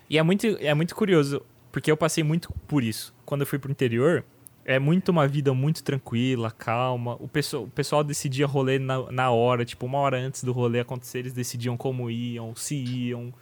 E 0.09 0.17
é 0.17 0.23
muito, 0.23 0.45
é 0.59 0.73
muito 0.73 0.93
curioso, 0.93 1.41
porque 1.71 1.89
eu 1.89 1.95
passei 1.95 2.23
muito 2.23 2.51
por 2.67 2.83
isso. 2.83 3.13
Quando 3.25 3.41
eu 3.41 3.47
fui 3.47 3.57
pro 3.57 3.71
interior, 3.71 4.25
é 4.65 4.77
muito 4.77 5.09
uma 5.09 5.27
vida 5.27 5.53
muito 5.53 5.83
tranquila, 5.83 6.51
calma. 6.51 7.15
O 7.19 7.27
pessoal, 7.27 7.63
o 7.63 7.69
pessoal 7.69 8.03
decidia 8.03 8.45
rolê 8.45 8.77
na, 8.77 9.11
na 9.11 9.31
hora, 9.31 9.63
tipo, 9.63 9.85
uma 9.85 9.99
hora 9.99 10.17
antes 10.17 10.43
do 10.43 10.51
rolê 10.51 10.79
acontecer, 10.79 11.19
eles 11.19 11.33
decidiam 11.33 11.77
como 11.77 12.09
iam, 12.09 12.55
se 12.55 12.75
iam. 12.75 13.33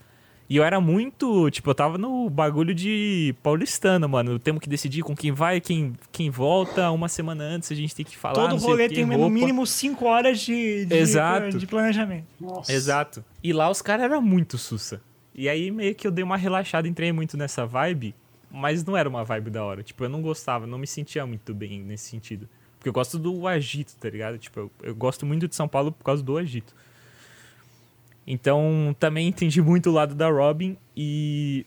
E 0.50 0.58
eu 0.58 0.64
era 0.64 0.82
muito, 0.82 1.48
tipo, 1.52 1.70
eu 1.70 1.76
tava 1.76 2.00
no 2.00 2.28
bagulho 2.28 2.74
de 2.74 3.36
paulistano, 3.44 4.10
mano. 4.10 4.40
Temos 4.40 4.60
que 4.60 4.68
decidir 4.68 5.04
com 5.04 5.16
quem 5.16 5.32
vai, 5.32 5.62
quem, 5.62 5.94
quem 6.12 6.32
volta. 6.32 6.90
Uma 6.90 7.08
semana 7.08 7.44
antes 7.44 7.72
a 7.72 7.76
gente 7.76 7.94
tem 7.96 8.04
que 8.04 8.18
falar. 8.18 8.34
Todo 8.34 8.56
rolê 8.56 8.90
tem 8.90 9.06
no 9.06 9.30
mínimo 9.30 9.68
5 9.68 10.04
horas 10.06 10.40
de, 10.40 10.86
de, 10.86 10.96
Exato. 10.96 11.56
de 11.56 11.68
planejamento. 11.68 12.26
Nossa. 12.42 12.74
Exato. 12.74 13.24
E 13.44 13.54
lá 13.54 13.70
os 13.70 13.80
caras 13.84 14.06
eram 14.06 14.24
muito 14.24 14.58
sussa. 14.58 15.00
E 15.36 15.48
aí 15.48 15.70
meio 15.70 15.94
que 15.94 16.08
eu 16.08 16.12
dei 16.12 16.24
uma 16.24 16.36
relaxada, 16.36 16.88
entrei 16.88 17.12
muito 17.12 17.38
nessa 17.38 17.68
vibe, 17.68 18.16
mas 18.50 18.84
não 18.84 18.98
era 18.98 19.08
uma 19.08 19.24
vibe 19.24 19.52
da 19.52 19.64
hora. 19.64 19.84
Tipo, 19.84 20.06
eu 20.06 20.10
não 20.10 20.20
gostava, 20.20 20.66
não 20.66 20.80
me 20.80 20.88
sentia 20.88 21.28
muito 21.28 21.54
bem 21.54 21.80
nesse 21.80 22.10
sentido. 22.10 22.50
Porque 22.80 22.90
eu 22.90 22.94
gosto 22.94 23.20
do 23.20 23.48
agito, 23.48 23.96
tá 23.98 24.10
ligado? 24.10 24.40
Tipo, 24.40 24.62
eu, 24.62 24.72
eu 24.82 24.96
gosto 24.96 25.28
muito 25.28 25.48
de 25.48 25.56
São 25.56 25.68
Paulo 25.68 25.92
por 25.92 26.04
causa 26.04 26.24
do 26.24 26.38
agito. 26.38 26.74
Então, 28.32 28.96
também 29.00 29.28
entendi 29.28 29.60
muito 29.60 29.90
o 29.90 29.94
lado 29.94 30.14
da 30.14 30.30
Robin 30.30 30.78
e 30.96 31.66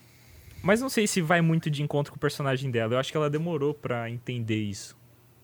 mas 0.63 0.79
não 0.79 0.87
sei 0.87 1.05
se 1.05 1.19
vai 1.21 1.41
muito 1.41 1.69
de 1.69 1.83
encontro 1.83 2.13
com 2.13 2.15
o 2.15 2.19
personagem 2.19 2.71
dela. 2.71 2.93
Eu 2.93 2.97
acho 2.99 3.11
que 3.11 3.17
ela 3.17 3.29
demorou 3.29 3.73
pra 3.73 4.09
entender 4.09 4.63
isso. 4.63 4.95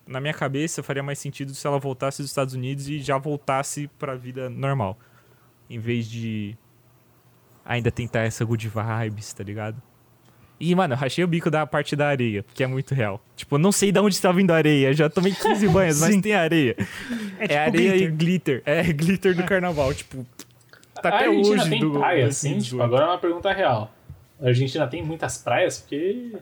Na 0.07 0.21
minha 0.21 0.33
cabeça 0.33 0.81
faria 0.81 1.03
mais 1.03 1.19
sentido 1.19 1.53
se 1.53 1.67
ela 1.67 1.77
voltasse 1.77 2.21
dos 2.21 2.31
Estados 2.31 2.53
Unidos 2.53 2.87
e 2.87 2.99
já 2.99 3.17
voltasse 3.17 3.89
pra 3.99 4.15
vida 4.15 4.49
normal 4.49 4.97
em 5.69 5.77
vez 5.77 6.09
de 6.09 6.55
ainda 7.65 7.91
tentar 7.91 8.21
essa 8.21 8.45
good 8.45 8.67
vibes, 8.69 9.33
tá 9.33 9.43
ligado? 9.43 9.79
E, 10.59 10.73
mano, 10.73 10.93
eu 10.93 10.97
rachei 10.97 11.23
o 11.23 11.27
bico 11.27 11.51
da 11.51 11.67
parte 11.67 11.95
da 11.95 12.07
areia, 12.07 12.43
porque 12.43 12.63
é 12.63 12.67
muito 12.67 12.95
real. 12.95 13.21
Tipo, 13.35 13.55
eu 13.55 13.59
não 13.59 13.71
sei 13.71 13.91
de 13.91 13.99
onde 13.99 14.19
tá 14.21 14.31
vindo 14.31 14.51
a 14.51 14.55
areia. 14.55 14.93
Já 14.93 15.09
tomei 15.09 15.33
15 15.33 15.67
banhos, 15.67 15.99
mas 16.01 16.19
tem 16.21 16.33
areia. 16.33 16.75
É, 17.37 17.43
É, 17.43 17.47
tipo 17.47 17.53
areia 17.59 17.91
glitter. 17.91 18.07
e 18.07 18.11
glitter. 18.11 18.61
É, 18.65 18.83
glitter 18.93 19.35
do 19.35 19.43
carnaval. 19.43 19.93
Tipo, 19.93 20.25
tá 21.01 21.09
a 21.09 21.15
até 21.15 21.25
Argentina 21.27 21.61
hoje 21.61 21.69
tem 21.69 21.79
do. 21.81 21.91
praia, 21.91 22.23
do 22.23 22.29
assim? 22.29 22.49
2018. 22.49 22.63
Tipo, 22.69 22.83
agora 22.83 23.03
é 23.03 23.07
uma 23.07 23.17
pergunta 23.17 23.51
real. 23.53 23.91
A 24.41 24.47
Argentina 24.47 24.87
tem 24.87 25.03
muitas 25.03 25.37
praias? 25.37 25.79
Porque. 25.79 26.33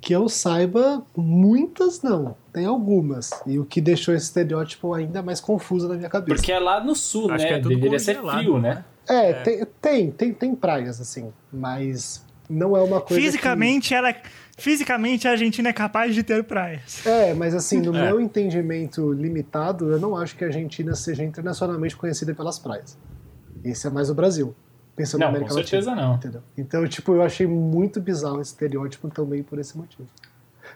Que 0.00 0.12
eu 0.14 0.28
saiba, 0.28 1.04
muitas 1.16 2.02
não. 2.02 2.36
Tem 2.52 2.66
algumas. 2.66 3.30
E 3.46 3.58
o 3.58 3.64
que 3.64 3.80
deixou 3.80 4.12
esse 4.14 4.24
estereótipo 4.26 4.92
ainda 4.94 5.22
mais 5.22 5.40
confuso 5.40 5.88
na 5.88 5.94
minha 5.94 6.08
cabeça. 6.10 6.34
Porque 6.34 6.50
é 6.50 6.58
lá 6.58 6.82
no 6.82 6.94
sul, 6.96 7.30
Acho 7.30 7.44
né? 7.44 7.48
que 7.48 7.54
é 7.54 7.58
tudo 7.58 7.68
Deveria 7.68 7.98
ser 8.00 8.20
frio, 8.20 8.58
né? 8.58 8.74
né? 8.74 8.84
É, 9.08 9.32
Tem, 9.34 9.64
tem, 9.80 10.10
tem, 10.10 10.32
tem 10.34 10.54
praias, 10.56 11.00
assim. 11.00 11.32
Mas 11.52 12.24
não 12.50 12.76
é 12.76 12.80
uma 12.82 13.00
coisa. 13.00 13.14
que- 13.20 13.26
Fisicamente, 13.26 13.94
ela, 13.94 14.12
fisicamente, 14.56 15.26
a 15.26 15.32
Argentina 15.32 15.68
é 15.68 15.72
capaz 15.72 16.14
de 16.14 16.22
ter 16.22 16.42
praias. 16.44 17.04
É, 17.06 17.34
mas 17.34 17.54
assim, 17.54 17.80
no 17.80 17.96
É. 17.96 18.06
meu 18.06 18.20
entendimento 18.20 19.12
limitado, 19.12 19.90
eu 19.90 19.98
não 19.98 20.16
acho 20.16 20.36
que 20.36 20.44
a 20.44 20.46
Argentina 20.48 20.94
seja 20.94 21.24
internacionalmente 21.24 21.96
conhecida 21.96 22.34
pelas 22.34 22.58
praias. 22.58 22.96
Esse 23.64 23.86
é 23.86 23.90
mais 23.90 24.10
o 24.10 24.14
Brasil. 24.14 24.54
Pensando 24.94 25.20
na 25.20 25.26
Não, 25.26 25.32
com 25.32 25.36
América 25.38 25.54
certeza 25.54 25.90
Latina. 25.90 26.06
não. 26.08 26.14
Entendeu? 26.16 26.42
Então, 26.56 26.86
tipo, 26.86 27.14
eu 27.14 27.22
achei 27.22 27.46
muito 27.46 28.00
bizarro 28.00 28.40
esse 28.40 28.50
estereótipo 28.50 29.08
também 29.08 29.42
por 29.42 29.58
esse 29.58 29.76
motivo. 29.76 30.06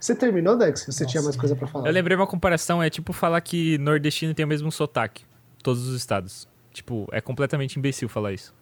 Você 0.01 0.15
terminou, 0.15 0.57
Dex? 0.57 0.85
Você 0.87 1.05
tinha 1.07 1.23
mais 1.23 1.37
coisa 1.37 1.55
pra 1.55 1.67
falar? 1.67 1.87
Eu 1.89 1.93
lembrei 1.93 2.17
uma 2.17 2.27
comparação, 2.27 2.83
é 2.83 2.89
tipo 2.91 3.13
falar 3.13 3.41
que 3.41 3.77
nordestino 3.79 4.33
tem 4.35 4.45
o 4.45 4.49
mesmo 4.49 4.73
sotaque. 4.73 5.25
Todos 5.63 5.87
os 5.87 5.97
estados. 5.97 6.49
Tipo, 6.73 7.07
é 7.13 7.21
completamente 7.21 7.79
imbecil 7.79 8.09
falar 8.09 8.33
isso. 8.33 8.55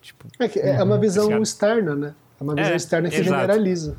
Tipo, 0.00 0.26
É, 0.38 0.48
que 0.48 0.58
é 0.58 0.82
uma 0.82 0.98
visão 0.98 1.42
externa, 1.42 1.94
né? 1.94 2.14
É 2.40 2.42
uma 2.42 2.54
visão 2.54 2.72
É, 2.72 2.76
externa 2.76 3.08
que 3.08 3.16
exato. 3.16 3.30
generaliza. 3.30 3.96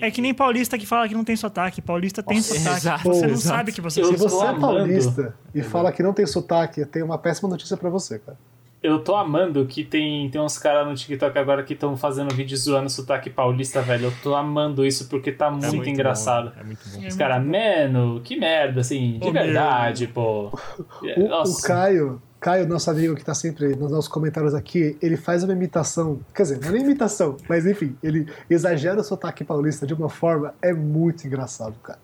É 0.00 0.10
que 0.10 0.20
nem 0.20 0.34
paulista 0.34 0.76
que 0.76 0.84
fala 0.86 1.08
que 1.08 1.14
não 1.14 1.22
tem 1.24 1.36
sotaque. 1.36 1.80
Paulista 1.80 2.22
tem 2.22 2.38
Nossa, 2.38 2.54
sotaque. 2.58 2.76
exato, 2.76 3.02
você 3.04 3.26
não 3.26 3.34
exato. 3.34 3.56
sabe 3.56 3.72
que 3.72 3.80
você 3.80 4.00
Eu 4.02 4.06
Se 4.06 4.16
você 4.16 4.36
é 4.44 4.48
amando. 4.48 4.60
paulista 4.60 5.34
e 5.54 5.62
fala 5.62 5.92
que 5.92 6.02
não 6.02 6.12
tem 6.12 6.26
sotaque, 6.26 6.84
tem 6.84 7.02
uma 7.02 7.16
péssima 7.18 7.48
notícia 7.48 7.76
pra 7.76 7.88
você, 7.88 8.18
cara. 8.18 8.36
Eu 8.82 8.98
tô 9.04 9.14
amando 9.14 9.64
que 9.66 9.84
tem, 9.84 10.28
tem 10.30 10.40
uns 10.40 10.56
caras 10.58 10.88
no 10.88 10.94
TikTok 10.94 11.38
agora 11.38 11.62
que 11.62 11.74
estão 11.74 11.96
fazendo 11.98 12.34
vídeo 12.34 12.56
zoando 12.56 12.88
sotaque 12.88 13.28
paulista, 13.28 13.82
velho. 13.82 14.06
Eu 14.06 14.12
tô 14.22 14.34
amando 14.34 14.84
isso 14.86 15.06
porque 15.08 15.30
tá 15.30 15.48
é 15.48 15.50
muito, 15.50 15.76
muito 15.76 15.88
engraçado. 15.90 16.50
bom, 16.54 16.60
é 16.60 16.64
muito 16.64 16.80
bom. 16.88 17.06
Os 17.06 17.14
caras, 17.14 17.44
mano, 17.46 18.20
que 18.24 18.36
merda, 18.38 18.80
assim, 18.80 19.18
de 19.20 19.28
Ô, 19.28 19.32
verdade, 19.32 20.06
pô. 20.08 20.50
O, 21.16 21.28
Nossa. 21.28 21.58
o 21.58 21.62
Caio, 21.62 22.22
Caio, 22.40 22.66
nosso 22.66 22.90
amigo 22.90 23.14
que 23.14 23.24
tá 23.24 23.34
sempre 23.34 23.76
nos 23.76 23.90
nossos 23.92 24.08
comentários 24.08 24.54
aqui, 24.54 24.96
ele 25.02 25.16
faz 25.16 25.44
uma 25.44 25.52
imitação. 25.52 26.20
Quer 26.34 26.42
dizer, 26.44 26.60
não 26.62 26.68
é 26.70 26.72
nem 26.72 26.82
imitação, 26.82 27.36
mas 27.48 27.66
enfim, 27.66 27.94
ele 28.02 28.26
exagera 28.48 28.98
o 29.00 29.04
sotaque 29.04 29.44
paulista 29.44 29.86
de 29.86 29.92
uma 29.92 30.08
forma. 30.08 30.54
É 30.62 30.72
muito 30.72 31.26
engraçado, 31.26 31.74
cara. 31.82 31.98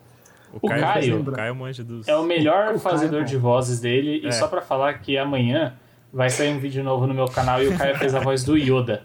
O 0.53 0.57
O 0.65 0.69
Caio, 0.69 0.81
Caio- 0.83 1.19
o 1.21 1.31
Caio 1.31 1.55
manja 1.55 1.83
dos. 1.83 2.07
É 2.07 2.15
o 2.15 2.23
melhor 2.23 2.65
O 2.65 2.67
Caio 2.67 2.79
fazedor 2.79 3.19
bom. 3.21 3.25
de 3.25 3.35
vozes 3.37 3.79
dele. 3.79 4.21
E 4.23 4.27
É. 4.27 4.31
só 4.31 4.47
pra 4.47 4.61
falar 4.61 4.93
que 4.99 5.17
amanhã 5.17 5.73
vai 6.13 6.29
sair 6.29 6.53
um 6.53 6.59
vídeo 6.59 6.83
novo 6.83 7.05
no 7.07 7.13
meu 7.13 7.25
canal 7.25 7.61
e 7.61 7.67
o 7.67 7.77
Caio 7.77 7.97
fez 7.97 8.13
a 8.15 8.19
voz 8.19 8.43
do 8.43 8.55
Yoda. 8.55 9.01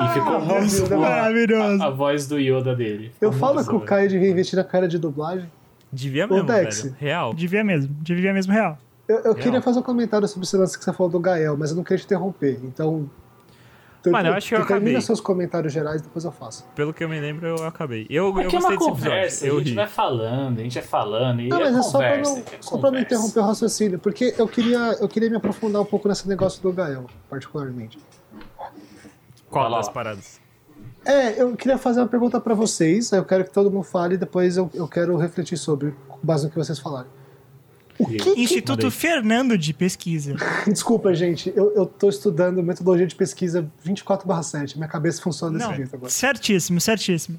E 0.00 0.08
ficou 0.14 0.40
muito 0.40 0.72
Yoda 0.72 0.94
é 0.94 0.96
boa 0.96 1.08
Maravilhoso. 1.10 1.82
a, 1.82 1.86
a 1.86 1.90
voz 1.90 2.26
do 2.28 2.38
Yoda 2.38 2.74
dele. 2.76 3.12
Eu 3.20 3.32
Ficou 3.32 3.32
falo 3.48 3.54
muito 3.56 3.68
que 3.70 3.74
o. 3.76 3.80
Caio 3.80 4.08
devia 4.08 4.30
investir 4.30 4.56
na 4.56 4.64
cara 4.64 4.86
de 4.88 4.98
dublagem. 4.98 5.46
Devia 5.92 6.26
Ô, 6.26 6.28
mesmo, 6.28 6.46
Dex. 6.46 6.82
velho. 6.82 6.96
Real. 6.98 7.34
Devia 7.34 7.62
mesmo. 7.64 7.94
Devia 8.00 8.32
mesmo 8.32 8.52
real. 8.52 8.78
Eu, 9.06 9.18
eu 9.18 9.34
queria 9.34 9.60
fazer 9.60 9.78
um 9.78 9.82
comentário 9.82 10.26
sobre 10.26 10.46
esse 10.46 10.56
lance 10.56 10.78
que 10.78 10.84
você 10.84 10.92
falou 10.92 11.10
do 11.12 11.20
Gael, 11.20 11.56
mas 11.56 11.70
eu 11.70 11.76
não 11.76 11.84
queria 11.84 11.98
te 11.98 12.04
interromper. 12.06 12.58
Então. 12.64 13.08
Mano, 14.06 14.28
eu 14.28 14.34
acho 14.34 14.48
que 14.48 14.54
eu 14.54 14.58
termina 14.66 14.90
acabei. 14.90 15.00
seus 15.00 15.18
comentários 15.20 15.72
gerais, 15.72 16.02
depois 16.02 16.26
eu 16.26 16.32
faço. 16.32 16.66
Pelo 16.74 16.92
que 16.92 17.02
eu 17.02 17.08
me 17.08 17.18
lembro, 17.18 17.46
eu 17.46 17.66
acabei. 17.66 18.06
Eu, 18.10 18.26
eu 18.26 18.30
Aqui 18.32 18.40
é 18.40 18.60
gostei 18.60 18.60
uma 18.60 18.68
desse 18.70 18.90
conversa, 18.90 19.46
episódio. 19.46 19.46
Eu 19.46 19.54
a 19.54 19.58
gente 19.60 19.68
ri. 19.70 19.74
vai 19.74 19.86
falando, 19.86 20.58
a 20.58 20.62
gente 20.62 20.74
vai 20.74 20.82
falando. 20.82 21.40
E 21.40 21.48
Não, 21.48 21.58
é 21.58 21.64
mas 21.64 21.76
é 21.76 21.82
só 21.82 21.98
pra 21.98 22.16
não, 22.18 22.36
é 22.36 22.42
só 22.60 22.78
pra 22.78 22.90
não 22.90 22.98
interromper 22.98 23.40
o 23.40 23.42
raciocínio, 23.44 23.98
porque 23.98 24.34
eu 24.36 24.46
queria, 24.46 24.78
eu 25.00 25.08
queria 25.08 25.30
me 25.30 25.36
aprofundar 25.36 25.80
um 25.80 25.86
pouco 25.86 26.06
nesse 26.06 26.28
negócio 26.28 26.62
do 26.62 26.70
Gael, 26.70 27.06
particularmente. 27.30 27.98
Qual 29.48 29.70
das 29.70 29.88
paradas? 29.88 30.38
É, 31.06 31.40
eu 31.40 31.54
queria 31.56 31.78
fazer 31.78 32.00
uma 32.00 32.08
pergunta 32.08 32.38
pra 32.40 32.54
vocês, 32.54 33.10
aí 33.12 33.18
eu 33.18 33.24
quero 33.24 33.44
que 33.44 33.50
todo 33.52 33.70
mundo 33.70 33.84
fale 33.84 34.14
e 34.14 34.18
depois 34.18 34.56
eu, 34.56 34.70
eu 34.74 34.88
quero 34.88 35.16
refletir 35.16 35.56
sobre, 35.56 35.94
com 36.08 36.18
base 36.22 36.44
no 36.44 36.50
que 36.50 36.56
vocês 36.56 36.78
falarem. 36.78 37.10
O 37.98 38.06
que 38.06 38.16
que- 38.16 38.30
Instituto 38.40 38.70
Mandei. 38.84 38.90
Fernando 38.90 39.56
de 39.56 39.72
Pesquisa. 39.72 40.34
Desculpa, 40.66 41.14
gente, 41.14 41.52
eu, 41.54 41.72
eu 41.74 41.86
tô 41.86 42.08
estudando 42.08 42.62
metodologia 42.62 43.06
de 43.06 43.14
pesquisa 43.14 43.70
24/7, 43.86 44.76
minha 44.76 44.88
cabeça 44.88 45.22
funciona 45.22 45.56
desse 45.58 45.68
Não, 45.70 45.76
jeito 45.76 45.94
agora. 45.94 46.10
certíssimo, 46.10 46.80
certíssimo. 46.80 47.38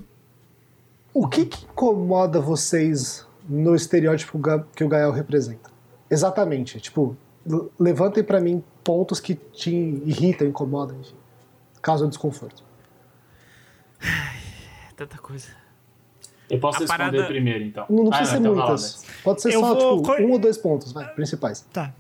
O 1.14 1.28
que, 1.28 1.46
que 1.46 1.66
incomoda 1.66 2.40
vocês 2.40 3.26
no 3.48 3.76
estereótipo 3.76 4.40
que 4.76 4.84
o 4.84 4.88
Gael 4.88 5.12
representa? 5.12 5.70
Exatamente, 6.10 6.80
tipo, 6.80 7.18
levantem 7.80 8.24
pra 8.24 8.40
mim 8.40 8.64
pontos 8.84 9.20
que 9.20 9.36
te 9.36 9.72
irritam, 9.72 10.48
incomodam, 10.48 11.00
enfim, 11.00 11.16
causam 11.82 12.08
desconforto. 12.10 12.64
É 14.02 14.94
tanta 14.96 15.18
coisa. 15.18 15.48
Eu 16.50 16.60
posso 16.60 16.78
A 16.78 16.80
responder 16.82 17.12
parada- 17.12 17.28
primeiro, 17.28 17.64
então. 17.64 17.86
Não, 17.90 18.04
não 18.04 18.14
Ah, 18.14 18.18
precisa 18.18 18.32
ser 18.32 18.40
então 18.40 18.56
muitas. 18.56 18.82
Dex. 19.02 19.22
Pode 19.24 19.42
ser 19.42 19.54
Eu 19.54 19.60
só, 19.62 19.74
vou 19.76 20.02
tipo, 20.04 20.22
um 20.24 20.32
ou 20.32 20.40
dois 20.40 20.58
pontos, 20.58 20.92
vai, 20.94 21.08
principais. 21.14 21.62
Tá. 21.74 21.94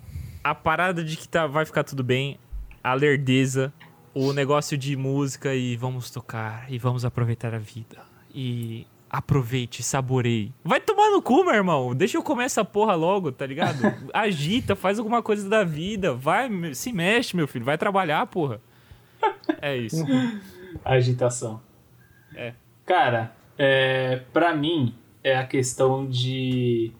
A 0.43 0.53
parada 0.53 1.03
de 1.03 1.17
que 1.17 1.27
tá, 1.27 1.47
vai 1.47 1.65
ficar 1.65 1.83
tudo 1.83 2.03
bem, 2.03 2.37
a 2.83 2.93
lerdeza, 2.93 3.73
o 4.13 4.31
negócio 4.33 4.77
de 4.77 4.95
música 4.95 5.55
e 5.55 5.75
vamos 5.75 6.11
tocar 6.11 6.65
e 6.71 6.77
vamos 6.77 7.03
aproveitar 7.03 7.53
a 7.55 7.57
vida. 7.57 7.97
E 8.33 8.85
aproveite, 9.09 9.81
saboreie. 9.81 10.53
Vai 10.63 10.79
tomar 10.79 11.09
no 11.09 11.21
cu, 11.21 11.43
meu 11.43 11.53
irmão. 11.55 11.95
Deixa 11.95 12.17
eu 12.17 12.21
comer 12.23 12.43
essa 12.45 12.63
porra 12.63 12.93
logo, 12.93 13.31
tá 13.31 13.45
ligado? 13.47 13.79
Agita, 14.13 14.75
faz 14.75 14.99
alguma 14.99 15.23
coisa 15.23 15.49
da 15.49 15.63
vida. 15.63 16.13
Vai, 16.13 16.49
se 16.75 16.91
mexe, 16.93 17.35
meu 17.35 17.47
filho. 17.47 17.65
Vai 17.65 17.77
trabalhar, 17.77 18.25
porra. 18.27 18.61
É 19.61 19.75
isso. 19.75 20.05
agitação. 20.83 21.61
É. 22.35 22.53
Cara, 22.85 23.33
é, 23.57 24.21
pra 24.31 24.55
mim 24.55 24.93
é 25.23 25.35
a 25.35 25.45
questão 25.45 26.05
de 26.05 26.91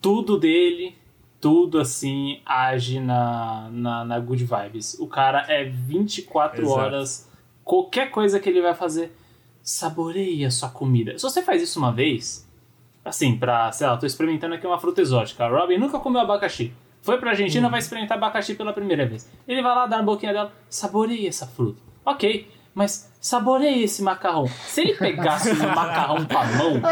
tudo 0.00 0.38
dele, 0.38 0.96
tudo 1.40 1.80
assim, 1.80 2.40
age 2.44 3.00
na, 3.00 3.68
na, 3.72 4.04
na 4.04 4.20
good 4.20 4.44
vibes. 4.44 4.94
O 4.98 5.06
cara 5.06 5.44
é 5.48 5.64
24 5.64 6.62
Exato. 6.62 6.78
horas, 6.78 7.30
qualquer 7.64 8.10
coisa 8.10 8.38
que 8.38 8.48
ele 8.48 8.62
vai 8.62 8.74
fazer, 8.74 9.12
saboreie 9.62 10.44
a 10.44 10.50
sua 10.50 10.68
comida. 10.68 11.16
Se 11.18 11.22
você 11.22 11.42
faz 11.42 11.62
isso 11.62 11.78
uma 11.78 11.92
vez, 11.92 12.48
assim, 13.04 13.36
pra, 13.36 13.70
sei 13.72 13.86
lá, 13.86 13.96
tô 13.96 14.06
experimentando 14.06 14.54
aqui 14.54 14.66
uma 14.66 14.78
fruta 14.78 15.00
exótica. 15.00 15.44
A 15.44 15.48
Robin 15.48 15.78
nunca 15.78 15.98
comeu 15.98 16.20
abacaxi. 16.20 16.72
Foi 17.02 17.18
pra 17.18 17.30
Argentina, 17.30 17.68
vai 17.68 17.78
experimentar 17.78 18.18
abacaxi 18.18 18.54
pela 18.54 18.72
primeira 18.72 19.06
vez. 19.06 19.30
Ele 19.46 19.62
vai 19.62 19.74
lá 19.74 19.86
dar 19.86 19.98
na 19.98 20.02
boquinha 20.02 20.32
dela, 20.32 20.52
saboreie 20.68 21.26
essa 21.26 21.46
fruta. 21.46 21.80
Ok, 22.04 22.48
mas 22.74 23.10
saboreie 23.20 23.82
esse 23.84 24.02
macarrão. 24.02 24.46
Se 24.66 24.80
ele 24.82 24.94
pegasse 24.94 25.50
o 25.50 25.56
macarrão 25.74 26.24
com 26.24 26.38
a 26.38 26.44
mão. 26.44 26.82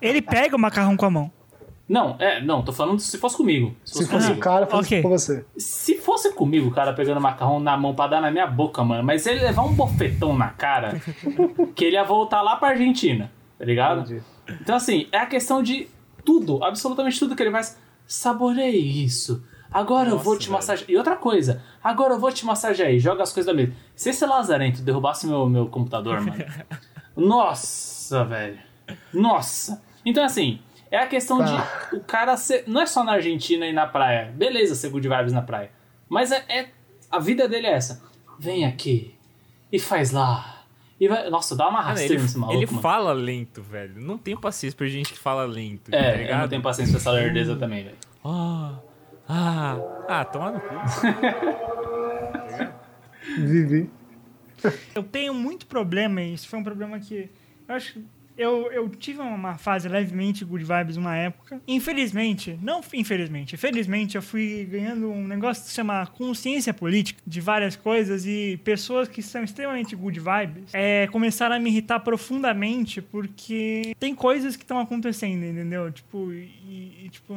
Ele 0.00 0.20
pega 0.22 0.56
o 0.56 0.58
macarrão 0.58 0.96
com 0.96 1.06
a 1.06 1.10
mão. 1.10 1.32
Não, 1.88 2.16
é, 2.18 2.42
não, 2.42 2.62
tô 2.62 2.70
falando 2.70 2.98
se 3.00 3.16
fosse 3.16 3.34
comigo. 3.36 3.74
Se 3.82 3.94
fosse, 3.94 4.04
Se 4.04 4.10
fosse 4.10 4.24
o 4.26 4.28
comigo. 4.28 4.44
cara, 4.44 4.66
fosse 4.66 4.88
Ok. 4.88 5.02
com 5.02 5.08
você. 5.08 5.44
Se 5.56 5.96
fosse 5.98 6.32
comigo, 6.34 6.68
o 6.68 6.70
cara 6.70 6.92
pegando 6.92 7.18
macarrão 7.18 7.58
na 7.58 7.78
mão 7.78 7.94
pra 7.94 8.06
dar 8.08 8.20
na 8.20 8.30
minha 8.30 8.46
boca, 8.46 8.84
mano, 8.84 9.02
mas 9.02 9.22
se 9.22 9.30
ele 9.30 9.40
levar 9.40 9.62
um 9.62 9.72
bofetão 9.72 10.36
na 10.36 10.48
cara, 10.50 11.00
que 11.74 11.86
ele 11.86 11.96
ia 11.96 12.04
voltar 12.04 12.42
lá 12.42 12.56
pra 12.56 12.68
Argentina, 12.68 13.32
tá 13.58 13.64
ligado? 13.64 14.00
Entendi. 14.02 14.22
Então, 14.60 14.76
assim, 14.76 15.06
é 15.10 15.16
a 15.18 15.24
questão 15.26 15.62
de 15.62 15.88
tudo, 16.26 16.62
absolutamente 16.62 17.18
tudo 17.18 17.34
que 17.34 17.42
ele 17.42 17.50
faz. 17.50 17.78
Saboreie 18.06 19.04
isso. 19.04 19.42
Agora 19.70 20.08
eu 20.08 20.12
Nossa, 20.12 20.24
vou 20.24 20.38
te 20.38 20.50
massagear. 20.50 20.90
E 20.90 20.96
outra 20.96 21.16
coisa, 21.16 21.62
agora 21.84 22.14
eu 22.14 22.18
vou 22.18 22.32
te 22.32 22.44
massagear 22.46 22.88
aí, 22.88 22.98
joga 22.98 23.22
as 23.22 23.32
coisas 23.32 23.46
da 23.46 23.54
mesa. 23.54 23.72
Se 23.94 24.10
esse 24.10 24.24
lazarento 24.24 24.80
derrubasse 24.82 25.26
meu, 25.26 25.48
meu 25.48 25.66
computador, 25.66 26.20
mano. 26.20 26.44
nossa, 27.16 28.24
velho. 28.24 28.58
Nossa. 29.12 29.82
Então, 30.04 30.24
assim, 30.24 30.58
é 30.90 30.98
a 30.98 31.06
questão 31.06 31.38
Tá. 31.38 31.44
de 31.90 31.96
o 31.96 32.00
cara 32.00 32.36
ser. 32.36 32.64
Não 32.66 32.80
é 32.80 32.86
só 32.86 33.04
na 33.04 33.12
Argentina 33.12 33.66
e 33.66 33.72
na 33.72 33.86
praia. 33.86 34.32
Beleza, 34.34 34.74
ser 34.74 34.88
good 34.90 35.06
vibes 35.08 35.32
na 35.32 35.42
praia. 35.42 35.70
Mas 36.08 36.32
é, 36.32 36.44
é- 36.48 36.68
a 37.10 37.18
vida 37.18 37.46
dele 37.48 37.66
é 37.66 37.72
essa. 37.72 38.02
Vem 38.38 38.64
aqui 38.64 39.14
e 39.70 39.78
faz 39.78 40.10
lá. 40.12 40.54
E 41.00 41.06
vai, 41.06 41.28
nossa, 41.30 41.54
dá 41.54 41.68
uma 41.68 41.80
rasteira 41.80 42.14
ele, 42.14 42.22
nesse 42.22 42.36
maluco, 42.38 42.58
ele 42.58 42.66
mano. 42.66 42.80
fala 42.80 43.12
lento, 43.12 43.62
velho. 43.62 44.00
Não 44.00 44.16
tem 44.18 44.36
paciência 44.36 44.76
pra 44.76 44.86
gente 44.88 45.12
que 45.12 45.18
fala 45.18 45.44
lento, 45.44 45.90
tá 45.90 45.96
É, 45.96 46.14
eu 46.14 46.18
ligado? 46.18 46.40
não 46.40 46.48
tenho 46.48 46.62
paciência 46.62 46.92
pra 46.92 47.00
essa 47.00 47.10
lerdeza 47.12 47.54
também, 47.56 47.84
velho. 47.84 47.96
Ah, 48.24 48.74
ah, 49.28 49.78
ah, 50.08 50.24
toma 50.24 50.52
no 50.52 50.60
cu. 50.60 50.74
Vivi. 53.38 53.90
Eu 54.94 55.02
tenho 55.02 55.34
muito 55.34 55.66
problema, 55.66 56.22
e 56.22 56.34
isso 56.34 56.48
foi 56.48 56.58
um 56.58 56.64
problema 56.64 56.98
que. 56.98 57.28
Eu 57.68 57.74
acho 57.74 57.92
que 57.94 58.04
eu, 58.38 58.70
eu 58.70 58.88
tive 58.88 59.20
uma 59.20 59.58
fase 59.58 59.88
levemente 59.88 60.44
good 60.44 60.64
vibes 60.64 60.96
uma 60.96 61.16
época. 61.16 61.60
Infelizmente, 61.66 62.56
não 62.62 62.80
infelizmente, 62.94 63.56
felizmente 63.56 64.14
eu 64.14 64.22
fui 64.22 64.64
ganhando 64.70 65.10
um 65.10 65.26
negócio 65.26 65.64
que 65.64 65.70
se 65.70 65.74
chama 65.74 66.06
consciência 66.06 66.72
política 66.72 67.20
de 67.26 67.40
várias 67.40 67.74
coisas 67.74 68.24
e 68.24 68.60
pessoas 68.62 69.08
que 69.08 69.20
são 69.22 69.42
extremamente 69.42 69.96
good 69.96 70.20
vibes 70.20 70.72
é, 70.72 71.08
começaram 71.08 71.56
a 71.56 71.58
me 71.58 71.68
irritar 71.68 71.98
profundamente 71.98 73.02
porque 73.02 73.92
tem 73.98 74.14
coisas 74.14 74.56
que 74.56 74.62
estão 74.62 74.78
acontecendo, 74.78 75.44
entendeu? 75.44 75.90
Tipo, 75.90 76.32
e, 76.32 77.06
e, 77.06 77.08
tipo, 77.10 77.34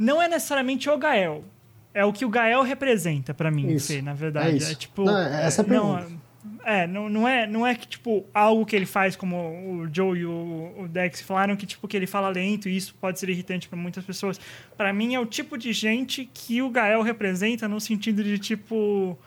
não 0.00 0.20
é 0.22 0.26
necessariamente 0.26 0.88
o 0.88 0.96
Gael. 0.98 1.44
É 1.92 2.04
o 2.04 2.12
que 2.12 2.24
o 2.24 2.28
Gael 2.28 2.62
representa 2.62 3.34
para 3.34 3.50
mim, 3.50 3.68
Isso. 3.72 3.88
Fê, 3.92 4.00
na 4.00 4.14
verdade. 4.14 4.64
É 4.64 4.70
É, 4.72 4.74
tipo. 4.74 5.04
Não, 5.04 5.18
é- 5.18 5.44
essa 5.46 5.60
é 5.62 5.64
a 5.64 5.68
não, 5.68 5.96
pergunta. 5.96 6.20
é, 6.64 6.86
não, 6.86 7.08
não 7.08 7.28
é, 7.28 7.46
não 7.48 7.66
é 7.66 7.74
que, 7.74 7.86
tipo, 7.88 8.24
algo 8.32 8.64
que 8.64 8.74
ele 8.76 8.86
faz, 8.86 9.16
como 9.16 9.36
o 9.36 9.88
Joe 9.92 10.18
e 10.20 10.24
o, 10.24 10.72
o 10.78 10.88
Dex 10.88 11.20
falaram, 11.20 11.56
que, 11.56 11.66
tipo, 11.66 11.86
que 11.88 11.96
ele 11.96 12.06
fala 12.06 12.28
lento 12.28 12.68
e 12.68 12.76
isso 12.76 12.94
pode 13.00 13.18
ser 13.18 13.28
irritante 13.28 13.68
para 13.68 13.76
muitas 13.76 14.04
pessoas. 14.04 14.40
Para 14.76 14.92
mim, 14.92 15.14
é 15.16 15.20
o 15.20 15.26
tipo 15.26 15.58
de 15.58 15.72
gente 15.72 16.30
que 16.32 16.62
o 16.62 16.70
Gael 16.70 17.02
representa 17.02 17.66
no 17.68 17.80
sentido 17.80 18.22
de, 18.22 18.38
tipo, 18.38 19.18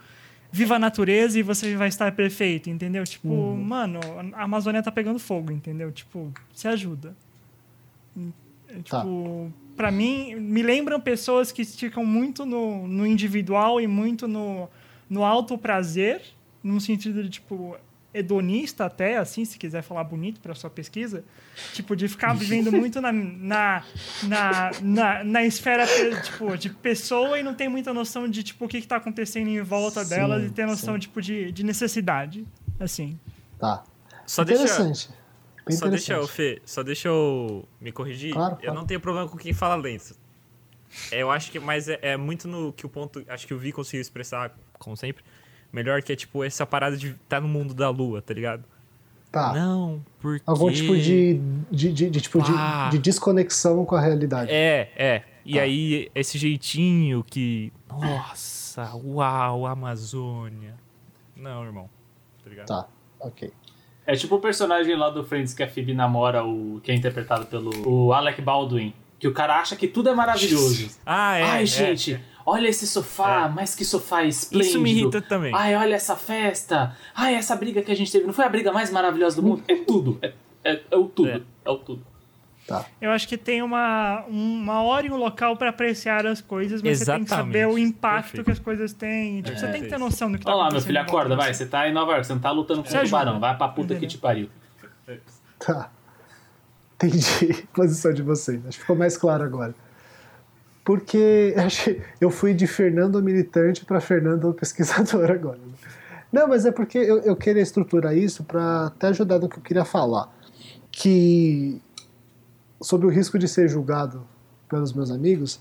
viva 0.49 0.75
a 0.75 0.79
natureza 0.79 1.37
e 1.37 1.43
você 1.43 1.75
vai 1.75 1.89
estar 1.89 2.11
perfeito, 2.13 2.69
entendeu? 2.69 3.03
Tipo, 3.03 3.27
Uhum. 3.27 3.61
mano, 3.61 3.99
a 4.35 4.43
Amazônia 4.43 4.81
tá 4.81 4.91
pegando 4.91 5.19
fogo, 5.19 5.51
entendeu? 5.51 5.91
Tipo, 5.91 6.31
se 6.53 6.67
ajuda. 6.67 7.13
Tá. 8.81 8.99
Tipo, 8.99 9.51
pra 9.75 9.91
mim, 9.91 10.35
me 10.35 10.61
lembram 10.61 10.99
pessoas 10.99 11.51
que 11.51 11.63
ficam 11.65 12.05
muito 12.05 12.45
no, 12.45 12.87
no 12.87 13.05
individual 13.05 13.79
e 13.79 13.87
muito 13.87 14.27
no, 14.27 14.69
no 15.09 15.23
alto 15.23 15.57
prazer, 15.57 16.21
num 16.63 16.79
sentido 16.79 17.23
de, 17.23 17.29
tipo, 17.29 17.77
hedonista 18.13 18.85
até, 18.85 19.17
assim, 19.17 19.43
se 19.43 19.57
quiser 19.57 19.81
falar 19.81 20.03
bonito 20.03 20.39
pra 20.39 20.53
sua 20.53 20.69
pesquisa. 20.69 21.23
Tipo, 21.73 21.95
de 21.95 22.07
ficar 22.07 22.33
vivendo 22.37 22.71
muito 22.71 23.01
na, 23.01 23.11
na, 23.11 23.83
na, 24.23 24.71
na, 24.81 25.23
na 25.23 25.43
esfera, 25.43 25.85
tipo, 26.21 26.55
de 26.57 26.69
pessoa 26.69 27.39
e 27.39 27.43
não 27.43 27.55
tem 27.55 27.67
muita 27.67 27.93
noção 27.93 28.27
de, 28.27 28.43
tipo, 28.43 28.65
o 28.65 28.67
que, 28.67 28.81
que 28.81 28.87
tá 28.87 28.97
acontecendo 28.97 29.47
em 29.47 29.61
volta 29.61 30.03
Sim, 30.03 30.09
delas 30.09 30.43
e 30.45 30.49
ter 30.51 30.67
noção, 30.67 30.93
sim. 30.93 31.01
tipo, 31.01 31.21
de, 31.21 31.51
de 31.51 31.63
necessidade, 31.63 32.45
assim. 32.79 33.19
Tá. 33.59 33.83
Só 34.25 34.43
deixa, 34.43 34.63
interessante. 34.63 35.09
Bem 35.65 35.77
só 35.77 35.87
deixa 35.87 36.13
eu. 36.13 36.27
Fê, 36.27 36.61
só 36.65 36.83
deixa 36.83 37.07
eu 37.07 37.65
me 37.79 37.91
corrigir. 37.91 38.33
Claro, 38.33 38.55
Eu 38.55 38.59
claro. 38.59 38.73
não 38.79 38.85
tenho 38.85 38.99
problema 38.99 39.27
com 39.29 39.37
quem 39.37 39.53
fala 39.53 39.75
lento. 39.75 40.15
Eu 41.11 41.31
acho 41.31 41.51
que, 41.51 41.59
mas 41.59 41.87
é, 41.89 41.97
é 42.01 42.17
muito 42.17 42.47
no 42.47 42.71
que 42.73 42.85
o 42.85 42.89
ponto, 42.89 43.23
acho 43.27 43.47
que 43.47 43.53
o 43.53 43.57
Vi 43.57 43.71
conseguiu 43.71 44.01
expressar, 44.01 44.55
como 44.77 44.95
sempre, 44.95 45.23
melhor 45.71 46.01
que 46.03 46.13
é 46.13 46.15
tipo 46.15 46.43
essa 46.43 46.65
parada 46.65 46.95
de 46.95 47.11
estar 47.11 47.41
no 47.41 47.47
mundo 47.47 47.73
da 47.73 47.89
lua, 47.89 48.21
tá 48.21 48.33
ligado? 48.33 48.63
Tá. 49.31 49.51
Não, 49.53 50.05
porque 50.19 50.43
Algum 50.45 50.71
tipo 50.71 50.95
de, 50.95 51.39
de, 51.71 51.91
de- 51.91 52.09
de 52.11 52.21
tipo 52.21 52.39
de, 52.43 52.51
de 52.91 52.99
desconexão 52.99 53.83
com 53.83 53.95
a 53.95 54.01
realidade. 54.01 54.51
É, 54.51 54.91
é. 54.95 55.23
E 55.43 55.55
Tá. 55.55 55.61
aí, 55.61 56.11
esse 56.13 56.37
jeitinho 56.37 57.23
que. 57.23 57.73
Nossa, 57.89 58.93
uau, 58.95 59.65
Amazônia. 59.65 60.75
Não, 61.35 61.65
irmão. 61.65 61.89
Tá 62.43 62.49
ligado? 62.49 62.67
Tá, 62.67 62.87
ok. 63.19 63.51
É 64.05 64.15
tipo 64.15 64.35
o 64.35 64.39
personagem 64.39 64.95
lá 64.95 65.09
do 65.09 65.23
Friends 65.23 65.53
que 65.53 65.63
a 65.63 65.67
Phoebe 65.67 65.93
namora, 65.93 66.43
o 66.43 66.81
que 66.83 66.91
é 66.91 66.95
interpretado 66.95 67.45
pelo 67.45 67.71
o 67.87 68.13
Alec 68.13 68.41
Baldwin. 68.41 68.93
Que 69.17 69.27
o 69.27 69.33
cara 69.33 69.59
acha 69.59 69.75
que 69.77 69.87
tudo 69.87 70.09
é 70.09 70.13
maravilhoso. 70.13 70.89
Ah, 71.05 71.37
é. 71.37 71.43
Ai, 71.43 71.63
é. 71.63 71.65
gente, 71.65 72.19
olha 72.45 72.67
esse 72.67 72.85
sofá, 72.85 73.45
É. 73.45 73.49
mas 73.49 73.73
que 73.73 73.85
sofá 73.85 74.25
esplêndido. 74.25 74.69
Isso 74.69 74.81
me 74.81 74.91
irrita 74.91 75.21
também. 75.21 75.53
Ai, 75.55 75.75
olha 75.75 75.95
essa 75.95 76.17
festa. 76.17 76.95
Ai, 77.15 77.35
essa 77.35 77.55
briga 77.55 77.81
que 77.81 77.91
a 77.91 77.95
gente 77.95 78.11
teve. 78.11 78.25
Não 78.25 78.33
foi 78.33 78.43
a 78.43 78.49
briga 78.49 78.73
mais 78.73 78.91
maravilhosa 78.91 79.41
do 79.41 79.47
mundo? 79.47 79.63
É 79.67 79.75
tudo. 79.75 80.19
É, 80.21 80.33
é, 80.65 80.81
é 80.91 80.97
o 80.97 81.05
tudo. 81.05 81.29
É. 81.29 81.41
É. 81.63 81.69
o 81.71 81.77
tudo. 81.77 82.05
Tá. 82.67 82.85
Eu 83.01 83.11
acho 83.11 83.27
que 83.27 83.37
tem 83.37 83.61
uma, 83.61 84.23
uma 84.27 84.81
hora 84.83 85.05
e 85.05 85.11
um 85.11 85.17
local 85.17 85.57
pra 85.57 85.69
apreciar 85.69 86.25
as 86.25 86.39
coisas, 86.39 86.81
mas 86.81 86.99
você 86.99 87.05
tem 87.05 87.23
que 87.25 87.29
saber 87.29 87.59
Exatamente. 87.59 87.75
o 87.75 87.77
impacto 87.87 88.23
Perfeito. 88.27 88.45
que 88.45 88.51
as 88.51 88.59
coisas 88.59 88.93
têm. 88.93 89.41
Tipo, 89.41 89.59
você 89.59 89.65
É. 89.65 89.71
tem 89.71 89.81
que 89.83 89.89
ter 89.89 89.97
noção 89.99 90.31
do 90.31 90.37
que 90.37 90.45
tá 90.45 90.51
Olha 90.51 90.63
lá, 90.63 90.71
meu 90.71 90.79
filho, 90.81 90.99
acorda, 91.01 91.35
vai. 91.35 91.53
você. 91.53 91.65
Você 91.65 91.69
tá 91.69 91.87
em 91.89 91.93
Nova 91.93 92.11
York, 92.13 92.25
você 92.25 92.33
não 92.33 92.39
tá 92.41 92.51
lutando 92.51 92.81
com 92.83 92.89
Você 92.89 92.97
o 92.97 93.03
tubarão. 93.03 93.39
Vai 93.39 93.57
pra 93.57 93.67
puta 93.67 93.95
que 93.95 94.07
te 94.07 94.17
pariu. 94.17 94.49
Tá. 95.59 95.89
Entendi 96.95 97.65
a 97.71 97.75
posição 97.75 98.13
de 98.13 98.21
vocês. 98.21 98.59
Acho 98.65 98.77
que 98.77 98.81
ficou 98.81 98.95
mais 98.95 99.17
claro 99.17 99.43
agora. 99.43 99.75
Porque 100.85 101.53
acho 101.59 101.83
que 101.85 102.01
eu 102.21 102.29
fui 102.29 102.53
de 102.53 102.65
Fernando 102.67 103.21
militante 103.21 103.83
para 103.85 103.99
Fernando 103.99 104.53
pesquisador 104.53 105.29
agora. 105.31 105.57
né? 105.57 105.73
Não, 106.31 106.47
mas 106.47 106.65
é 106.65 106.71
porque 106.71 106.97
eu, 106.97 107.19
eu 107.19 107.35
queria 107.35 107.61
estruturar 107.61 108.15
isso 108.17 108.43
para 108.43 108.87
até 108.87 109.07
ajudar 109.07 109.37
no 109.39 109.49
que 109.49 109.57
eu 109.57 109.61
queria 109.61 109.85
falar. 109.85 110.29
Que 110.91 111.81
sobre 112.83 113.07
o 113.07 113.09
risco 113.09 113.39
de 113.39 113.47
ser 113.47 113.67
julgado 113.67 114.25
pelos 114.69 114.93
meus 114.93 115.09
amigos, 115.09 115.59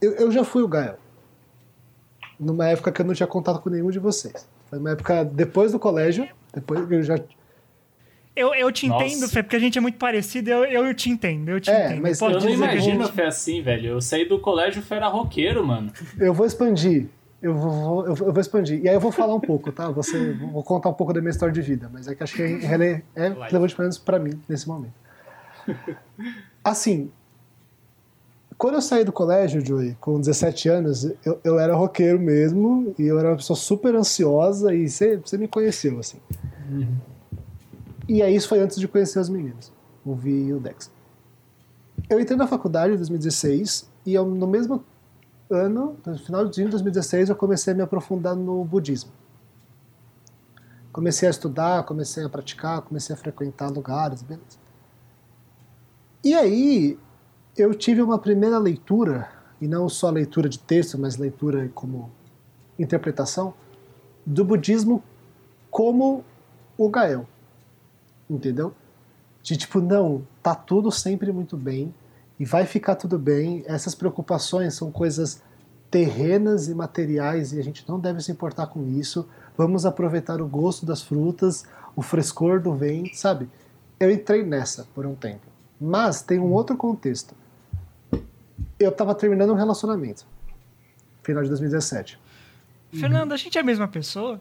eu, 0.00 0.12
eu 0.12 0.30
já 0.30 0.44
fui 0.44 0.62
o 0.62 0.68
Gael. 0.68 0.96
Numa 2.38 2.68
época 2.68 2.90
que 2.90 3.00
eu 3.00 3.06
não 3.06 3.14
tinha 3.14 3.26
contato 3.26 3.60
com 3.60 3.70
nenhum 3.70 3.90
de 3.90 3.98
vocês. 3.98 4.48
Foi 4.68 4.78
uma 4.78 4.90
época 4.90 5.24
depois 5.24 5.72
do 5.72 5.78
colégio, 5.78 6.26
depois 6.52 6.84
que 6.86 6.94
eu 6.94 7.02
já 7.02 7.16
Eu, 8.34 8.52
eu 8.54 8.72
te 8.72 8.88
Nossa. 8.88 9.04
entendo, 9.06 9.28
Fê, 9.28 9.42
porque 9.42 9.54
a 9.56 9.60
gente 9.60 9.78
é 9.78 9.80
muito 9.80 9.98
parecido. 9.98 10.50
Eu, 10.50 10.64
eu 10.64 10.94
te 10.94 11.08
entendo, 11.10 11.48
eu 11.50 11.60
te 11.60 11.70
É, 11.70 11.86
entendo. 11.86 12.02
mas 12.02 12.20
Eu 12.20 12.30
não 12.30 12.48
imagino 12.50 13.04
gente- 13.04 13.14
foi 13.14 13.24
assim, 13.26 13.62
velho. 13.62 13.86
Eu 13.90 14.00
saí 14.00 14.28
do 14.28 14.38
colégio 14.40 14.82
e 14.88 14.94
era 14.94 15.06
roqueiro, 15.08 15.64
mano. 15.64 15.92
Eu 16.18 16.34
vou 16.34 16.44
expandir. 16.44 17.06
Eu 17.40 17.54
vou, 17.54 18.06
eu 18.06 18.14
vou 18.14 18.26
eu 18.28 18.32
vou 18.32 18.40
expandir. 18.40 18.82
E 18.82 18.88
aí 18.88 18.94
eu 18.94 19.00
vou 19.00 19.12
falar 19.12 19.34
um 19.34 19.40
pouco, 19.40 19.70
tá? 19.70 19.88
Você, 19.90 20.32
vou 20.32 20.62
contar 20.64 20.88
um 20.88 20.94
pouco 20.94 21.12
da 21.12 21.20
minha 21.20 21.30
história 21.30 21.52
de 21.54 21.60
vida, 21.62 21.88
mas 21.92 22.08
é 22.08 22.14
que 22.14 22.22
acho 22.24 22.34
que 22.34 22.42
é, 22.42 22.52
é 22.52 23.28
relevante 23.48 23.74
pelo 23.76 23.84
menos 23.84 23.98
pra 23.98 24.18
mim 24.18 24.40
nesse 24.48 24.66
momento. 24.66 25.03
Assim, 26.62 27.10
quando 28.56 28.74
eu 28.74 28.82
saí 28.82 29.04
do 29.04 29.12
colégio, 29.12 29.64
Joey, 29.64 29.96
com 30.00 30.18
17 30.18 30.68
anos, 30.68 31.04
eu, 31.24 31.40
eu 31.42 31.58
era 31.58 31.74
roqueiro 31.74 32.18
mesmo, 32.18 32.94
e 32.98 33.02
eu 33.02 33.18
era 33.18 33.30
uma 33.30 33.36
pessoa 33.36 33.56
super 33.56 33.94
ansiosa, 33.94 34.74
e 34.74 34.88
você, 34.88 35.20
me 35.36 35.48
conheceu, 35.48 35.98
assim. 35.98 36.18
E 38.08 38.22
aí 38.22 38.34
isso 38.34 38.48
foi 38.48 38.60
antes 38.60 38.78
de 38.78 38.86
conhecer 38.86 39.18
os 39.18 39.28
meninos, 39.28 39.72
o 40.04 40.14
Vi 40.14 40.46
e 40.46 40.52
o 40.54 40.60
Dex. 40.60 40.90
Eu 42.08 42.20
entrei 42.20 42.36
na 42.36 42.46
faculdade 42.46 42.94
em 42.94 42.96
2016, 42.96 43.90
e 44.06 44.14
eu, 44.14 44.24
no 44.24 44.46
mesmo 44.46 44.84
ano, 45.50 45.96
no 46.06 46.18
final 46.18 46.46
de 46.46 46.64
2016, 46.64 47.30
eu 47.30 47.36
comecei 47.36 47.72
a 47.72 47.76
me 47.76 47.82
aprofundar 47.82 48.36
no 48.36 48.64
budismo. 48.64 49.10
Comecei 50.92 51.26
a 51.26 51.30
estudar, 51.30 51.82
comecei 51.82 52.24
a 52.24 52.28
praticar, 52.28 52.82
comecei 52.82 53.14
a 53.14 53.16
frequentar 53.16 53.68
lugares, 53.68 54.22
beleza. 54.22 54.63
E 56.24 56.32
aí, 56.34 56.98
eu 57.54 57.74
tive 57.74 58.00
uma 58.00 58.18
primeira 58.18 58.58
leitura, 58.58 59.28
e 59.60 59.68
não 59.68 59.90
só 59.90 60.08
leitura 60.08 60.48
de 60.48 60.58
texto, 60.58 60.98
mas 60.98 61.18
leitura 61.18 61.70
como 61.74 62.10
interpretação, 62.78 63.52
do 64.24 64.42
budismo 64.42 65.04
como 65.70 66.24
o 66.78 66.88
Gael. 66.88 67.28
Entendeu? 68.28 68.72
De 69.42 69.54
tipo, 69.54 69.82
não, 69.82 70.26
tá 70.42 70.54
tudo 70.54 70.90
sempre 70.90 71.30
muito 71.30 71.58
bem, 71.58 71.94
e 72.40 72.46
vai 72.46 72.64
ficar 72.64 72.96
tudo 72.96 73.18
bem. 73.18 73.62
Essas 73.66 73.94
preocupações 73.94 74.72
são 74.72 74.90
coisas 74.90 75.42
terrenas 75.90 76.68
e 76.68 76.74
materiais 76.74 77.52
e 77.52 77.60
a 77.60 77.62
gente 77.62 77.86
não 77.86 78.00
deve 78.00 78.22
se 78.22 78.32
importar 78.32 78.68
com 78.68 78.82
isso. 78.98 79.28
Vamos 79.58 79.84
aproveitar 79.84 80.40
o 80.40 80.48
gosto 80.48 80.86
das 80.86 81.02
frutas, 81.02 81.64
o 81.94 82.00
frescor 82.00 82.60
do 82.60 82.74
vento, 82.74 83.14
sabe? 83.14 83.46
Eu 84.00 84.10
entrei 84.10 84.42
nessa 84.42 84.88
por 84.94 85.04
um 85.04 85.14
tempo. 85.14 85.53
Mas 85.80 86.22
tem 86.22 86.38
um 86.38 86.52
outro 86.52 86.76
contexto. 86.76 87.34
Eu 88.78 88.92
tava 88.92 89.14
terminando 89.14 89.50
um 89.50 89.56
relacionamento. 89.56 90.26
Final 91.22 91.42
de 91.42 91.48
2017. 91.48 92.18
Fernando, 92.92 93.32
a 93.32 93.36
gente 93.36 93.58
é 93.58 93.60
a 93.60 93.64
mesma 93.64 93.88
pessoa? 93.88 94.40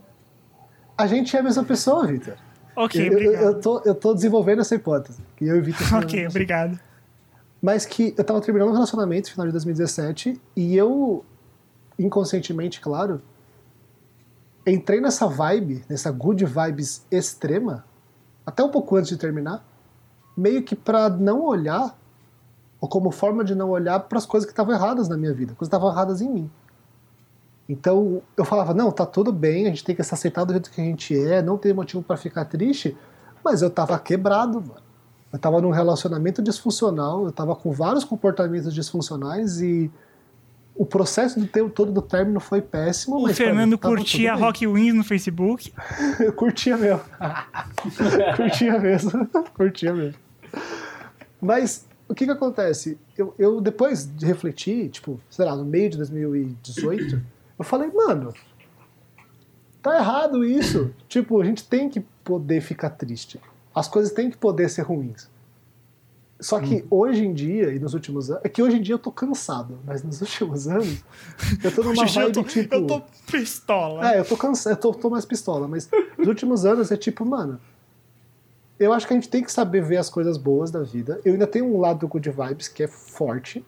A 0.98 1.08
gente 1.08 1.36
é 1.36 1.40
a 1.40 1.44
mesma 1.44 1.64
pessoa, 1.64 2.06
Vitor. 2.06 2.36
Ok, 2.76 3.02
eu, 3.02 3.06
eu, 3.06 3.18
obrigado. 3.18 3.44
eu, 3.44 3.62
tô, 3.62 3.80
eu 3.80 3.96
tô 3.96 4.14
desenvolvendo 4.14 4.62
essa 4.62 4.76
hipótese. 4.76 5.22
Que 5.36 5.46
eu 5.46 5.56
e 5.56 5.60
o 5.60 5.64
Vitor 5.64 5.94
ok, 5.98 6.28
obrigado. 6.28 6.80
mas 7.62 7.86
que 7.86 8.14
eu 8.18 8.24
tava 8.24 8.42
terminando 8.42 8.70
um 8.70 8.74
relacionamento 8.74 9.30
no 9.30 9.32
final 9.32 9.48
de 9.48 9.52
2017 9.54 10.40
e 10.56 10.76
eu, 10.76 11.26
inconscientemente, 11.98 12.80
claro, 12.80 13.22
entrei 14.66 15.02
nessa 15.02 15.28
vibe, 15.28 15.84
nessa 15.90 16.12
good 16.12 16.44
vibes 16.46 17.06
extrema, 17.12 17.86
até 18.46 18.64
um 18.64 18.70
pouco 18.70 18.96
antes 18.96 19.10
de 19.10 19.18
terminar, 19.18 19.66
meio 20.36 20.64
que 20.64 20.76
pra 20.76 21.10
não 21.10 21.44
olhar, 21.46 21.98
ou 22.80 22.88
como 22.90 23.12
forma 23.12 23.44
de 23.44 23.56
não 23.56 23.70
olhar 23.70 24.00
para 24.02 24.18
as 24.18 24.26
coisas 24.26 24.46
que 24.46 24.52
estavam 24.52 24.74
erradas 24.74 25.08
na 25.08 25.16
minha 25.16 25.34
vida, 25.34 25.54
coisas 25.54 25.70
que 25.70 25.76
estavam 25.76 25.90
erradas 25.90 26.22
em 26.22 26.30
mim. 26.30 26.52
Então 27.68 28.22
eu 28.36 28.44
falava, 28.44 28.74
não, 28.74 28.92
tá 28.92 29.06
tudo 29.06 29.32
bem, 29.32 29.66
a 29.66 29.70
gente 29.70 29.84
tem 29.84 29.96
que 29.96 30.04
se 30.04 30.14
aceitar 30.14 30.44
do 30.44 30.52
jeito 30.52 30.70
que 30.70 30.82
a 30.82 30.84
gente 30.84 31.18
é, 31.18 31.42
não 31.42 31.58
tem 31.58 31.74
motivo 31.74 32.04
pra 32.04 32.18
ficar 32.18 32.46
triste, 32.46 32.98
mas 33.44 33.62
eu 33.62 33.70
tava 33.70 33.98
quebrado, 33.98 34.60
mano. 34.62 34.84
Eu 35.32 35.40
tava 35.40 35.60
num 35.62 35.72
relacionamento 35.72 36.44
disfuncional, 36.44 37.26
eu 37.26 37.32
tava 37.32 37.56
com 37.56 37.72
vários 37.72 38.04
comportamentos 38.04 38.74
disfuncionais 38.74 39.62
e 39.62 39.92
o 40.76 40.86
processo 40.86 41.40
do 41.40 41.48
tempo 41.48 41.70
todo 41.70 41.92
do 41.92 42.02
término 42.02 42.40
foi 42.40 42.62
péssimo. 42.62 43.18
O 43.18 43.28
mim 43.28 43.34
Fernando 43.34 43.78
tava 43.78 43.96
curtia. 43.96 44.34
Rock 44.34 44.66
Wins 44.66 44.94
no 44.94 45.04
Facebook. 45.04 45.72
Eu 46.20 46.34
curtia 46.34 46.76
mesmo. 46.78 47.02
curtia 48.36 48.80
mesmo. 48.80 49.28
curtia 49.54 49.94
mesmo. 49.94 50.18
Mas 51.40 51.86
o 52.08 52.16
que 52.16 52.26
que 52.26 52.32
acontece? 52.32 52.98
Eu, 53.18 53.34
eu, 53.38 53.62
depois 53.62 54.06
de 54.06 54.26
refletir, 54.26 54.90
tipo, 54.90 55.20
sei 55.30 55.46
lá, 55.46 55.56
no 55.56 55.66
meio 55.66 55.90
de 55.90 55.98
2018, 55.98 57.22
eu 57.58 57.66
falei, 57.66 57.92
mano, 57.92 58.34
tá 59.82 59.98
errado 59.98 60.44
isso. 60.44 60.94
tipo, 61.08 61.40
a 61.40 61.46
gente 61.46 61.68
tem 61.68 61.90
que 61.90 62.00
poder 62.24 62.62
ficar 62.62 62.90
triste. 62.92 63.40
As 63.76 63.88
coisas 63.88 64.12
têm 64.12 64.30
que 64.30 64.38
poder 64.38 64.70
ser 64.70 64.84
ruins. 64.84 65.30
Só 66.44 66.60
que 66.60 66.76
Hum. 66.84 66.88
hoje 66.92 67.26
em 67.26 67.34
dia, 67.34 67.74
e 67.74 67.80
nos 67.80 67.94
últimos 67.94 68.30
anos. 68.30 68.44
É 68.44 68.50
que 68.50 68.62
hoje 68.62 68.78
em 68.78 68.82
dia 68.82 68.96
eu 68.96 69.00
tô 69.00 69.12
cansado, 69.12 69.80
mas 69.86 70.04
nos 70.04 70.20
últimos 70.22 70.68
anos, 70.68 71.04
eu 71.64 71.72
tô 71.74 71.82
numa 71.84 72.04
Hoje 72.04 72.20
eu 72.20 72.24
vibe 72.26 72.34
tô, 72.34 72.44
tipo. 72.44 72.76
eu 72.76 72.86
tô 72.88 73.02
pistola. 73.32 74.14
É, 74.14 74.20
eu 74.20 74.26
tô 74.26 74.36
cansado, 74.36 74.74
eu 74.74 74.78
tô, 74.78 74.92
tô 74.94 75.10
mais 75.10 75.26
pistola, 75.26 75.68
mas 75.68 75.90
nos 76.18 76.28
últimos 76.28 76.66
anos 76.66 76.92
é 76.92 76.98
tipo, 76.98 77.26
mano. 77.26 77.60
Eu 78.80 78.92
acho 78.92 79.08
que 79.08 79.14
a 79.14 79.16
gente 79.16 79.30
tem 79.30 79.42
que 79.44 79.52
saber 79.52 79.82
ver 79.84 79.98
as 79.98 80.10
coisas 80.10 80.38
boas 80.38 80.70
da 80.70 80.82
vida. 80.84 81.22
Eu 81.24 81.34
ainda 81.34 81.48
tenho 81.48 81.66
um 81.66 81.80
lado 81.80 82.00
do 82.00 82.08
Good 82.08 82.30
Vibes 82.32 82.68
que 82.68 82.84
é 82.84 82.88
forte. 82.88 83.66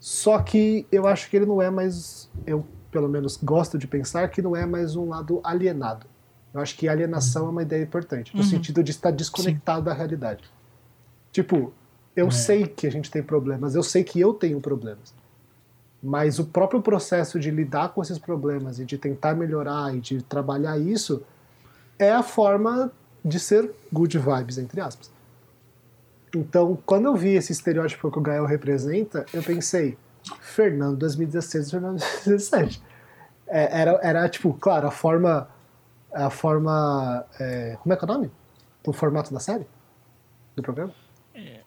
Só 0.00 0.38
que 0.38 0.86
eu 0.90 1.06
acho 1.06 1.28
que 1.28 1.36
ele 1.36 1.46
não 1.46 1.60
é 1.60 1.68
mais. 1.70 2.30
Eu, 2.46 2.64
pelo 2.90 3.08
menos, 3.08 3.36
gosto 3.36 3.76
de 3.76 3.86
pensar 3.86 4.28
que 4.28 4.40
não 4.40 4.54
é 4.56 4.64
mais 4.64 4.96
um 4.96 5.08
lado 5.08 5.40
alienado. 5.44 6.06
Eu 6.54 6.60
acho 6.60 6.76
que 6.76 6.88
alienação 6.88 7.46
é 7.46 7.50
uma 7.50 7.62
ideia 7.62 7.82
importante, 7.82 8.32
no 8.34 8.40
Uhum. 8.42 8.48
sentido 8.48 8.82
de 8.82 8.92
estar 8.92 9.10
desconectado 9.10 9.82
da 9.84 9.92
realidade. 9.92 10.44
Tipo, 11.34 11.72
eu 12.14 12.28
É. 12.28 12.30
sei 12.30 12.64
que 12.64 12.86
a 12.86 12.90
gente 12.90 13.10
tem 13.10 13.20
problemas, 13.20 13.74
eu 13.74 13.82
sei 13.82 14.04
que 14.04 14.20
eu 14.20 14.32
tenho 14.32 14.60
problemas. 14.60 15.12
Mas 16.00 16.38
o 16.38 16.44
próprio 16.44 16.80
processo 16.80 17.40
de 17.40 17.50
lidar 17.50 17.88
com 17.88 18.00
esses 18.00 18.18
problemas 18.20 18.78
e 18.78 18.84
de 18.84 18.96
tentar 18.96 19.34
melhorar 19.34 19.92
e 19.96 20.00
de 20.00 20.22
trabalhar 20.22 20.78
isso 20.78 21.24
é 21.98 22.12
a 22.12 22.22
forma 22.22 22.92
de 23.24 23.40
ser 23.40 23.68
good 23.92 24.16
vibes, 24.16 24.58
entre 24.58 24.80
aspas. 24.80 25.10
Então, 26.36 26.78
quando 26.86 27.06
eu 27.06 27.16
vi 27.16 27.30
esse 27.34 27.50
estereótipo 27.50 28.12
que 28.12 28.18
o 28.18 28.22
Gael 28.22 28.44
representa, 28.44 29.26
eu 29.34 29.42
pensei, 29.42 29.98
Fernando 30.40 30.96
2016 30.98 31.70
Fernando 31.70 31.98
2017. 31.98 32.80
É, 33.48 33.80
era, 33.80 33.90
era, 34.02 34.28
tipo, 34.28 34.54
claro, 34.54 34.86
a 34.86 34.90
forma. 34.92 35.48
A 36.12 36.30
forma. 36.30 37.24
é, 37.40 37.76
como 37.82 37.92
é 37.92 37.96
que 37.96 38.04
é 38.04 38.08
o 38.08 38.12
nome? 38.12 38.30
Do 38.84 38.92
formato 38.92 39.34
da 39.34 39.40
série? 39.40 39.66
Do 40.54 40.62
programa? 40.62 40.92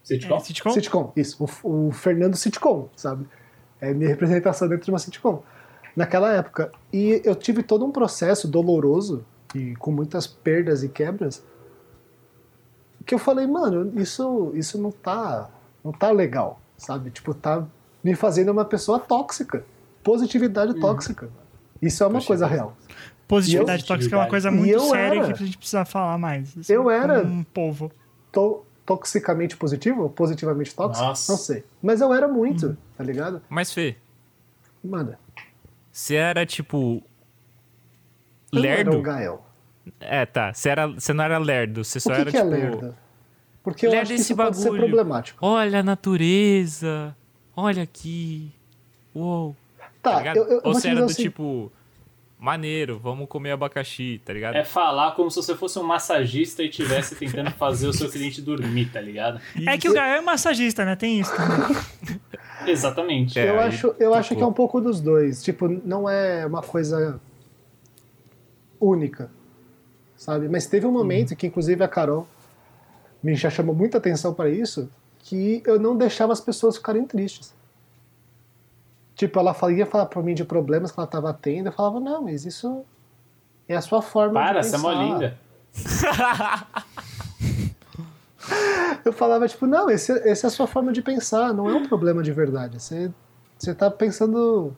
Sitcom? 0.08 0.36
É, 0.36 0.40
sitcom? 0.40 0.70
Sitcom, 0.70 1.12
isso. 1.16 1.44
O, 1.62 1.88
o 1.88 1.92
Fernando 1.92 2.34
Sitcom, 2.36 2.88
sabe? 2.96 3.26
É 3.80 3.92
minha 3.92 4.08
representação 4.08 4.68
dentro 4.68 4.84
de 4.86 4.90
uma 4.90 4.98
sitcom. 4.98 5.42
Naquela 5.94 6.32
época. 6.32 6.70
E 6.92 7.20
eu 7.24 7.34
tive 7.34 7.62
todo 7.62 7.84
um 7.84 7.90
processo 7.92 8.48
doloroso 8.48 9.24
e 9.54 9.74
com 9.76 9.90
muitas 9.90 10.26
perdas 10.26 10.82
e 10.82 10.88
quebras 10.88 11.42
que 13.06 13.14
eu 13.14 13.18
falei, 13.18 13.46
mano, 13.46 13.92
isso, 13.98 14.50
isso 14.54 14.80
não 14.80 14.90
tá, 14.90 15.48
não 15.82 15.92
tá 15.92 16.10
legal, 16.10 16.60
sabe? 16.76 17.10
Tipo, 17.10 17.32
tá 17.32 17.66
me 18.04 18.14
fazendo 18.14 18.50
uma 18.50 18.64
pessoa 18.66 18.98
tóxica. 18.98 19.64
Positividade 20.02 20.74
tóxica. 20.78 21.28
Isso 21.80 22.02
é 22.02 22.06
uma 22.06 22.22
coisa 22.22 22.46
real. 22.46 22.76
Positividade 23.26 23.82
eu- 23.82 23.88
tóxica 23.88 24.14
é 24.14 24.18
uma 24.18 24.28
coisa 24.28 24.50
muito 24.50 24.80
séria 24.80 25.18
era- 25.20 25.26
que 25.32 25.42
a 25.42 25.46
gente 25.46 25.56
precisa 25.58 25.84
falar 25.84 26.18
mais. 26.18 26.56
assim, 26.58 26.72
Eu 26.72 26.90
era- 26.90 27.20
como 27.22 27.32
Um 27.32 27.44
povo. 27.44 27.90
Tô 28.30 28.62
toxicamente 28.88 29.54
positivo 29.54 30.04
ou 30.04 30.08
positivamente 30.08 30.74
tóxico? 30.74 31.06
Nossa. 31.06 31.30
Não 31.32 31.38
sei. 31.38 31.62
Mas 31.82 32.00
eu 32.00 32.12
era 32.14 32.26
muito, 32.26 32.74
tá 32.96 33.04
ligado? 33.04 33.42
Mas, 33.46 33.70
Fê, 33.70 33.96
Manda. 34.82 35.18
você 35.92 36.14
era 36.14 36.46
tipo. 36.46 37.02
Eu 38.50 38.62
não 38.62 38.64
era 38.64 38.76
Lerdo? 38.76 38.96
o 38.98 39.02
Gael. 39.02 39.44
É, 40.00 40.24
tá. 40.24 40.54
Você, 40.54 40.70
era, 40.70 40.86
você 40.86 41.12
não 41.12 41.22
era 41.22 41.36
lerdo, 41.36 41.84
você 41.84 42.00
só 42.00 42.10
O 42.10 42.14
que, 42.14 42.20
era 42.22 42.30
que 42.30 42.36
é 42.38 42.40
tipo. 42.40 42.50
lerdo? 42.50 42.96
Porque 43.62 43.86
eu 43.86 43.90
Lerdo 43.90 44.02
acho 44.04 44.08
que 44.08 44.14
esse 44.14 44.32
isso 44.32 44.36
pode 44.36 44.56
ser 44.56 44.64
bagulho. 44.70 44.82
problemático. 44.86 45.38
Olha 45.46 45.80
a 45.80 45.82
natureza. 45.82 47.14
Olha 47.54 47.82
aqui. 47.82 48.50
Uou. 49.14 49.54
Tá, 50.02 50.22
Tá, 50.22 50.32
eu, 50.34 50.44
eu, 50.46 50.60
Ou 50.64 50.72
você 50.72 50.88
era 50.88 51.00
do 51.00 51.04
assim, 51.06 51.22
tipo. 51.24 51.70
Maneiro, 52.38 53.00
vamos 53.00 53.28
comer 53.28 53.50
abacaxi, 53.50 54.20
tá 54.24 54.32
ligado? 54.32 54.54
É 54.54 54.64
falar 54.64 55.12
como 55.12 55.28
se 55.28 55.36
você 55.36 55.56
fosse 55.56 55.76
um 55.78 55.82
massagista 55.82 56.62
e 56.62 56.68
estivesse 56.68 57.16
tentando 57.16 57.50
fazer 57.50 57.88
o 57.88 57.92
seu 57.92 58.08
cliente 58.12 58.40
dormir, 58.40 58.92
tá 58.92 59.00
ligado? 59.00 59.40
É 59.66 59.76
que 59.76 59.88
o 59.88 59.92
Gael 59.92 60.18
é 60.18 60.20
massagista, 60.20 60.84
né? 60.84 60.94
Tem 60.94 61.18
isso 61.18 61.34
também. 61.34 61.76
Exatamente. 62.70 63.38
É, 63.38 63.48
eu 63.48 63.58
aí 63.58 63.68
acho, 63.68 63.94
eu 63.98 64.14
acho 64.14 64.28
tocou. 64.28 64.38
que 64.38 64.44
é 64.44 64.46
um 64.46 64.52
pouco 64.52 64.80
dos 64.80 65.00
dois. 65.00 65.42
Tipo, 65.42 65.68
não 65.84 66.08
é 66.08 66.46
uma 66.46 66.62
coisa 66.62 67.20
única, 68.80 69.30
sabe? 70.16 70.48
Mas 70.48 70.66
teve 70.66 70.86
um 70.86 70.92
momento 70.92 71.34
que, 71.34 71.46
inclusive, 71.46 71.82
a 71.82 71.88
Carol 71.88 72.28
me 73.20 73.34
já 73.34 73.50
chamou 73.50 73.74
muita 73.74 73.98
atenção 73.98 74.32
para 74.32 74.48
isso, 74.48 74.88
que 75.18 75.60
eu 75.66 75.80
não 75.80 75.96
deixava 75.96 76.32
as 76.32 76.40
pessoas 76.40 76.76
ficarem 76.76 77.04
tristes. 77.04 77.52
Tipo, 79.18 79.40
ela 79.40 79.54
ia 79.72 79.84
falar 79.84 80.06
pra 80.06 80.22
mim 80.22 80.32
de 80.32 80.44
problemas 80.44 80.92
que 80.92 80.98
ela 81.00 81.06
tava 81.06 81.32
tendo, 81.34 81.66
eu 81.66 81.72
falava, 81.72 81.98
não, 81.98 82.22
mas 82.22 82.46
isso 82.46 82.84
é 83.68 83.74
a 83.74 83.80
sua 83.80 84.00
forma 84.00 84.34
Para, 84.34 84.60
de 84.60 84.66
você 84.68 84.76
é 84.76 84.78
pensar. 84.78 84.94
mó 84.94 85.02
linda. 85.02 85.38
Eu 89.04 89.12
falava, 89.12 89.46
tipo, 89.48 89.66
não, 89.66 89.90
esse, 89.90 90.12
esse 90.12 90.44
é 90.44 90.48
a 90.48 90.50
sua 90.50 90.66
forma 90.66 90.92
de 90.92 91.02
pensar, 91.02 91.52
não 91.52 91.68
é 91.68 91.74
um 91.74 91.86
problema 91.86 92.22
de 92.22 92.32
verdade. 92.32 92.80
Você, 92.80 93.10
você 93.58 93.74
tá 93.74 93.90
pensando, 93.90 94.72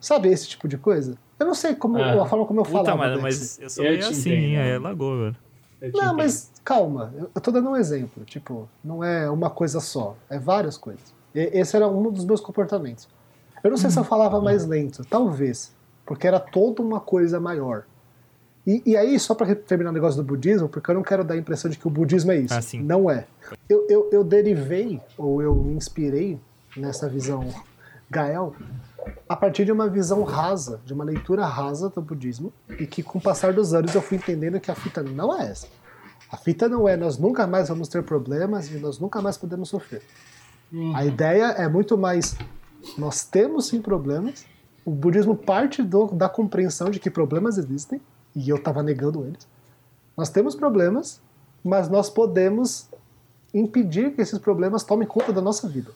sabe, 0.00 0.28
esse 0.28 0.48
tipo 0.48 0.66
de 0.68 0.76
coisa? 0.76 1.16
Eu 1.38 1.46
não 1.46 1.54
sei 1.54 1.74
como, 1.74 1.96
Ah. 1.98 2.22
a 2.22 2.26
forma 2.26 2.44
como 2.46 2.60
eu 2.60 2.64
Puta, 2.64 2.84
falava. 2.84 2.96
mano, 2.96 3.22
Dexter. 3.22 3.22
mas 3.22 3.58
eu 3.60 3.70
sou 3.70 3.84
Eu 3.84 3.92
meio 3.92 4.08
assim, 4.08 4.32
entendo. 4.32 4.58
É, 4.60 4.78
lagou, 4.78 5.16
velho. 5.18 5.36
Não, 5.80 5.88
entendo. 5.88 6.14
mas 6.16 6.50
calma, 6.64 7.12
eu, 7.16 7.30
eu 7.34 7.40
tô 7.40 7.50
dando 7.50 7.70
um 7.70 7.76
exemplo. 7.76 8.24
Tipo, 8.24 8.68
não 8.82 9.02
é 9.04 9.28
uma 9.30 9.50
coisa 9.50 9.80
só, 9.80 10.16
é 10.28 10.38
várias 10.38 10.76
coisas. 10.76 11.14
E, 11.34 11.40
esse 11.58 11.76
era 11.76 11.86
um 11.88 12.10
dos 12.10 12.24
meus 12.24 12.40
comportamentos. 12.40 13.08
Eu 13.64 13.70
não 13.70 13.78
sei 13.78 13.90
se 13.90 13.98
eu 13.98 14.04
falava 14.04 14.42
mais 14.42 14.66
lento, 14.66 15.02
talvez, 15.08 15.72
porque 16.04 16.26
era 16.26 16.38
toda 16.38 16.82
uma 16.82 17.00
coisa 17.00 17.40
maior. 17.40 17.84
E, 18.66 18.82
e 18.84 18.94
aí, 18.94 19.18
só 19.18 19.34
para 19.34 19.54
terminar 19.54 19.88
o 19.90 19.92
negócio 19.94 20.22
do 20.22 20.26
budismo, 20.26 20.68
porque 20.68 20.90
eu 20.90 20.94
não 20.94 21.02
quero 21.02 21.24
dar 21.24 21.32
a 21.32 21.36
impressão 21.38 21.70
de 21.70 21.78
que 21.78 21.86
o 21.86 21.90
budismo 21.90 22.30
é 22.30 22.36
isso. 22.36 22.54
Ah. 22.54 22.82
Não 22.82 23.10
é. 23.10 23.26
Eu, 23.66 23.86
eu, 23.88 24.10
eu 24.12 24.22
derivei, 24.22 25.00
ou 25.16 25.40
eu 25.40 25.54
me 25.54 25.72
inspirei 25.72 26.38
nessa 26.76 27.08
visão 27.08 27.48
Gael, 28.10 28.54
a 29.26 29.34
partir 29.34 29.64
de 29.64 29.72
uma 29.72 29.88
visão 29.88 30.22
rasa, 30.24 30.78
de 30.84 30.92
uma 30.92 31.04
leitura 31.04 31.46
rasa 31.46 31.88
do 31.88 32.02
budismo, 32.02 32.52
e 32.78 32.86
que 32.86 33.02
com 33.02 33.18
o 33.18 33.22
passar 33.22 33.54
dos 33.54 33.72
anos 33.72 33.94
eu 33.94 34.02
fui 34.02 34.18
entendendo 34.18 34.60
que 34.60 34.70
a 34.70 34.74
fita 34.74 35.02
não 35.02 35.40
é 35.40 35.50
essa. 35.50 35.66
A 36.30 36.36
fita 36.36 36.68
não 36.68 36.86
é 36.86 36.98
nós 36.98 37.16
nunca 37.16 37.46
mais 37.46 37.70
vamos 37.70 37.88
ter 37.88 38.02
problemas 38.02 38.70
e 38.70 38.74
nós 38.74 38.98
nunca 38.98 39.22
mais 39.22 39.38
podemos 39.38 39.70
sofrer. 39.70 40.02
A 40.94 41.04
ideia 41.04 41.44
é 41.52 41.68
muito 41.68 41.96
mais 41.96 42.36
nós 42.98 43.24
temos 43.24 43.66
sim 43.68 43.80
problemas. 43.80 44.44
O 44.84 44.90
budismo 44.90 45.34
parte 45.36 45.82
do- 45.82 46.08
da 46.08 46.28
compreensão 46.28 46.90
de 46.90 46.98
que 47.00 47.10
problemas 47.10 47.56
existem 47.58 48.00
e 48.34 48.48
eu 48.48 48.56
estava 48.56 48.82
negando 48.82 49.24
eles. 49.24 49.46
Nós 50.16 50.28
temos 50.28 50.54
problemas, 50.54 51.20
mas 51.62 51.88
nós 51.88 52.10
podemos 52.10 52.88
impedir 53.52 54.14
que 54.14 54.20
esses 54.20 54.38
problemas 54.38 54.84
tomem 54.84 55.06
conta 55.08 55.32
da 55.32 55.40
nossa 55.40 55.68
vida. 55.68 55.90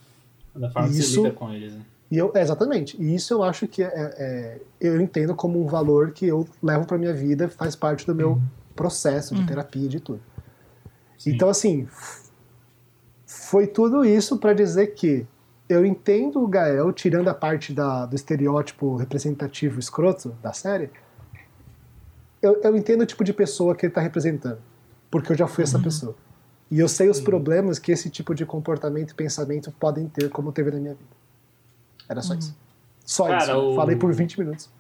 Da 0.55 0.71
forma 0.71 0.89
que 0.89 0.95
você 0.95 1.01
Isso- 1.01 1.23
lida 1.25 1.35
com 1.35 1.51
eles, 1.53 1.75
né? 1.75 1.83
E 2.11 2.17
eu, 2.17 2.33
é, 2.35 2.41
exatamente. 2.41 2.97
E 3.01 3.15
isso 3.15 3.35
eu 3.35 3.43
acho 3.43 3.69
que 3.69 3.83
é, 3.83 3.91
é- 3.95 4.61
eu 4.81 4.99
entendo 5.01 5.35
como 5.35 5.63
um 5.63 5.67
valor 5.67 6.13
que 6.13 6.25
eu 6.27 6.49
levo 6.63 6.87
para 6.87 6.97
minha 6.97 7.13
vida, 7.13 7.49
faz 7.51 7.77
parte 7.77 8.07
do 8.07 8.15
meu 8.15 8.41
processo 8.75 9.35
de 9.35 9.47
terapia 9.47 9.89
de 9.89 10.01
tudo. 10.01 10.21
Sim. 11.19 11.33
Então 11.35 11.51
assim, 11.51 11.87
foi 13.27 13.67
tudo 13.67 14.05
isso 14.05 14.39
para 14.39 14.55
dizer 14.55 14.89
que 14.95 15.27
eu 15.69 15.85
entendo 15.85 16.43
o 16.43 16.47
Gael 16.47 16.93
tirando 16.93 17.29
a 17.29 17.35
parte 17.35 17.73
da- 17.73 18.07
do 18.07 18.15
estereótipo 18.15 18.97
representativo 18.97 19.79
escroto 19.79 20.31
da 20.43 20.53
série. 20.53 20.91
Eu, 22.41 22.61
eu 22.63 22.77
entendo 22.77 23.03
o 23.03 23.07
tipo 23.07 23.25
de 23.25 23.33
pessoa 23.33 23.75
que 23.75 23.85
ele 23.87 23.91
está 23.91 24.01
representando, 24.01 24.59
porque 25.11 25.33
eu 25.33 25.37
já 25.37 25.47
fui 25.47 25.65
essa 25.65 25.79
pessoa. 25.79 26.15
E 26.71 26.79
eu 26.79 26.89
sei 26.89 27.09
os 27.09 27.21
problemas 27.21 27.79
que 27.79 27.91
esse 27.91 28.09
tipo 28.11 28.35
de 28.35 28.45
comportamento 28.47 29.11
e 29.11 29.15
pensamento 29.15 29.73
podem 29.73 30.07
ter, 30.09 30.29
como 30.31 30.53
teve 30.53 30.71
na 30.71 30.79
minha 30.79 30.95
vida. 30.95 31.11
Era 32.09 32.23
só 32.23 32.35
isso. 32.35 32.57
Só 33.05 33.27
Cara, 33.27 33.45
isso. 33.53 33.57
o- 33.59 33.75
Falei 33.75 33.97
por 33.97 34.13
20 34.13 34.39
minutos. 34.39 34.71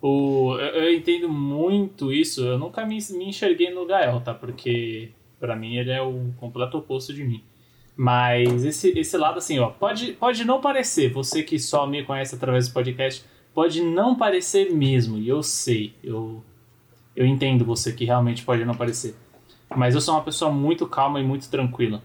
O, 0.00 0.56
eu, 0.58 0.94
entendo 0.94 1.28
muito 1.28 2.12
isso. 2.12 2.44
Eu 2.44 2.58
nunca 2.58 2.86
me, 2.86 2.98
me 3.10 3.28
enxerguei 3.30 3.74
no 3.74 3.84
Gael, 3.86 4.20
tá? 4.20 4.32
Porque 4.32 5.10
pra 5.40 5.56
mim 5.56 5.76
ele 5.76 5.90
é 5.90 6.00
o 6.00 6.32
completo 6.38 6.78
oposto 6.78 7.12
de 7.12 7.24
mim. 7.24 7.42
Mas 8.00 8.64
esse, 8.64 8.96
esse 8.96 9.16
lado, 9.16 9.38
assim, 9.38 9.58
ó, 9.58 9.70
pode, 9.70 10.12
pode 10.12 10.44
não 10.44 10.60
parecer, 10.60 11.12
você 11.12 11.42
que 11.42 11.58
só 11.58 11.84
me 11.84 12.04
conhece 12.04 12.36
através 12.36 12.68
do 12.68 12.72
podcast, 12.72 13.24
pode 13.52 13.82
não 13.82 14.14
parecer 14.14 14.72
mesmo, 14.72 15.18
e 15.18 15.28
eu 15.28 15.42
sei, 15.42 15.96
eu, 16.00 16.40
eu 17.16 17.26
entendo 17.26 17.64
você 17.64 17.92
que 17.92 18.04
realmente 18.04 18.44
pode 18.44 18.64
não 18.64 18.76
parecer. 18.76 19.16
Mas 19.74 19.96
eu 19.96 20.00
sou 20.00 20.14
uma 20.14 20.22
pessoa 20.22 20.48
muito 20.48 20.86
calma 20.86 21.18
e 21.18 21.24
muito 21.24 21.50
tranquila. 21.50 22.00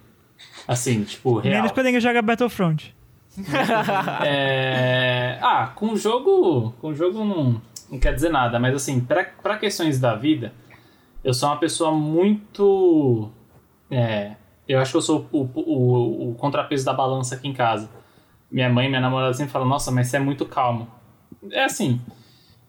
Assim, 0.67 1.03
tipo, 1.03 1.37
real. 1.37 1.57
Menos 1.57 1.71
quando 1.71 1.85
ele 1.85 1.99
joga 1.99 2.23
Battlefront. 2.23 2.95
É... 4.25 5.37
Ah, 5.43 5.73
com 5.75 5.91
o 5.91 5.97
jogo. 5.97 6.73
Com 6.81 6.87
o 6.87 6.95
jogo 6.95 7.23
não, 7.23 7.61
não 7.91 7.99
quer 7.99 8.15
dizer 8.15 8.29
nada, 8.29 8.59
mas 8.59 8.73
assim, 8.73 8.99
pra, 8.99 9.25
pra 9.25 9.57
questões 9.59 9.99
da 9.99 10.15
vida, 10.15 10.51
Eu 11.23 11.35
sou 11.35 11.49
uma 11.49 11.57
pessoa 11.57 11.91
muito. 11.91 13.31
É, 13.91 14.35
eu 14.67 14.79
acho 14.79 14.91
que 14.91 14.97
eu 14.97 15.01
sou 15.01 15.27
o, 15.31 15.41
o, 15.55 16.31
o 16.31 16.35
contrapeso 16.35 16.85
da 16.85 16.93
balança 16.93 17.35
aqui 17.35 17.47
em 17.47 17.53
casa. 17.53 17.89
Minha 18.51 18.69
mãe 18.69 18.87
minha 18.87 19.01
namorada 19.01 19.33
sempre 19.33 19.51
falam: 19.51 19.67
Nossa, 19.67 19.91
mas 19.91 20.07
você 20.07 20.17
é 20.17 20.19
muito 20.19 20.45
calmo. 20.45 20.87
É 21.51 21.63
assim, 21.63 21.99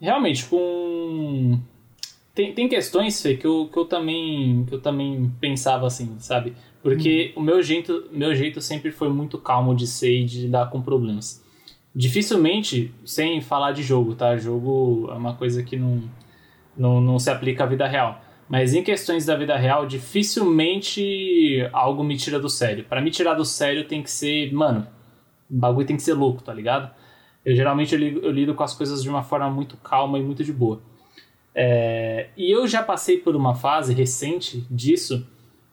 realmente, 0.01 0.45
com. 0.47 1.59
Tem, 2.35 2.53
tem 2.53 2.69
questões, 2.69 3.23
Fê, 3.23 3.37
que 3.37 3.47
eu, 3.47 3.69
que, 3.73 3.79
eu 3.79 3.85
também, 3.85 4.65
que 4.67 4.75
eu 4.75 4.81
também 4.81 5.33
pensava 5.41 5.87
assim, 5.87 6.17
sabe? 6.19 6.55
Porque 6.83 7.33
o 7.37 7.41
meu 7.41 7.63
jeito, 7.63 8.09
meu 8.11 8.35
jeito 8.35 8.61
sempre 8.61 8.91
foi 8.91 9.09
muito 9.09 9.39
calmo 9.39 9.75
de 9.75 9.87
ser 9.87 10.21
e 10.21 10.25
de 10.25 10.43
lidar 10.43 10.69
com 10.69 10.83
problemas. 10.83 11.43
Dificilmente, 11.95 12.93
sem 13.05 13.41
falar 13.41 13.71
de 13.71 13.85
jogo, 13.85 14.17
tá? 14.17 14.37
Jogo 14.37 15.09
é 15.11 15.15
uma 15.15 15.35
coisa 15.35 15.63
que 15.63 15.77
não, 15.77 16.03
não, 16.77 17.01
não 17.01 17.19
se 17.21 17.31
aplica 17.31 17.63
à 17.63 17.67
vida 17.67 17.87
real. 17.87 18.21
Mas 18.49 18.75
em 18.75 18.83
questões 18.83 19.25
da 19.25 19.37
vida 19.37 19.57
real, 19.57 19.87
dificilmente 19.87 21.67
algo 21.73 22.05
me 22.05 22.17
tira 22.17 22.39
do 22.39 22.49
sério. 22.49 22.85
Para 22.85 23.01
me 23.01 23.11
tirar 23.11 23.35
do 23.35 23.45
sério 23.45 23.85
tem 23.85 24.03
que 24.03 24.11
ser, 24.11 24.53
mano, 24.53 24.87
o 25.51 25.57
bagulho 25.57 25.87
tem 25.87 25.97
que 25.97 26.03
ser 26.03 26.15
louco, 26.15 26.43
tá 26.43 26.53
ligado? 26.53 26.91
Eu 27.45 27.55
geralmente 27.55 27.95
eu 27.95 28.01
lido, 28.01 28.21
eu 28.21 28.31
lido, 28.31 28.55
com 28.55 28.63
as 28.63 28.75
coisas 28.75 29.03
de 29.03 29.09
uma 29.09 29.23
forma 29.23 29.51
muito 29.51 29.77
calma 29.77 30.19
e 30.19 30.23
muito 30.23 30.45
de 30.45 30.53
boa. 30.53 30.81
É, 31.55 32.29
e 32.37 32.51
eu 32.51 32.67
já 32.67 32.83
passei 32.83 33.19
por 33.19 33.37
uma 33.37 33.55
fase 33.55 33.95
recente 33.95 34.67
disso, 34.71 35.27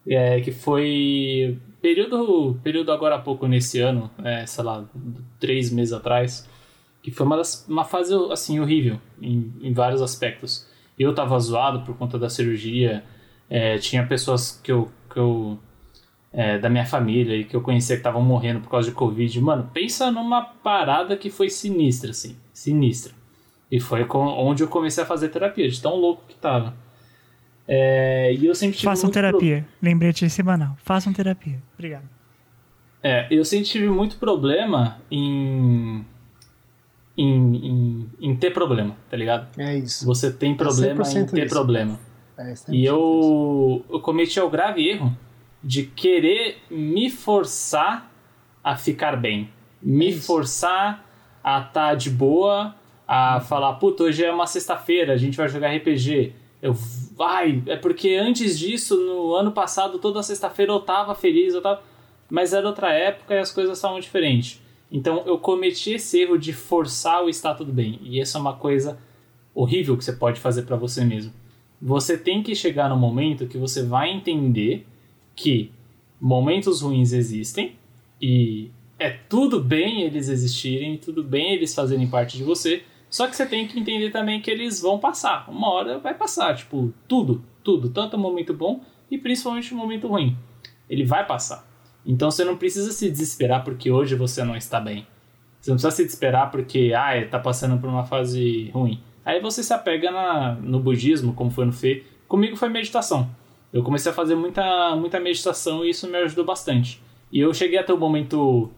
é, 0.08 0.40
que 0.42 0.52
foi 0.52 1.58
período, 1.82 2.60
período 2.64 2.92
agora 2.92 3.16
há 3.16 3.20
pouco 3.20 3.48
nesse 3.48 3.80
ano, 3.80 4.12
é, 4.24 4.46
sei 4.46 4.64
lá, 4.64 4.86
três 5.40 5.72
meses 5.72 5.94
atrás, 5.94 6.48
que 7.02 7.10
foi 7.10 7.26
uma, 7.26 7.42
uma 7.68 7.84
fase 7.84 8.14
assim 8.32 8.60
horrível 8.60 9.00
em, 9.22 9.52
em 9.62 9.74
vários 9.74 10.02
aspectos. 10.02 10.70
Eu 11.02 11.14
tava 11.14 11.40
zoado 11.40 11.82
por 11.82 11.96
conta 11.98 12.20
da 12.20 12.30
cirurgia, 12.30 13.04
é, 13.50 13.78
tinha 13.78 14.06
pessoas 14.06 14.60
que 14.64 14.72
eu, 14.72 14.92
que 15.10 15.20
eu 15.20 15.60
é, 16.34 16.58
da 16.58 16.70
minha 16.70 16.86
família 16.86 17.36
e 17.36 17.44
que 17.44 17.56
eu 17.56 17.62
conhecia 17.62 17.96
que 17.96 18.00
estavam 18.00 18.22
morrendo 18.22 18.62
por 18.62 18.70
causa 18.70 18.90
de 18.90 18.96
Covid. 18.96 19.42
Mano, 19.42 19.70
pensa 19.74 20.10
numa 20.12 20.42
parada 20.42 21.18
que 21.18 21.30
foi 21.30 21.50
sinistra, 21.50 22.12
assim, 22.12 22.38
sinistra. 22.54 23.14
E 23.70 23.80
foi 23.80 24.06
com, 24.06 24.20
onde 24.20 24.64
eu 24.64 24.68
comecei 24.68 25.04
a 25.04 25.08
fazer 25.08 25.30
terapia, 25.30 25.70
de 25.70 25.82
tão 25.82 25.96
louco 25.96 26.24
que 26.28 26.36
tava. 26.36 26.74
É, 27.68 28.34
e 28.34 28.46
eu 28.46 28.56
sempre 28.56 28.78
tive 28.78 28.90
Façam 28.90 29.10
terapia. 29.10 29.66
Pro... 29.80 29.90
Lembrete 29.90 30.30
semanal. 30.30 30.76
Façam 30.84 31.14
terapia. 31.14 31.62
Obrigado. 31.74 32.04
É, 33.04 33.28
eu 33.32 33.44
sempre 33.46 33.66
tive 33.66 33.88
muito 33.88 34.18
problema 34.18 35.02
em, 35.10 36.06
em, 37.22 37.56
em, 37.56 38.10
em, 38.20 38.36
ter 38.36 38.52
problema, 38.52 38.96
tá 39.10 39.18
ligado? 39.18 39.48
É 39.60 39.78
isso. 39.78 40.06
Você 40.06 40.32
tem 40.32 40.54
é 40.54 40.56
problema 40.56 41.04
é 41.04 41.20
em 41.20 41.26
ter 41.26 41.46
isso. 41.46 41.56
problema. 41.56 42.00
É, 42.38 42.54
e 42.70 42.86
eu, 42.86 43.86
eu 43.90 44.00
cometi 44.00 44.40
o 44.40 44.50
grave 44.50 44.88
erro 44.88 45.16
de 45.64 45.84
querer 45.84 46.58
me 46.70 47.10
forçar 47.10 48.12
a 48.64 48.76
ficar 48.76 49.16
bem. 49.16 49.50
Me 49.82 50.10
é 50.10 50.14
forçar 50.14 51.06
a 51.44 51.60
estar 51.60 51.72
tá 51.72 51.96
de 51.96 52.10
boa, 52.10 52.76
a 53.08 53.40
falar, 53.40 53.74
puta, 53.74 54.04
hoje 54.04 54.24
é 54.24 54.32
uma 54.32 54.48
sexta-feira, 54.48 55.14
a 55.14 55.18
gente 55.18 55.38
vai 55.38 55.48
jogar 55.50 55.76
RPG. 55.76 56.34
Eu, 56.62 56.74
vai, 56.74 57.62
é 57.66 57.76
porque 57.76 58.16
antes 58.16 58.58
disso, 58.58 58.96
no 58.96 59.36
ano 59.36 59.52
passado, 59.52 60.00
toda 60.00 60.22
sexta-feira 60.24 60.72
eu 60.72 60.80
tava 60.80 61.14
feliz, 61.16 61.54
eu 61.54 61.62
tava... 61.62 61.82
Mas 62.30 62.54
era 62.54 62.66
outra 62.66 62.94
época 62.94 63.34
e 63.34 63.40
as 63.40 63.52
coisas 63.52 63.78
estavam 63.78 64.00
diferentes. 64.00 64.61
Então 64.92 65.24
eu 65.26 65.38
cometi 65.38 65.94
esse 65.94 66.20
erro 66.20 66.38
de 66.38 66.52
forçar 66.52 67.24
o 67.24 67.30
estar 67.30 67.56
tudo 67.56 67.72
bem. 67.72 68.00
E 68.04 68.20
isso 68.20 68.38
é 68.38 68.42
uma 68.42 68.56
coisa 68.56 69.00
horrível 69.54 69.98
que 69.98 70.04
você 70.04 70.14
pode 70.14 70.40
fazer 70.40 70.64
para 70.64 70.76
você 70.76 71.04
mesmo. 71.06 71.32
Você 71.82 72.18
tem 72.18 72.44
que 72.44 72.54
chegar 72.54 72.90
no 72.90 72.98
momento 72.98 73.48
que 73.48 73.58
você 73.58 73.84
vai 73.84 74.12
entender 74.12 74.86
que 75.36 75.72
momentos 76.20 76.82
ruins 76.82 77.14
existem 77.14 77.76
e 78.22 78.70
é 79.00 79.10
tudo 79.10 79.60
bem 79.60 80.02
eles 80.04 80.30
existirem, 80.30 80.98
tudo 80.98 81.24
bem 81.24 81.54
eles 81.54 81.74
fazerem 81.74 82.08
parte 82.08 82.38
de 82.38 82.44
você, 82.44 82.84
só 83.10 83.28
que 83.28 83.36
você 83.36 83.46
tem 83.46 83.68
que 83.68 83.80
entender 83.80 84.12
também 84.12 84.40
que 84.40 84.52
eles 84.52 84.80
vão 84.82 85.00
passar. 85.00 85.50
Uma 85.50 85.72
hora 85.72 85.98
vai 85.98 86.14
passar, 86.14 86.56
tipo, 86.56 86.94
tudo, 87.08 87.44
tudo, 87.64 87.90
tanto 87.90 88.16
o 88.16 88.20
momento 88.20 88.54
bom 88.54 88.82
e 89.10 89.18
principalmente 89.18 89.74
o 89.74 89.78
momento 89.78 90.08
ruim. 90.08 90.38
Ele 90.88 91.04
vai 91.04 91.26
passar. 91.26 91.71
Então 92.06 92.32
você 92.32 92.44
não 92.44 92.58
precisa 92.58 92.92
se 92.92 93.10
desesperar 93.10 93.64
porque 93.64 93.92
hoje 93.92 94.16
você 94.16 94.44
não 94.44 94.56
está 94.56 94.80
bem. 94.80 95.06
Você 95.60 95.70
não 95.70 95.76
precisa 95.76 95.96
se 95.96 96.04
desesperar 96.04 96.50
porque, 96.50 96.94
ah, 96.98 97.18
está 97.18 97.38
passando 97.38 97.80
por 97.80 97.90
uma 97.90 98.04
fase 98.04 98.70
ruim. 98.74 99.00
Aí 99.24 99.40
você 99.40 99.64
se 99.64 99.74
apega 99.74 100.12
na, 100.12 100.54
no 100.56 100.80
budismo, 100.80 101.34
como 101.34 101.52
foi 101.52 101.66
no 101.66 101.72
Fê. 101.72 102.04
Comigo 102.28 102.56
foi 102.56 102.70
meditação. 102.70 103.30
Eu 103.72 103.84
comecei 103.84 104.12
a 104.12 104.16
fazer 104.16 104.36
muita, 104.36 104.96
muita 104.96 105.20
meditação 105.20 105.86
e 105.86 105.92
isso 105.92 106.08
me 106.10 106.18
ajudou 106.18 106.44
bastante. 106.44 107.02
E 107.32 107.40
eu 107.40 107.54
cheguei 107.54 107.78
até 107.78 107.94
o 107.94 107.98
momento, 107.98 108.70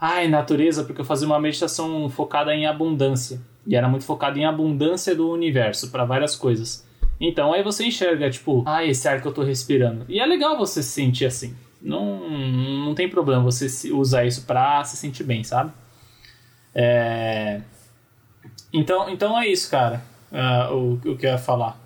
ai, 0.00 0.26
natureza, 0.26 0.82
porque 0.82 1.02
eu 1.02 1.04
fazia 1.04 1.26
uma 1.26 1.38
meditação 1.38 2.08
focada 2.08 2.54
em 2.54 2.66
abundância. 2.66 3.40
E 3.66 3.76
era 3.76 3.88
muito 3.88 4.04
focado 4.04 4.38
em 4.38 4.44
abundância 4.44 5.14
do 5.14 5.30
universo, 5.30 5.90
para 5.90 6.04
várias 6.04 6.34
coisas. 6.34 6.88
Então 7.20 7.52
aí 7.52 7.62
você 7.62 7.84
enxerga, 7.84 8.28
tipo, 8.30 8.64
ah, 8.66 8.84
esse 8.84 9.06
ar 9.06 9.20
que 9.20 9.28
eu 9.28 9.32
tô 9.32 9.42
respirando. 9.42 10.04
E 10.08 10.18
é 10.18 10.26
legal 10.26 10.58
você 10.58 10.82
se 10.82 10.90
sentir 10.90 11.26
assim. 11.26 11.54
Não, 11.82 12.30
não 12.30 12.94
tem 12.94 13.08
problema 13.08 13.42
você 13.42 13.90
usar 13.92 14.24
isso 14.24 14.42
pra 14.46 14.84
se 14.84 14.96
sentir 14.96 15.24
bem, 15.24 15.42
sabe? 15.42 15.72
É... 16.74 17.60
Então, 18.72 19.10
então 19.10 19.38
é 19.38 19.48
isso, 19.48 19.70
cara. 19.70 20.02
Uh, 20.30 20.74
o, 20.74 20.92
o 20.94 21.16
que 21.16 21.26
eu 21.26 21.30
ia 21.30 21.38
falar. 21.38 21.78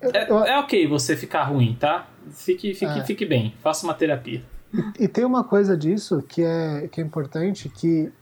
É, 0.00 0.30
é, 0.30 0.58
ok 0.58 0.86
você 0.86 1.16
ficar 1.16 1.44
ruim, 1.44 1.76
tá? 1.78 2.06
Fique, 2.32 2.74
fique, 2.74 2.98
é. 2.98 3.04
fique 3.04 3.24
bem. 3.24 3.54
Faça 3.62 3.84
uma 3.84 3.94
terapia. 3.94 4.42
E, 4.72 5.04
e 5.04 5.08
tem 5.08 5.24
uma 5.24 5.42
coisa 5.42 5.76
disso 5.76 6.22
que 6.28 6.42
é, 6.42 6.88
que 6.88 7.00
é 7.00 7.04
importante, 7.04 7.68
que 7.68 8.12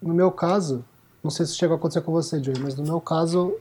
no 0.00 0.14
meu 0.14 0.30
caso, 0.30 0.84
não 1.22 1.30
sei 1.30 1.44
se 1.44 1.56
chegou 1.56 1.74
a 1.74 1.78
acontecer 1.78 2.00
com 2.02 2.12
você, 2.12 2.42
Joey, 2.42 2.58
mas 2.58 2.76
no 2.76 2.84
meu 2.84 3.00
caso, 3.00 3.54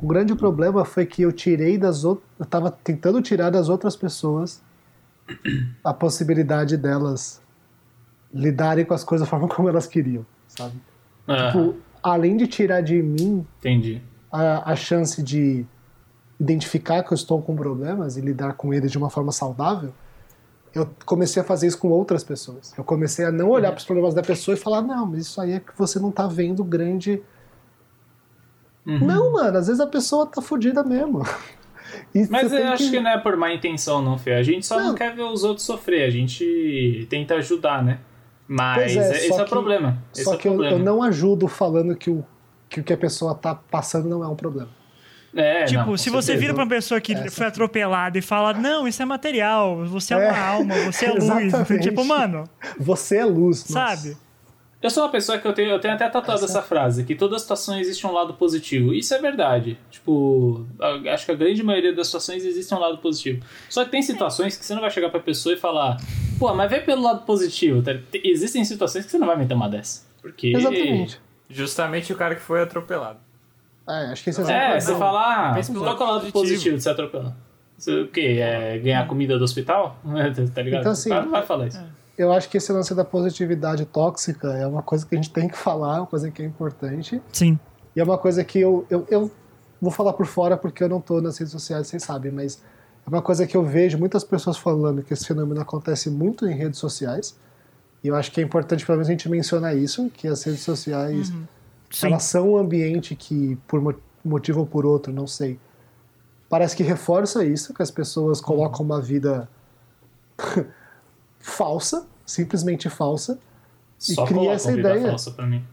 o 0.00 0.06
grande 0.06 0.34
problema 0.34 0.84
foi 0.84 1.06
que 1.06 1.22
eu 1.22 1.32
tirei 1.32 1.76
das 1.76 2.04
outras. 2.04 2.26
Eu 2.38 2.46
tava 2.46 2.70
tentando 2.70 3.20
tirar 3.20 3.50
das 3.50 3.68
outras 3.68 3.94
pessoas 3.94 4.62
a 5.82 5.94
possibilidade 5.94 6.76
delas 6.76 7.40
lidarem 8.32 8.84
com 8.84 8.94
as 8.94 9.04
coisas 9.04 9.26
da 9.26 9.30
forma 9.30 9.48
como 9.48 9.68
elas 9.68 9.86
queriam, 9.86 10.24
sabe? 10.48 10.74
Tipo, 11.26 11.76
além 12.02 12.36
de 12.36 12.46
tirar 12.46 12.80
de 12.80 13.00
mim 13.02 13.46
Entendi. 13.58 14.02
A, 14.30 14.72
a 14.72 14.76
chance 14.76 15.22
de 15.22 15.64
identificar 16.40 17.02
que 17.02 17.12
eu 17.12 17.14
estou 17.14 17.40
com 17.40 17.54
problemas 17.54 18.16
e 18.16 18.20
lidar 18.20 18.54
com 18.54 18.74
eles 18.74 18.90
de 18.90 18.98
uma 18.98 19.08
forma 19.08 19.30
saudável, 19.30 19.92
eu 20.74 20.88
comecei 21.04 21.40
a 21.42 21.44
fazer 21.44 21.66
isso 21.66 21.78
com 21.78 21.88
outras 21.88 22.24
pessoas. 22.24 22.72
Eu 22.76 22.82
comecei 22.82 23.24
a 23.24 23.30
não 23.30 23.50
olhar 23.50 23.68
uhum. 23.68 23.74
para 23.74 23.80
os 23.80 23.84
problemas 23.84 24.14
da 24.14 24.22
pessoa 24.22 24.54
e 24.54 24.58
falar: 24.58 24.82
não, 24.82 25.06
mas 25.06 25.26
isso 25.26 25.40
aí 25.40 25.52
é 25.52 25.60
que 25.60 25.76
você 25.76 25.98
não 25.98 26.08
está 26.08 26.26
vendo 26.26 26.64
grande. 26.64 27.22
Uhum. 28.86 29.06
Não, 29.06 29.32
mano, 29.32 29.58
às 29.58 29.66
vezes 29.66 29.80
a 29.80 29.86
pessoa 29.86 30.26
tá 30.26 30.40
fodida 30.40 30.82
mesmo. 30.82 31.22
E 32.14 32.26
mas 32.28 32.52
eu 32.52 32.68
acho 32.68 32.84
que... 32.84 32.90
que... 32.90 33.00
não 33.00 33.10
é 33.10 33.18
por 33.18 33.36
má 33.36 33.52
intenção, 33.52 34.02
não, 34.02 34.18
Fê. 34.18 34.34
A 34.34 34.42
gente 34.42 34.66
só 34.66 34.78
não. 34.78 34.88
não. 34.88 34.94
quer 34.94 35.14
ver 35.14 35.22
os 35.22 35.44
outros 35.44 35.66
sofrer, 35.66 36.04
a 36.04 36.10
gente 36.10 37.06
tenta 37.08 37.34
ajudar, 37.34 37.82
né? 37.82 37.98
Mas 38.46 38.96
é, 38.96 39.26
esse 39.26 39.32
é 39.32 39.42
o 39.42 39.48
problema. 39.48 40.02
Esse 40.14 40.24
só 40.24 40.34
é 40.34 40.36
que 40.36 40.46
eu, 40.46 40.62
eu, 40.62 40.78
não 40.78 41.02
ajudo 41.02 41.48
falando 41.48 41.96
que 41.96 42.10
o, 42.10 42.24
que 42.68 42.80
o 42.80 42.84
que 42.84 42.92
a 42.92 42.96
pessoa 42.96 43.34
tá 43.34 43.54
passando 43.54 44.08
não 44.08 44.22
é 44.22 44.28
um 44.28 44.36
problema. 44.36 44.68
É, 45.34 45.64
tipo, 45.64 45.86
não, 45.86 45.96
se 45.96 46.10
você 46.10 46.36
vira 46.36 46.52
pra 46.52 46.64
uma 46.64 46.68
pessoa 46.68 47.00
que 47.00 47.14
Essa 47.14 47.30
foi 47.30 47.46
atropelada 47.46 48.18
e 48.18 48.22
fala, 48.22 48.52
não, 48.52 48.86
isso 48.86 49.00
é 49.00 49.04
material, 49.06 49.86
você 49.86 50.12
é, 50.12 50.18
é 50.18 50.30
uma 50.30 50.38
alma, 50.38 50.74
você 50.84 51.06
é 51.06 51.12
luz. 51.16 51.82
tipo, 51.82 52.04
mano. 52.04 52.44
Você 52.78 53.16
é 53.16 53.24
luz. 53.24 53.60
Sabe? 53.60 54.10
Nossa. 54.10 54.31
Eu 54.82 54.90
sou 54.90 55.04
uma 55.04 55.10
pessoa 55.10 55.38
que 55.38 55.46
eu 55.46 55.52
tenho, 55.52 55.70
eu 55.70 55.78
tenho 55.78 55.94
até 55.94 56.08
tatuado 56.08 56.44
essa... 56.44 56.58
essa 56.58 56.62
frase, 56.62 57.04
que 57.04 57.14
toda 57.14 57.38
situação 57.38 57.78
existe 57.78 58.04
um 58.04 58.10
lado 58.10 58.34
positivo. 58.34 58.92
Isso 58.92 59.14
é 59.14 59.18
verdade. 59.18 59.78
Tipo, 59.90 60.66
acho 61.08 61.24
que 61.24 61.30
a 61.30 61.34
grande 61.36 61.62
maioria 61.62 61.94
das 61.94 62.08
situações 62.08 62.44
existe 62.44 62.74
um 62.74 62.78
lado 62.78 62.98
positivo. 62.98 63.44
Só 63.68 63.84
que 63.84 63.92
tem 63.92 64.02
situações 64.02 64.56
que 64.56 64.64
você 64.64 64.74
não 64.74 64.80
vai 64.80 64.90
chegar 64.90 65.08
pra 65.08 65.20
pessoa 65.20 65.54
e 65.54 65.56
falar, 65.56 65.98
pô, 66.36 66.52
mas 66.52 66.68
vê 66.68 66.80
pelo 66.80 67.02
lado 67.02 67.24
positivo. 67.24 67.80
Tá? 67.80 67.92
Existem 68.24 68.64
situações 68.64 69.04
que 69.04 69.10
você 69.12 69.18
não 69.18 69.26
vai 69.28 69.36
meter 69.36 69.54
uma 69.54 69.68
dessa. 69.68 70.04
Porque. 70.20 70.48
Exatamente. 70.48 71.20
Justamente 71.48 72.12
o 72.12 72.16
cara 72.16 72.34
que 72.34 72.42
foi 72.42 72.60
atropelado. 72.60 73.20
É, 73.88 74.06
acho 74.12 74.24
que 74.24 74.30
isso 74.30 74.40
é 74.42 74.76
É, 74.76 74.80
você 74.80 74.96
falar, 74.96 75.56
ah, 75.56 75.62
qual 75.72 75.96
é 75.96 76.02
o 76.02 76.14
lado 76.14 76.32
positivo 76.32 76.76
de 76.76 76.82
ser 76.82 76.90
atropelado? 76.90 77.36
o 77.88 78.06
quê? 78.08 78.38
É 78.40 78.78
ganhar 78.78 79.06
comida 79.06 79.38
do 79.38 79.44
hospital? 79.44 79.98
tá 80.54 80.62
ligado? 80.62 80.80
Então, 80.80 80.92
assim, 80.92 81.10
o 81.10 81.12
cara 81.12 81.24
não 81.24 81.32
vai 81.32 81.42
falar 81.42 81.66
isso. 81.66 81.80
Eu 82.16 82.32
acho 82.32 82.48
que 82.48 82.56
esse 82.56 82.70
lance 82.72 82.94
da 82.94 83.04
positividade 83.04 83.84
tóxica 83.86 84.52
é 84.52 84.66
uma 84.66 84.82
coisa 84.82 85.06
que 85.06 85.14
a 85.14 85.16
gente 85.16 85.30
tem 85.30 85.48
que 85.48 85.56
falar, 85.56 86.00
uma 86.00 86.06
coisa 86.06 86.30
que 86.30 86.42
é 86.42 86.44
importante. 86.44 87.20
Sim. 87.32 87.58
E 87.96 88.00
é 88.00 88.04
uma 88.04 88.18
coisa 88.18 88.44
que 88.44 88.60
eu, 88.60 88.86
eu, 88.90 89.06
eu 89.10 89.30
vou 89.80 89.90
falar 89.90 90.12
por 90.12 90.26
fora 90.26 90.56
porque 90.56 90.84
eu 90.84 90.88
não 90.88 91.00
tô 91.00 91.20
nas 91.20 91.38
redes 91.38 91.52
sociais, 91.52 91.86
vocês 91.86 92.02
sabem, 92.02 92.30
mas 92.30 92.62
é 93.06 93.08
uma 93.08 93.22
coisa 93.22 93.46
que 93.46 93.56
eu 93.56 93.64
vejo 93.64 93.98
muitas 93.98 94.24
pessoas 94.24 94.56
falando 94.56 95.02
que 95.02 95.12
esse 95.12 95.26
fenômeno 95.26 95.60
acontece 95.60 96.10
muito 96.10 96.46
em 96.46 96.54
redes 96.54 96.78
sociais. 96.78 97.36
E 98.04 98.08
eu 98.08 98.16
acho 98.16 98.30
que 98.30 98.40
é 98.40 98.44
importante, 98.44 98.84
pelo 98.84 98.96
menos, 98.96 99.08
a 99.08 99.12
gente 99.12 99.28
mencionar 99.28 99.76
isso, 99.76 100.10
que 100.10 100.28
as 100.28 100.42
redes 100.42 100.62
sociais. 100.62 101.30
Uhum 101.30 101.46
elas 102.00 102.22
são 102.22 102.52
um 102.52 102.56
ambiente 102.56 103.14
que, 103.14 103.58
por 103.66 103.96
motivo 104.24 104.60
ou 104.60 104.66
por 104.66 104.86
outro, 104.86 105.12
não 105.12 105.26
sei, 105.26 105.58
parece 106.48 106.76
que 106.76 106.82
reforça 106.82 107.44
isso, 107.44 107.74
que 107.74 107.82
as 107.82 107.90
pessoas 107.90 108.40
colocam 108.40 108.84
uma 108.84 109.00
vida 109.00 109.48
falsa, 111.42 112.06
simplesmente 112.24 112.88
falsa, 112.88 113.38
Só 113.98 114.24
e 114.24 114.26
cria 114.26 114.52
essa 114.52 114.72
ideia. 114.72 115.08
falsa 115.08 115.30
pra 115.32 115.46
mim. 115.46 115.64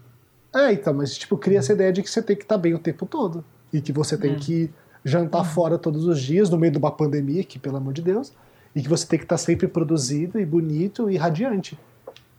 É, 0.54 0.74
então, 0.74 0.94
mas 0.94 1.18
tipo, 1.18 1.38
cria 1.38 1.60
essa 1.60 1.74
ideia 1.74 1.94
de 1.94 2.02
que 2.02 2.10
você 2.10 2.22
tem 2.22 2.36
que 2.36 2.44
estar 2.44 2.58
bem 2.58 2.74
o 2.74 2.80
tempo 2.80 3.06
todo. 3.06 3.46
E 3.72 3.80
que 3.80 3.92
você 3.92 4.18
tem 4.18 4.36
que 4.36 4.72
jantar 5.06 5.44
fora 5.44 5.78
todos 5.78 6.06
os 6.06 6.20
dias, 6.20 6.50
no 6.50 6.58
meio 6.58 6.72
de 6.72 6.80
uma 6.80 6.92
pandemia, 6.92 7.44
que 7.44 7.60
pelo 7.60 7.78
amor 7.78 7.94
de 7.94 8.02
Deus, 8.02 8.34
e 8.76 8.82
que 8.82 8.90
você 8.90 9.06
tem 9.06 9.20
que 9.20 9.26
estar 9.26 9.38
sempre 9.38 9.68
produzido 9.68 10.40
e 10.40 10.46
bonito 10.46 11.10
e 11.10 11.18
radiante. 11.18 11.78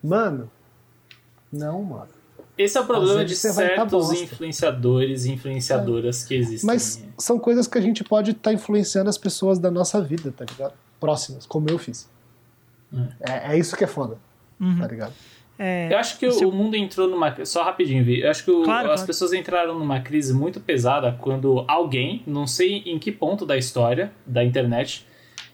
Mano, 0.03 0.51
não, 1.53 1.83
mano. 1.83 2.09
Esse 2.57 2.77
é 2.77 2.81
o 2.81 2.87
problema 2.87 3.25
de 3.25 3.35
tá 3.35 3.53
certos 3.53 4.13
influenciadores 4.13 5.25
e 5.25 5.33
influenciadoras 5.33 6.25
que 6.25 6.35
existem. 6.35 6.67
Mas 6.67 7.03
são 7.17 7.39
coisas 7.39 7.67
que 7.67 7.79
a 7.79 7.81
gente 7.81 8.05
pode 8.05 8.33
estar 8.33 8.53
influenciando 8.53 9.09
as 9.09 9.17
pessoas 9.17 9.59
da 9.59 9.71
nossa 9.71 10.01
vida, 10.03 10.31
tá 10.31 10.45
ligado? 10.45 10.75
Próximas, 10.99 11.47
como 11.47 11.71
eu 11.71 11.79
fiz. 11.79 12.07
É, 13.21 13.53
é 13.55 13.59
isso 13.59 13.77
que 13.77 13.85
é 13.85 13.87
foda, 13.87 14.19
tá 14.79 14.87
ligado? 14.87 15.13
É, 15.59 15.93
Eu 15.93 15.99
acho 15.99 16.19
que 16.19 16.27
o, 16.27 16.49
o 16.49 16.53
mundo 16.53 16.75
entrou 16.75 17.07
numa. 17.07 17.37
Só 17.45 17.63
rapidinho, 17.63 18.03
Vi. 18.03 18.21
Eu 18.23 18.31
acho 18.31 18.45
que 18.45 18.51
o- 18.51 18.63
Claro, 18.63 18.89
as 18.89 18.95
claro. 19.01 19.07
pessoas 19.07 19.33
entraram 19.35 19.79
numa 19.79 20.01
crise 20.01 20.33
muito 20.33 20.59
pesada 20.59 21.13
quando 21.21 21.65
alguém, 21.69 22.23
não 22.27 22.47
sei 22.47 22.83
em 22.87 22.99
que 22.99 23.13
ponto 23.13 23.45
da 23.45 23.57
história 23.59 24.11
da 24.27 24.43
internet, 24.43 25.07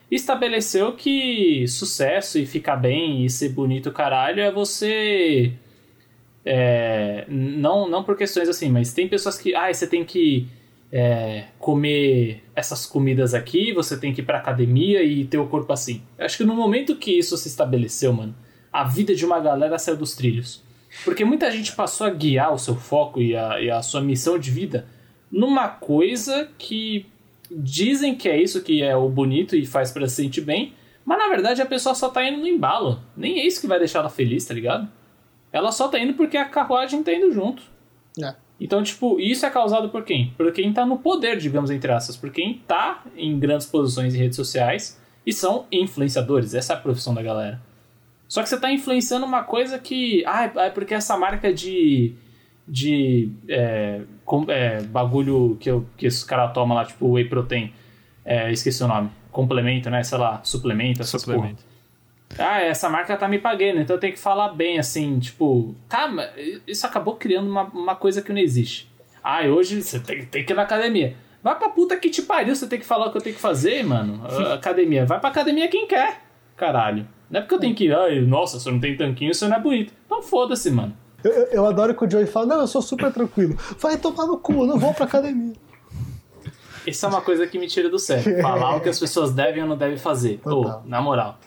estabeleceu 0.09 0.93
que 0.93 1.67
sucesso 1.67 2.39
e 2.39 2.45
ficar 2.45 2.77
bem 2.77 3.25
e 3.25 3.29
ser 3.29 3.49
bonito 3.49 3.91
caralho 3.91 4.39
é 4.41 4.49
você. 4.51 5.51
é, 6.45 7.25
não, 7.27 7.89
não 7.89 8.03
por 8.03 8.15
questões 8.17 8.47
assim, 8.47 8.69
mas 8.69 8.93
tem 8.93 9.07
pessoas 9.07 9.37
que. 9.37 9.53
Ah, 9.53 9.71
você 9.73 9.85
tem 9.85 10.05
que 10.05 10.47
é, 10.91 11.45
comer 11.59 12.43
essas 12.55 12.85
comidas 12.85 13.33
aqui, 13.33 13.73
você 13.73 13.97
tem 13.97 14.13
que 14.13 14.21
ir 14.21 14.25
pra 14.25 14.37
academia 14.37 15.03
e 15.03 15.25
ter 15.25 15.37
o 15.37 15.47
corpo 15.47 15.71
assim. 15.73 16.01
Eu 16.17 16.25
acho 16.25 16.37
que 16.37 16.43
no 16.43 16.55
momento 16.55 16.95
que 16.95 17.11
isso 17.11 17.37
se 17.37 17.47
estabeleceu, 17.47 18.13
mano, 18.13 18.35
a 18.71 18.83
vida 18.83 19.15
de 19.15 19.25
uma 19.25 19.39
galera 19.39 19.77
saiu 19.77 19.97
dos 19.97 20.15
trilhos. 20.15 20.63
Porque 21.03 21.25
muita 21.25 21.51
gente 21.51 21.75
passou 21.75 22.07
a 22.07 22.09
guiar 22.09 22.53
o 22.53 22.57
seu 22.57 22.75
foco 22.75 23.21
e 23.21 23.35
a, 23.35 23.61
e 23.61 23.69
a 23.69 23.81
sua 23.81 24.01
missão 24.01 24.39
de 24.39 24.49
vida 24.49 24.87
numa 25.31 25.67
coisa 25.67 26.49
que 26.57 27.05
dizem 27.51 28.15
que 28.15 28.27
é 28.27 28.41
isso 28.41 28.63
que 28.63 28.81
é 28.81 28.95
o 28.95 29.09
bonito 29.09 29.55
e 29.55 29.65
faz 29.65 29.91
pra 29.91 30.07
se 30.07 30.15
sentir 30.15 30.41
bem, 30.41 30.73
mas 31.05 31.17
na 31.17 31.27
verdade 31.27 31.61
a 31.61 31.65
pessoa 31.65 31.95
só 31.95 32.09
tá 32.09 32.27
indo 32.27 32.39
no 32.39 32.47
embalo. 32.47 33.01
Nem 33.15 33.39
é 33.39 33.45
isso 33.45 33.61
que 33.61 33.67
vai 33.67 33.79
deixar 33.79 33.99
ela 33.99 34.09
feliz, 34.09 34.45
tá 34.45 34.53
ligado? 34.53 34.89
Ela 35.51 35.71
só 35.71 35.87
tá 35.87 35.99
indo 35.99 36.13
porque 36.13 36.37
a 36.37 36.45
carruagem 36.45 37.03
tá 37.03 37.13
indo 37.13 37.31
junto. 37.31 37.63
É. 38.21 38.35
Então, 38.59 38.81
tipo, 38.81 39.19
isso 39.19 39.45
é 39.45 39.49
causado 39.49 39.89
por 39.89 40.03
quem? 40.03 40.33
Por 40.37 40.51
quem 40.51 40.73
tá 40.73 40.85
no 40.85 40.97
poder, 40.97 41.37
digamos, 41.37 41.69
entre 41.69 41.91
aspas. 41.91 42.17
Por 42.17 42.31
quem 42.31 42.61
tá 42.67 43.03
em 43.15 43.37
grandes 43.37 43.67
posições 43.67 44.15
em 44.15 44.17
redes 44.17 44.35
sociais 44.35 44.99
e 45.25 45.31
são 45.31 45.65
influenciadores. 45.71 46.53
Essa 46.55 46.73
é 46.73 46.75
a 46.75 46.79
profissão 46.79 47.13
da 47.13 47.21
galera. 47.21 47.61
Só 48.27 48.41
que 48.41 48.49
você 48.49 48.59
tá 48.59 48.71
influenciando 48.71 49.25
uma 49.25 49.43
coisa 49.43 49.77
que. 49.77 50.23
Ah, 50.25 50.51
é 50.65 50.69
porque 50.69 50.93
essa 50.95 51.15
marca 51.17 51.53
de. 51.53 52.15
de. 52.67 53.29
É, 53.47 54.01
com- 54.25 54.45
é, 54.49 54.81
bagulho 54.81 55.55
que, 55.59 55.69
eu, 55.69 55.85
que 55.95 56.07
os 56.07 56.23
caras 56.23 56.51
tomam 56.53 56.75
lá, 56.75 56.83
tipo 56.85 57.07
whey 57.11 57.25
protein. 57.25 57.71
É, 58.25 58.51
esqueci 58.51 58.83
o 58.83 58.87
nome. 58.87 59.09
Complemento, 59.31 59.89
né? 59.89 60.01
Sei 60.03 60.17
lá, 60.17 60.41
suplemento, 60.43 61.01
essas. 61.01 61.21
Suplemento. 61.21 61.63
Ah, 62.37 62.61
essa 62.61 62.89
marca 62.89 63.15
tá 63.17 63.27
me 63.27 63.39
pagando, 63.39 63.79
então 63.79 63.95
eu 63.95 63.99
tenho 63.99 64.13
que 64.13 64.19
falar 64.19 64.49
bem, 64.49 64.77
assim, 64.79 65.17
tipo, 65.19 65.73
tá, 65.87 66.09
isso 66.67 66.85
acabou 66.85 67.15
criando 67.15 67.49
uma, 67.49 67.63
uma 67.63 67.95
coisa 67.95 68.21
que 68.21 68.31
não 68.33 68.39
existe. 68.39 68.91
Ah, 69.23 69.41
hoje 69.43 69.81
você 69.81 69.99
tem, 69.99 70.25
tem 70.25 70.45
que 70.45 70.53
ir 70.53 70.55
na 70.55 70.63
academia. 70.63 71.15
Vai 71.43 71.57
pra 71.57 71.69
puta 71.69 71.95
que 71.97 72.09
te 72.09 72.21
pariu, 72.21 72.55
você 72.55 72.67
tem 72.67 72.79
que 72.79 72.85
falar 72.85 73.07
o 73.07 73.11
que 73.11 73.17
eu 73.17 73.21
tenho 73.21 73.35
que 73.35 73.41
fazer, 73.41 73.83
mano. 73.83 74.21
A- 74.25 74.53
Academia. 74.55 75.05
Vai 75.05 75.19
pra 75.19 75.29
academia 75.29 75.67
quem 75.67 75.87
quer, 75.87 76.21
caralho. 76.55 77.07
Não 77.29 77.39
é 77.39 77.41
porque 77.41 77.55
eu 77.55 77.59
tenho 77.59 77.75
que 77.75 77.85
ir, 77.85 77.95
ai, 77.95 78.19
nossa, 78.21 78.59
você 78.59 78.69
não 78.71 78.79
tem 78.79 78.95
tanquinho, 78.95 79.33
você 79.33 79.47
não 79.47 79.57
é 79.57 79.59
bonito. 79.59 79.93
Então 80.05 80.21
foda-se, 80.21 80.69
mano. 80.71 80.95
Eu, 81.23 81.31
eu- 81.31 81.47
eu 81.51 81.65
adoro 81.65 81.95
que 81.95 82.05
o 82.05 82.09
Joey 82.09 82.25
fala, 82.27 82.45
não, 82.45 82.59
eu 82.61 82.67
sou 82.67 82.81
super 82.81 83.11
tranquilo. 83.11 83.57
Vai 83.79 83.97
tomar 83.97 84.25
no 84.27 84.37
cu, 84.37 84.53
eu 84.53 84.67
não 84.67 84.77
vou 84.77 84.93
pra 84.93 85.05
academia. 85.05 85.53
Isso 86.85 87.05
é 87.05 87.09
uma 87.09 87.21
coisa 87.21 87.45
que 87.47 87.57
me 87.59 87.67
tira 87.67 87.89
do 87.89 87.99
sério. 87.99 88.39
Falar 88.41 88.75
o 88.75 88.81
que 88.81 88.89
as 88.89 88.99
pessoas 88.99 89.33
devem 89.33 89.63
ou 89.63 89.67
não 89.69 89.77
devem 89.77 89.97
fazer. 89.97 90.39
Total. 90.43 90.83
na 90.85 91.01
moral. 91.01 91.37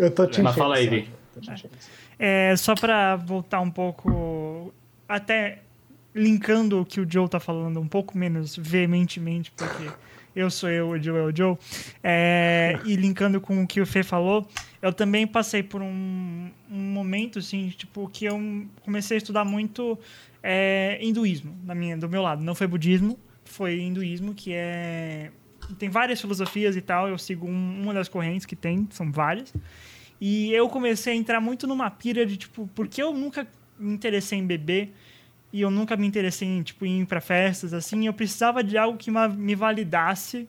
Eu 0.00 0.10
tô 0.10 0.26
te 0.26 0.42
Mas 0.42 0.54
fala 0.54 0.76
aí, 0.76 0.88
Vi. 0.88 1.10
É, 2.18 2.54
só 2.56 2.74
pra 2.74 3.16
voltar 3.16 3.60
um 3.60 3.70
pouco, 3.70 4.72
até 5.08 5.58
linkando 6.14 6.80
o 6.80 6.84
que 6.84 7.00
o 7.00 7.10
Joe 7.10 7.28
tá 7.28 7.40
falando 7.40 7.80
um 7.80 7.88
pouco 7.88 8.16
menos 8.16 8.56
veementemente, 8.56 9.50
porque 9.56 9.90
eu 10.34 10.50
sou 10.50 10.68
eu, 10.68 10.90
o 10.90 11.02
Joe 11.02 11.18
é 11.18 11.22
o 11.22 11.36
Joe, 11.36 11.56
é, 12.02 12.78
e 12.84 12.96
linkando 12.96 13.40
com 13.40 13.62
o 13.62 13.66
que 13.66 13.80
o 13.80 13.86
Fê 13.86 14.02
falou, 14.02 14.46
eu 14.80 14.92
também 14.92 15.26
passei 15.26 15.62
por 15.62 15.82
um, 15.82 16.50
um 16.70 16.78
momento, 16.78 17.38
assim, 17.38 17.68
tipo, 17.70 18.08
que 18.08 18.24
eu 18.24 18.38
comecei 18.82 19.16
a 19.16 19.18
estudar 19.18 19.44
muito 19.44 19.98
é, 20.42 20.98
hinduísmo 21.00 21.54
na 21.64 21.74
minha, 21.74 21.96
do 21.96 22.08
meu 22.08 22.22
lado. 22.22 22.42
Não 22.42 22.54
foi 22.54 22.66
budismo, 22.66 23.18
foi 23.44 23.80
hinduísmo, 23.80 24.34
que 24.34 24.52
é... 24.52 25.30
Tem 25.78 25.88
várias 25.88 26.20
filosofias 26.20 26.76
e 26.76 26.80
tal, 26.80 27.08
eu 27.08 27.18
sigo 27.18 27.46
um- 27.46 27.82
uma 27.82 27.94
das 27.94 28.08
correntes 28.08 28.46
que 28.46 28.56
tem, 28.56 28.86
são 28.90 29.10
várias. 29.10 29.52
E 30.20 30.52
eu 30.52 30.68
comecei 30.68 31.12
a 31.12 31.16
entrar 31.16 31.40
muito 31.40 31.66
numa 31.66 31.90
pira 31.90 32.24
de, 32.24 32.36
tipo, 32.36 32.68
porque 32.74 33.02
eu 33.02 33.12
nunca 33.12 33.46
me 33.78 33.92
interessei 33.94 34.38
em 34.38 34.46
beber 34.46 34.92
e 35.52 35.60
eu 35.60 35.70
nunca 35.70 35.96
me 35.96 36.06
interessei 36.06 36.46
em, 36.48 36.62
tipo, 36.62 36.86
ir 36.86 37.04
pra 37.06 37.20
festas, 37.20 37.72
assim, 37.74 38.06
eu 38.06 38.12
precisava 38.12 38.62
de 38.62 38.78
algo 38.78 38.96
que 38.96 39.10
me 39.10 39.54
validasse 39.54 40.48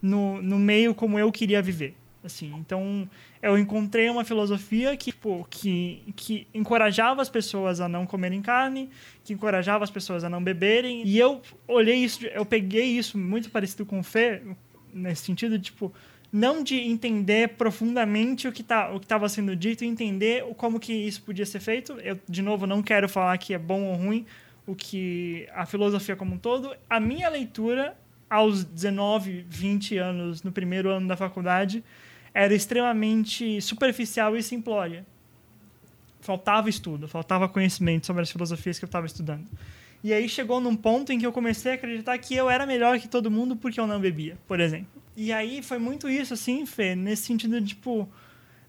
no, 0.00 0.40
no 0.42 0.58
meio 0.58 0.94
como 0.94 1.18
eu 1.18 1.30
queria 1.30 1.60
viver, 1.62 1.94
assim. 2.24 2.54
Então, 2.58 3.08
eu 3.40 3.58
encontrei 3.58 4.08
uma 4.08 4.24
filosofia 4.24 4.96
que, 4.96 5.12
que, 5.50 6.02
que 6.14 6.46
encorajava 6.54 7.22
as 7.22 7.28
pessoas 7.28 7.80
a 7.80 7.88
não 7.88 8.06
comerem 8.06 8.40
carne, 8.40 8.90
que 9.24 9.32
encorajava 9.32 9.84
as 9.84 9.90
pessoas 9.90 10.24
a 10.24 10.30
não 10.30 10.42
beberem, 10.42 11.02
e 11.06 11.18
eu 11.18 11.42
olhei 11.66 11.96
isso, 11.96 12.24
eu 12.26 12.44
peguei 12.44 12.86
isso 12.86 13.18
muito 13.18 13.50
parecido 13.50 13.84
com 13.84 14.00
o 14.00 14.02
Fê, 14.02 14.42
nesse 14.92 15.24
sentido, 15.24 15.58
tipo, 15.58 15.92
não 16.32 16.62
de 16.62 16.76
entender 16.76 17.50
profundamente 17.50 18.48
o 18.48 18.52
que 18.52 18.62
tá, 18.62 18.90
estava 18.94 19.28
sendo 19.28 19.54
dito 19.54 19.84
entender 19.84 20.44
como 20.56 20.80
que 20.80 20.92
isso 20.92 21.22
podia 21.22 21.44
ser 21.44 21.60
feito. 21.60 21.92
Eu, 22.00 22.18
de 22.26 22.40
novo, 22.40 22.66
não 22.66 22.82
quero 22.82 23.08
falar 23.08 23.36
que 23.36 23.52
é 23.52 23.58
bom 23.58 23.84
ou 23.84 23.96
ruim 23.96 24.24
o 24.66 24.74
que 24.74 25.46
a 25.52 25.66
filosofia 25.66 26.16
como 26.16 26.34
um 26.34 26.38
todo. 26.38 26.74
A 26.88 26.98
minha 26.98 27.28
leitura 27.28 27.96
aos 28.30 28.64
19, 28.64 29.44
20 29.46 29.98
anos, 29.98 30.42
no 30.42 30.50
primeiro 30.50 30.88
ano 30.88 31.06
da 31.06 31.16
faculdade, 31.18 31.84
era 32.34 32.54
extremamente 32.54 33.60
superficial 33.60 34.36
e 34.36 34.42
simplória. 34.42 35.04
Faltava 36.20 36.70
estudo, 36.70 37.08
faltava 37.08 37.48
conhecimento 37.48 38.06
sobre 38.06 38.22
as 38.22 38.30
filosofias 38.30 38.78
que 38.78 38.84
eu 38.84 38.88
estava 38.88 39.06
estudando. 39.06 39.46
E 40.04 40.12
aí 40.12 40.28
chegou 40.28 40.60
num 40.60 40.74
ponto 40.74 41.12
em 41.12 41.18
que 41.18 41.26
eu 41.26 41.32
comecei 41.32 41.72
a 41.72 41.74
acreditar 41.74 42.16
que 42.18 42.34
eu 42.34 42.50
era 42.50 42.66
melhor 42.66 42.98
que 42.98 43.08
todo 43.08 43.30
mundo 43.30 43.54
porque 43.54 43.78
eu 43.78 43.86
não 43.86 44.00
bebia, 44.00 44.36
por 44.48 44.58
exemplo. 44.58 45.02
E 45.16 45.32
aí 45.32 45.62
foi 45.62 45.78
muito 45.78 46.08
isso, 46.08 46.34
assim, 46.34 46.64
Fê, 46.66 46.94
nesse 46.96 47.22
sentido 47.24 47.60
de, 47.60 47.68
tipo, 47.68 48.08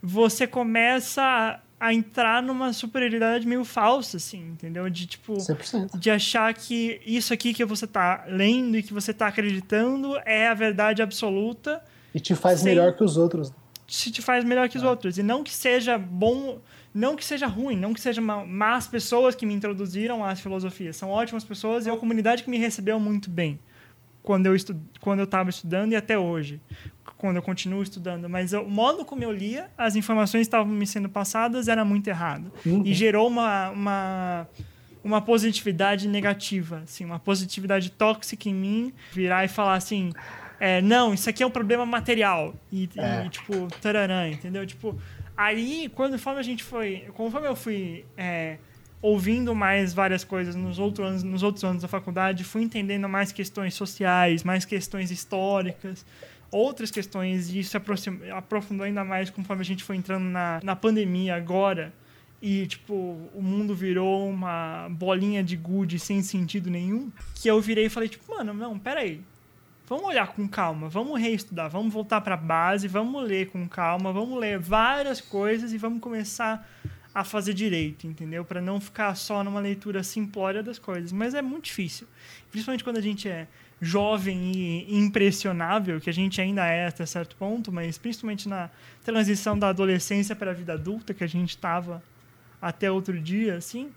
você 0.02 0.46
começa 0.46 1.24
a, 1.24 1.88
a 1.88 1.94
entrar 1.94 2.44
numa 2.44 2.74
superioridade 2.74 3.48
meio 3.48 3.64
falsa, 3.64 4.18
assim, 4.18 4.50
entendeu? 4.50 4.90
De, 4.90 5.08
tipo, 5.08 5.34
100%. 5.38 5.98
de 5.98 6.12
achar 6.12 6.54
que 6.54 7.02
isso 7.06 7.34
aqui 7.34 7.54
que 7.54 7.66
você 7.66 7.88
tá 7.88 8.26
lendo 8.28 8.78
e 8.78 8.84
que 8.84 8.94
você 8.94 9.14
tá 9.14 9.28
acreditando 9.28 10.18
é 10.26 10.48
a 10.48 10.54
verdade 10.54 11.02
absoluta 11.02 11.82
E 12.14 12.20
te 12.20 12.36
faz 12.36 12.60
Sim. 12.60 12.66
melhor 12.66 12.94
que 12.96 13.04
os 13.04 13.18
outros. 13.18 13.52
se 13.88 14.10
te 14.12 14.22
faz 14.22 14.44
melhor 14.46 14.70
que 14.70 14.78
os 14.78 14.84
outros. 14.84 15.18
E 15.18 15.24
não 15.24 15.44
que 15.44 15.52
seja 15.54 15.98
bom, 15.98 16.60
não 16.94 17.16
que 17.16 17.24
seja 17.24 17.46
ruim, 17.48 17.76
não 17.76 17.94
que 17.94 18.00
sejam 18.02 18.24
ma- 18.24 18.46
más 18.46 18.88
pessoas 18.88 19.36
que 19.36 19.46
me 19.46 19.54
introduziram 19.54 20.24
às 20.24 20.40
filosofias. 20.40 20.96
São 20.96 21.10
ótimas 21.10 21.44
pessoas 21.44 21.86
e 21.86 21.90
é 21.90 21.92
uma 21.92 22.00
comunidade 22.00 22.44
que 22.44 22.50
me 22.50 22.58
recebeu 22.58 23.00
muito 23.00 23.30
bem 23.30 23.60
quando 24.24 24.46
eu 24.46 24.56
estu 24.56 24.76
quando 25.02 25.20
eu 25.20 25.26
estava 25.26 25.50
estudando 25.50 25.92
e 25.92 25.96
até 25.98 26.18
hoje, 26.18 26.62
quando 27.18 27.36
eu 27.36 27.42
continuo 27.42 27.84
estudando. 27.84 28.30
Mas 28.30 28.54
eu- 28.54 28.64
o 28.64 28.70
modo 28.72 29.04
como 29.04 29.22
eu 29.24 29.32
lia, 29.32 29.70
as 29.78 29.96
informações 29.98 30.42
que 30.42 30.48
estavam 30.48 30.72
me 30.74 30.88
sendo 30.88 31.10
passadas 31.10 31.68
era 31.68 31.84
muito 31.84 32.08
errado. 32.08 32.52
E 32.86 32.94
gerou 32.94 33.28
uma, 33.28 33.70
uma, 33.70 34.48
uma 35.04 35.22
positividade 35.22 36.08
negativa, 36.08 36.82
assim, 36.86 37.04
uma 37.04 37.20
positividade 37.20 37.92
tóxica 37.92 38.48
em 38.50 38.54
mim, 38.56 38.94
virar 39.12 39.44
e 39.44 39.50
falar 39.50 39.76
assim, 39.76 40.12
é, 40.64 40.82
não, 40.82 41.14
isso 41.14 41.30
aqui 41.30 41.44
é 41.44 41.46
um 41.46 41.52
problema 41.52 41.86
material. 41.86 42.56
E, 42.72 42.90
e, 42.96 43.00
É. 43.00 43.28
tipo, 43.28 43.68
tararã, 43.82 44.30
entendeu? 44.30 44.66
Tipo, 44.66 44.98
aí, 45.36 45.92
quando 45.94 46.14
conforme 46.14 46.40
a 46.40 46.44
gente 46.44 46.64
foi, 46.64 47.04
conforme 47.16 47.48
eu 47.50 47.56
fui 47.56 48.06
é, 48.16 48.58
ouvindo 49.02 49.54
mais 49.54 49.94
várias 49.94 50.24
coisas 50.24 50.56
nos 50.56 50.80
outros, 50.80 51.06
anos, 51.06 51.24
nos 51.24 51.44
outros 51.44 51.66
anos 51.66 51.82
da 51.82 51.90
faculdade, 51.90 52.46
fui 52.46 52.62
entendendo 52.64 53.10
mais 53.10 53.34
questões 53.34 53.74
sociais, 53.74 54.42
mais 54.46 54.64
questões 54.64 55.12
históricas, 55.12 56.06
outras 56.50 56.90
questões, 56.90 57.50
e 57.50 57.60
isso 57.60 57.76
aprofundou 58.32 58.86
ainda 58.86 59.04
mais 59.04 59.30
conforme 59.30 59.64
a 59.64 59.66
gente 59.66 59.84
foi 59.84 59.98
entrando 59.98 60.24
na, 60.24 60.62
na 60.64 60.78
pandemia 60.78 61.36
agora. 61.36 61.92
E, 62.42 62.68
tipo, 62.68 62.94
o 63.34 63.42
mundo 63.42 63.76
virou 63.76 64.30
uma 64.30 64.88
bolinha 64.92 65.44
de 65.44 65.58
gude 65.58 66.00
sem 66.00 66.22
sentido 66.22 66.70
nenhum. 66.70 67.12
Que 67.36 67.50
eu 67.50 67.60
virei 67.60 67.88
e 67.88 67.90
falei, 67.90 68.08
tipo, 68.08 68.34
mano, 68.34 68.54
não, 68.54 68.80
peraí. 68.80 69.22
Vamos 69.94 70.08
olhar 70.08 70.28
com 70.30 70.48
calma, 70.48 70.90
vamos 70.90 71.22
reestudar, 71.22 71.70
vamos 71.70 71.94
voltar 71.94 72.20
para 72.22 72.34
a 72.34 72.38
base, 72.38 72.88
vamos 72.88 73.24
ler 73.28 73.50
com 73.52 73.70
calma, 73.70 74.12
vamos 74.12 74.40
ler 74.40 74.58
várias 74.58 75.22
coisas 75.22 75.72
e 75.72 75.78
vamos 75.78 76.02
começar 76.02 76.68
a 77.14 77.24
fazer 77.24 77.54
direito, 77.54 78.08
entendeu? 78.08 78.44
Para 78.44 78.60
não 78.60 78.82
ficar 78.82 79.14
só 79.14 79.44
numa 79.44 79.60
leitura 79.60 80.02
simplória 80.02 80.64
das 80.64 80.80
coisas. 80.80 81.12
Mas 81.12 81.36
é 81.36 81.44
muito 81.44 81.66
difícil, 81.66 82.08
principalmente 82.50 82.84
quando 82.84 82.98
a 82.98 83.02
gente 83.02 83.30
é 83.30 83.48
jovem 83.80 84.52
e 84.56 84.98
impressionável, 84.98 86.02
que 86.02 86.10
a 86.10 86.14
gente 86.14 86.42
ainda 86.42 86.66
é 86.66 86.88
até 86.88 87.06
certo 87.06 87.36
ponto, 87.36 87.72
mas 87.72 87.96
principalmente 87.96 88.50
na 88.50 88.72
transição 89.04 89.60
da 89.60 89.70
adolescência 89.70 90.36
para 90.36 90.50
a 90.50 90.54
vida 90.56 90.74
adulta 90.74 91.14
que 91.14 91.24
a 91.24 91.28
gente 91.28 91.50
estava 91.50 92.02
até 92.60 92.90
outro 92.90 93.20
dia, 93.20 93.58
assim, 93.58 93.92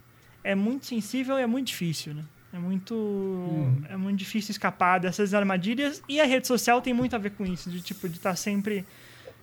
é 0.45 0.55
muito 0.55 0.85
sensível 0.85 1.39
e 1.39 1.43
é 1.43 1.47
muito 1.47 1.69
difícil, 1.69 2.13
né? 2.13 2.25
É 2.53 2.59
muito, 2.59 2.95
hum. 2.95 3.83
é 3.89 3.97
muito 3.97 4.19
difícil 4.19 4.53
escapar 4.53 4.99
dessas 4.99 5.35
armadilhas 5.35 6.03
e 6.09 6.21
a 6.21 6.25
rede 6.25 6.47
social 6.47 6.81
tem 6.81 6.95
muito 6.95 7.15
a 7.15 7.19
ver 7.19 7.31
com 7.31 7.45
isso, 7.45 7.71
de 7.71 7.81
tipo 7.81 8.09
de 8.09 8.17
estar 8.17 8.31
tá 8.31 8.37
sempre 8.37 8.87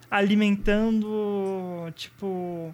alimentando, 0.09 1.91
tipo 1.95 2.73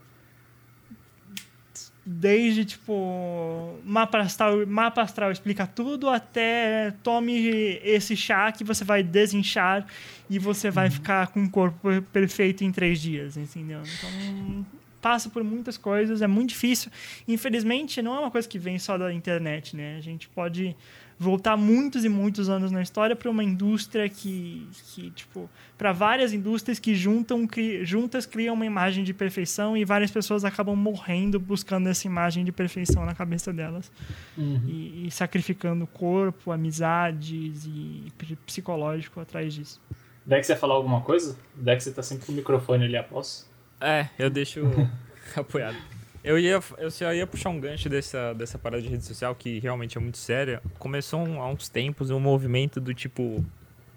desde 2.12 2.66
tipo 2.66 3.80
mapa 3.84 4.18
astral, 4.20 4.66
mapa 4.66 5.04
astral 5.04 5.32
explica 5.32 5.68
tudo 5.68 6.10
até 6.10 6.92
tome 7.04 7.48
esse 7.84 8.16
chá 8.16 8.52
que 8.52 8.64
você 8.64 8.84
vai 8.84 9.04
desinchar 9.04 9.86
e 10.28 10.40
você 10.40 10.72
vai 10.72 10.86
uhum. 10.86 10.92
ficar 10.92 11.28
com 11.28 11.44
o 11.44 11.50
corpo 11.50 12.02
perfeito 12.12 12.64
em 12.64 12.72
três 12.72 13.00
dias, 13.00 13.38
entendeu? 13.38 13.82
Então 13.82 14.66
passa 15.02 15.30
por 15.30 15.44
muitas 15.44 15.78
coisas, 15.78 16.22
é 16.22 16.28
muito 16.28 16.50
difícil. 16.50 16.92
Infelizmente, 17.28 18.02
não 18.02 18.16
é 18.16 18.20
uma 18.20 18.32
coisa 18.32 18.48
que 18.48 18.60
vem 18.60 18.78
só 18.80 18.98
da 18.98 19.14
internet, 19.14 19.76
né? 19.76 19.98
A 19.98 20.02
gente 20.02 20.28
pode 20.30 20.76
voltar 21.20 21.58
muitos 21.58 22.06
e 22.06 22.10
muitos 22.10 22.48
anos 22.48 22.72
na 22.72 22.82
história 22.82 23.14
para 23.14 23.30
uma 23.30 23.44
indústria 23.44 24.08
que, 24.08 24.66
que 24.94 25.12
tipo, 25.12 25.50
para 25.78 25.92
várias 25.92 26.32
indústrias 26.32 26.80
que 26.80 26.96
juntam, 26.96 27.46
cri, 27.46 27.84
juntas 27.84 28.26
criam 28.26 28.56
uma 28.56 28.66
imagem 28.66 29.04
de 29.04 29.14
perfeição 29.14 29.76
e 29.76 29.84
várias 29.84 30.10
pessoas 30.10 30.46
acabam 30.46 30.78
morrendo 30.78 31.38
buscando 31.38 31.90
essa 31.90 32.08
imagem 32.08 32.46
de 32.46 32.54
perfeição 32.54 33.06
na 33.06 33.14
cabeça 33.14 33.52
delas 33.52 33.92
uhum. 34.38 34.62
e, 34.66 35.08
e, 35.08 35.12
sacrificando 35.12 35.86
corpo, 35.86 36.54
amizades 36.54 37.66
e 37.66 38.06
psicológico 38.46 39.20
atrás 39.20 39.54
disso. 39.54 39.82
Dex, 40.26 40.48
você 40.48 40.56
falar 40.56 40.76
alguma 40.76 41.02
coisa? 41.02 41.36
Dex, 41.54 41.84
você 41.84 41.92
tá 41.92 42.02
sempre 42.02 42.26
com 42.26 42.32
o 42.32 42.36
microfone 42.36 42.86
ali 42.86 42.96
após. 42.96 43.49
É, 43.82 44.08
eu 44.18 44.30
deixo 44.30 44.62
apoiado. 45.36 45.78
Eu, 46.24 46.38
ia, 46.38 46.60
eu 46.78 46.92
só 46.92 47.14
ia 47.14 47.26
puxar 47.26 47.50
um 47.50 47.60
gancho 47.60 47.88
dessa, 47.88 48.34
dessa 48.34 48.58
parada 48.58 48.82
de 48.82 48.90
rede 48.90 49.06
social 49.06 49.34
que 49.34 49.60
realmente 49.60 49.98
é 49.98 50.02
muito 50.02 50.18
séria. 50.18 50.62
Começou 50.78 51.26
um, 51.26 51.42
há 51.42 51.48
uns 51.48 51.70
tempos 51.70 52.10
um 52.10 52.20
movimento 52.20 52.82
do 52.82 52.94
tipo: 52.94 53.44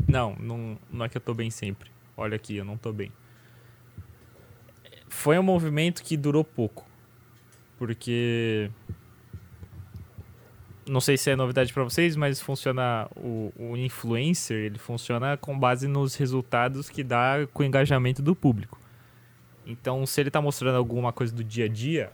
não, 0.09 0.37
não, 0.37 0.78
não 0.91 1.05
é 1.05 1.09
que 1.09 1.16
eu 1.16 1.20
tô 1.20 1.35
bem 1.35 1.51
sempre. 1.51 1.91
Olha 2.16 2.37
aqui, 2.37 2.57
eu 2.57 2.64
não 2.64 2.76
tô 2.76 2.93
bem. 2.93 3.11
Foi 5.09 5.39
um 5.39 5.43
movimento 5.43 6.03
que 6.03 6.16
durou 6.16 6.45
pouco. 6.45 6.87
Porque. 7.76 8.70
Não 10.87 11.01
sei 11.01 11.16
se 11.16 11.30
é 11.30 11.37
novidade 11.37 11.72
para 11.72 11.83
vocês, 11.83 12.14
mas 12.14 12.41
funciona. 12.41 13.09
O, 13.16 13.53
o 13.57 13.76
influencer 13.76 14.59
ele 14.59 14.78
funciona 14.78 15.37
com 15.37 15.59
base 15.59 15.89
nos 15.89 16.14
resultados 16.14 16.89
que 16.89 17.03
dá 17.03 17.47
com 17.53 17.62
o 17.62 17.66
engajamento 17.66 18.22
do 18.22 18.35
público. 18.37 18.82
Então, 19.67 20.05
se 20.07 20.21
ele 20.21 20.29
está 20.29 20.41
mostrando 20.41 20.77
alguma 20.77 21.13
coisa 21.13 21.35
do 21.35 21.45
dia 21.45 21.67
a 21.67 21.69
dia, 21.69 22.13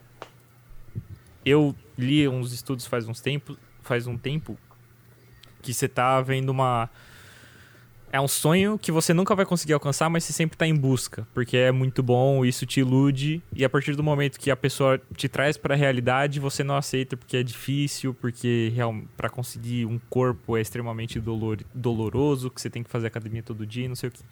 eu 1.45 1.75
li 1.97 2.27
uns 2.27 2.53
estudos 2.53 2.85
faz 2.85 3.07
uns 3.07 3.19
tempo, 3.19 3.57
faz 3.81 4.07
um 4.07 4.17
tempo 4.17 4.57
que 5.61 5.73
você 5.73 5.87
tá 5.87 6.21
vendo 6.21 6.49
uma 6.49 6.89
é 8.11 8.19
um 8.19 8.27
sonho 8.27 8.77
que 8.77 8.91
você 8.91 9.13
nunca 9.13 9.35
vai 9.35 9.45
conseguir 9.45 9.73
alcançar, 9.73 10.09
mas 10.09 10.23
você 10.23 10.33
sempre 10.33 10.55
está 10.55 10.65
em 10.65 10.75
busca, 10.75 11.27
porque 11.33 11.55
é 11.55 11.71
muito 11.71 12.01
bom, 12.01 12.43
isso 12.43 12.65
te 12.65 12.79
ilude, 12.79 13.41
e 13.53 13.63
a 13.63 13.69
partir 13.69 13.95
do 13.95 14.03
momento 14.03 14.39
que 14.39 14.49
a 14.49 14.55
pessoa 14.55 14.99
te 15.15 15.29
traz 15.29 15.57
para 15.57 15.75
a 15.75 15.77
realidade, 15.77 16.39
você 16.39 16.63
não 16.63 16.75
aceita 16.75 17.15
porque 17.15 17.37
é 17.37 17.43
difícil, 17.43 18.13
porque 18.13 18.73
para 19.15 19.29
conseguir 19.29 19.85
um 19.85 19.99
corpo 20.09 20.57
é 20.57 20.61
extremamente 20.61 21.19
dolor, 21.19 21.59
doloroso, 21.73 22.49
que 22.49 22.59
você 22.59 22.69
tem 22.69 22.81
que 22.81 22.89
fazer 22.89 23.07
academia 23.07 23.43
todo 23.43 23.65
dia, 23.65 23.87
não 23.87 23.95
sei 23.95 24.09
o 24.09 24.11
que. 24.11 24.23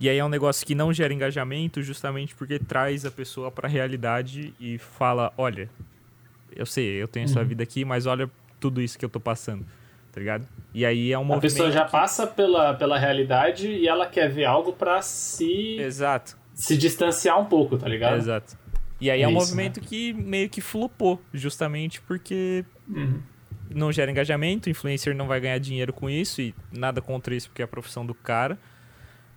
E 0.00 0.08
aí 0.08 0.18
é 0.18 0.24
um 0.24 0.28
negócio 0.28 0.64
que 0.64 0.74
não 0.74 0.92
gera 0.92 1.12
engajamento 1.12 1.82
justamente 1.82 2.34
porque 2.34 2.58
traz 2.58 3.04
a 3.04 3.10
pessoa 3.10 3.50
para 3.50 3.66
a 3.66 3.70
realidade 3.70 4.54
e 4.60 4.78
fala, 4.78 5.32
olha, 5.36 5.68
eu 6.54 6.64
sei, 6.64 7.02
eu 7.02 7.08
tenho 7.08 7.24
essa 7.24 7.40
uhum. 7.40 7.46
vida 7.46 7.62
aqui, 7.62 7.84
mas 7.84 8.06
olha 8.06 8.30
tudo 8.60 8.80
isso 8.80 8.98
que 8.98 9.04
eu 9.04 9.08
tô 9.08 9.18
passando, 9.18 9.64
tá 10.12 10.20
ligado? 10.20 10.46
E 10.72 10.84
aí 10.86 11.12
é 11.12 11.18
um 11.18 11.32
A 11.32 11.40
pessoa 11.40 11.70
já 11.70 11.84
que... 11.84 11.90
passa 11.90 12.26
pela, 12.26 12.74
pela 12.74 12.98
realidade 12.98 13.68
e 13.68 13.88
ela 13.88 14.06
quer 14.06 14.28
ver 14.28 14.44
algo 14.44 14.72
para 14.72 15.02
se 15.02 15.78
Exato. 15.80 16.36
se 16.54 16.76
distanciar 16.76 17.40
um 17.40 17.46
pouco, 17.46 17.76
tá 17.76 17.88
ligado? 17.88 18.16
Exato. 18.16 18.56
E 19.00 19.10
aí 19.10 19.20
é, 19.20 19.24
é 19.24 19.28
um 19.28 19.30
isso, 19.30 19.40
movimento 19.40 19.80
né? 19.80 19.86
que 19.88 20.12
meio 20.12 20.48
que 20.48 20.60
flopou, 20.60 21.20
justamente 21.32 22.00
porque 22.00 22.64
uhum. 22.88 23.20
não 23.68 23.90
gera 23.90 24.10
engajamento, 24.10 24.68
o 24.68 24.70
influencer 24.70 25.14
não 25.14 25.26
vai 25.26 25.40
ganhar 25.40 25.58
dinheiro 25.58 25.92
com 25.92 26.08
isso 26.08 26.40
e 26.40 26.54
nada 26.72 27.00
contra 27.00 27.34
isso 27.34 27.48
porque 27.48 27.62
é 27.62 27.64
a 27.64 27.68
profissão 27.68 28.06
do 28.06 28.14
cara. 28.14 28.58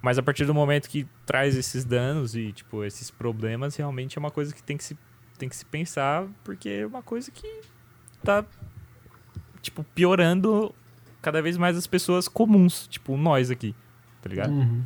Mas 0.01 0.17
a 0.17 0.23
partir 0.23 0.45
do 0.45 0.53
momento 0.53 0.89
que 0.89 1.07
traz 1.25 1.55
esses 1.55 1.85
danos 1.85 2.35
e, 2.35 2.51
tipo, 2.51 2.83
esses 2.83 3.11
problemas, 3.11 3.75
realmente 3.75 4.17
é 4.17 4.19
uma 4.19 4.31
coisa 4.31 4.53
que 4.53 4.63
tem 4.63 4.75
que 4.75 4.83
se, 4.83 4.97
tem 5.37 5.47
que 5.47 5.55
se 5.55 5.65
pensar, 5.65 6.27
porque 6.43 6.69
é 6.69 6.85
uma 6.85 7.03
coisa 7.03 7.29
que 7.29 7.61
tá, 8.23 8.43
tipo, 9.61 9.83
piorando 9.83 10.73
cada 11.21 11.41
vez 11.41 11.55
mais 11.55 11.77
as 11.77 11.85
pessoas 11.85 12.27
comuns, 12.27 12.87
tipo, 12.87 13.15
nós 13.15 13.51
aqui, 13.51 13.75
tá 14.21 14.29
ligado? 14.29 14.53
Uhum. 14.53 14.83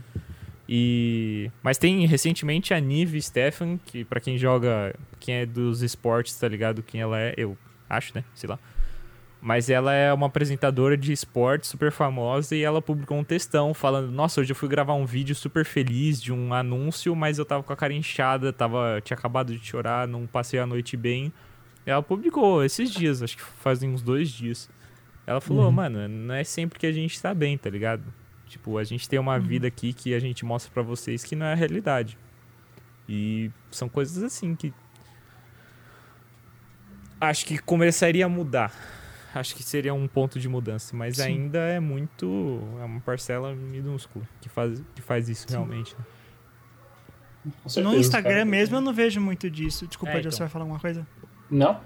E... 0.67 1.49
Mas 1.63 1.77
tem 1.77 2.05
recentemente 2.05 2.73
a 2.73 2.79
Nive 2.79 3.21
Stefan, 3.21 3.77
que 3.77 4.03
para 4.03 4.19
quem 4.19 4.37
joga, 4.37 4.93
quem 5.19 5.35
é 5.35 5.45
dos 5.45 5.81
esportes, 5.81 6.35
tá 6.37 6.47
ligado? 6.47 6.83
Quem 6.83 6.99
ela 6.99 7.19
é, 7.19 7.33
eu 7.37 7.57
acho, 7.89 8.13
né? 8.15 8.23
Sei 8.33 8.49
lá. 8.49 8.59
Mas 9.41 9.69
ela 9.69 9.93
é 9.93 10.11
uma 10.11 10.25
apresentadora 10.27 10.97
de 10.97 11.11
esporte 11.11 11.67
super 11.67 11.91
famosa 11.91 12.55
e 12.55 12.63
ela 12.63 12.81
publicou 12.81 13.17
um 13.17 13.23
textão 13.23 13.73
falando: 13.73 14.11
Nossa, 14.11 14.41
hoje 14.41 14.51
eu 14.51 14.55
fui 14.55 14.67
gravar 14.67 14.95
um 14.95 15.05
vídeo 15.05 15.35
super 15.35 15.63
feliz 15.63 16.21
de 16.21 16.33
um 16.33 16.53
anúncio, 16.53 17.15
mas 17.15 17.37
eu 17.37 17.45
tava 17.45 17.61
com 17.61 17.71
a 17.71 17.75
cara 17.75 17.93
inchada, 17.93 18.51
tava, 18.51 18.99
tinha 19.03 19.15
acabado 19.15 19.55
de 19.55 19.63
chorar, 19.63 20.07
não 20.07 20.25
passei 20.25 20.59
a 20.59 20.65
noite 20.65 20.97
bem. 20.97 21.31
Ela 21.85 22.01
publicou 22.01 22.63
esses 22.63 22.89
dias, 22.89 23.21
acho 23.21 23.37
que 23.37 23.43
fazem 23.43 23.89
uns 23.89 24.01
dois 24.01 24.29
dias. 24.29 24.67
Ela 25.27 25.39
falou: 25.39 25.65
uhum. 25.65 25.71
Mano, 25.71 26.07
não 26.07 26.33
é 26.33 26.43
sempre 26.43 26.79
que 26.79 26.87
a 26.87 26.91
gente 26.91 27.21
tá 27.21 27.33
bem, 27.33 27.57
tá 27.57 27.69
ligado? 27.69 28.03
Tipo, 28.47 28.77
a 28.77 28.83
gente 28.83 29.07
tem 29.07 29.19
uma 29.19 29.35
uhum. 29.35 29.41
vida 29.41 29.67
aqui 29.67 29.93
que 29.93 30.13
a 30.13 30.19
gente 30.19 30.43
mostra 30.43 30.71
para 30.71 30.81
vocês 30.81 31.23
que 31.23 31.35
não 31.35 31.45
é 31.45 31.53
a 31.53 31.55
realidade. 31.55 32.17
E 33.07 33.51
são 33.69 33.87
coisas 33.87 34.23
assim 34.23 34.55
que. 34.55 34.73
Acho 37.21 37.45
que 37.45 37.57
começaria 37.59 38.25
a 38.25 38.29
mudar 38.29 38.73
acho 39.39 39.55
que 39.55 39.63
seria 39.63 39.93
um 39.93 40.07
ponto 40.07 40.39
de 40.39 40.47
mudança, 40.47 40.95
mas 40.95 41.17
Sim. 41.17 41.23
ainda 41.23 41.59
é 41.59 41.79
muito. 41.79 42.59
É 42.79 42.85
uma 42.85 42.99
parcela 42.99 43.53
minúscula 43.53 44.27
que 44.41 44.49
faz, 44.49 44.81
que 44.93 45.01
faz 45.01 45.29
isso 45.29 45.45
Sim. 45.47 45.55
realmente. 45.55 45.95
Né? 45.97 46.05
Certeza, 47.67 47.81
no 47.81 47.95
Instagram 47.95 48.31
cara. 48.31 48.45
mesmo 48.45 48.75
eu 48.77 48.81
não 48.81 48.93
vejo 48.93 49.21
muito 49.21 49.49
disso. 49.49 49.87
Desculpa, 49.87 50.15
é, 50.15 50.19
então. 50.19 50.31
você 50.31 50.39
vai 50.39 50.49
falar 50.49 50.63
alguma 50.63 50.79
coisa? 50.79 51.05
Não. 51.49 51.79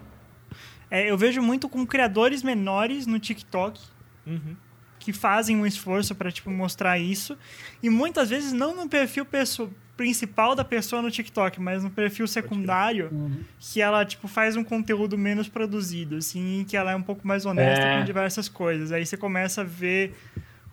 É, 0.90 1.10
eu 1.10 1.18
vejo 1.18 1.42
muito 1.42 1.68
com 1.68 1.86
criadores 1.86 2.44
menores 2.44 3.06
no 3.06 3.20
TikTok. 3.20 3.80
Uhum. 4.26 4.56
Que 4.98 5.14
fazem 5.14 5.56
um 5.58 5.66
esforço 5.66 6.14
para 6.14 6.32
tipo, 6.32 6.50
mostrar 6.50 6.98
isso. 7.00 7.38
E 7.82 7.90
muitas 7.90 8.30
vezes 8.30 8.54
não 8.54 8.76
no 8.76 8.88
perfil 8.88 9.26
pessoal 9.26 9.70
principal 10.00 10.56
da 10.56 10.64
pessoa 10.64 11.02
no 11.02 11.12
TikTok, 11.12 11.60
mas 11.60 11.84
no 11.84 11.90
perfil 11.90 12.26
secundário, 12.26 13.10
uhum. 13.12 13.44
que 13.60 13.82
ela, 13.82 14.06
tipo, 14.06 14.30
faz 14.30 14.56
um 14.56 14.64
conteúdo 14.64 15.18
menos 15.18 15.50
produzido, 15.50 16.16
assim, 16.16 16.66
que 16.66 16.78
ela 16.78 16.94
é 16.94 16.96
um 16.96 17.02
pouco 17.02 17.28
mais 17.28 17.46
honesta 17.46 17.84
é. 17.84 18.00
com 18.00 18.06
diversas 18.06 18.48
coisas. 18.48 18.94
Aí 18.94 19.06
você 19.06 19.18
começa 19.18 19.60
a 19.60 19.64
ver 19.66 20.16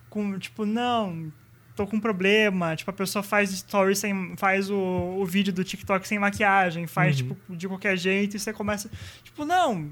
com, 0.09 0.39
tipo, 0.39 0.65
não, 0.65 1.29
tô 1.75 1.85
com 1.85 1.97
um 1.97 1.99
problema, 1.99 2.73
tipo, 2.73 2.89
a 2.89 2.93
pessoa 2.93 3.21
faz 3.21 3.49
stories 3.49 3.99
sem, 3.99 4.37
faz 4.37 4.69
o, 4.69 4.77
o 4.77 5.25
vídeo 5.25 5.51
do 5.51 5.61
TikTok 5.61 6.07
sem 6.07 6.17
maquiagem, 6.17 6.87
faz, 6.87 7.19
uhum. 7.19 7.27
tipo, 7.27 7.55
de 7.57 7.67
qualquer 7.67 7.97
jeito, 7.97 8.37
e 8.37 8.39
você 8.39 8.53
começa, 8.53 8.89
tipo, 9.25 9.43
não, 9.43 9.91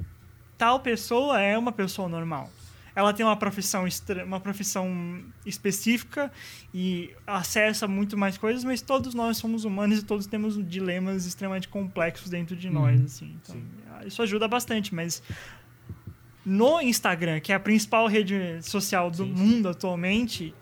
tal 0.58 0.80
pessoa 0.80 1.42
é 1.42 1.58
uma 1.58 1.74
pessoa 1.74 2.08
normal 2.08 2.50
ela 2.96 3.14
tem 3.14 3.26
uma 3.26 3.36
profissão, 3.36 3.86
uma 4.26 4.40
profissão 4.40 5.22
específica 5.46 6.32
e 6.74 7.14
acessa 7.28 7.88
muito 7.88 8.18
mais 8.18 8.38
coisas, 8.38 8.64
mas 8.64 8.82
todos 8.82 9.14
nós 9.14 9.38
somos 9.38 9.66
humanos 9.66 10.00
e 10.00 10.04
todos 10.04 10.26
temos 10.26 10.58
dilemas 10.66 11.26
extremamente 11.26 11.68
complexos 11.68 12.30
dentro 12.30 12.56
de 12.56 12.70
nós. 12.70 12.98
Uhum. 13.00 13.06
Assim. 13.06 13.40
Então, 13.44 13.62
isso 14.06 14.22
ajuda 14.22 14.48
bastante, 14.48 14.96
mas 14.96 15.22
no 16.46 16.80
Instagram, 16.80 17.42
que 17.42 17.52
é 17.52 17.56
a 17.56 17.60
principal 17.60 18.08
rede 18.08 18.62
social 18.62 19.12
do 19.12 19.26
sim, 19.26 19.34
mundo 19.34 19.68
atualmente, 19.68 20.54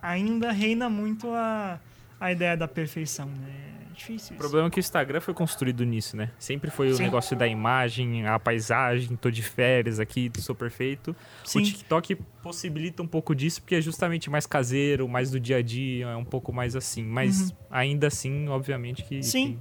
ainda 0.00 0.52
reina 0.52 0.88
muito 0.88 1.28
a, 1.32 1.80
a 2.20 2.30
ideia 2.30 2.56
da 2.56 2.68
perfeição. 2.68 3.26
Né? 3.26 3.69
Difícil. 4.00 4.34
O 4.34 4.38
problema 4.38 4.68
é 4.68 4.70
que 4.70 4.78
o 4.78 4.80
Instagram 4.80 5.20
foi 5.20 5.32
construído 5.34 5.84
nisso, 5.84 6.16
né? 6.16 6.30
Sempre 6.38 6.70
foi 6.70 6.90
o 6.90 6.94
Sim. 6.96 7.04
negócio 7.04 7.36
da 7.36 7.46
imagem, 7.46 8.26
a 8.26 8.38
paisagem, 8.38 9.16
tô 9.16 9.30
de 9.30 9.42
férias 9.42 10.00
aqui, 10.00 10.30
sou 10.38 10.54
perfeito. 10.54 11.14
Sim. 11.44 11.60
O 11.60 11.62
TikTok 11.64 12.16
possibilita 12.42 13.02
um 13.02 13.06
pouco 13.06 13.34
disso, 13.34 13.60
porque 13.62 13.76
é 13.76 13.80
justamente 13.80 14.28
mais 14.30 14.46
caseiro, 14.46 15.08
mais 15.08 15.30
do 15.30 15.38
dia 15.38 15.58
a 15.58 15.62
dia, 15.62 16.06
é 16.06 16.16
um 16.16 16.24
pouco 16.24 16.52
mais 16.52 16.74
assim. 16.74 17.04
Mas 17.04 17.54
ainda 17.70 18.06
assim, 18.08 18.48
obviamente 18.48 19.04
que 19.04 19.16
Uhum. 19.16 19.22
Sim. 19.22 19.58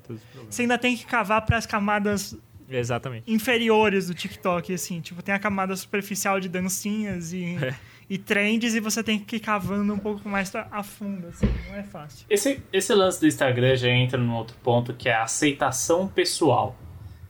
Você 0.49 0.61
ainda 0.63 0.77
tem 0.77 0.95
que 0.95 1.05
cavar 1.05 1.45
para 1.45 1.57
as 1.57 1.65
camadas 1.65 2.35
Exatamente. 2.69 3.31
inferiores 3.31 4.07
do 4.07 4.13
TikTok, 4.13 4.73
assim. 4.73 5.01
Tipo, 5.01 5.21
tem 5.21 5.33
a 5.33 5.39
camada 5.39 5.75
superficial 5.75 6.39
de 6.39 6.47
dancinhas 6.47 7.33
e, 7.33 7.55
É. 7.61 7.75
e 8.09 8.17
trends 8.17 8.73
e 8.73 8.79
você 8.79 9.03
tem 9.03 9.19
que 9.19 9.35
ir 9.35 9.39
cavando 9.39 9.93
um 9.93 9.99
pouco 9.99 10.27
mais 10.27 10.51
a 10.55 10.81
fundo, 10.81 11.27
assim. 11.27 11.47
Não 11.69 11.75
é 11.75 11.83
fácil. 11.83 12.25
Esse, 12.29 12.61
esse 12.73 12.93
lance 12.93 13.19
do 13.19 13.27
Instagram 13.27 13.75
já 13.75 13.89
entra 13.89 14.17
num 14.17 14.35
outro 14.35 14.57
ponto 14.63 14.93
que 14.93 15.07
é 15.07 15.13
a 15.13 15.23
aceitação 15.23 16.07
pessoal. 16.07 16.75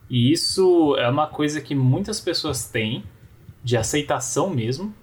E 0.09 0.31
isso 0.31 0.95
é 0.97 1.07
uma 1.09 1.27
coisa 1.27 1.59
que 1.59 1.75
muitas 1.75 2.21
pessoas 2.21 2.65
têm, 2.65 3.03
de 3.61 3.75
aceitação 3.75 4.49
mesmo. 4.49 4.95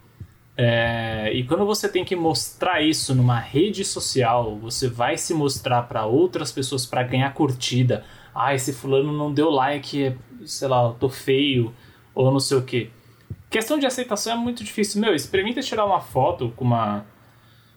É, 0.57 1.31
e 1.31 1.43
quando 1.43 1.63
você 1.65 1.87
tem 1.87 2.03
que 2.03 2.15
mostrar 2.15 2.81
isso 2.81 3.13
numa 3.13 3.39
rede 3.39 3.85
social, 3.85 4.57
você 4.57 4.87
vai 4.87 5.15
se 5.15 5.31
mostrar 5.31 5.83
para 5.83 6.07
outras 6.07 6.51
pessoas 6.51 6.87
para 6.87 7.03
ganhar 7.03 7.31
curtida. 7.35 8.03
Ah, 8.33 8.55
esse 8.55 8.73
fulano 8.73 9.13
não 9.13 9.31
deu 9.31 9.51
like, 9.51 10.17
sei 10.43 10.67
lá, 10.67 10.85
eu 10.85 10.93
tô 10.95 11.07
feio, 11.07 11.71
ou 12.15 12.31
não 12.31 12.39
sei 12.39 12.57
o 12.57 12.63
que. 12.63 12.89
Questão 13.49 13.79
de 13.79 13.85
aceitação 13.85 14.33
é 14.33 14.35
muito 14.35 14.63
difícil. 14.63 14.99
Meu, 14.99 15.13
experimenta 15.13 15.61
tirar 15.61 15.85
uma 15.85 16.01
foto 16.01 16.51
com 16.55 16.65
uma. 16.65 17.05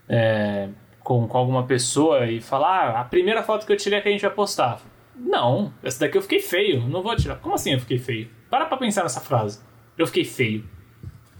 é, 0.08 0.68
com, 1.00 1.26
com 1.26 1.38
alguma 1.38 1.64
pessoa 1.64 2.26
e 2.26 2.40
falar: 2.40 2.90
ah, 2.90 3.00
a 3.00 3.04
primeira 3.04 3.42
foto 3.42 3.66
que 3.66 3.72
eu 3.72 3.76
tirei 3.76 3.98
é 3.98 4.02
que 4.02 4.08
a 4.08 4.12
gente 4.12 4.22
vai 4.22 4.30
postar. 4.30 4.80
Não, 5.14 5.72
essa 5.82 6.00
daqui 6.00 6.16
eu 6.16 6.22
fiquei 6.22 6.40
feio, 6.40 6.88
não 6.88 7.02
vou 7.02 7.14
tirar. 7.14 7.36
Como 7.36 7.54
assim 7.54 7.72
eu 7.72 7.80
fiquei 7.80 7.98
feio? 7.98 8.30
Para 8.48 8.66
pra 8.66 8.76
pensar 8.76 9.02
nessa 9.02 9.20
frase. 9.20 9.60
Eu 9.96 10.06
fiquei 10.06 10.24
feio. 10.24 10.64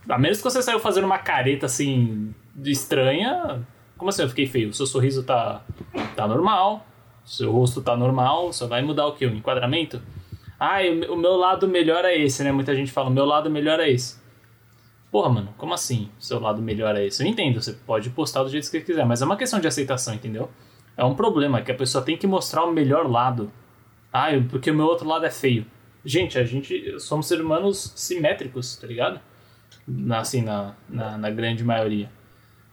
A 0.09 0.19
menos 0.19 0.39
que 0.39 0.45
você 0.45 0.63
saiu 0.63 0.79
fazendo 0.79 1.05
uma 1.05 1.19
careta 1.19 1.67
assim 1.67 2.35
estranha. 2.65 3.67
Como 3.97 4.09
assim 4.09 4.23
eu 4.23 4.29
fiquei 4.29 4.47
feio? 4.47 4.73
Seu 4.73 4.87
sorriso 4.87 5.23
tá, 5.23 5.63
tá 6.15 6.27
normal, 6.27 6.87
seu 7.25 7.51
rosto 7.51 7.83
tá 7.83 7.97
normal, 7.97 8.53
só 8.53 8.67
vai 8.67 8.83
mudar 8.83 9.07
o 9.07 9.15
que? 9.15 9.27
O 9.27 9.35
enquadramento? 9.35 10.01
Ah, 10.59 10.79
o 11.09 11.17
meu 11.17 11.37
lado 11.37 11.67
melhor 11.67 12.05
é 12.05 12.17
esse, 12.17 12.45
né? 12.45 12.53
Muita 12.53 12.75
gente 12.75 12.93
fala, 12.93 13.09
o 13.09 13.13
meu 13.13 13.25
lado 13.25 13.51
melhor 13.51 13.81
é 13.81 13.91
esse. 13.91 14.20
Porra, 15.11 15.29
mano, 15.29 15.55
como 15.59 15.75
assim? 15.75 16.09
Seu 16.19 16.39
lado 16.39 16.63
melhor 16.63 16.95
é 16.97 17.07
esse? 17.07 17.23
Eu 17.23 17.27
entendo, 17.27 17.61
você 17.61 17.73
pode 17.73 18.11
postar 18.11 18.45
do 18.45 18.49
jeito 18.49 18.71
que 18.71 18.81
quiser, 18.81 19.05
mas 19.05 19.21
é 19.21 19.25
uma 19.25 19.37
questão 19.37 19.59
de 19.59 19.67
aceitação, 19.67 20.15
entendeu? 20.15 20.49
É 20.97 21.05
um 21.05 21.15
problema 21.15 21.63
que 21.63 21.73
a 21.73 21.75
pessoa 21.75 22.05
tem 22.05 22.17
que 22.17 22.27
mostrar 22.27 22.65
o 22.65 22.73
melhor 22.73 23.11
lado. 23.11 23.51
Ah, 24.13 24.29
porque 24.49 24.71
o 24.71 24.75
meu 24.75 24.87
outro 24.87 25.09
lado 25.09 25.25
é 25.25 25.31
feio. 25.31 25.67
Gente, 26.05 26.39
a 26.39 26.45
gente 26.45 26.99
somos 27.01 27.27
seres 27.27 27.45
humanos 27.45 27.93
simétricos, 27.97 28.77
tá 28.77 28.87
ligado? 28.87 29.21
Na, 29.87 30.21
assim, 30.21 30.43
na, 30.43 30.75
na, 30.89 31.19
na 31.19 31.31
grande 31.31 31.65
maioria. 31.65 32.11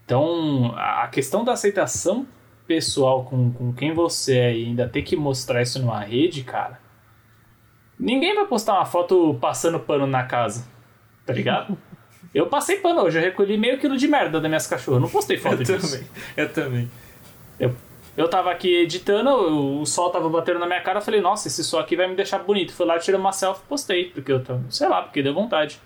Então, 0.04 0.72
a 0.76 1.08
questão 1.08 1.44
da 1.44 1.52
aceitação 1.52 2.26
pessoal 2.66 3.24
com, 3.24 3.50
com 3.50 3.72
quem 3.72 3.92
você 3.92 4.38
é 4.38 4.56
e 4.56 4.66
ainda 4.66 4.88
ter 4.88 5.02
que 5.02 5.16
mostrar 5.16 5.62
isso 5.62 5.78
numa 5.80 6.00
rede, 6.00 6.44
cara. 6.44 6.78
Ninguém 7.98 8.34
vai 8.34 8.46
postar 8.46 8.74
uma 8.74 8.84
foto 8.84 9.36
passando 9.40 9.80
pano 9.80 10.06
na 10.06 10.24
casa, 10.24 10.68
tá 11.26 11.32
ligado? 11.32 11.76
Eu 12.38 12.46
passei 12.46 12.76
pano 12.76 13.02
hoje, 13.02 13.18
eu 13.18 13.22
recolhi 13.22 13.58
meio 13.58 13.78
quilo 13.78 13.96
de 13.96 14.06
merda 14.06 14.40
das 14.40 14.48
minhas 14.48 14.66
cachorras. 14.66 15.02
Não 15.02 15.08
postei 15.08 15.36
foto 15.36 15.62
disso. 15.64 16.04
eu 16.36 16.48
também. 16.52 16.88
Eu, 17.58 17.74
eu 18.16 18.28
tava 18.28 18.50
aqui 18.52 18.82
editando, 18.82 19.30
o, 19.30 19.80
o 19.80 19.86
sol 19.86 20.10
tava 20.10 20.28
batendo 20.28 20.60
na 20.60 20.66
minha 20.66 20.80
cara, 20.80 20.98
eu 20.98 21.02
falei, 21.02 21.20
nossa, 21.20 21.48
esse 21.48 21.64
sol 21.64 21.80
aqui 21.80 21.96
vai 21.96 22.06
me 22.06 22.14
deixar 22.14 22.38
bonito. 22.38 22.72
Fui 22.72 22.86
lá, 22.86 22.96
tirei 22.98 23.18
uma 23.18 23.32
selfie 23.32 23.62
e 23.64 23.68
postei, 23.68 24.04
porque 24.10 24.30
eu 24.30 24.42
tava, 24.42 24.62
sei 24.70 24.88
lá, 24.88 25.02
porque 25.02 25.20
deu 25.22 25.34
vontade. 25.34 25.80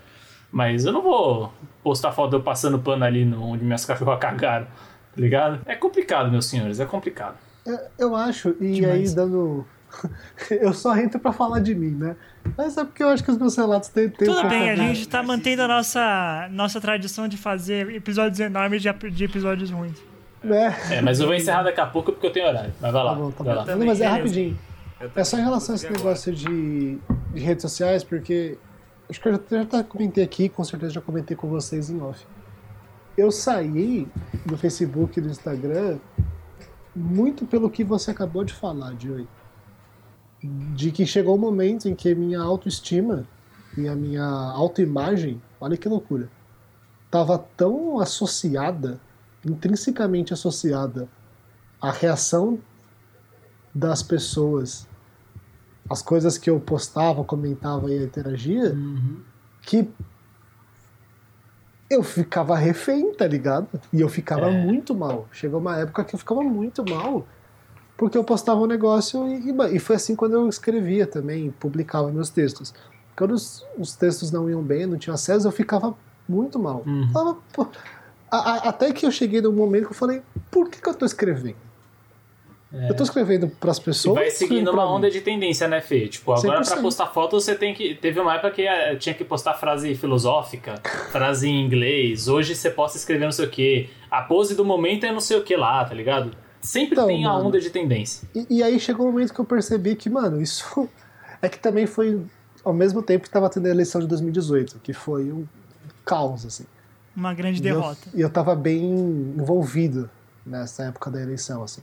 Mas 0.51 0.85
eu 0.85 0.91
não 0.93 1.01
vou 1.01 1.51
postar 1.83 2.11
foto 2.11 2.29
de 2.29 2.35
eu 2.35 2.43
passando 2.43 2.77
pano 2.77 3.03
ali 3.03 3.25
no, 3.25 3.43
onde 3.43 3.63
minhas 3.63 3.83
cachorras 3.83 4.19
cagaram, 4.19 4.65
tá 4.67 5.19
ligado? 5.21 5.59
É 5.65 5.75
complicado, 5.75 6.29
meus 6.29 6.45
senhores, 6.45 6.79
é 6.79 6.85
complicado. 6.85 7.35
É, 7.65 7.87
Eu 7.97 8.15
acho, 8.15 8.55
e 8.61 8.73
Demais. 8.73 9.09
aí 9.09 9.15
dando. 9.15 9.65
eu 10.49 10.73
só 10.73 10.95
entro 10.97 11.19
pra 11.19 11.31
falar 11.31 11.59
de 11.59 11.75
mim, 11.75 11.91
né? 11.91 12.15
Mas 12.57 12.77
é 12.77 12.83
porque 12.83 13.03
eu 13.03 13.09
acho 13.09 13.23
que 13.23 13.31
os 13.31 13.37
meus 13.37 13.55
relatos 13.55 13.89
têm. 13.89 14.07
um 14.07 14.09
Tudo 14.11 14.47
bem, 14.47 14.69
a 14.69 14.75
gente 14.75 15.07
tá 15.07 15.23
mantendo 15.23 15.61
a 15.61 15.67
nossa, 15.67 16.47
nossa 16.51 16.79
tradição 16.81 17.27
de 17.27 17.37
fazer 17.37 17.89
episódios 17.93 18.39
enormes 18.39 18.81
de, 18.81 18.91
de 19.11 19.23
episódios 19.23 19.69
ruins. 19.71 19.97
Né? 20.43 20.75
É, 20.91 21.01
mas 21.01 21.19
eu 21.19 21.25
vou 21.25 21.35
encerrar 21.35 21.63
daqui 21.63 21.79
a 21.79 21.85
pouco 21.85 22.11
porque 22.11 22.27
eu 22.27 22.31
tenho 22.31 22.47
horário. 22.47 22.73
Mas 22.81 22.91
vai 22.91 23.03
lá. 23.03 23.11
Tá 23.11 23.19
bom, 23.19 23.31
tá 23.31 23.43
vai 23.43 23.53
bom. 23.53 23.59
lá. 23.61 23.75
Não, 23.75 23.85
mas 23.85 24.01
é 24.01 24.07
rapidinho. 24.07 24.59
É 25.15 25.23
só 25.23 25.37
em 25.37 25.43
relação 25.43 25.73
a 25.73 25.75
esse 25.75 25.89
negócio 25.89 26.33
de, 26.33 26.97
de 27.33 27.39
redes 27.39 27.61
sociais, 27.61 28.03
porque 28.03 28.57
acho 29.09 29.19
que 29.19 29.27
eu 29.27 29.33
já, 29.33 29.65
já 29.69 29.83
comentei 29.83 30.23
aqui, 30.23 30.47
com 30.47 30.63
certeza 30.63 30.93
já 30.93 31.01
comentei 31.01 31.35
com 31.35 31.47
vocês 31.47 31.89
em 31.89 32.01
off. 32.01 32.25
Eu 33.17 33.31
saí 33.31 34.07
do 34.45 34.57
Facebook 34.57 35.19
e 35.19 35.21
do 35.21 35.29
Instagram 35.29 35.97
muito 36.95 37.45
pelo 37.45 37.69
que 37.69 37.83
você 37.83 38.11
acabou 38.11 38.43
de 38.43 38.53
falar, 38.53 38.93
Joey. 38.99 39.27
De 40.43 40.91
que 40.91 41.05
chegou 41.05 41.35
um 41.35 41.39
momento 41.39 41.87
em 41.87 41.95
que 41.95 42.13
minha 42.13 42.41
autoestima 42.41 43.25
e 43.77 43.87
a 43.87 43.95
minha 43.95 44.23
autoimagem, 44.25 45.41
olha 45.59 45.77
que 45.77 45.87
loucura, 45.87 46.29
estava 47.05 47.37
tão 47.55 47.99
associada, 47.99 48.99
intrinsecamente 49.45 50.33
associada 50.33 51.07
à 51.81 51.91
reação 51.91 52.59
das 53.73 54.03
pessoas, 54.03 54.87
as 55.89 56.01
coisas 56.01 56.37
que 56.37 56.49
eu 56.49 56.59
postava, 56.59 57.23
comentava 57.23 57.91
e 57.91 58.03
interagia, 58.03 58.75
que 59.61 59.89
eu 61.89 62.03
ficava 62.03 62.55
refém, 62.57 63.13
tá 63.13 63.27
ligado? 63.27 63.67
E 63.91 64.01
eu 64.01 64.09
ficava 64.09 64.47
É. 64.49 64.65
muito 64.65 64.93
mal. 64.95 65.27
Chegou 65.31 65.59
uma 65.59 65.77
época 65.77 66.03
que 66.03 66.15
eu 66.15 66.19
ficava 66.19 66.41
muito 66.41 66.83
mal, 66.89 67.25
porque 67.97 68.17
eu 68.17 68.23
postava 68.23 68.59
um 68.61 68.65
negócio 68.65 69.27
e, 69.27 69.49
e, 69.51 69.75
e 69.75 69.79
foi 69.79 69.95
assim 69.95 70.15
quando 70.15 70.33
eu 70.33 70.47
escrevia 70.49 71.05
também, 71.07 71.51
publicava 71.59 72.11
meus 72.11 72.29
textos. 72.29 72.73
Quando 73.15 73.31
os, 73.31 73.65
os 73.77 73.95
textos 73.95 74.31
não 74.31 74.49
iam 74.49 74.61
bem, 74.61 74.85
não 74.85 74.97
tinha 74.97 75.13
acesso, 75.13 75.47
eu 75.47 75.51
ficava 75.51 75.95
muito 76.27 76.57
mal. 76.57 76.83
Uhum. 76.85 77.09
Falava, 77.13 77.37
pô, 77.53 77.67
a- 78.31 78.37
a- 78.53 78.69
até 78.69 78.91
que 78.91 79.05
eu 79.05 79.11
cheguei 79.11 79.39
num 79.41 79.51
momento 79.51 79.85
que 79.85 79.91
eu 79.91 79.97
falei, 79.97 80.21
por 80.49 80.69
que, 80.69 80.81
que 80.81 80.89
eu 80.89 80.93
tô 80.95 81.05
escrevendo? 81.05 81.55
Eu 82.89 82.95
tô 82.95 83.03
escrevendo 83.03 83.47
pras 83.59 83.77
É. 83.77 83.81
E 83.81 83.85
pessoas. 83.85 84.15
vai 84.15 84.31
seguindo 84.31 84.69
uma 84.71 84.81
pra 84.81 84.91
onda 84.91 85.05
mim? 85.05 85.13
de 85.13 85.21
tendência, 85.21 85.67
né, 85.67 85.79
Fê? 85.79 86.07
Tipo, 86.07 86.31
agora 86.33 86.61
pra 86.63 86.75
100%. 86.77 86.81
postar 86.81 87.05
foto 87.05 87.39
você 87.39 87.53
tem 87.53 87.71
que. 87.71 87.93
Teve 87.93 88.19
uma 88.19 88.33
época 88.33 88.49
que 88.49 88.63
eh, 88.63 88.95
tinha 88.95 89.13
que 89.13 89.23
postar 89.23 89.53
frase 89.53 89.93
filosófica, 89.93 90.81
frase 91.11 91.47
em 91.47 91.63
inglês. 91.63 92.27
Hoje 92.27 92.55
você 92.55 92.71
posta 92.71 92.97
escrever 92.97 93.25
não 93.25 93.31
sei 93.31 93.45
o 93.45 93.49
quê. 93.51 93.89
A 94.09 94.23
pose 94.23 94.55
do 94.55 94.65
momento 94.65 95.05
é 95.05 95.11
não 95.11 95.19
sei 95.19 95.37
o 95.37 95.43
que 95.43 95.55
lá, 95.55 95.85
tá 95.85 95.93
ligado? 95.93 96.31
Sempre 96.63 96.93
Então, 96.93 97.07
tem 97.07 97.25
a 97.25 97.29
mano. 97.33 97.47
onda 97.47 97.59
de 97.59 97.69
tendência. 97.69 98.27
E, 98.33 98.47
e 98.57 98.63
aí 98.63 98.79
chegou 98.79 99.07
um 99.07 99.11
momento 99.11 99.33
que 99.33 99.39
eu 99.39 99.45
percebi 99.45 99.95
que, 99.95 100.09
mano, 100.09 100.41
isso 100.41 100.89
é 101.41 101.49
que 101.49 101.59
também 101.59 101.85
foi 101.85 102.25
ao 102.63 102.73
mesmo 102.73 103.01
tempo 103.03 103.25
que 103.25 103.29
tava 103.29 103.49
tendo 103.49 103.65
a 103.67 103.69
eleição 103.69 103.99
de 103.99 104.07
2018, 104.07 104.79
que 104.81 104.93
foi 104.93 105.31
um 105.31 105.45
caos, 106.05 106.45
assim. 106.45 106.65
Uma 107.15 107.33
grande 107.33 107.61
E 107.61 107.67
eu- 107.67 107.75
derrota. 107.75 108.09
E 108.13 108.21
eu, 108.21 108.29
tava 108.29 108.55
bem 108.55 108.81
envolvido 109.37 110.09
nessa 110.45 110.83
época 110.85 111.11
da 111.11 111.21
eleição, 111.21 111.61
assim. 111.63 111.81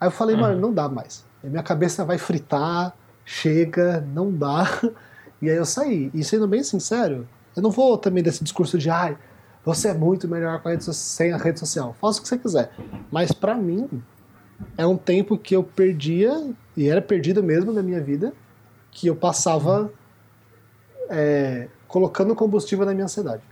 Aí 0.00 0.08
eu 0.08 0.10
falei, 0.12 0.34
Uhum. 0.34 0.40
mano, 0.42 0.60
não 0.60 0.72
dá 0.72 0.88
mais. 0.88 1.24
A 1.42 1.46
minha 1.46 1.62
cabeça 1.62 2.04
vai 2.04 2.18
fritar, 2.18 2.94
chega, 3.24 4.00
não 4.14 4.32
dá. 4.32 4.64
E 5.42 5.50
aí 5.50 5.56
eu 5.56 5.66
saí. 5.66 6.10
E 6.14 6.24
sendo 6.24 6.48
bem 6.48 6.62
sincero, 6.62 7.28
eu 7.54 7.62
não 7.62 7.70
vou 7.70 7.98
também 7.98 8.22
desse 8.22 8.42
discurso 8.42 8.78
de, 8.78 8.88
ai, 8.88 9.14
você 9.62 9.88
é 9.88 9.94
muito 9.94 10.26
melhor 10.26 10.62
com 10.62 10.68
a 10.68 10.70
rede 10.70 10.84
so- 10.84 10.92
sem 10.94 11.32
a 11.32 11.36
rede 11.36 11.58
social. 11.60 11.94
Faça 12.00 12.18
o 12.18 12.22
que 12.22 12.28
você 12.28 12.38
quiser. 12.38 12.70
Mas 13.12 13.30
pra 13.30 13.54
mim, 13.54 13.86
é 14.76 14.86
um 14.86 14.96
tempo 14.96 15.36
que 15.38 15.54
eu 15.54 15.62
perdia, 15.62 16.50
e 16.76 16.88
era 16.88 17.00
perdido 17.02 17.42
mesmo 17.42 17.72
na 17.72 17.82
minha 17.82 18.00
vida, 18.00 18.32
que 18.90 19.06
eu 19.06 19.16
passava 19.16 19.90
é, 21.10 21.68
colocando 21.88 22.34
combustível 22.34 22.84
na 22.86 22.92
minha 22.92 23.04
ansiedade. 23.04 23.42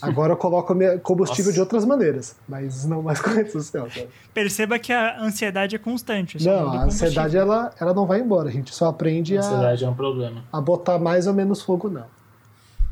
Agora 0.00 0.32
eu 0.32 0.36
coloco 0.36 0.74
combustível 1.00 1.44
Nossa. 1.44 1.52
de 1.52 1.60
outras 1.60 1.84
maneiras, 1.84 2.34
mas 2.48 2.84
não 2.84 3.02
mais 3.02 3.20
com 3.22 3.30
rede 3.30 3.52
social. 3.52 3.88
sabe? 3.88 4.08
Perceba 4.34 4.76
que 4.76 4.92
a 4.92 5.20
ansiedade 5.20 5.76
é 5.76 5.78
constante. 5.78 6.44
Não, 6.44 6.72
a 6.72 6.84
ansiedade 6.84 7.36
ela, 7.36 7.72
ela 7.78 7.94
não 7.94 8.04
vai 8.04 8.18
embora, 8.18 8.48
a 8.48 8.52
gente 8.52 8.74
só 8.74 8.86
aprende 8.88 9.36
A 9.36 9.40
a, 9.40 9.44
ansiedade 9.44 9.84
é 9.84 9.88
um 9.88 9.94
problema. 9.94 10.42
a 10.52 10.60
botar 10.60 10.98
mais 10.98 11.28
ou 11.28 11.34
menos 11.34 11.62
fogo, 11.62 11.88
não. 11.88 12.06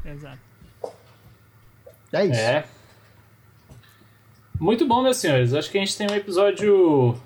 Exato. 0.05 0.39
É 2.13 2.25
isso. 2.25 2.41
É. 2.41 2.65
Muito 4.61 4.87
bom, 4.87 5.03
meus 5.03 5.17
senhores. 5.17 5.55
Acho 5.55 5.71
que 5.71 5.79
a 5.79 5.81
gente 5.81 5.97
tem 5.97 6.07
um 6.11 6.15
episódio 6.15 7.17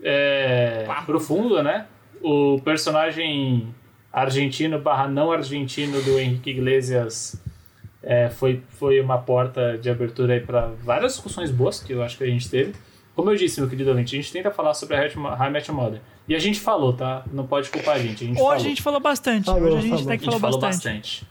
é, 0.00 0.86
profundo, 1.04 1.60
né? 1.60 1.86
O 2.22 2.60
personagem 2.64 3.74
argentino 4.12 4.78
barra 4.78 5.08
não 5.08 5.32
argentino 5.32 6.00
do 6.02 6.16
Henrique 6.16 6.50
Iglesias 6.50 7.42
é, 8.00 8.30
foi, 8.30 8.62
foi 8.68 9.00
uma 9.00 9.18
porta 9.18 9.76
de 9.76 9.90
abertura 9.90 10.34
aí 10.34 10.40
para 10.40 10.68
várias 10.84 11.14
discussões 11.14 11.50
boas 11.50 11.82
que 11.82 11.92
eu 11.92 12.04
acho 12.04 12.16
que 12.16 12.22
a 12.22 12.28
gente 12.28 12.48
teve. 12.48 12.72
como 13.16 13.30
eu 13.30 13.34
disse, 13.34 13.60
meu 13.60 13.68
querido 13.68 13.90
ouvinte, 13.90 14.14
a 14.14 14.20
gente 14.20 14.32
tenta 14.32 14.52
falar 14.52 14.72
sobre 14.72 14.94
a 14.94 15.00
High 15.34 15.50
Match 15.50 15.68
Mother. 15.70 16.00
E 16.28 16.36
a 16.36 16.38
gente 16.38 16.60
falou, 16.60 16.92
tá? 16.92 17.24
Não 17.32 17.48
pode 17.48 17.68
culpar 17.68 17.96
a 17.96 17.98
gente. 17.98 18.22
A 18.22 18.26
gente 18.28 18.36
Hoje 18.36 18.42
falou. 18.42 18.52
a 18.52 18.58
gente 18.58 18.82
falou 18.82 19.00
bastante. 19.00 19.46
Falou, 19.46 19.62
Hoje 19.62 19.76
a 19.76 19.80
gente 19.80 19.90
falou. 19.90 20.04
até 20.04 20.18
que 20.18 20.24
gente 20.24 20.38
falou 20.38 20.40
falou 20.40 20.60
bastante. 20.60 21.24
bastante. 21.24 21.26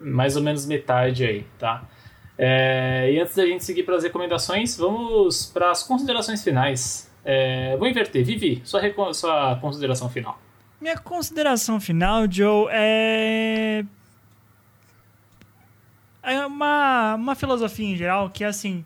Mais 0.00 0.36
ou 0.36 0.42
menos 0.42 0.64
metade 0.64 1.24
aí, 1.24 1.44
tá? 1.58 1.88
É, 2.38 3.12
e 3.12 3.20
antes 3.20 3.34
da 3.34 3.46
gente 3.46 3.64
seguir 3.64 3.82
para 3.82 3.96
as 3.96 4.02
recomendações, 4.02 4.76
vamos 4.76 5.46
para 5.46 5.70
as 5.70 5.82
considerações 5.82 6.42
finais. 6.42 7.10
É, 7.24 7.76
vou 7.76 7.86
inverter. 7.86 8.24
Vivi, 8.24 8.62
sua, 8.64 8.80
sua 9.12 9.56
consideração 9.60 10.08
final. 10.08 10.40
Minha 10.80 10.98
consideração 10.98 11.80
final, 11.80 12.30
Joe, 12.30 12.66
é. 12.70 13.84
É 16.24 16.46
uma, 16.46 17.14
uma 17.14 17.34
filosofia 17.34 17.86
em 17.86 17.96
geral 17.96 18.30
que 18.30 18.44
é 18.44 18.46
assim. 18.46 18.84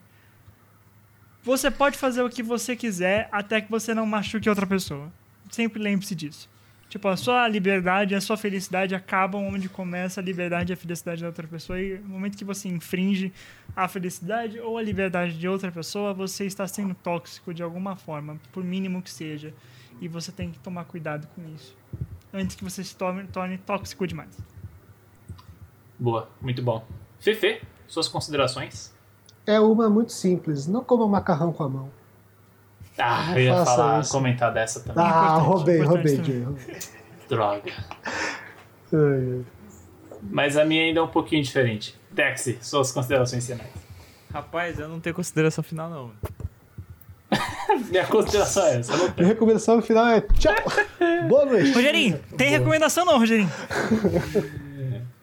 Você 1.42 1.70
pode 1.70 1.96
fazer 1.96 2.22
o 2.22 2.28
que 2.28 2.42
você 2.42 2.74
quiser 2.74 3.28
até 3.30 3.60
que 3.60 3.70
você 3.70 3.94
não 3.94 4.04
machuque 4.04 4.48
outra 4.48 4.66
pessoa. 4.66 5.12
Sempre 5.50 5.80
lembre-se 5.80 6.14
disso. 6.14 6.48
Tipo, 6.88 7.08
a 7.08 7.16
sua 7.16 7.48
liberdade, 7.48 8.14
a 8.14 8.20
sua 8.20 8.36
felicidade 8.36 8.94
acabam 8.94 9.42
onde 9.42 9.68
começa 9.68 10.20
a 10.20 10.22
liberdade 10.22 10.72
e 10.72 10.74
a 10.74 10.76
felicidade 10.76 11.20
da 11.20 11.26
outra 11.26 11.46
pessoa. 11.46 11.80
E 11.80 11.98
no 11.98 12.10
momento 12.10 12.38
que 12.38 12.44
você 12.44 12.68
infringe 12.68 13.32
a 13.74 13.88
felicidade 13.88 14.60
ou 14.60 14.78
a 14.78 14.82
liberdade 14.82 15.36
de 15.36 15.48
outra 15.48 15.72
pessoa, 15.72 16.14
você 16.14 16.46
está 16.46 16.66
sendo 16.66 16.94
tóxico 16.94 17.52
de 17.52 17.62
alguma 17.62 17.96
forma, 17.96 18.38
por 18.52 18.62
mínimo 18.62 19.02
que 19.02 19.10
seja. 19.10 19.52
E 20.00 20.06
você 20.06 20.30
tem 20.30 20.52
que 20.52 20.58
tomar 20.60 20.84
cuidado 20.84 21.26
com 21.34 21.42
isso. 21.54 21.76
Antes 22.32 22.54
que 22.54 22.62
você 22.62 22.84
se 22.84 22.94
torne, 22.94 23.26
torne 23.28 23.58
tóxico 23.58 24.06
demais. 24.06 24.38
Boa, 25.98 26.28
muito 26.40 26.62
bom. 26.62 26.86
Fefe, 27.18 27.62
suas 27.88 28.06
considerações. 28.06 28.94
É 29.44 29.58
uma 29.58 29.88
muito 29.88 30.12
simples. 30.12 30.66
Não 30.66 30.84
coma 30.84 31.08
macarrão 31.08 31.52
com 31.52 31.64
a 31.64 31.68
mão. 31.68 31.90
Ah, 32.98 33.32
eu 33.34 33.40
ia 33.40 33.54
faça 33.54 33.76
falar, 33.76 34.00
isso. 34.00 34.12
comentar 34.12 34.52
dessa 34.52 34.80
também. 34.80 35.04
Ah, 35.04 35.10
importante, 35.10 35.46
roubei, 35.46 35.80
importante 35.80 36.32
roubei, 36.32 36.44
também. 36.44 36.78
Droga. 37.28 37.72
Ai, 38.92 39.32
ai. 39.32 39.44
Mas 40.22 40.56
a 40.56 40.64
minha 40.64 40.82
ainda 40.82 41.00
é 41.00 41.02
um 41.02 41.08
pouquinho 41.08 41.42
diferente. 41.42 41.94
Dexy, 42.10 42.58
suas 42.62 42.90
considerações 42.92 43.46
finais. 43.46 43.70
Rapaz, 44.32 44.78
eu 44.78 44.88
não 44.88 45.00
tenho 45.00 45.14
consideração 45.14 45.62
final, 45.62 45.90
não. 45.90 46.10
Minha 47.90 48.06
consideração 48.06 48.64
é 48.64 48.78
essa, 48.78 48.96
não 48.96 49.12
Minha 49.16 49.28
recomendação 49.28 49.82
final 49.82 50.06
é 50.06 50.20
tchau. 50.20 50.54
Boa 51.28 51.44
noite. 51.44 51.72
Rogerinho, 51.72 52.18
tem 52.36 52.50
recomendação 52.50 53.04
não, 53.04 53.18
Rogerinho? 53.18 53.50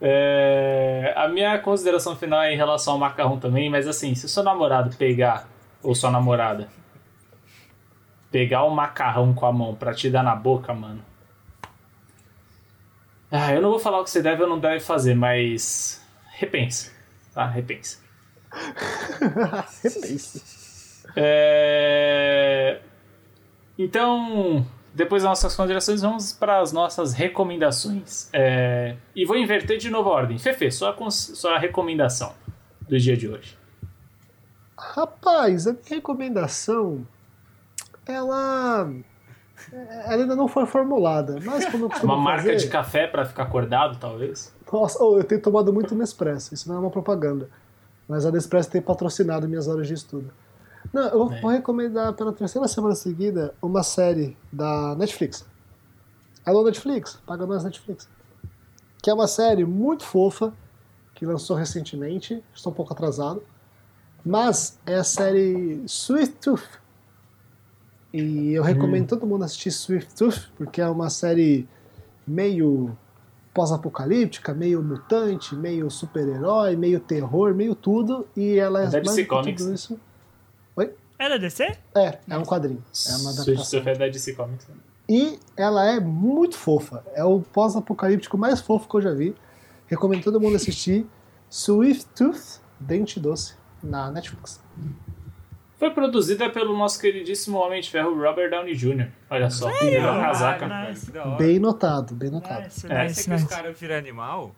É, 0.05 1.13
a 1.15 1.29
minha 1.29 1.57
consideração 1.59 2.13
final 2.13 2.41
é 2.41 2.53
em 2.53 2.57
relação 2.57 2.95
ao 2.95 2.99
macarrão 2.99 3.39
também, 3.39 3.69
mas 3.69 3.87
assim, 3.87 4.13
se 4.13 4.25
o 4.25 4.27
seu 4.27 4.43
namorado 4.43 4.93
pegar, 4.97 5.47
ou 5.81 5.95
sua 5.95 6.11
namorada, 6.11 6.67
pegar 8.33 8.63
o 8.63 8.71
macarrão 8.71 9.31
com 9.33 9.45
a 9.45 9.53
mão 9.53 9.75
pra 9.75 9.93
te 9.93 10.09
dar 10.09 10.23
na 10.23 10.35
boca, 10.35 10.73
mano. 10.73 11.05
Ah, 13.31 13.53
eu 13.53 13.61
não 13.61 13.69
vou 13.69 13.79
falar 13.79 13.99
o 14.01 14.03
que 14.03 14.09
você 14.09 14.21
deve 14.23 14.41
ou 14.41 14.49
não 14.49 14.59
deve 14.59 14.79
fazer, 14.79 15.13
mas. 15.15 16.03
Repense. 16.33 16.91
Tá? 17.33 17.45
Repense. 17.45 17.99
Repense. 19.83 21.03
É, 21.15 22.79
Então, 23.77 24.65
depois 24.93 25.23
das 25.23 25.29
nossas 25.29 25.55
considerações, 25.55 26.01
vamos 26.01 26.33
para 26.33 26.59
as 26.59 26.71
nossas 26.71 27.13
recomendações. 27.13 28.29
É, 28.33 28.95
E 29.15 29.25
vou 29.25 29.37
inverter 29.37 29.77
de 29.77 29.89
novo 29.89 30.09
a 30.09 30.13
ordem. 30.13 30.37
Fefe, 30.39 30.71
sua, 30.71 30.93
cons- 30.93 31.31
sua 31.35 31.57
recomendação 31.59 32.33
do 32.87 32.97
dia 32.99 33.15
de 33.17 33.27
hoje. 33.29 33.57
Rapaz, 34.77 35.65
a 35.67 35.71
minha 35.73 35.83
recomendação, 35.87 37.07
ela, 38.05 38.91
ela 39.71 40.21
ainda 40.21 40.35
não 40.35 40.47
foi 40.47 40.65
formulada, 40.65 41.39
mas 41.43 41.65
como 41.65 41.85
eu 41.85 41.89
Uma 42.03 42.17
marca 42.17 42.43
fazer, 42.43 42.55
de 42.57 42.67
café 42.67 43.07
para 43.07 43.25
ficar 43.25 43.43
acordado, 43.43 43.97
talvez? 43.99 44.53
Nossa, 44.71 45.03
oh, 45.03 45.17
eu 45.17 45.23
tenho 45.23 45.41
tomado 45.41 45.71
muito 45.71 45.95
Nespresso, 45.95 46.53
isso 46.53 46.67
não 46.67 46.77
é 46.77 46.79
uma 46.79 46.89
propaganda. 46.89 47.49
Mas 48.07 48.25
a 48.25 48.31
Nespresso 48.31 48.69
tem 48.69 48.81
patrocinado 48.81 49.47
minhas 49.47 49.67
horas 49.67 49.87
de 49.87 49.93
estudo. 49.93 50.31
Não, 50.91 51.03
eu 51.03 51.17
vou, 51.19 51.33
É. 51.33 51.41
vou 51.41 51.51
recomendar 51.51 52.13
pela 52.13 52.33
terceira 52.33 52.67
semana 52.67 52.95
seguida 52.95 53.53
uma 53.61 53.83
série 53.83 54.35
da 54.51 54.93
Netflix. 54.95 55.45
Alô 56.45 56.63
Netflix, 56.63 57.19
paga 57.25 57.45
nós 57.45 57.63
Netflix. 57.63 58.09
Que 59.01 59.09
é 59.09 59.13
uma 59.13 59.27
série 59.27 59.63
muito 59.63 60.03
fofa, 60.03 60.53
que 61.15 61.25
lançou 61.25 61.55
recentemente, 61.55 62.43
estou 62.53 62.71
um 62.73 62.75
pouco 62.75 62.91
atrasado. 62.93 63.41
Mas 64.25 64.77
é 64.85 64.95
a 64.95 65.03
série 65.03 65.81
Sweet 65.85 66.33
Tooth. 66.41 66.63
E 68.13 68.53
eu 68.53 68.61
recomendo 68.61 69.07
todo 69.07 69.25
mundo 69.25 69.43
assistir 69.43 69.69
Sweet 69.69 70.13
Tooth, 70.15 70.51
porque 70.55 70.79
é 70.79 70.87
uma 70.87 71.09
série 71.09 71.67
meio 72.27 72.95
pós-apocalíptica, 73.53 74.53
meio 74.53 74.83
mutante, 74.83 75.55
meio 75.55 75.89
super-herói, 75.89 76.75
meio 76.75 76.99
terror, 76.99 77.53
meio 77.55 77.73
tudo, 77.75 78.27
e 78.35 78.57
ela 78.57 78.83
é 78.83 78.87
Da 78.87 78.99
DC 78.99 79.05
mais 79.05 79.15
do 79.15 79.21
que 79.21 79.25
Comics. 79.25 79.63
tudo 79.63 79.73
isso. 79.73 79.99
É 81.19 81.29
da 81.29 81.37
DC? 81.37 81.63
É, 81.95 82.17
é 82.27 82.37
um 82.37 82.43
quadrinho. 82.43 82.83
É 83.07 83.15
uma 83.17 83.31
adaptação. 83.31 83.79
Tooth 83.79 83.87
é 83.87 83.97
da 83.97 84.07
DC 84.07 84.33
Comics. 84.33 84.67
E 85.07 85.39
ela 85.55 85.85
é 85.85 85.99
muito 85.99 86.55
fofa. 86.55 87.03
É 87.13 87.23
o 87.23 87.39
pós-apocalíptico 87.39 88.37
mais 88.37 88.59
fofo 88.59 88.89
que 88.89 88.95
eu 88.95 89.01
já 89.01 89.13
vi. 89.13 89.35
Recomendo 89.87 90.23
todo 90.23 90.39
mundo 90.39 90.55
assistir 90.55 91.05
Sweet 91.49 92.05
Tooth, 92.07 92.59
Dente 92.79 93.19
Doce, 93.19 93.53
na 93.81 94.11
Netflix. 94.11 94.59
Foi 95.83 95.91
produzida 95.91 96.49
pelo 96.49 96.77
nosso 96.77 96.97
queridíssimo 96.97 97.57
Homem 97.57 97.81
de 97.81 97.89
Ferro 97.91 98.15
Robert 98.17 98.49
Downey 98.49 98.73
Jr. 98.73 99.07
Olha 99.29 99.49
só, 99.49 99.69
virou 99.81 100.13
ó, 100.13 100.21
casaca. 100.21 100.65
nice. 100.87 101.11
Que. 101.11 101.19
Bem 101.37 101.59
notado, 101.59 102.15
bem 102.15 102.29
notado. 102.31 102.63
Nice, 102.63 102.87
É, 102.89 103.03
nice, 103.03 103.29
que 103.29 103.35
os 103.35 103.43
caras 103.43 103.77
viram 103.77 103.97
animal? 103.97 104.55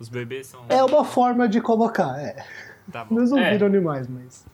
Os 0.00 0.08
bebês 0.08 0.48
são. 0.48 0.64
É 0.68 0.82
uma 0.82 1.04
forma 1.04 1.48
de 1.48 1.60
colocar, 1.60 2.20
é. 2.20 2.44
Tá 2.90 3.04
bom. 3.04 3.18
Eles 3.18 3.30
não 3.30 3.38
É. 3.38 3.52
viram 3.52 3.68
animais, 3.68 4.08
mas. 4.08 4.44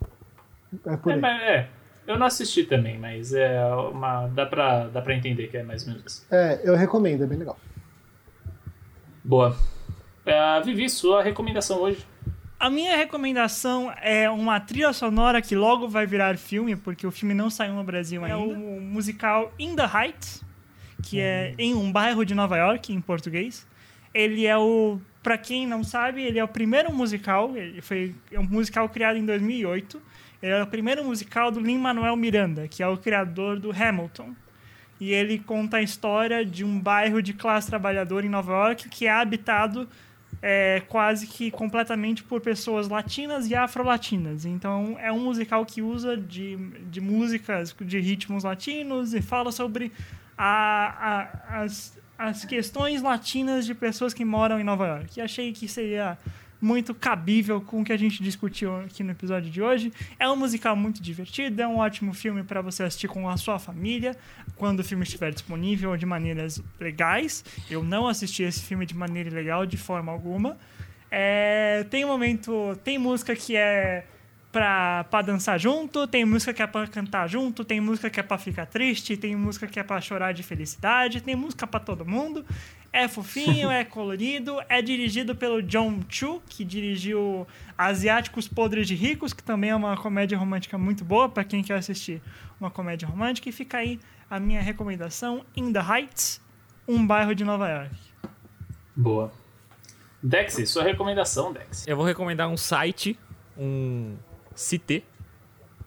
É 0.84 0.94
por 0.98 1.12
É, 1.12 1.14
aí. 1.14 1.20
mas, 1.22 1.42
é, 1.42 1.68
eu 2.06 2.18
não 2.18 2.26
assisti 2.26 2.64
também, 2.64 2.98
mas 2.98 3.32
é 3.32 3.64
uma. 3.64 4.26
Dá 4.26 4.44
pra, 4.44 4.88
dá 4.88 5.00
pra 5.00 5.14
entender 5.14 5.46
que 5.46 5.56
é 5.56 5.62
mais 5.62 5.84
ou 5.86 5.94
menos 5.94 6.04
isso. 6.16 6.26
É, 6.30 6.60
eu 6.64 6.76
recomendo, 6.76 7.24
é 7.24 7.26
bem 7.26 7.38
legal. 7.38 7.58
Boa. 9.24 9.56
É, 10.26 10.60
Vivi, 10.60 10.90
sua 10.90 11.22
recomendação 11.22 11.80
hoje. 11.80 12.04
A 12.58 12.70
minha 12.70 12.96
recomendação 12.96 13.92
é 14.00 14.28
uma 14.30 14.58
trilha 14.58 14.92
sonora 14.92 15.42
que 15.42 15.54
logo 15.54 15.88
vai 15.88 16.06
virar 16.06 16.38
filme, 16.38 16.74
porque 16.74 17.06
o 17.06 17.10
filme 17.10 17.34
não 17.34 17.50
saiu 17.50 17.74
no 17.74 17.84
Brasil 17.84 18.24
ainda. 18.24 18.34
É 18.34 18.40
o 18.40 18.80
musical 18.80 19.52
In 19.58 19.76
the 19.76 19.84
Heights, 19.84 20.42
que 21.02 21.20
é 21.20 21.54
em 21.58 21.74
um 21.74 21.92
bairro 21.92 22.24
de 22.24 22.34
Nova 22.34 22.56
York, 22.56 22.92
em 22.92 23.00
português. 23.00 23.66
Ele 24.14 24.46
é 24.46 24.56
o, 24.56 24.98
Pra 25.26 25.36
quem 25.36 25.66
não 25.66 25.82
sabe, 25.82 26.22
ele 26.22 26.38
é 26.38 26.44
o 26.44 26.46
primeiro 26.46 26.94
musical, 26.94 27.56
ele 27.56 27.82
foi 27.82 28.14
é 28.30 28.38
um 28.38 28.44
musical 28.44 28.88
criado 28.88 29.16
em 29.18 29.26
2008. 29.26 30.00
Ele 30.40 30.52
é 30.52 30.62
o 30.62 30.66
primeiro 30.68 31.02
musical 31.02 31.50
do 31.50 31.58
Lin-Manuel 31.58 32.14
Miranda, 32.14 32.68
que 32.68 32.80
é 32.80 32.86
o 32.86 32.96
criador 32.96 33.58
do 33.58 33.72
Hamilton. 33.72 34.36
E 35.00 35.12
ele 35.12 35.40
conta 35.40 35.78
a 35.78 35.82
história 35.82 36.46
de 36.46 36.64
um 36.64 36.78
bairro 36.78 37.20
de 37.20 37.32
classe 37.32 37.66
trabalhadora 37.66 38.24
em 38.24 38.28
Nova 38.28 38.52
York 38.52 38.88
que 38.88 39.08
é 39.08 39.10
habitado 39.10 39.88
é, 40.42 40.82
quase 40.88 41.26
que 41.26 41.50
completamente 41.50 42.22
por 42.22 42.40
pessoas 42.40 42.88
latinas 42.88 43.48
e 43.48 43.54
afro-latinas. 43.54 44.44
Então 44.44 44.96
é 45.00 45.10
um 45.10 45.20
musical 45.20 45.64
que 45.64 45.82
usa 45.82 46.16
de, 46.16 46.56
de 46.90 47.00
músicas 47.00 47.74
de 47.80 48.00
ritmos 48.00 48.44
latinos 48.44 49.14
e 49.14 49.22
fala 49.22 49.50
sobre 49.50 49.92
a, 50.36 51.28
a, 51.48 51.62
as, 51.62 51.98
as 52.18 52.44
questões 52.44 53.02
latinas 53.02 53.66
de 53.66 53.74
pessoas 53.74 54.12
que 54.12 54.24
moram 54.24 54.60
em 54.60 54.64
Nova 54.64 54.86
York. 54.86 55.18
E 55.18 55.20
achei 55.20 55.52
que 55.52 55.66
seria 55.68 56.18
muito 56.60 56.94
cabível 56.94 57.60
com 57.60 57.80
o 57.80 57.84
que 57.84 57.92
a 57.92 57.96
gente 57.96 58.22
discutiu 58.22 58.76
aqui 58.80 59.02
no 59.02 59.10
episódio 59.10 59.50
de 59.50 59.62
hoje. 59.62 59.92
É 60.18 60.28
um 60.28 60.36
musical 60.36 60.74
muito 60.74 61.02
divertido, 61.02 61.60
é 61.60 61.66
um 61.66 61.76
ótimo 61.78 62.14
filme 62.14 62.42
para 62.42 62.60
você 62.60 62.82
assistir 62.82 63.08
com 63.08 63.28
a 63.28 63.36
sua 63.36 63.58
família, 63.58 64.16
quando 64.56 64.80
o 64.80 64.84
filme 64.84 65.04
estiver 65.04 65.32
disponível 65.32 65.96
de 65.96 66.06
maneiras 66.06 66.62
legais. 66.80 67.44
Eu 67.70 67.82
não 67.82 68.08
assisti 68.08 68.42
esse 68.42 68.62
filme 68.62 68.86
de 68.86 68.94
maneira 68.94 69.28
ilegal 69.28 69.66
de 69.66 69.76
forma 69.76 70.10
alguma. 70.10 70.56
É, 71.10 71.84
tem 71.90 72.04
um 72.04 72.08
momento, 72.08 72.76
tem 72.82 72.98
música 72.98 73.36
que 73.36 73.56
é 73.56 74.04
pra, 74.56 75.04
pra 75.04 75.20
dançar 75.20 75.60
junto, 75.60 76.06
tem 76.06 76.24
música 76.24 76.54
que 76.54 76.62
é 76.62 76.66
pra 76.66 76.86
cantar 76.86 77.28
junto, 77.28 77.62
tem 77.62 77.78
música 77.78 78.08
que 78.08 78.18
é 78.18 78.22
pra 78.22 78.38
ficar 78.38 78.64
triste, 78.64 79.14
tem 79.14 79.36
música 79.36 79.66
que 79.66 79.78
é 79.78 79.82
pra 79.82 80.00
chorar 80.00 80.32
de 80.32 80.42
felicidade, 80.42 81.20
tem 81.20 81.36
música 81.36 81.66
pra 81.66 81.78
todo 81.78 82.06
mundo. 82.06 82.42
É 82.90 83.06
fofinho, 83.06 83.70
é 83.70 83.84
colorido, 83.84 84.58
é 84.66 84.80
dirigido 84.80 85.36
pelo 85.36 85.62
John 85.62 86.00
Chu, 86.08 86.40
que 86.48 86.64
dirigiu 86.64 87.46
Asiáticos 87.76 88.48
Podres 88.48 88.88
de 88.88 88.94
Ricos, 88.94 89.34
que 89.34 89.42
também 89.42 89.68
é 89.68 89.76
uma 89.76 89.94
comédia 89.94 90.38
romântica 90.38 90.78
muito 90.78 91.04
boa 91.04 91.28
para 91.28 91.44
quem 91.44 91.62
quer 91.62 91.74
assistir 91.74 92.22
uma 92.58 92.70
comédia 92.70 93.06
romântica. 93.06 93.50
E 93.50 93.52
fica 93.52 93.76
aí 93.76 94.00
a 94.30 94.40
minha 94.40 94.62
recomendação: 94.62 95.44
In 95.54 95.70
the 95.70 95.80
Heights, 95.80 96.40
um 96.88 97.06
bairro 97.06 97.34
de 97.34 97.44
Nova 97.44 97.68
York. 97.68 97.94
Boa. 98.96 99.30
Dex, 100.22 100.66
sua 100.70 100.82
recomendação, 100.82 101.52
Dex. 101.52 101.86
Eu 101.86 101.94
vou 101.94 102.06
recomendar 102.06 102.48
um 102.48 102.56
site, 102.56 103.18
um 103.58 104.16
CT, 104.56 105.04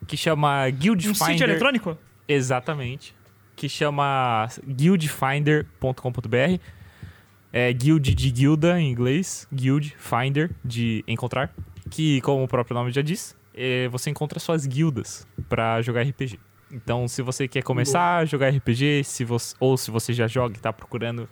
que 0.08 0.16
chama 0.16 0.70
Guild 0.70 1.10
Um 1.10 1.16
Finder. 1.16 1.50
eletrônico? 1.50 1.98
Exatamente. 2.28 3.16
Que 3.56 3.68
chama 3.68 4.48
guildfinder.com.br. 4.66 6.62
É 7.52 7.74
guild 7.74 8.14
de 8.14 8.32
guilda 8.32 8.80
em 8.80 8.92
inglês, 8.92 9.48
guild 9.52 9.96
finder 9.98 10.52
de 10.64 11.04
encontrar, 11.08 11.52
que 11.90 12.22
como 12.22 12.44
o 12.44 12.48
próprio 12.48 12.76
nome 12.76 12.92
já 12.92 13.02
diz, 13.02 13.36
é, 13.56 13.88
você 13.88 14.12
encontra 14.12 14.40
suas 14.40 14.68
guildas 14.68 15.28
pra 15.50 15.82
jogar 15.82 16.04
RPG. 16.04 16.40
Então, 16.72 17.08
se 17.08 17.24
você 17.24 17.48
quer 17.48 17.64
começar 17.64 18.18
a 18.18 18.26
jogar 18.26 18.50
RPG, 18.50 19.04
se 19.04 19.24
você, 19.26 19.56
ou 19.60 19.76
se 19.76 19.90
você 19.90 20.14
já 20.14 20.28
joga 20.28 20.56
e 20.56 20.60
tá 20.60 20.72
procurando 20.72 21.28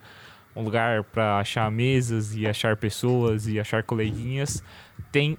um 0.55 0.63
lugar 0.63 1.03
pra 1.03 1.37
achar 1.37 1.69
mesas 1.69 2.35
e 2.35 2.47
achar 2.47 2.75
pessoas 2.75 3.47
e 3.47 3.59
achar 3.59 3.83
coleguinhas, 3.83 4.63
tem 5.11 5.37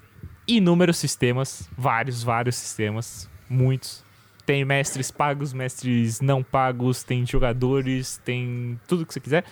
inúmeros 0.48 0.96
sistemas, 0.96 1.68
vários, 1.76 2.22
vários 2.22 2.56
sistemas, 2.56 3.28
muitos. 3.48 4.02
Tem 4.46 4.64
mestres 4.64 5.10
pagos, 5.10 5.52
mestres 5.52 6.22
não 6.22 6.42
pagos, 6.42 7.02
tem 7.02 7.26
jogadores, 7.26 8.18
tem 8.24 8.80
tudo 8.88 9.04
que 9.04 9.12
você 9.12 9.20
quiser. 9.20 9.44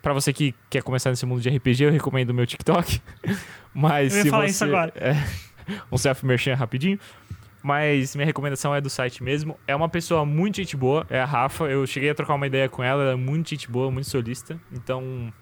Pra 0.00 0.12
você 0.12 0.32
que 0.32 0.54
quer 0.70 0.80
começar 0.82 1.10
nesse 1.10 1.26
mundo 1.26 1.40
de 1.40 1.50
RPG, 1.50 1.84
eu 1.84 1.90
recomendo 1.90 2.30
o 2.30 2.34
meu 2.34 2.46
TikTok. 2.46 3.02
Mas 3.74 4.12
Eu 4.12 4.18
ia 4.18 4.24
se 4.24 4.30
falar 4.30 4.44
você 4.44 4.50
isso 4.50 4.64
agora. 4.64 4.92
É, 4.96 5.82
um 5.92 5.98
self-merchan 5.98 6.54
rapidinho. 6.54 6.98
Mas 7.62 8.14
minha 8.14 8.24
recomendação 8.24 8.74
é 8.74 8.80
do 8.80 8.88
site 8.88 9.22
mesmo. 9.22 9.58
É 9.66 9.74
uma 9.74 9.88
pessoa 9.88 10.24
muito 10.24 10.56
gente 10.56 10.76
boa, 10.76 11.04
é 11.10 11.20
a 11.20 11.24
Rafa. 11.24 11.64
Eu 11.64 11.86
cheguei 11.86 12.08
a 12.08 12.14
trocar 12.14 12.34
uma 12.34 12.46
ideia 12.46 12.68
com 12.68 12.82
ela, 12.82 13.02
ela 13.02 13.12
é 13.12 13.16
muito 13.16 13.50
gente 13.50 13.68
boa, 13.70 13.90
muito 13.90 14.08
solista. 14.08 14.58
Então, 14.72 15.32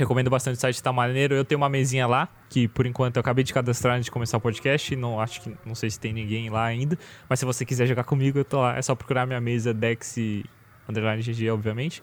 recomendo 0.00 0.28
bastante 0.30 0.56
o 0.56 0.60
site, 0.60 0.82
tá 0.82 0.92
maneiro. 0.92 1.34
Eu 1.34 1.44
tenho 1.44 1.60
uma 1.60 1.68
mesinha 1.68 2.06
lá, 2.06 2.28
que 2.48 2.66
por 2.66 2.86
enquanto 2.86 3.16
eu 3.16 3.20
acabei 3.20 3.44
de 3.44 3.52
cadastrar 3.54 3.94
antes 3.96 4.06
de 4.06 4.10
começar 4.10 4.36
o 4.36 4.40
podcast. 4.40 4.94
Não 4.96 5.20
acho 5.20 5.40
que 5.42 5.56
não 5.64 5.74
sei 5.74 5.90
se 5.90 5.98
tem 6.00 6.12
ninguém 6.12 6.50
lá 6.50 6.64
ainda. 6.64 6.98
Mas 7.28 7.38
se 7.38 7.44
você 7.44 7.64
quiser 7.64 7.86
jogar 7.86 8.04
comigo, 8.04 8.38
eu 8.38 8.44
tô 8.44 8.60
lá. 8.60 8.76
É 8.76 8.82
só 8.82 8.94
procurar 8.94 9.26
minha 9.26 9.40
mesa 9.40 9.72
Dex 9.72 10.16
Underline 10.88 11.22
GG, 11.22 11.50
obviamente. 11.50 12.02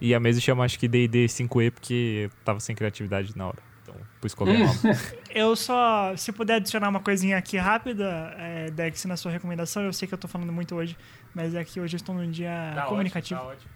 E 0.00 0.14
a 0.14 0.20
mesa 0.20 0.40
chama 0.40 0.64
acho 0.64 0.78
que 0.78 0.86
D&D 0.86 1.26
5E, 1.26 1.70
porque 1.72 2.22
eu 2.24 2.30
tava 2.44 2.60
sem 2.60 2.74
criatividade 2.76 3.36
na 3.36 3.48
hora. 3.48 3.58
Então, 3.82 3.94
pus 4.20 4.34
qualquer 4.34 4.58
nome. 4.58 4.78
Eu 5.34 5.56
só, 5.56 6.14
se 6.16 6.30
puder 6.32 6.54
adicionar 6.56 6.88
uma 6.88 7.00
coisinha 7.00 7.36
aqui 7.38 7.56
rápida, 7.56 8.34
é, 8.38 8.70
Dex, 8.70 9.04
na 9.06 9.16
sua 9.16 9.30
recomendação, 9.32 9.82
eu 9.82 9.92
sei 9.92 10.06
que 10.08 10.12
eu 10.14 10.18
tô 10.18 10.26
falando 10.26 10.52
muito 10.52 10.74
hoje, 10.74 10.96
mas 11.34 11.54
é 11.54 11.62
que 11.64 11.78
hoje 11.80 11.94
eu 11.94 11.98
estou 11.98 12.14
num 12.14 12.30
dia 12.30 12.72
Tá 12.74 12.82
comunicativo. 12.82 13.38
ótimo, 13.40 13.52
tá 13.54 13.56
ótimo. 13.56 13.70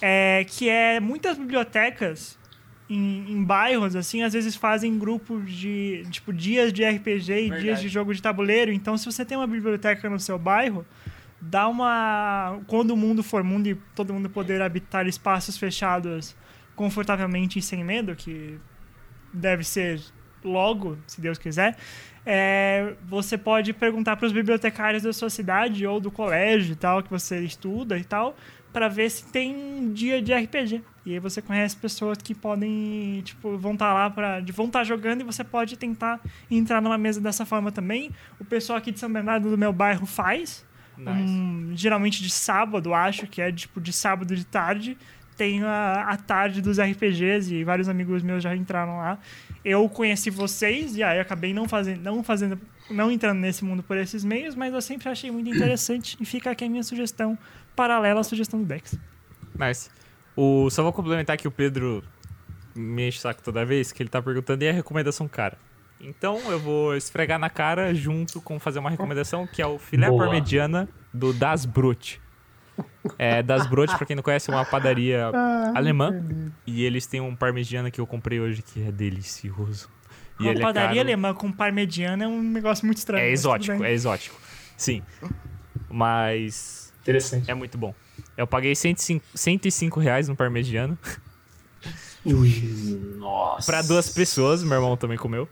é, 0.00 0.44
que 0.48 0.68
é 0.68 1.00
muitas 1.00 1.36
bibliotecas 1.36 2.38
em, 2.88 3.32
em 3.32 3.44
bairros, 3.44 3.96
assim, 3.96 4.22
às 4.22 4.32
vezes 4.32 4.56
fazem 4.56 4.98
grupos 4.98 5.50
de, 5.50 6.04
tipo, 6.10 6.32
dias 6.32 6.72
de 6.72 6.84
RPG 6.84 7.32
e 7.32 7.40
Verdade. 7.42 7.62
dias 7.62 7.80
de 7.80 7.88
jogo 7.88 8.14
de 8.14 8.20
tabuleiro. 8.20 8.72
Então, 8.72 8.96
se 8.96 9.06
você 9.06 9.24
tem 9.24 9.36
uma 9.36 9.46
biblioteca 9.46 10.08
no 10.10 10.20
seu 10.20 10.38
bairro, 10.38 10.84
dá 11.40 11.68
uma... 11.68 12.60
Quando 12.66 12.90
o 12.90 12.96
mundo 12.96 13.22
for 13.22 13.42
mundo 13.42 13.68
e 13.68 13.74
todo 13.94 14.12
mundo 14.12 14.28
poder 14.28 14.60
habitar 14.60 15.06
espaços 15.06 15.56
fechados 15.56 16.36
confortavelmente 16.76 17.58
e 17.58 17.62
sem 17.62 17.84
medo, 17.84 18.14
que 18.14 18.58
deve 19.32 19.64
ser 19.64 20.00
logo, 20.44 20.98
se 21.06 21.20
Deus 21.20 21.38
quiser, 21.38 21.76
é, 22.24 22.94
você 23.04 23.36
pode 23.36 23.72
perguntar 23.72 24.16
para 24.16 24.26
os 24.26 24.32
bibliotecários 24.32 25.02
da 25.02 25.12
sua 25.12 25.30
cidade 25.30 25.86
ou 25.86 26.00
do 26.00 26.10
colégio 26.10 26.72
e 26.72 26.76
tal, 26.76 27.02
que 27.02 27.10
você 27.10 27.40
estuda 27.40 27.98
e 27.98 28.04
tal, 28.04 28.36
para 28.72 28.88
ver 28.88 29.10
se 29.10 29.24
tem 29.26 29.54
um 29.54 29.92
dia 29.92 30.22
de 30.22 30.32
RPG. 30.32 30.82
E 31.04 31.12
aí 31.14 31.18
você 31.18 31.42
conhece 31.42 31.76
pessoas 31.76 32.18
que 32.18 32.34
podem, 32.34 33.20
tipo, 33.24 33.58
vão 33.58 33.72
estar 33.74 33.92
lá 33.92 34.08
para, 34.08 34.40
vão 34.52 34.66
estar 34.66 34.84
jogando 34.84 35.20
e 35.20 35.24
você 35.24 35.42
pode 35.42 35.76
tentar 35.76 36.20
entrar 36.50 36.80
numa 36.80 36.96
mesa 36.96 37.20
dessa 37.20 37.44
forma 37.44 37.72
também. 37.72 38.10
O 38.38 38.44
pessoal 38.44 38.78
aqui 38.78 38.92
de 38.92 39.00
São 39.00 39.12
Bernardo 39.12 39.50
do 39.50 39.58
meu 39.58 39.72
bairro 39.72 40.06
faz, 40.06 40.64
Nice. 40.96 41.10
um, 41.10 41.72
geralmente 41.74 42.22
de 42.22 42.30
sábado, 42.30 42.94
acho 42.94 43.26
que 43.26 43.40
é 43.40 43.50
tipo 43.50 43.80
de 43.80 43.92
sábado 43.92 44.34
de 44.34 44.44
tarde. 44.44 44.96
Tem 45.36 45.62
a, 45.64 46.04
a 46.08 46.16
tarde 46.16 46.60
dos 46.60 46.78
RPGs 46.78 47.52
e 47.52 47.64
vários 47.64 47.88
amigos 47.88 48.22
meus 48.22 48.42
já 48.42 48.54
entraram 48.54 48.98
lá. 48.98 49.18
Eu 49.64 49.88
conheci 49.88 50.30
vocês 50.30 50.96
e 50.96 51.02
aí 51.02 51.18
acabei 51.18 51.52
não 51.54 51.66
fazendo, 51.66 52.02
não 52.02 52.22
fazendo, 52.22 52.60
não 52.90 53.10
entrando 53.10 53.38
nesse 53.38 53.64
mundo 53.64 53.82
por 53.82 53.96
esses 53.96 54.22
meios, 54.24 54.54
mas 54.54 54.72
eu 54.72 54.82
sempre 54.82 55.08
achei 55.08 55.30
muito 55.30 55.48
interessante 55.50 56.16
e 56.20 56.24
fica 56.24 56.50
aqui 56.50 56.64
a 56.64 56.68
minha 56.68 56.82
sugestão 56.82 57.36
paralela 57.76 58.20
à 58.20 58.24
sugestão 58.24 58.60
do 58.60 58.66
Dex. 58.66 58.98
Nice. 59.58 59.90
O, 60.36 60.70
só 60.70 60.82
vou 60.82 60.92
complementar 60.92 61.36
que 61.36 61.46
o 61.46 61.50
Pedro 61.50 62.02
me 62.74 63.08
enche 63.08 63.18
o 63.18 63.20
saco 63.20 63.42
toda 63.42 63.64
vez, 63.64 63.92
que 63.92 64.02
ele 64.02 64.08
tá 64.10 64.20
perguntando 64.22 64.64
e 64.64 64.68
a 64.68 64.72
recomendação 64.72 65.28
cara. 65.28 65.58
Então 66.00 66.38
eu 66.50 66.58
vou 66.58 66.96
esfregar 66.96 67.38
na 67.38 67.48
cara 67.50 67.94
junto 67.94 68.40
com 68.40 68.58
fazer 68.58 68.78
uma 68.78 68.90
recomendação 68.90 69.46
que 69.46 69.62
é 69.62 69.66
o 69.66 69.78
filé 69.78 70.08
Boa. 70.08 70.24
parmegiana 70.24 70.88
do 71.12 71.32
Das 71.32 71.64
Brot. 71.64 72.20
É, 73.18 73.42
Das 73.42 73.66
Brot, 73.66 73.94
pra 73.96 74.06
quem 74.06 74.16
não 74.16 74.22
conhece, 74.22 74.50
é 74.50 74.54
uma 74.54 74.64
padaria 74.64 75.30
Ah, 75.32 75.72
alemã. 75.76 76.24
E 76.66 76.82
eles 76.84 77.06
têm 77.06 77.20
um 77.20 77.36
parmegiana 77.36 77.90
que 77.90 78.00
eu 78.00 78.06
comprei 78.06 78.40
hoje 78.40 78.62
que 78.62 78.82
é 78.82 78.90
delicioso. 78.90 79.88
E 80.40 80.44
Uma 80.44 80.52
é 80.54 80.58
padaria 80.60 80.88
caro. 80.88 81.00
alemã 81.00 81.34
com 81.34 81.52
parmegiana 81.52 82.24
é 82.24 82.26
um 82.26 82.42
negócio 82.42 82.84
muito 82.86 82.98
estranho. 82.98 83.22
É 83.24 83.30
exótico, 83.30 83.84
é 83.84 83.92
exótico. 83.92 84.34
Sim. 84.76 85.02
Mas 85.88 86.81
Interessante. 87.02 87.50
é 87.50 87.54
muito 87.54 87.76
bom. 87.76 87.94
Eu 88.36 88.46
paguei 88.46 88.74
105, 88.74 89.24
105 89.34 90.00
reais 90.00 90.28
no 90.28 90.36
parmegiano. 90.36 90.96
Ui, 92.24 93.16
nossa. 93.18 93.70
Pra 93.70 93.82
duas 93.82 94.08
pessoas, 94.08 94.62
meu 94.62 94.74
irmão 94.74 94.96
também 94.96 95.18
comeu. 95.18 95.48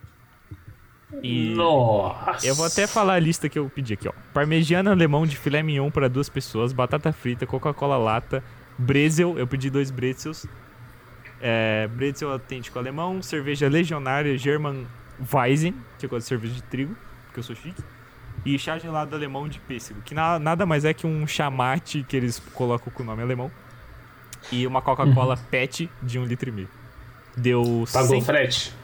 E 1.23 1.53
Nossa. 1.55 2.47
eu 2.47 2.55
vou 2.55 2.65
até 2.65 2.87
falar 2.87 3.15
a 3.15 3.19
lista 3.19 3.49
que 3.49 3.59
eu 3.59 3.69
pedi 3.69 3.95
aqui, 3.95 4.09
ó. 4.09 4.13
Parmegiana 4.33 4.93
alemão 4.93 5.27
de 5.27 5.37
filé 5.37 5.61
mignon 5.61 5.91
para 5.91 6.09
duas 6.09 6.29
pessoas, 6.29 6.73
batata 6.73 7.13
frita, 7.13 7.45
Coca-Cola 7.47 7.97
lata, 7.99 8.45
brezel, 8.79 9.37
eu 9.37 9.47
pedi 9.47 9.69
dois 9.71 9.91
bretzels. 9.91 10.47
É, 11.41 11.89
brezel 11.89 12.31
autêntico 12.31 12.79
alemão, 12.79 13.21
cerveja 13.23 13.69
legionária 13.69 14.39
German 14.39 14.87
Weizen, 15.33 15.75
que 15.99 16.07
eu 16.07 16.11
gosto 16.11 16.23
de 16.23 16.29
cerveja 16.29 16.55
de 16.55 16.63
trigo, 16.63 16.97
porque 17.27 17.41
eu 17.41 17.45
sou 17.45 17.57
chique. 17.57 17.83
E 18.45 18.59
chá 18.59 18.79
gelado 18.79 19.15
alemão 19.15 19.47
de 19.49 19.59
pêssego, 19.61 20.01
que 20.03 20.15
na- 20.15 20.39
nada 20.39 20.65
mais 20.65 20.85
é 20.85 20.95
que 20.95 21.07
um 21.07 21.27
chamate 21.27 22.03
que 22.09 22.17
eles 22.17 22.39
colocam 22.55 22.91
com 22.93 23.03
o 23.03 23.07
nome 23.07 23.23
alemão. 23.23 23.51
E 24.51 24.67
uma 24.67 24.81
Coca-Cola 24.81 25.37
PET 25.51 25.91
de 26.03 26.19
um 26.19 26.25
litro 26.25 26.49
e 26.49 26.53
meio. 26.53 26.69
Deu 27.37 27.85
Pagou 27.93 28.09
100 28.09 28.23
frete? 28.23 28.75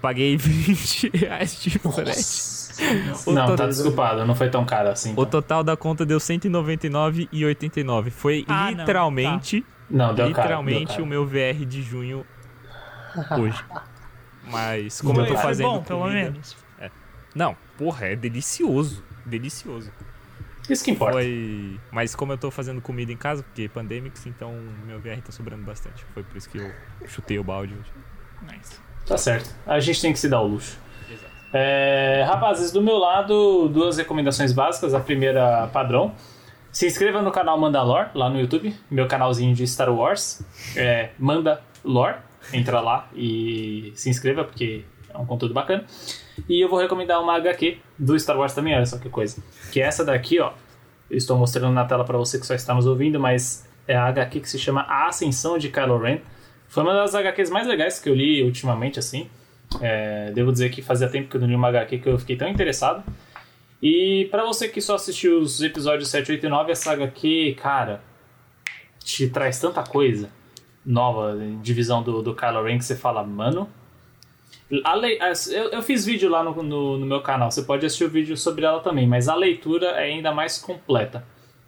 Paguei 0.00 0.36
20 0.36 1.10
reais 1.16 1.60
de 1.60 1.78
frete. 1.78 2.52
O 3.26 3.32
Não, 3.32 3.46
to- 3.46 3.56
tá 3.56 3.66
desculpado, 3.66 4.24
não 4.24 4.34
foi 4.34 4.48
tão 4.48 4.64
caro 4.64 4.88
assim. 4.88 5.12
O 5.16 5.26
total 5.26 5.62
da 5.62 5.76
conta 5.76 6.06
deu 6.06 6.18
199,89. 6.18 8.10
Foi 8.10 8.44
Ah, 8.48 8.70
não, 8.70 8.78
literalmente, 8.80 9.64
Não, 9.90 10.14
deu 10.14 10.26
literalmente 10.28 10.86
caro. 10.92 11.02
o 11.02 11.06
meu 11.06 11.26
VR 11.26 11.64
de 11.66 11.82
junho 11.82 12.24
hoje. 13.38 13.62
Mas 14.50 15.00
como 15.00 15.20
eu 15.20 15.26
tô 15.26 15.36
fazendo 15.36 15.68
bom, 15.68 15.82
pelo 15.82 16.00
comida- 16.00 16.30
menos. 16.30 16.56
Não, 17.34 17.56
porra, 17.82 18.06
é 18.06 18.16
delicioso. 18.16 19.02
Delicioso. 19.26 19.90
Isso 20.70 20.84
que 20.84 20.92
importa. 20.92 21.14
Foi, 21.14 21.80
mas 21.90 22.14
como 22.14 22.32
eu 22.32 22.38
tô 22.38 22.50
fazendo 22.50 22.80
comida 22.80 23.12
em 23.12 23.16
casa, 23.16 23.42
porque 23.42 23.68
pandemics, 23.68 24.24
então 24.26 24.54
meu 24.86 25.00
VR 25.00 25.20
tá 25.20 25.32
sobrando 25.32 25.64
bastante. 25.64 26.04
Foi 26.14 26.22
por 26.22 26.36
isso 26.36 26.48
que 26.48 26.58
eu 26.58 26.70
chutei 27.08 27.38
o 27.38 27.44
balde 27.44 27.74
hoje. 27.74 27.90
Nice. 28.42 28.78
Tá 29.04 29.18
certo. 29.18 29.52
A 29.66 29.80
gente 29.80 30.00
tem 30.00 30.12
que 30.12 30.18
se 30.18 30.28
dar 30.28 30.40
o 30.40 30.46
luxo. 30.46 30.78
É, 31.52 32.24
rapazes, 32.26 32.70
do 32.70 32.80
meu 32.80 32.96
lado, 32.96 33.68
duas 33.68 33.98
recomendações 33.98 34.52
básicas. 34.52 34.94
A 34.94 35.00
primeira, 35.00 35.66
padrão. 35.72 36.14
Se 36.70 36.86
inscreva 36.86 37.20
no 37.20 37.32
canal 37.32 37.58
Mandalor, 37.58 38.10
lá 38.14 38.30
no 38.30 38.38
YouTube. 38.38 38.74
Meu 38.88 39.08
canalzinho 39.08 39.54
de 39.54 39.66
Star 39.66 39.92
Wars. 39.92 40.42
É 40.76 41.10
Mandalor. 41.18 42.18
Entra 42.52 42.80
lá 42.80 43.08
e 43.14 43.92
se 43.96 44.08
inscreva, 44.08 44.44
porque 44.44 44.84
é 45.14 45.18
um 45.18 45.26
conteúdo 45.26 45.54
bacana. 45.54 45.84
E 46.48 46.60
eu 46.60 46.68
vou 46.68 46.78
recomendar 46.78 47.20
uma 47.22 47.36
HQ 47.36 47.78
do 47.98 48.18
Star 48.18 48.38
Wars 48.38 48.54
também, 48.54 48.74
olha 48.74 48.86
só 48.86 48.98
que 48.98 49.08
coisa. 49.08 49.42
Que 49.70 49.80
é 49.80 49.84
essa 49.84 50.04
daqui, 50.04 50.40
ó. 50.40 50.52
Eu 51.10 51.16
estou 51.16 51.36
mostrando 51.36 51.72
na 51.72 51.84
tela 51.84 52.04
para 52.04 52.16
você 52.16 52.38
que 52.38 52.46
só 52.46 52.54
está 52.54 52.74
nos 52.74 52.86
ouvindo, 52.86 53.20
mas 53.20 53.68
é 53.86 53.96
a 53.96 54.06
HQ 54.06 54.40
que 54.40 54.48
se 54.48 54.58
chama 54.58 54.82
A 54.82 55.08
Ascensão 55.08 55.58
de 55.58 55.68
Kylo 55.68 55.98
Ren. 55.98 56.18
Foi 56.68 56.82
uma 56.82 56.94
das 56.94 57.14
HQs 57.14 57.50
mais 57.50 57.66
legais 57.66 58.00
que 58.00 58.08
eu 58.08 58.14
li 58.14 58.42
ultimamente, 58.42 58.98
assim. 58.98 59.28
É, 59.80 60.30
devo 60.32 60.52
dizer 60.52 60.70
que 60.70 60.80
fazia 60.80 61.08
tempo 61.08 61.28
que 61.28 61.36
eu 61.36 61.40
não 61.40 61.48
li 61.48 61.54
uma 61.54 61.68
HQ 61.68 61.98
que 61.98 62.08
eu 62.08 62.18
fiquei 62.18 62.36
tão 62.36 62.48
interessado. 62.48 63.04
E 63.82 64.28
pra 64.30 64.44
você 64.44 64.68
que 64.68 64.80
só 64.80 64.94
assistiu 64.94 65.40
os 65.40 65.60
episódios 65.60 66.08
7, 66.08 66.32
8 66.32 66.46
e 66.46 66.48
9, 66.48 66.72
essa 66.72 66.92
HQ, 66.92 67.56
cara, 67.60 68.00
te 69.00 69.28
traz 69.28 69.58
tanta 69.60 69.82
coisa 69.82 70.30
nova, 70.84 71.36
divisão 71.62 72.02
do, 72.02 72.22
do 72.22 72.34
Kylo 72.34 72.64
Ren, 72.64 72.78
que 72.78 72.84
você 72.84 72.96
fala, 72.96 73.22
mano. 73.22 73.68
Lei, 74.96 75.20
as- 75.20 75.48
eu, 75.50 75.68
eu 75.70 75.82
fiz 75.82 76.04
vídeo 76.06 76.30
lá 76.30 76.42
no, 76.42 76.62
no, 76.62 76.98
no 76.98 77.06
meu 77.06 77.20
canal, 77.20 77.50
você 77.50 77.62
pode 77.62 77.84
assistir 77.84 78.04
o 78.04 78.08
vídeo 78.10 78.36
sobre 78.36 78.64
ela 78.64 78.80
também, 78.80 79.06
mas 79.06 79.28
a 79.28 79.34
leitura 79.34 79.86
é 79.88 80.04
ainda 80.04 80.32
mais 80.32 80.56
completa, 80.58 81.24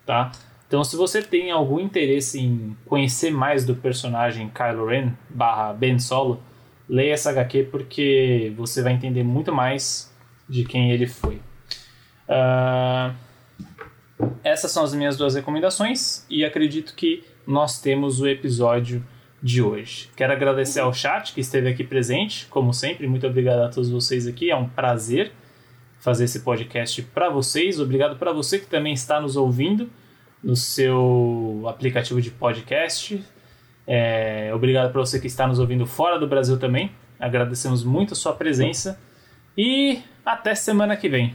tá? 0.07 0.33
Então, 0.67 0.83
se 0.83 0.97
você 0.97 1.21
tem 1.23 1.51
algum 1.51 1.79
interesse 1.79 2.41
em 2.41 2.75
conhecer 2.87 3.31
mais 3.31 3.65
do 3.65 3.75
personagem 3.77 4.49
Kylo 4.49 4.87
Ren 4.87 5.13
barra 5.29 5.73
Ben 5.75 5.99
Solo, 5.99 6.43
leia 6.89 7.13
essa 7.13 7.31
HQ 7.31 7.65
porque 7.71 8.53
você 8.57 8.83
vai 8.83 8.95
entender 8.95 9.23
muito 9.23 9.53
mais 9.53 10.11
de 10.49 10.65
quem 10.65 10.91
ele 10.91 11.07
foi. 11.07 11.41
Ah, 12.27 13.13
essas 14.43 14.71
são 14.71 14.83
as 14.83 14.95
minhas 14.95 15.17
duas 15.17 15.35
recomendações 15.35 16.25
e 16.31 16.45
acredito 16.45 16.95
que 16.95 17.23
nós 17.47 17.81
temos 17.81 18.21
o 18.21 18.27
episódio 18.27 19.05
de 19.45 19.61
hoje. 19.61 20.09
Quero 20.17 20.33
agradecer 20.33 20.81
ao 20.81 20.95
chat 20.95 21.35
que 21.35 21.41
esteve 21.43 21.69
aqui 21.69 21.85
presente, 21.85 22.47
como 22.47 22.73
sempre. 22.73 23.07
Muito 23.07 23.27
obrigado 23.27 23.61
a 23.61 23.69
todos 23.69 23.91
vocês 23.91 24.27
aqui. 24.27 24.51
É 24.51 24.57
um 24.57 24.67
prazer 24.67 25.33
fazer 26.01 26.25
esse 26.25 26.41
podcast 26.41 27.03
para 27.03 27.29
vocês. 27.29 27.79
Obrigado 27.79 28.17
para 28.17 28.33
você 28.33 28.59
que 28.59 28.67
também 28.67 28.95
está 28.95 29.21
nos 29.21 29.37
ouvindo 29.37 29.91
no 30.43 30.57
seu 30.57 31.63
aplicativo 31.69 32.23
de 32.23 32.31
podcast. 32.31 33.23
É, 33.87 34.51
obrigado 34.55 34.91
para 34.91 35.01
você 35.03 35.21
que 35.21 35.27
está 35.27 35.47
nos 35.47 35.59
ouvindo 35.59 35.85
fora 35.85 36.19
do 36.19 36.27
Brasil 36.27 36.59
também. 36.59 36.91
Agradecemos 37.21 37.85
muito 37.85 38.15
a 38.15 38.17
sua 38.17 38.33
presença 38.33 38.99
e 39.59 40.01
até 40.25 40.55
semana 40.55 40.97
que 40.97 41.07
vem. 41.07 41.35